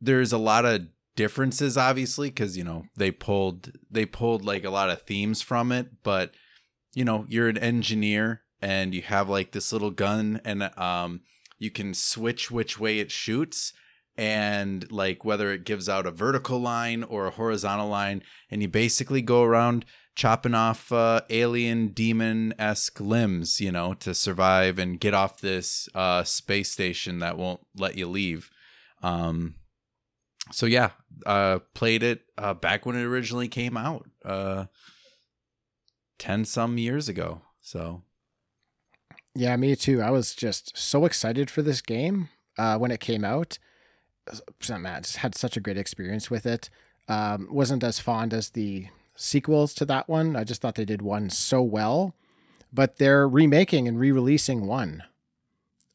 there's 0.01 0.33
a 0.33 0.37
lot 0.37 0.65
of 0.65 0.87
differences, 1.15 1.77
obviously, 1.77 2.29
because 2.29 2.57
you 2.57 2.63
know 2.63 2.85
they 2.95 3.11
pulled 3.11 3.71
they 3.89 4.05
pulled 4.05 4.45
like 4.45 4.63
a 4.63 4.69
lot 4.69 4.89
of 4.89 5.03
themes 5.03 5.41
from 5.41 5.71
it, 5.71 6.03
but 6.03 6.33
you 6.93 7.05
know 7.05 7.25
you're 7.27 7.49
an 7.49 7.57
engineer 7.57 8.41
and 8.61 8.93
you 8.93 9.01
have 9.01 9.29
like 9.29 9.51
this 9.51 9.71
little 9.71 9.91
gun, 9.91 10.41
and 10.43 10.63
um, 10.77 11.21
you 11.57 11.69
can 11.71 11.93
switch 11.93 12.49
which 12.49 12.79
way 12.79 12.99
it 12.99 13.11
shoots 13.11 13.73
and 14.19 14.91
like 14.91 15.23
whether 15.23 15.53
it 15.53 15.63
gives 15.63 15.87
out 15.87 16.05
a 16.05 16.11
vertical 16.11 16.59
line 16.59 17.03
or 17.03 17.25
a 17.25 17.31
horizontal 17.31 17.87
line 17.87 18.21
and 18.51 18.61
you 18.61 18.67
basically 18.67 19.21
go 19.21 19.43
around 19.43 19.85
chopping 20.19 20.53
off 20.53 20.91
uh, 20.91 21.21
alien 21.29 21.87
demon 21.87 22.53
esque 22.59 22.99
limbs, 22.99 23.61
you 23.61 23.71
know, 23.71 23.93
to 23.93 24.13
survive 24.13 24.77
and 24.77 24.99
get 24.99 25.13
off 25.13 25.39
this 25.39 25.87
uh, 25.95 26.25
space 26.25 26.69
station 26.69 27.19
that 27.19 27.37
won't 27.37 27.61
let 27.77 27.97
you 27.97 28.05
leave. 28.05 28.51
Um, 29.01 29.55
so 30.51 30.65
yeah, 30.65 30.89
uh, 31.25 31.59
played 31.73 32.03
it 32.03 32.23
uh, 32.37 32.53
back 32.53 32.85
when 32.85 32.97
it 32.97 33.03
originally 33.03 33.47
came 33.47 33.77
out, 33.77 34.09
uh, 34.25 34.65
ten 36.17 36.43
some 36.43 36.77
years 36.77 37.07
ago. 37.07 37.43
So 37.61 38.03
Yeah, 39.33 39.55
me 39.55 39.73
too. 39.77 40.01
I 40.01 40.09
was 40.09 40.35
just 40.35 40.77
so 40.77 41.05
excited 41.05 41.49
for 41.49 41.61
this 41.61 41.79
game 41.79 42.27
uh, 42.57 42.77
when 42.77 42.91
it 42.91 42.99
came 42.99 43.23
out. 43.23 43.57
So, 44.59 44.77
man, 44.77 45.03
just 45.03 45.17
had 45.17 45.33
such 45.33 45.55
a 45.55 45.61
great 45.61 45.77
experience 45.77 46.29
with 46.29 46.45
it. 46.45 46.69
Um, 47.07 47.47
wasn't 47.49 47.85
as 47.85 47.99
fond 47.99 48.33
as 48.33 48.49
the 48.49 48.89
sequels 49.19 49.73
to 49.75 49.85
that 49.85 50.07
one. 50.07 50.35
I 50.35 50.43
just 50.43 50.61
thought 50.61 50.75
they 50.75 50.85
did 50.85 51.01
one 51.01 51.29
so 51.29 51.61
well, 51.61 52.15
but 52.71 52.97
they're 52.97 53.27
remaking 53.27 53.87
and 53.87 53.99
re-releasing 53.99 54.65
one. 54.65 55.03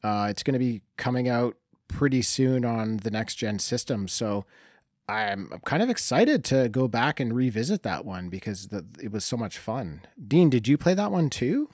Uh, 0.03 0.27
it's 0.29 0.43
going 0.43 0.53
to 0.53 0.59
be 0.59 0.81
coming 0.97 1.27
out 1.27 1.57
pretty 1.87 2.21
soon 2.21 2.63
on 2.63 2.97
the 2.97 3.11
next 3.11 3.35
gen 3.35 3.57
system, 3.59 4.07
so 4.07 4.45
I'm, 5.07 5.49
I'm 5.51 5.59
kind 5.61 5.81
of 5.81 5.89
excited 5.89 6.43
to 6.45 6.69
go 6.69 6.87
back 6.87 7.19
and 7.19 7.35
revisit 7.35 7.83
that 7.83 8.05
one 8.05 8.29
because 8.29 8.67
the, 8.67 8.85
it 9.01 9.11
was 9.11 9.25
so 9.25 9.37
much 9.37 9.57
fun. 9.57 10.01
Dean, 10.27 10.49
did 10.49 10.67
you 10.67 10.77
play 10.77 10.93
that 10.93 11.11
one 11.11 11.29
too? 11.29 11.69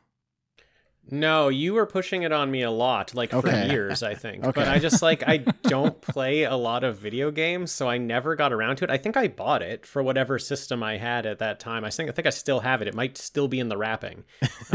No, 1.09 1.49
you 1.49 1.73
were 1.73 1.85
pushing 1.87 2.23
it 2.23 2.31
on 2.31 2.51
me 2.51 2.61
a 2.61 2.71
lot, 2.71 3.13
like 3.15 3.33
Okay. 3.33 3.49
for 3.67 3.71
years, 3.73 4.01
I 4.03 4.13
think. 4.13 4.45
Okay. 4.45 4.51
But 4.61 4.67
I 4.69 4.77
just 4.79 5.01
like 5.01 5.23
I 5.27 5.37
don't 5.63 5.99
play 6.01 6.43
a 6.43 6.55
lot 6.55 6.83
of 6.83 6.99
video 6.99 7.31
games, 7.31 7.71
so 7.71 7.89
I 7.89 7.97
never 7.97 8.35
got 8.35 8.53
around 8.53 8.77
to 8.77 8.83
it. 8.85 8.89
I 8.91 8.97
think 8.97 9.17
I 9.17 9.27
bought 9.27 9.61
it 9.61 9.85
for 9.85 10.01
whatever 10.03 10.37
system 10.39 10.83
I 10.83 10.97
had 10.97 11.25
at 11.25 11.39
that 11.39 11.59
time. 11.59 11.83
I 11.83 11.89
think 11.89 12.09
I 12.09 12.13
think 12.13 12.27
I 12.27 12.29
still 12.29 12.59
have 12.61 12.81
it. 12.81 12.87
It 12.87 12.93
might 12.95 13.17
still 13.17 13.47
be 13.47 13.59
in 13.59 13.67
the 13.67 13.77
wrapping. 13.77 14.23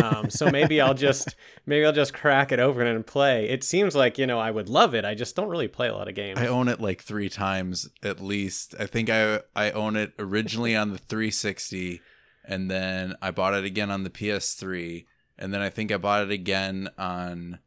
Um, 0.02 0.28
so 0.28 0.50
maybe 0.50 0.80
I'll 0.80 0.94
just 0.94 1.36
maybe 1.66 1.86
I'll 1.86 1.92
just 1.92 2.12
crack 2.12 2.50
it 2.52 2.58
open 2.58 2.86
and 2.86 3.06
play. 3.06 3.48
It 3.48 3.62
seems 3.64 3.94
like 3.94 4.18
you 4.18 4.26
know 4.26 4.38
I 4.40 4.50
would 4.50 4.68
love 4.68 4.94
it. 4.94 5.04
I 5.04 5.14
just 5.14 5.36
don't 5.36 5.48
really 5.48 5.68
play 5.68 5.88
a 5.88 5.94
lot 5.94 6.08
of 6.08 6.14
games. 6.14 6.38
I 6.40 6.48
own 6.48 6.68
it 6.68 6.80
like 6.80 7.02
three 7.02 7.28
times 7.30 7.88
at 8.02 8.20
least. 8.20 8.74
I 8.78 8.86
think 8.86 9.08
I 9.08 9.40
I 9.54 9.70
own 9.70 9.96
it 9.96 10.12
originally 10.18 10.74
on 10.76 10.90
the 10.92 10.98
360, 10.98 12.00
and 12.44 12.70
then 12.70 13.14
I 13.22 13.30
bought 13.30 13.54
it 13.54 13.64
again 13.64 13.90
on 13.90 14.02
the 14.02 14.10
PS3, 14.10 15.06
and 15.38 15.52
then 15.52 15.60
I 15.60 15.70
think 15.70 15.92
I 15.92 15.96
bought 15.96 16.22
it 16.22 16.30
again 16.30 16.88
on 16.98 17.58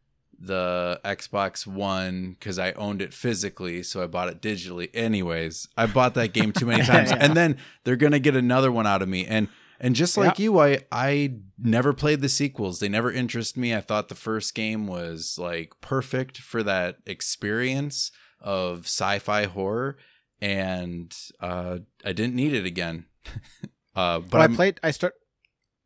the 0.42 1.00
Xbox 1.04 1.68
One 1.68 2.38
because 2.40 2.58
I 2.58 2.72
owned 2.74 3.02
it 3.02 3.14
physically, 3.14 3.84
so 3.84 4.02
I 4.04 4.08
bought 4.08 4.30
it 4.30 4.42
digitally. 4.42 4.90
Anyways, 4.94 5.68
I 5.76 5.86
bought 5.86 6.14
that 6.14 6.34
game 6.34 6.52
too 6.54 6.66
many 6.66 6.84
times, 6.86 7.12
and 7.12 7.36
then 7.36 7.58
they're 7.84 7.96
gonna 7.98 8.20
get 8.20 8.36
another 8.36 8.72
one 8.72 8.88
out 8.88 9.02
of 9.02 9.10
me, 9.10 9.26
and 9.26 9.50
and 9.82 9.96
just 9.96 10.18
like 10.18 10.40
Yeah. 10.40 10.44
you, 10.44 10.60
I 10.60 10.80
I 10.92 11.34
never 11.58 11.94
played 11.94 12.22
the 12.22 12.30
sequels. 12.30 12.80
They 12.80 12.90
never 12.90 13.12
interest 13.12 13.58
me. 13.58 13.76
I 13.76 13.82
thought 13.82 14.08
the 14.10 14.16
first 14.16 14.56
game 14.56 14.88
was 14.88 15.38
like 15.38 15.74
perfect 15.82 16.38
for 16.38 16.64
that 16.64 16.98
experience 17.06 18.12
of 18.42 18.86
sci-fi 18.86 19.46
horror, 19.46 19.98
and 20.42 21.14
uh, 21.42 21.80
I 22.06 22.14
didn't 22.14 22.36
need 22.36 22.54
it 22.54 22.66
again. 22.66 23.06
uh, 23.96 24.20
but 24.20 24.30
But 24.30 24.42
I 24.42 24.48
played. 24.56 24.80
I 24.84 24.92
start. 24.92 25.16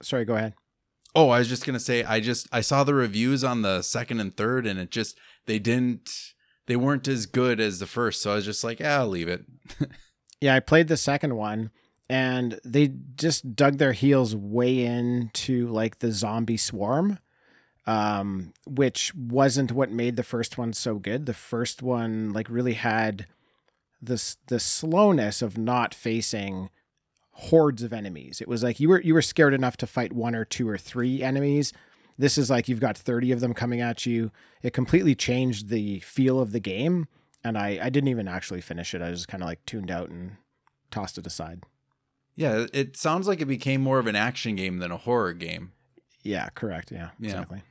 Sorry, 0.03 0.25
go 0.25 0.35
ahead. 0.35 0.53
Oh, 1.15 1.29
I 1.29 1.39
was 1.39 1.49
just 1.49 1.65
gonna 1.65 1.79
say, 1.79 2.03
I 2.03 2.19
just 2.19 2.47
I 2.51 2.61
saw 2.61 2.83
the 2.83 2.93
reviews 2.93 3.43
on 3.43 3.61
the 3.61 3.81
second 3.81 4.19
and 4.19 4.35
third, 4.35 4.65
and 4.65 4.79
it 4.79 4.89
just 4.89 5.17
they 5.45 5.59
didn't 5.59 6.33
they 6.65 6.75
weren't 6.75 7.07
as 7.07 7.25
good 7.25 7.59
as 7.59 7.79
the 7.79 7.87
first, 7.87 8.21
so 8.21 8.31
I 8.31 8.35
was 8.35 8.45
just 8.45 8.63
like, 8.63 8.79
yeah, 8.79 8.99
I'll 8.99 9.07
leave 9.07 9.27
it. 9.27 9.45
Yeah, 10.43 10.55
I 10.55 10.59
played 10.59 10.89
the 10.89 10.97
second 10.97 11.37
one, 11.37 11.71
and 12.09 12.59
they 12.65 12.91
just 13.15 13.55
dug 13.55 13.77
their 13.77 13.93
heels 13.93 14.35
way 14.35 14.83
into 14.83 15.67
like 15.69 15.99
the 15.99 16.11
zombie 16.11 16.57
swarm, 16.57 17.19
um, 17.87 18.51
which 18.67 19.15
wasn't 19.15 19.71
what 19.71 19.89
made 19.89 20.17
the 20.17 20.21
first 20.21 20.57
one 20.57 20.73
so 20.73 20.95
good. 20.95 21.27
The 21.27 21.33
first 21.33 21.81
one 21.81 22.33
like 22.33 22.49
really 22.49 22.73
had 22.73 23.25
this 24.01 24.35
the 24.47 24.59
slowness 24.59 25.41
of 25.41 25.57
not 25.57 25.93
facing 25.93 26.69
hordes 27.33 27.83
of 27.83 27.91
enemies. 27.93 28.39
It 28.41 28.47
was 28.47 28.63
like 28.63 28.79
you 28.79 28.89
were 28.89 29.01
you 29.01 29.13
were 29.13 29.21
scared 29.21 29.53
enough 29.53 29.75
to 29.77 29.87
fight 29.87 30.13
one 30.13 30.35
or 30.35 30.45
two 30.45 30.67
or 30.69 30.77
three 30.77 31.21
enemies. 31.23 31.73
This 32.17 32.37
is 32.37 32.49
like 32.49 32.67
you've 32.67 32.79
got 32.79 32.95
30 32.97 33.31
of 33.31 33.39
them 33.39 33.53
coming 33.55 33.81
at 33.81 34.05
you. 34.05 34.31
It 34.61 34.71
completely 34.71 35.15
changed 35.15 35.69
the 35.69 35.99
feel 36.01 36.39
of 36.39 36.51
the 36.51 36.59
game 36.59 37.07
and 37.43 37.57
I 37.57 37.79
I 37.81 37.89
didn't 37.89 38.09
even 38.09 38.27
actually 38.27 38.61
finish 38.61 38.93
it. 38.93 39.01
I 39.01 39.09
just 39.11 39.27
kind 39.27 39.41
of 39.43 39.47
like 39.49 39.65
tuned 39.65 39.89
out 39.89 40.09
and 40.09 40.37
tossed 40.91 41.17
it 41.17 41.25
aside. 41.25 41.63
Yeah, 42.35 42.65
it 42.73 42.97
sounds 42.97 43.27
like 43.27 43.41
it 43.41 43.45
became 43.45 43.81
more 43.81 43.99
of 43.99 44.07
an 44.07 44.15
action 44.15 44.55
game 44.55 44.77
than 44.79 44.91
a 44.91 44.97
horror 44.97 45.33
game. 45.33 45.71
Yeah, 46.23 46.49
correct. 46.55 46.91
Yeah, 46.91 47.09
Yeah. 47.19 47.29
exactly. 47.31 47.61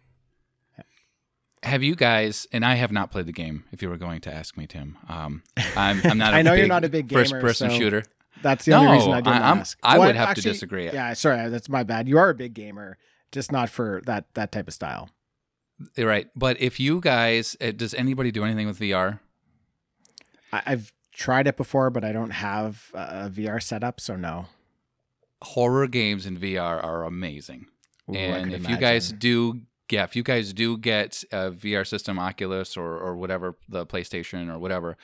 Have 1.64 1.82
you 1.84 1.94
guys? 1.94 2.46
And 2.52 2.64
I 2.64 2.74
have 2.74 2.90
not 2.90 3.12
played 3.12 3.26
the 3.26 3.32
game. 3.32 3.64
If 3.70 3.82
you 3.82 3.88
were 3.88 3.96
going 3.96 4.20
to 4.22 4.34
ask 4.34 4.56
me, 4.56 4.66
Tim, 4.66 4.98
um, 5.08 5.44
I'm, 5.76 6.00
I'm 6.04 6.18
not. 6.18 6.34
a 6.34 6.38
I 6.38 6.42
know 6.42 6.54
you're 6.54 6.66
not 6.66 6.82
a 6.84 6.88
big 6.88 7.10
first 7.12 7.32
person 7.34 7.70
so- 7.70 7.76
shooter. 7.78 8.02
That's 8.42 8.64
the 8.64 8.72
only 8.74 8.92
reason 8.92 9.12
I 9.12 9.20
didn't 9.20 9.42
I- 9.42 9.58
ask. 9.58 9.78
I 9.82 9.98
would 9.98 10.04
Well, 10.06 10.14
have 10.14 10.26
to 10.26 10.30
actually, 10.40 10.52
disagree. 10.52 10.84
Yeah, 10.90 11.12
sorry, 11.14 11.48
that's 11.48 11.68
my 11.68 11.82
bad. 11.82 12.08
You 12.08 12.18
are 12.18 12.30
a 12.30 12.34
big 12.34 12.54
gamer, 12.54 12.98
just 13.30 13.50
not 13.52 13.70
for 13.70 14.02
that 14.06 14.26
that 14.34 14.52
type 14.52 14.68
of 14.68 14.74
style. 14.74 15.10
Right, 15.98 16.28
but 16.36 16.60
if 16.60 16.78
you 16.78 17.00
guys, 17.00 17.56
uh, 17.60 17.72
does 17.72 17.94
anybody 17.94 18.30
do 18.30 18.44
anything 18.44 18.66
with 18.66 18.78
VR? 18.78 19.20
I, 20.52 20.62
I've 20.66 20.92
tried 21.12 21.46
it 21.46 21.56
before, 21.56 21.90
but 21.90 22.04
I 22.04 22.12
don't 22.12 22.30
have 22.30 22.90
a 22.94 23.28
VR 23.30 23.60
setup, 23.62 24.00
so 24.00 24.16
no. 24.16 24.46
Horror 25.42 25.88
games 25.88 26.24
in 26.26 26.38
VR 26.38 26.82
are 26.82 27.04
amazing. 27.04 27.66
Ooh, 28.10 28.14
and 28.16 28.52
if 28.52 28.68
you 28.68 28.76
guys 28.76 29.10
do 29.12 29.62
yeah 29.92 30.04
if 30.08 30.16
you 30.16 30.22
guys 30.22 30.52
do 30.52 30.68
get 30.76 31.22
a 31.30 31.50
vr 31.62 31.84
system 31.86 32.18
oculus 32.18 32.76
or, 32.76 32.90
or 33.06 33.12
whatever 33.22 33.48
the 33.68 33.84
playstation 33.92 34.42
or 34.52 34.58
whatever 34.58 34.96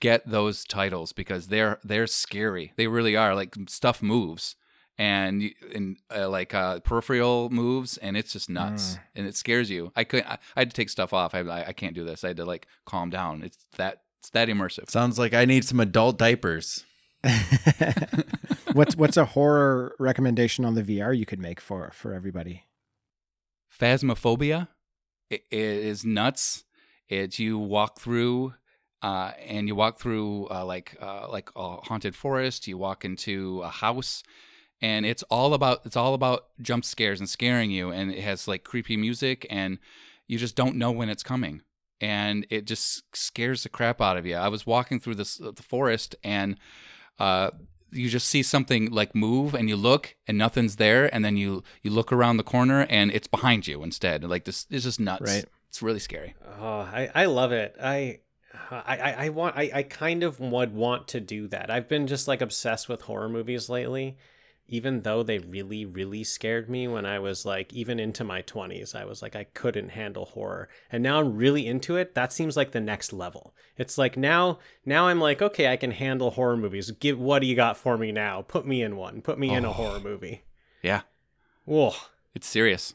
get 0.00 0.20
those 0.26 0.64
titles 0.64 1.12
because 1.12 1.48
they're 1.48 1.78
they're 1.84 2.06
scary. 2.06 2.72
They 2.76 2.86
really 2.86 3.16
are. 3.16 3.34
Like 3.34 3.54
stuff 3.68 4.02
moves 4.02 4.56
and 4.96 5.50
and 5.74 5.98
uh, 6.14 6.28
like 6.28 6.54
uh, 6.54 6.80
peripheral 6.80 7.50
moves 7.50 7.98
and 7.98 8.16
it's 8.16 8.32
just 8.32 8.48
nuts 8.48 8.94
Mm. 8.94 9.00
and 9.16 9.26
it 9.26 9.36
scares 9.36 9.68
you. 9.70 9.92
I 9.94 10.04
couldn't 10.04 10.26
I, 10.26 10.38
I 10.56 10.60
had 10.60 10.70
to 10.70 10.74
take 10.74 10.88
stuff 10.88 11.12
off. 11.12 11.34
I, 11.34 11.40
I 11.40 11.68
i 11.68 11.72
can't 11.72 11.94
do 11.94 12.04
this. 12.04 12.24
I 12.24 12.28
had 12.28 12.38
to 12.38 12.46
like 12.46 12.66
calm 12.86 13.10
down. 13.10 13.42
It's 13.42 13.58
that 13.76 14.02
it's 14.20 14.30
that 14.30 14.48
immersive. 14.48 14.88
Sounds 14.88 15.18
like 15.18 15.34
I 15.34 15.44
need 15.44 15.64
some 15.64 15.80
adult 15.80 16.16
diapers. 16.18 16.84
what's 18.72 18.96
what's 18.96 19.16
a 19.18 19.24
horror 19.26 19.94
recommendation 19.98 20.64
on 20.64 20.74
the 20.74 20.82
VR 20.82 21.16
you 21.16 21.26
could 21.26 21.40
make 21.40 21.60
for 21.60 21.90
for 21.92 22.14
everybody? 22.14 22.64
Phasmophobia 23.78 24.68
it, 25.30 25.44
it 25.50 25.58
is 25.58 26.04
nuts. 26.04 26.64
It's 27.08 27.38
you 27.38 27.58
walk 27.58 28.00
through 28.00 28.54
uh, 29.02 29.32
and 29.46 29.68
you 29.68 29.74
walk 29.74 29.98
through 29.98 30.48
uh, 30.50 30.64
like 30.64 30.96
uh, 31.00 31.28
like 31.30 31.50
a 31.56 31.76
haunted 31.76 32.16
forest. 32.16 32.66
You 32.66 32.78
walk 32.78 33.04
into 33.04 33.60
a 33.62 33.68
house, 33.68 34.22
and 34.80 35.04
it's 35.04 35.22
all 35.24 35.54
about 35.54 35.84
it's 35.84 35.96
all 35.96 36.14
about 36.14 36.46
jump 36.62 36.84
scares 36.84 37.20
and 37.20 37.28
scaring 37.28 37.70
you. 37.70 37.90
And 37.90 38.10
it 38.10 38.20
has 38.20 38.48
like 38.48 38.64
creepy 38.64 38.96
music, 38.96 39.46
and 39.50 39.78
you 40.26 40.38
just 40.38 40.56
don't 40.56 40.76
know 40.76 40.90
when 40.90 41.10
it's 41.10 41.22
coming, 41.22 41.62
and 42.00 42.46
it 42.48 42.64
just 42.64 43.14
scares 43.14 43.62
the 43.62 43.68
crap 43.68 44.00
out 44.00 44.16
of 44.16 44.24
you. 44.24 44.36
I 44.36 44.48
was 44.48 44.66
walking 44.66 45.00
through 45.00 45.16
this 45.16 45.36
the 45.36 45.62
forest, 45.62 46.16
and 46.24 46.58
uh, 47.18 47.50
you 47.94 48.08
just 48.08 48.26
see 48.26 48.42
something 48.42 48.90
like 48.90 49.14
move 49.14 49.54
and 49.54 49.68
you 49.68 49.76
look 49.76 50.16
and 50.26 50.36
nothing's 50.36 50.76
there 50.76 51.12
and 51.14 51.24
then 51.24 51.36
you 51.36 51.62
you 51.82 51.90
look 51.90 52.12
around 52.12 52.36
the 52.36 52.42
corner 52.42 52.86
and 52.90 53.10
it's 53.12 53.28
behind 53.28 53.66
you 53.66 53.82
instead 53.82 54.22
like 54.24 54.44
this 54.44 54.66
is 54.70 54.82
just 54.84 54.98
nuts 55.00 55.22
Right. 55.34 55.44
it's 55.68 55.80
really 55.82 56.00
scary 56.00 56.34
Oh, 56.60 56.80
I, 56.80 57.10
I 57.14 57.24
love 57.26 57.52
it. 57.52 57.74
I, 57.82 58.20
I, 58.70 58.96
I- 58.98 59.16
I 59.24 59.28
want, 59.30 59.56
I, 59.56 59.70
I 59.74 59.82
kind 59.82 60.22
of 60.22 60.38
would 60.40 60.72
want 60.74 61.08
to 61.08 61.20
do 61.20 61.48
that. 61.48 61.70
I've 61.70 61.88
been 61.88 62.06
just 62.06 62.28
like 62.28 62.40
obsessed 62.40 62.88
with 62.88 63.02
horror 63.02 63.28
movies 63.28 63.68
lately, 63.68 64.16
even 64.66 65.02
though 65.02 65.22
they 65.22 65.38
really, 65.38 65.84
really 65.84 66.24
scared 66.24 66.70
me 66.70 66.88
when 66.88 67.04
I 67.04 67.18
was 67.18 67.44
like, 67.44 67.72
even 67.72 68.00
into 68.00 68.24
my 68.24 68.40
20s. 68.42 68.94
I 68.94 69.04
was 69.04 69.20
like, 69.22 69.36
I 69.36 69.44
couldn't 69.44 69.90
handle 69.90 70.24
horror. 70.24 70.68
And 70.90 71.02
now 71.02 71.20
I'm 71.20 71.36
really 71.36 71.66
into 71.66 71.96
it. 71.96 72.14
That 72.14 72.32
seems 72.32 72.56
like 72.56 72.72
the 72.72 72.80
next 72.80 73.12
level. 73.12 73.54
It's 73.76 73.98
like 73.98 74.16
now, 74.16 74.58
now 74.86 75.08
I'm 75.08 75.20
like, 75.20 75.42
okay, 75.42 75.70
I 75.70 75.76
can 75.76 75.90
handle 75.90 76.30
horror 76.30 76.56
movies. 76.56 76.90
Give, 76.92 77.18
what 77.18 77.40
do 77.40 77.46
you 77.46 77.54
got 77.54 77.76
for 77.76 77.98
me 77.98 78.10
now? 78.10 78.42
Put 78.42 78.66
me 78.66 78.82
in 78.82 78.96
one. 78.96 79.20
Put 79.20 79.38
me 79.38 79.52
in 79.54 79.64
a 79.64 79.70
Oh. 79.70 79.72
horror 79.72 80.00
movie. 80.00 80.42
yeah 80.82 81.02
Whoa. 81.66 81.92
it's 82.34 82.46
serious 82.46 82.92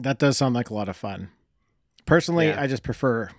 That 0.00 0.18
does 0.18 0.36
sound 0.36 0.54
like 0.54 0.70
a 0.70 0.74
lot 0.74 0.88
of 0.88 0.96
fun. 0.96 1.30
Personally, 2.06 2.48
Yeah. 2.48 2.60
I 2.62 2.66
just 2.66 2.82
prefer 2.82 3.30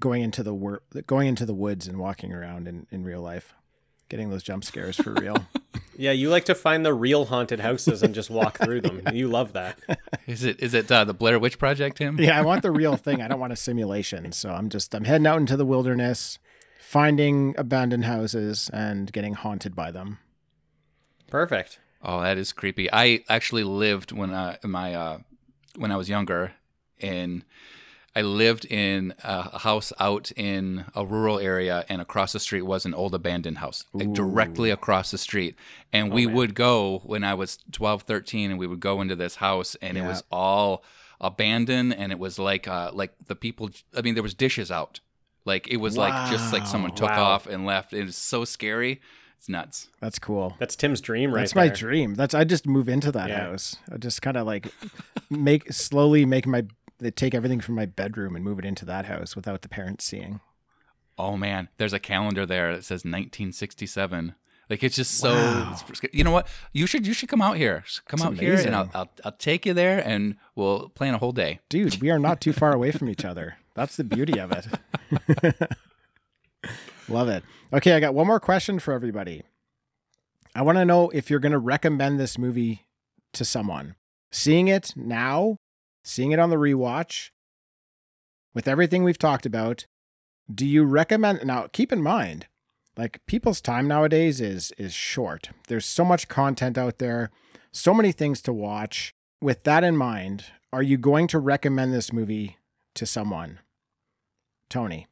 going 0.00 0.22
into 0.22 0.42
the 0.42 0.54
wor- 0.54 0.82
going 1.06 1.28
into 1.28 1.46
the 1.46 1.54
woods 1.54 1.86
and 1.86 1.98
walking 1.98 2.32
around 2.32 2.66
in, 2.68 2.86
in 2.90 3.04
real 3.04 3.20
life, 3.22 3.54
getting 4.08 4.30
those 4.30 4.42
jump 4.42 4.64
scares 4.64 4.96
for 4.96 5.12
real. 5.14 5.36
Yeah, 5.94 6.12
you 6.12 6.30
like 6.30 6.46
to 6.46 6.54
find 6.54 6.86
the 6.86 6.94
real 6.94 7.26
haunted 7.26 7.60
houses 7.60 8.02
and 8.02 8.14
just 8.14 8.30
walk 8.30 8.56
through 8.58 8.80
them. 8.80 9.02
You 9.12 9.28
love 9.28 9.52
that. 9.52 9.78
is 10.26 10.42
it 10.42 10.58
is 10.60 10.72
it 10.72 10.90
uh, 10.90 11.04
the 11.04 11.12
blair 11.12 11.38
witch 11.38 11.58
project 11.58 11.98
tim 11.98 12.18
yeah, 12.18 12.36
I 12.36 12.42
want 12.42 12.62
the 12.62 12.70
real 12.70 12.96
thing. 12.96 13.20
I 13.20 13.28
don't 13.28 13.38
want 13.38 13.52
a 13.52 13.56
simulation. 13.56 14.32
So 14.32 14.50
I'm 14.50 14.70
just 14.70 14.94
I'm 14.94 15.04
heading 15.04 15.26
out 15.26 15.36
into 15.38 15.54
the 15.56 15.66
wilderness, 15.66 16.38
finding 16.80 17.54
abandoned 17.58 18.06
houses 18.06 18.70
and 18.72 19.12
getting 19.12 19.34
haunted 19.34 19.76
by 19.76 19.90
them. 19.90 20.18
Perfect. 21.28 21.78
oh 22.02 22.20
that 22.22 22.38
is 22.38 22.52
creepy 22.52 22.90
i 22.92 23.22
actually 23.28 23.62
lived 23.64 24.12
when 24.12 24.32
uh 24.32 24.56
in 24.64 24.70
my 24.70 24.94
uh 24.94 25.18
when 25.76 25.92
i 25.92 25.96
was 25.96 26.08
younger 26.08 26.52
in 26.98 27.44
I 28.14 28.20
lived 28.22 28.66
in 28.66 29.14
a 29.24 29.58
house 29.58 29.92
out 29.98 30.30
in 30.32 30.84
a 30.94 31.04
rural 31.06 31.38
area, 31.38 31.84
and 31.88 32.02
across 32.02 32.32
the 32.32 32.40
street 32.40 32.62
was 32.62 32.84
an 32.84 32.92
old 32.92 33.14
abandoned 33.14 33.58
house, 33.58 33.84
like 33.94 34.12
directly 34.12 34.70
across 34.70 35.10
the 35.10 35.18
street. 35.18 35.56
And 35.92 36.12
we 36.12 36.26
would 36.26 36.54
go 36.54 37.00
when 37.04 37.24
I 37.24 37.32
was 37.34 37.58
12, 37.72 38.02
13, 38.02 38.50
and 38.50 38.58
we 38.58 38.66
would 38.66 38.80
go 38.80 39.00
into 39.00 39.16
this 39.16 39.36
house, 39.36 39.76
and 39.80 39.96
it 39.96 40.02
was 40.02 40.22
all 40.30 40.84
abandoned, 41.20 41.94
and 41.94 42.12
it 42.12 42.18
was 42.18 42.38
like, 42.38 42.68
uh, 42.68 42.90
like 42.92 43.12
the 43.26 43.34
people. 43.36 43.70
I 43.96 44.02
mean, 44.02 44.14
there 44.14 44.22
was 44.22 44.34
dishes 44.34 44.70
out, 44.70 45.00
like 45.46 45.68
it 45.68 45.78
was 45.78 45.96
like 45.96 46.12
just 46.24 46.52
like 46.52 46.66
someone 46.66 46.92
took 46.92 47.16
Wow. 47.16 47.24
off 47.24 47.46
and 47.46 47.64
left. 47.64 47.92
It 47.94 48.04
was 48.04 48.16
so 48.16 48.44
scary. 48.44 49.00
It's 49.38 49.48
nuts. 49.48 49.88
That's 50.00 50.18
cool. 50.20 50.54
That's 50.60 50.76
Tim's 50.76 51.00
dream 51.00 51.32
right 51.34 51.40
That's 51.40 51.54
my 51.56 51.66
there. 51.66 51.74
dream. 51.74 52.14
That's 52.14 52.34
I 52.34 52.44
just 52.44 52.66
move 52.66 52.88
into 52.88 53.10
that 53.12 53.28
Yeah. 53.28 53.46
house. 53.46 53.74
I 53.90 53.96
just 53.96 54.22
kind 54.22 54.36
of 54.36 54.46
like 54.46 54.72
make 55.30 55.72
slowly 55.72 56.24
make 56.24 56.46
my 56.46 56.64
they 57.02 57.10
take 57.10 57.34
everything 57.34 57.60
from 57.60 57.74
my 57.74 57.86
bedroom 57.86 58.34
and 58.36 58.44
move 58.44 58.58
it 58.58 58.64
into 58.64 58.84
that 58.86 59.06
house 59.06 59.36
without 59.36 59.62
the 59.62 59.68
parents 59.68 60.04
seeing. 60.04 60.40
Oh 61.18 61.36
man, 61.36 61.68
there's 61.76 61.92
a 61.92 61.98
calendar 61.98 62.46
there 62.46 62.74
that 62.74 62.84
says 62.84 63.04
1967. 63.04 64.34
Like 64.70 64.82
it's 64.82 64.96
just 64.96 65.18
so. 65.18 65.34
Wow. 65.34 65.76
you 66.12 66.24
know 66.24 66.30
what? 66.30 66.46
You 66.72 66.86
should 66.86 67.06
you 67.06 67.12
should 67.12 67.28
come 67.28 67.42
out 67.42 67.56
here. 67.56 67.84
Come 68.06 68.18
That's 68.18 68.28
out 68.28 68.38
here, 68.38 68.54
and 68.54 68.74
I'll. 68.74 68.90
I'll 68.94 69.10
I'll 69.24 69.32
take 69.32 69.66
you 69.66 69.74
there, 69.74 69.98
and 69.98 70.36
we'll 70.54 70.88
plan 70.88 71.14
a 71.14 71.18
whole 71.18 71.32
day. 71.32 71.60
Dude, 71.68 72.00
we 72.00 72.10
are 72.10 72.18
not 72.18 72.40
too 72.40 72.54
far 72.54 72.72
away 72.72 72.90
from 72.90 73.10
each 73.10 73.24
other. 73.24 73.56
That's 73.74 73.96
the 73.96 74.04
beauty 74.04 74.38
of 74.38 74.52
it. 74.52 74.66
Love 77.08 77.28
it. 77.28 77.44
Okay, 77.72 77.92
I 77.92 78.00
got 78.00 78.14
one 78.14 78.26
more 78.26 78.40
question 78.40 78.78
for 78.78 78.94
everybody. 78.94 79.42
I 80.54 80.62
want 80.62 80.78
to 80.78 80.84
know 80.84 81.10
if 81.10 81.28
you're 81.28 81.40
going 81.40 81.52
to 81.52 81.58
recommend 81.58 82.20
this 82.20 82.38
movie 82.38 82.86
to 83.32 83.44
someone. 83.44 83.96
Seeing 84.30 84.68
it 84.68 84.94
now, 84.96 85.56
seeing 86.02 86.32
it 86.32 86.38
on 86.38 86.50
the 86.50 86.56
rewatch, 86.56 87.30
with 88.54 88.68
everything 88.68 89.02
we've 89.02 89.18
talked 89.18 89.46
about, 89.46 89.86
do 90.52 90.66
you 90.66 90.84
recommend 90.84 91.44
now 91.44 91.68
keep 91.72 91.92
in 91.92 92.02
mind 92.02 92.46
like 92.96 93.24
people's 93.26 93.60
time 93.60 93.88
nowadays 93.88 94.40
is 94.40 94.72
is 94.76 94.92
short. 94.92 95.50
There's 95.68 95.86
so 95.86 96.04
much 96.04 96.28
content 96.28 96.76
out 96.76 96.98
there, 96.98 97.30
so 97.70 97.94
many 97.94 98.12
things 98.12 98.42
to 98.42 98.52
watch. 98.52 99.14
With 99.40 99.64
that 99.64 99.82
in 99.82 99.96
mind, 99.96 100.44
are 100.72 100.82
you 100.82 100.98
going 100.98 101.26
to 101.28 101.38
recommend 101.38 101.92
this 101.92 102.12
movie 102.12 102.58
to 102.94 103.06
someone? 103.06 103.60
Tony. 104.68 105.06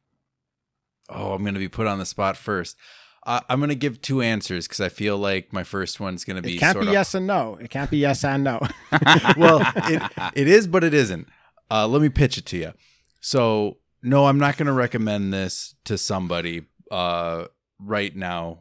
Oh, 1.09 1.33
I'm 1.33 1.43
going 1.43 1.55
to 1.55 1.59
be 1.59 1.67
put 1.67 1.87
on 1.87 1.99
the 1.99 2.05
spot 2.05 2.37
first. 2.37 2.77
Uh, 3.23 3.41
I'm 3.49 3.59
going 3.59 3.69
to 3.69 3.75
give 3.75 4.01
two 4.01 4.21
answers 4.21 4.67
because 4.67 4.81
I 4.81 4.89
feel 4.89 5.17
like 5.17 5.53
my 5.53 5.63
first 5.63 5.99
one's 5.99 6.25
going 6.25 6.37
to 6.37 6.41
be 6.41 6.55
It 6.55 6.59
can't 6.59 6.79
be 6.79 6.87
of 6.87 6.93
yes 6.93 7.13
and 7.13 7.27
no. 7.27 7.55
It 7.61 7.69
can't 7.69 7.91
be 7.91 7.99
yes 7.99 8.23
and 8.23 8.43
no. 8.43 8.59
well, 9.37 9.61
it, 9.75 10.01
it 10.33 10.47
is, 10.47 10.67
but 10.67 10.83
it 10.83 10.93
isn't. 10.93 11.27
Uh, 11.69 11.87
let 11.87 12.01
me 12.01 12.09
pitch 12.09 12.37
it 12.37 12.45
to 12.47 12.57
you. 12.57 12.73
So, 13.19 13.77
no, 14.01 14.25
I'm 14.25 14.39
not 14.39 14.57
going 14.57 14.67
to 14.67 14.73
recommend 14.73 15.31
this 15.31 15.75
to 15.85 15.97
somebody 15.97 16.63
uh, 16.89 17.45
right 17.79 18.15
now 18.15 18.59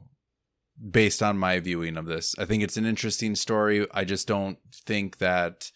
based 0.91 1.23
on 1.23 1.39
my 1.39 1.59
viewing 1.61 1.97
of 1.97 2.07
this. 2.07 2.35
I 2.39 2.45
think 2.45 2.63
it's 2.63 2.77
an 2.77 2.87
interesting 2.87 3.35
story. 3.35 3.87
I 3.93 4.05
just 4.05 4.29
don't 4.29 4.59
think 4.87 5.19
that 5.19 5.71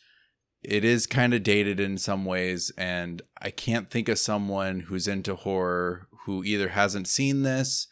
it 0.63 0.85
is 0.85 1.07
kind 1.07 1.35
of 1.35 1.43
dated 1.43 1.81
in 1.81 1.99
some 1.99 2.25
ways. 2.25 2.73
And 2.77 3.23
I 3.41 3.51
can't 3.51 3.91
think 3.91 4.09
of 4.09 4.19
someone 4.19 4.81
who's 4.81 5.09
into 5.09 5.35
horror 5.35 6.09
who 6.25 6.45
either 6.45 6.69
hasn't 6.69 7.09
seen 7.09 7.43
this 7.43 7.89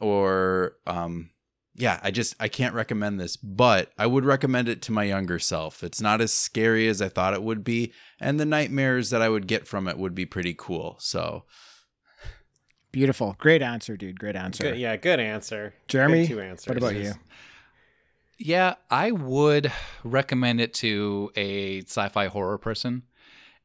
or 0.00 0.76
um, 0.86 1.30
yeah, 1.74 2.00
I 2.02 2.10
just 2.10 2.34
I 2.40 2.48
can't 2.48 2.74
recommend 2.74 3.20
this, 3.20 3.36
but 3.36 3.92
I 3.96 4.06
would 4.06 4.24
recommend 4.24 4.68
it 4.68 4.82
to 4.82 4.92
my 4.92 5.04
younger 5.04 5.38
self. 5.38 5.84
It's 5.84 6.00
not 6.00 6.20
as 6.20 6.32
scary 6.32 6.88
as 6.88 7.00
I 7.00 7.08
thought 7.08 7.34
it 7.34 7.42
would 7.42 7.62
be, 7.64 7.92
and 8.20 8.38
the 8.40 8.44
nightmares 8.44 9.10
that 9.10 9.22
I 9.22 9.28
would 9.28 9.46
get 9.46 9.66
from 9.66 9.86
it 9.88 9.98
would 9.98 10.14
be 10.14 10.26
pretty 10.26 10.54
cool. 10.58 10.96
So, 10.98 11.44
Beautiful. 12.90 13.36
Great 13.38 13.62
answer, 13.62 13.96
dude. 13.96 14.18
Great 14.18 14.34
answer. 14.34 14.64
Good, 14.64 14.78
yeah, 14.78 14.96
good 14.96 15.20
answer. 15.20 15.74
Jeremy, 15.88 16.22
Good 16.22 16.28
two 16.28 16.40
answers. 16.40 16.68
what 16.68 16.78
about 16.78 16.96
you? 16.96 17.12
Yeah, 18.38 18.74
I 18.90 19.10
would 19.10 19.70
recommend 20.04 20.60
it 20.60 20.72
to 20.74 21.30
a 21.36 21.82
sci-fi 21.82 22.28
horror 22.28 22.56
person. 22.58 23.02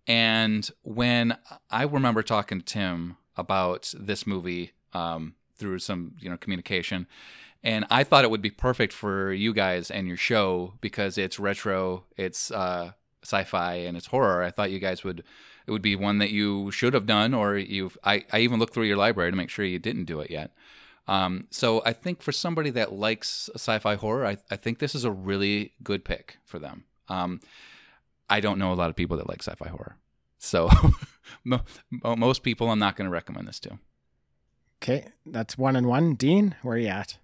And 0.07 0.69
when 0.81 1.37
I 1.69 1.83
remember 1.83 2.21
talking 2.21 2.59
to 2.59 2.65
Tim 2.65 3.17
about 3.37 3.93
this 3.97 4.27
movie 4.27 4.71
um, 4.93 5.35
through 5.63 5.79
some 5.79 6.15
you 6.19 6.29
know 6.29 6.37
communication, 6.37 7.07
and 7.63 7.85
I 7.89 8.03
thought 8.03 8.25
it 8.25 8.31
would 8.31 8.41
be 8.41 8.51
perfect 8.51 8.91
for 8.91 9.31
you 9.31 9.53
guys 9.53 9.89
and 9.89 10.07
your 10.07 10.17
show 10.17 10.73
because 10.81 11.17
it's 11.17 11.39
retro, 11.39 12.03
it's 12.17 12.51
uh, 12.51 12.91
sci-fi, 13.23 13.75
and 13.75 13.95
it's 13.95 14.07
horror. 14.07 14.43
I 14.43 14.51
thought 14.51 14.71
you 14.71 14.79
guys 14.79 15.03
would 15.03 15.23
it 15.65 15.71
would 15.71 15.81
be 15.81 15.95
one 15.95 16.17
that 16.17 16.31
you 16.31 16.71
should 16.71 16.93
have 16.93 17.05
done, 17.05 17.33
or 17.33 17.57
you've. 17.57 17.97
I, 18.03 18.25
I 18.33 18.39
even 18.39 18.59
looked 18.59 18.73
through 18.73 18.83
your 18.83 18.97
library 18.97 19.31
to 19.31 19.37
make 19.37 19.49
sure 19.49 19.63
you 19.63 19.79
didn't 19.79 20.05
do 20.05 20.19
it 20.19 20.29
yet. 20.29 20.51
Um, 21.07 21.47
so 21.51 21.81
I 21.85 21.93
think 21.93 22.21
for 22.21 22.31
somebody 22.31 22.69
that 22.71 22.93
likes 22.93 23.49
sci-fi 23.55 23.95
horror, 23.95 24.25
I, 24.25 24.37
I 24.51 24.55
think 24.55 24.79
this 24.79 24.95
is 24.95 25.05
a 25.05 25.11
really 25.11 25.73
good 25.83 26.05
pick 26.05 26.37
for 26.45 26.59
them. 26.59 26.85
Um, 27.09 27.41
I 28.29 28.39
don't 28.39 28.57
know 28.57 28.71
a 28.71 28.75
lot 28.75 28.89
of 28.89 28.95
people 28.95 29.17
that 29.17 29.27
like 29.27 29.43
sci-fi 29.43 29.69
horror, 29.69 29.97
so 30.37 30.69
most 32.17 32.43
people 32.43 32.69
I'm 32.69 32.79
not 32.79 32.95
going 32.95 33.05
to 33.05 33.11
recommend 33.11 33.47
this 33.47 33.59
to. 33.61 33.79
Okay, 34.83 35.07
that's 35.25 35.57
one 35.57 35.77
and 35.77 35.87
one. 35.87 36.15
Dean, 36.15 36.55
where 36.61 36.75
are 36.75 36.77
you 36.77 36.89
at? 36.89 37.17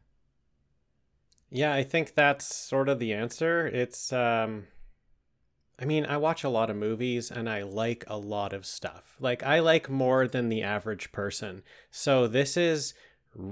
Yeah, 1.49 1.73
I 1.73 1.83
think 1.83 2.15
that's 2.15 2.45
sort 2.45 2.87
of 2.87 2.99
the 2.99 3.13
answer. 3.13 3.67
It's 3.67 4.13
um 4.13 4.67
I 5.77 5.83
mean, 5.83 6.05
I 6.05 6.15
watch 6.15 6.45
a 6.45 6.49
lot 6.49 6.69
of 6.69 6.77
movies 6.77 7.29
and 7.29 7.49
I 7.49 7.63
like 7.63 8.05
a 8.07 8.17
lot 8.17 8.53
of 8.53 8.65
stuff. 8.65 9.17
Like 9.19 9.43
I 9.43 9.59
like 9.59 9.89
more 9.89 10.25
than 10.25 10.47
the 10.47 10.63
average 10.63 11.11
person. 11.11 11.63
So 11.91 12.27
this 12.27 12.55
is 12.55 12.93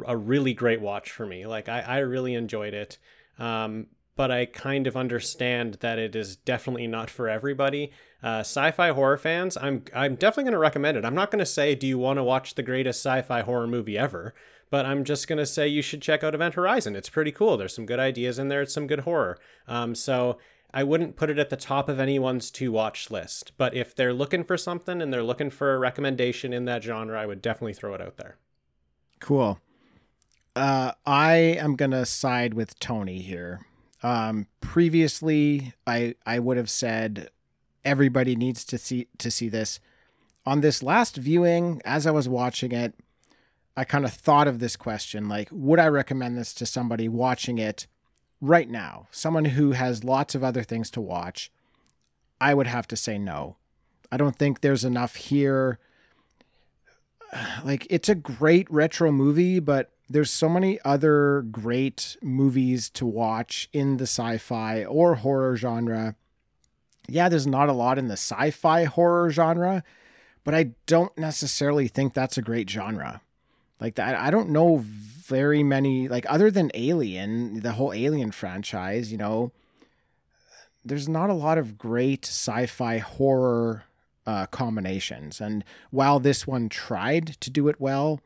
a 0.05 0.15
really 0.15 0.53
great 0.53 0.79
watch 0.79 1.11
for 1.11 1.25
me. 1.25 1.45
Like 1.45 1.67
I, 1.67 1.81
I 1.81 1.97
really 1.97 2.33
enjoyed 2.33 2.73
it. 2.73 2.97
Um, 3.37 3.87
but 4.17 4.31
I 4.31 4.45
kind 4.45 4.87
of 4.87 4.97
understand 4.97 5.75
that 5.75 5.97
it 5.97 6.15
is 6.15 6.35
definitely 6.35 6.87
not 6.87 7.09
for 7.09 7.29
everybody. 7.29 7.91
Uh, 8.21 8.39
sci-fi 8.39 8.91
horror 8.91 9.17
fans, 9.17 9.55
I'm 9.55 9.83
I'm 9.93 10.15
definitely 10.15 10.45
going 10.45 10.53
to 10.53 10.59
recommend 10.59 10.97
it. 10.97 11.05
I'm 11.05 11.15
not 11.15 11.31
going 11.31 11.39
to 11.39 11.45
say, 11.45 11.75
do 11.75 11.87
you 11.87 11.97
want 11.97 12.17
to 12.17 12.23
watch 12.23 12.55
the 12.55 12.63
greatest 12.63 12.99
sci-fi 12.99 13.41
horror 13.41 13.67
movie 13.67 13.97
ever? 13.97 14.33
But 14.69 14.85
I'm 14.85 15.05
just 15.05 15.29
going 15.29 15.37
to 15.37 15.45
say 15.45 15.67
you 15.67 15.81
should 15.81 16.01
check 16.01 16.23
out 16.25 16.35
Event 16.35 16.55
Horizon. 16.55 16.95
It's 16.95 17.09
pretty 17.09 17.31
cool. 17.31 17.55
There's 17.55 17.73
some 17.73 17.85
good 17.85 17.99
ideas 17.99 18.37
in 18.37 18.49
there. 18.49 18.63
It's 18.63 18.73
some 18.73 18.87
good 18.87 19.01
horror. 19.01 19.37
Um, 19.65 19.95
so 19.95 20.39
I 20.73 20.83
wouldn't 20.83 21.15
put 21.15 21.29
it 21.29 21.39
at 21.39 21.49
the 21.49 21.55
top 21.55 21.87
of 21.87 21.99
anyone's 21.99 22.51
to 22.51 22.71
watch 22.71 23.09
list. 23.09 23.53
But 23.57 23.73
if 23.75 23.95
they're 23.95 24.13
looking 24.13 24.43
for 24.43 24.57
something 24.57 25.01
and 25.01 25.13
they're 25.13 25.23
looking 25.23 25.51
for 25.51 25.73
a 25.73 25.79
recommendation 25.79 26.51
in 26.51 26.65
that 26.65 26.83
genre, 26.83 27.17
I 27.17 27.25
would 27.25 27.41
definitely 27.41 27.75
throw 27.75 27.93
it 27.93 28.01
out 28.01 28.17
there. 28.17 28.37
Cool. 29.21 29.59
Uh, 30.55 30.91
I 31.05 31.35
am 31.35 31.75
gonna 31.75 32.05
side 32.05 32.53
with 32.53 32.77
Tony 32.79 33.19
here. 33.21 33.61
Um, 34.03 34.47
previously, 34.61 35.73
I 35.85 36.15
I 36.25 36.39
would 36.39 36.57
have 36.57 36.69
said 36.69 37.29
everybody 37.83 38.35
needs 38.35 38.63
to 38.65 38.77
see 38.77 39.07
to 39.17 39.31
see 39.31 39.49
this. 39.49 39.79
On 40.45 40.61
this 40.61 40.81
last 40.81 41.17
viewing, 41.17 41.81
as 41.83 42.07
I 42.07 42.11
was 42.11 42.29
watching 42.29 42.71
it, 42.71 42.93
I 43.75 43.83
kind 43.83 44.05
of 44.05 44.13
thought 44.13 44.47
of 44.47 44.59
this 44.59 44.75
question: 44.75 45.27
like, 45.27 45.49
would 45.51 45.79
I 45.79 45.87
recommend 45.87 46.37
this 46.37 46.53
to 46.55 46.65
somebody 46.65 47.09
watching 47.09 47.57
it 47.57 47.87
right 48.39 48.69
now? 48.69 49.07
Someone 49.11 49.45
who 49.45 49.71
has 49.71 50.03
lots 50.03 50.35
of 50.35 50.43
other 50.43 50.63
things 50.63 50.91
to 50.91 51.01
watch. 51.01 51.51
I 52.39 52.53
would 52.53 52.67
have 52.67 52.87
to 52.89 52.95
say 52.95 53.17
no. 53.17 53.57
I 54.11 54.17
don't 54.17 54.35
think 54.35 54.61
there's 54.61 54.85
enough 54.85 55.15
here. 55.15 55.79
Like, 57.65 57.85
it's 57.89 58.07
a 58.07 58.15
great 58.15 58.71
retro 58.71 59.11
movie, 59.11 59.59
but 59.59 59.91
there's 60.09 60.31
so 60.31 60.47
many 60.47 60.79
other 60.85 61.43
great 61.51 62.17
movies 62.21 62.89
to 62.91 63.05
watch 63.05 63.69
in 63.73 63.97
the 63.97 64.03
sci-fi 64.03 64.85
or 64.85 65.15
horror 65.15 65.55
genre. 65.57 66.15
Yeah, 67.07 67.29
there's 67.29 67.47
not 67.47 67.69
a 67.69 67.73
lot 67.73 67.97
in 67.97 68.07
the 68.07 68.13
sci-fi 68.13 68.85
horror 68.85 69.29
genre, 69.31 69.83
but 70.43 70.55
I 70.55 70.71
don't 70.85 71.17
necessarily 71.17 71.87
think 71.87 72.13
that's 72.13 72.37
a 72.37 72.41
great 72.41 72.69
genre. 72.69 73.21
Like 73.79 73.95
that 73.95 74.15
I 74.15 74.31
don't 74.31 74.49
know 74.49 74.77
very 74.77 75.61
many 75.61 76.07
like 76.07 76.25
other 76.29 76.49
than 76.49 76.71
Alien, 76.73 77.59
the 77.59 77.73
whole 77.73 77.93
Alien 77.93 78.31
franchise, 78.31 79.11
you 79.11 79.17
know, 79.17 79.51
there's 80.85 81.09
not 81.09 81.29
a 81.29 81.33
lot 81.33 81.57
of 81.57 81.77
great 81.77 82.25
sci-fi 82.25 82.97
horror 82.99 83.83
uh, 84.25 84.45
combinations. 84.47 85.41
And 85.41 85.63
while 85.91 86.19
this 86.19 86.47
one 86.47 86.69
tried 86.69 87.37
to 87.41 87.49
do 87.49 87.67
it 87.67 87.79
well, 87.79 88.21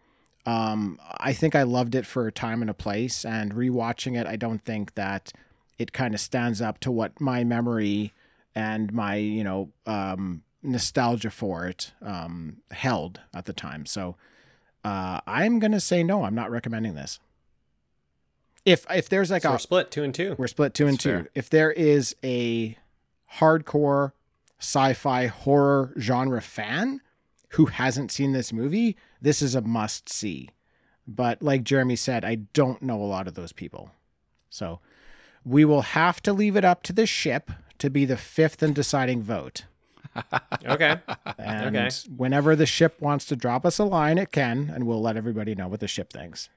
um, 0.45 0.99
I 1.17 1.33
think 1.33 1.55
I 1.55 1.63
loved 1.63 1.95
it 1.95 2.05
for 2.05 2.27
a 2.27 2.31
time 2.31 2.61
and 2.61 2.69
a 2.69 2.73
place, 2.73 3.25
and 3.25 3.53
rewatching 3.53 4.19
it, 4.19 4.25
I 4.25 4.35
don't 4.35 4.63
think 4.63 4.95
that 4.95 5.31
it 5.77 5.93
kind 5.93 6.13
of 6.13 6.19
stands 6.19 6.61
up 6.61 6.79
to 6.81 6.91
what 6.91 7.19
my 7.19 7.43
memory 7.43 8.13
and 8.55 8.91
my 8.93 9.15
you 9.15 9.43
know 9.43 9.69
um, 9.85 10.43
nostalgia 10.63 11.29
for 11.29 11.67
it 11.67 11.93
um, 12.01 12.57
held 12.71 13.19
at 13.33 13.45
the 13.45 13.53
time. 13.53 13.85
So 13.85 14.15
uh, 14.83 15.21
I'm 15.27 15.59
gonna 15.59 15.79
say 15.79 16.03
no. 16.03 16.23
I'm 16.23 16.35
not 16.35 16.51
recommending 16.51 16.95
this. 16.95 17.19
If 18.65 18.85
if 18.89 19.09
there's 19.09 19.31
like 19.31 19.43
so 19.43 19.49
a 19.49 19.51
we're 19.53 19.59
split 19.59 19.91
two 19.91 20.03
and 20.03 20.13
two, 20.13 20.35
we're 20.37 20.47
split 20.47 20.73
two 20.73 20.87
and 20.87 20.97
That's 20.97 21.03
two. 21.03 21.27
If 21.35 21.49
there 21.49 21.71
is 21.71 22.15
a 22.23 22.77
hardcore 23.37 24.11
sci-fi 24.59 25.27
horror 25.27 25.93
genre 25.99 26.41
fan 26.41 27.01
who 27.51 27.65
hasn't 27.67 28.11
seen 28.11 28.31
this 28.33 28.51
movie, 28.53 28.95
this 29.21 29.41
is 29.41 29.55
a 29.55 29.61
must 29.61 30.09
see. 30.09 30.49
But 31.07 31.41
like 31.41 31.63
Jeremy 31.63 31.95
said, 31.95 32.23
I 32.23 32.35
don't 32.35 32.81
know 32.81 33.01
a 33.01 33.03
lot 33.05 33.27
of 33.27 33.33
those 33.33 33.51
people. 33.53 33.91
So 34.49 34.79
we 35.43 35.65
will 35.65 35.81
have 35.81 36.21
to 36.23 36.33
leave 36.33 36.55
it 36.55 36.63
up 36.65 36.83
to 36.83 36.93
the 36.93 37.05
ship 37.05 37.51
to 37.79 37.89
be 37.89 38.05
the 38.05 38.17
fifth 38.17 38.61
and 38.63 38.73
deciding 38.75 39.23
vote. 39.23 39.65
Okay. 40.65 40.97
And 41.39 41.75
Okay. 41.75 41.89
whenever 42.15 42.55
the 42.55 42.65
ship 42.65 43.01
wants 43.01 43.25
to 43.25 43.35
drop 43.35 43.65
us 43.65 43.79
a 43.79 43.83
line, 43.85 44.17
it 44.17 44.31
can, 44.31 44.69
and 44.73 44.85
we'll 44.85 45.01
let 45.01 45.15
everybody 45.17 45.55
know 45.55 45.67
what 45.69 45.79
the 45.79 45.87
ship 45.87 46.11
thinks. 46.13 46.49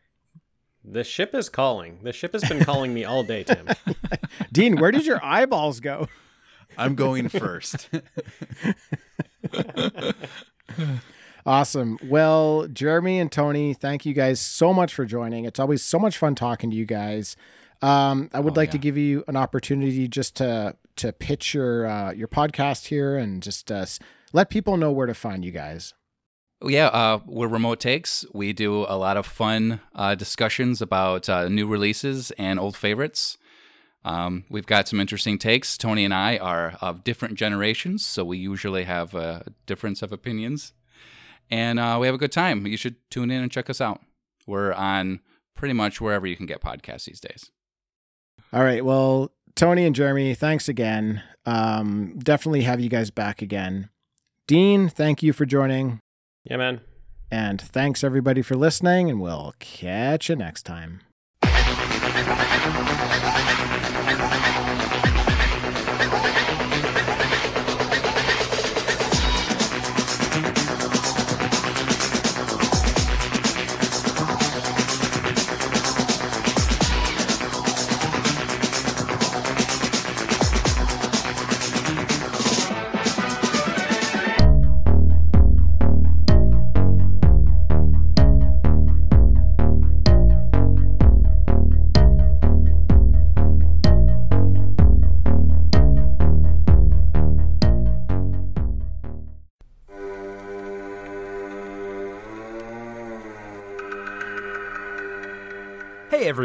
The 0.84 1.04
ship 1.04 1.34
is 1.34 1.48
calling. 1.48 2.00
The 2.02 2.12
ship 2.12 2.32
has 2.32 2.46
been 2.46 2.62
calling 2.64 2.92
me 2.92 3.04
all 3.04 3.22
day, 3.22 3.44
Tim. 3.44 3.68
Dean, 4.52 4.76
where 4.76 4.90
did 4.90 5.06
your 5.06 5.24
eyeballs 5.24 5.80
go? 5.80 6.08
I'm 6.76 6.94
going 6.96 7.28
first. 7.28 7.88
Awesome. 11.46 11.98
Well, 12.04 12.66
Jeremy 12.72 13.18
and 13.18 13.30
Tony, 13.30 13.74
thank 13.74 14.06
you 14.06 14.14
guys 14.14 14.40
so 14.40 14.72
much 14.72 14.94
for 14.94 15.04
joining. 15.04 15.44
It's 15.44 15.60
always 15.60 15.82
so 15.82 15.98
much 15.98 16.16
fun 16.16 16.34
talking 16.34 16.70
to 16.70 16.76
you 16.76 16.86
guys. 16.86 17.36
Um, 17.82 18.30
I 18.32 18.40
would 18.40 18.56
Oh, 18.56 18.60
like 18.60 18.70
to 18.70 18.78
give 18.78 18.96
you 18.96 19.24
an 19.28 19.36
opportunity 19.36 20.08
just 20.08 20.36
to 20.36 20.76
to 20.96 21.12
pitch 21.12 21.52
your 21.52 21.86
uh, 21.86 22.12
your 22.12 22.28
podcast 22.28 22.86
here 22.86 23.16
and 23.18 23.42
just 23.42 23.70
uh, 23.70 23.84
let 24.32 24.48
people 24.48 24.78
know 24.78 24.90
where 24.90 25.06
to 25.06 25.12
find 25.12 25.44
you 25.44 25.50
guys. 25.50 25.92
Yeah, 26.64 26.86
uh, 26.86 27.18
we're 27.26 27.48
Remote 27.48 27.78
Takes. 27.80 28.24
We 28.32 28.54
do 28.54 28.86
a 28.88 28.96
lot 28.96 29.18
of 29.18 29.26
fun 29.26 29.80
uh, 29.94 30.14
discussions 30.14 30.80
about 30.80 31.28
uh, 31.28 31.48
new 31.48 31.66
releases 31.66 32.30
and 32.38 32.58
old 32.58 32.74
favorites. 32.74 33.36
Um, 34.04 34.44
we've 34.50 34.66
got 34.66 34.86
some 34.86 35.00
interesting 35.00 35.38
takes. 35.38 35.78
Tony 35.78 36.04
and 36.04 36.12
I 36.12 36.36
are 36.36 36.76
of 36.80 37.04
different 37.04 37.36
generations, 37.36 38.04
so 38.04 38.24
we 38.24 38.36
usually 38.36 38.84
have 38.84 39.14
a 39.14 39.46
difference 39.66 40.02
of 40.02 40.12
opinions. 40.12 40.72
And 41.50 41.78
uh, 41.78 41.98
we 42.00 42.06
have 42.06 42.14
a 42.14 42.18
good 42.18 42.32
time. 42.32 42.66
You 42.66 42.76
should 42.76 42.96
tune 43.10 43.30
in 43.30 43.42
and 43.42 43.50
check 43.50 43.70
us 43.70 43.80
out. 43.80 44.00
We're 44.46 44.72
on 44.72 45.20
pretty 45.56 45.74
much 45.74 46.00
wherever 46.00 46.26
you 46.26 46.36
can 46.36 46.46
get 46.46 46.60
podcasts 46.60 47.04
these 47.04 47.20
days. 47.20 47.50
All 48.52 48.62
right. 48.62 48.84
Well, 48.84 49.32
Tony 49.54 49.86
and 49.86 49.94
Jeremy, 49.94 50.34
thanks 50.34 50.68
again. 50.68 51.22
Um, 51.46 52.18
definitely 52.18 52.62
have 52.62 52.80
you 52.80 52.88
guys 52.88 53.10
back 53.10 53.40
again. 53.42 53.88
Dean, 54.46 54.88
thank 54.88 55.22
you 55.22 55.32
for 55.32 55.46
joining. 55.46 56.00
Yeah, 56.44 56.58
man. 56.58 56.80
And 57.30 57.60
thanks 57.60 58.04
everybody 58.04 58.42
for 58.42 58.54
listening, 58.54 59.08
and 59.10 59.20
we'll 59.20 59.54
catch 59.58 60.28
you 60.28 60.36
next 60.36 60.64
time. 60.64 61.00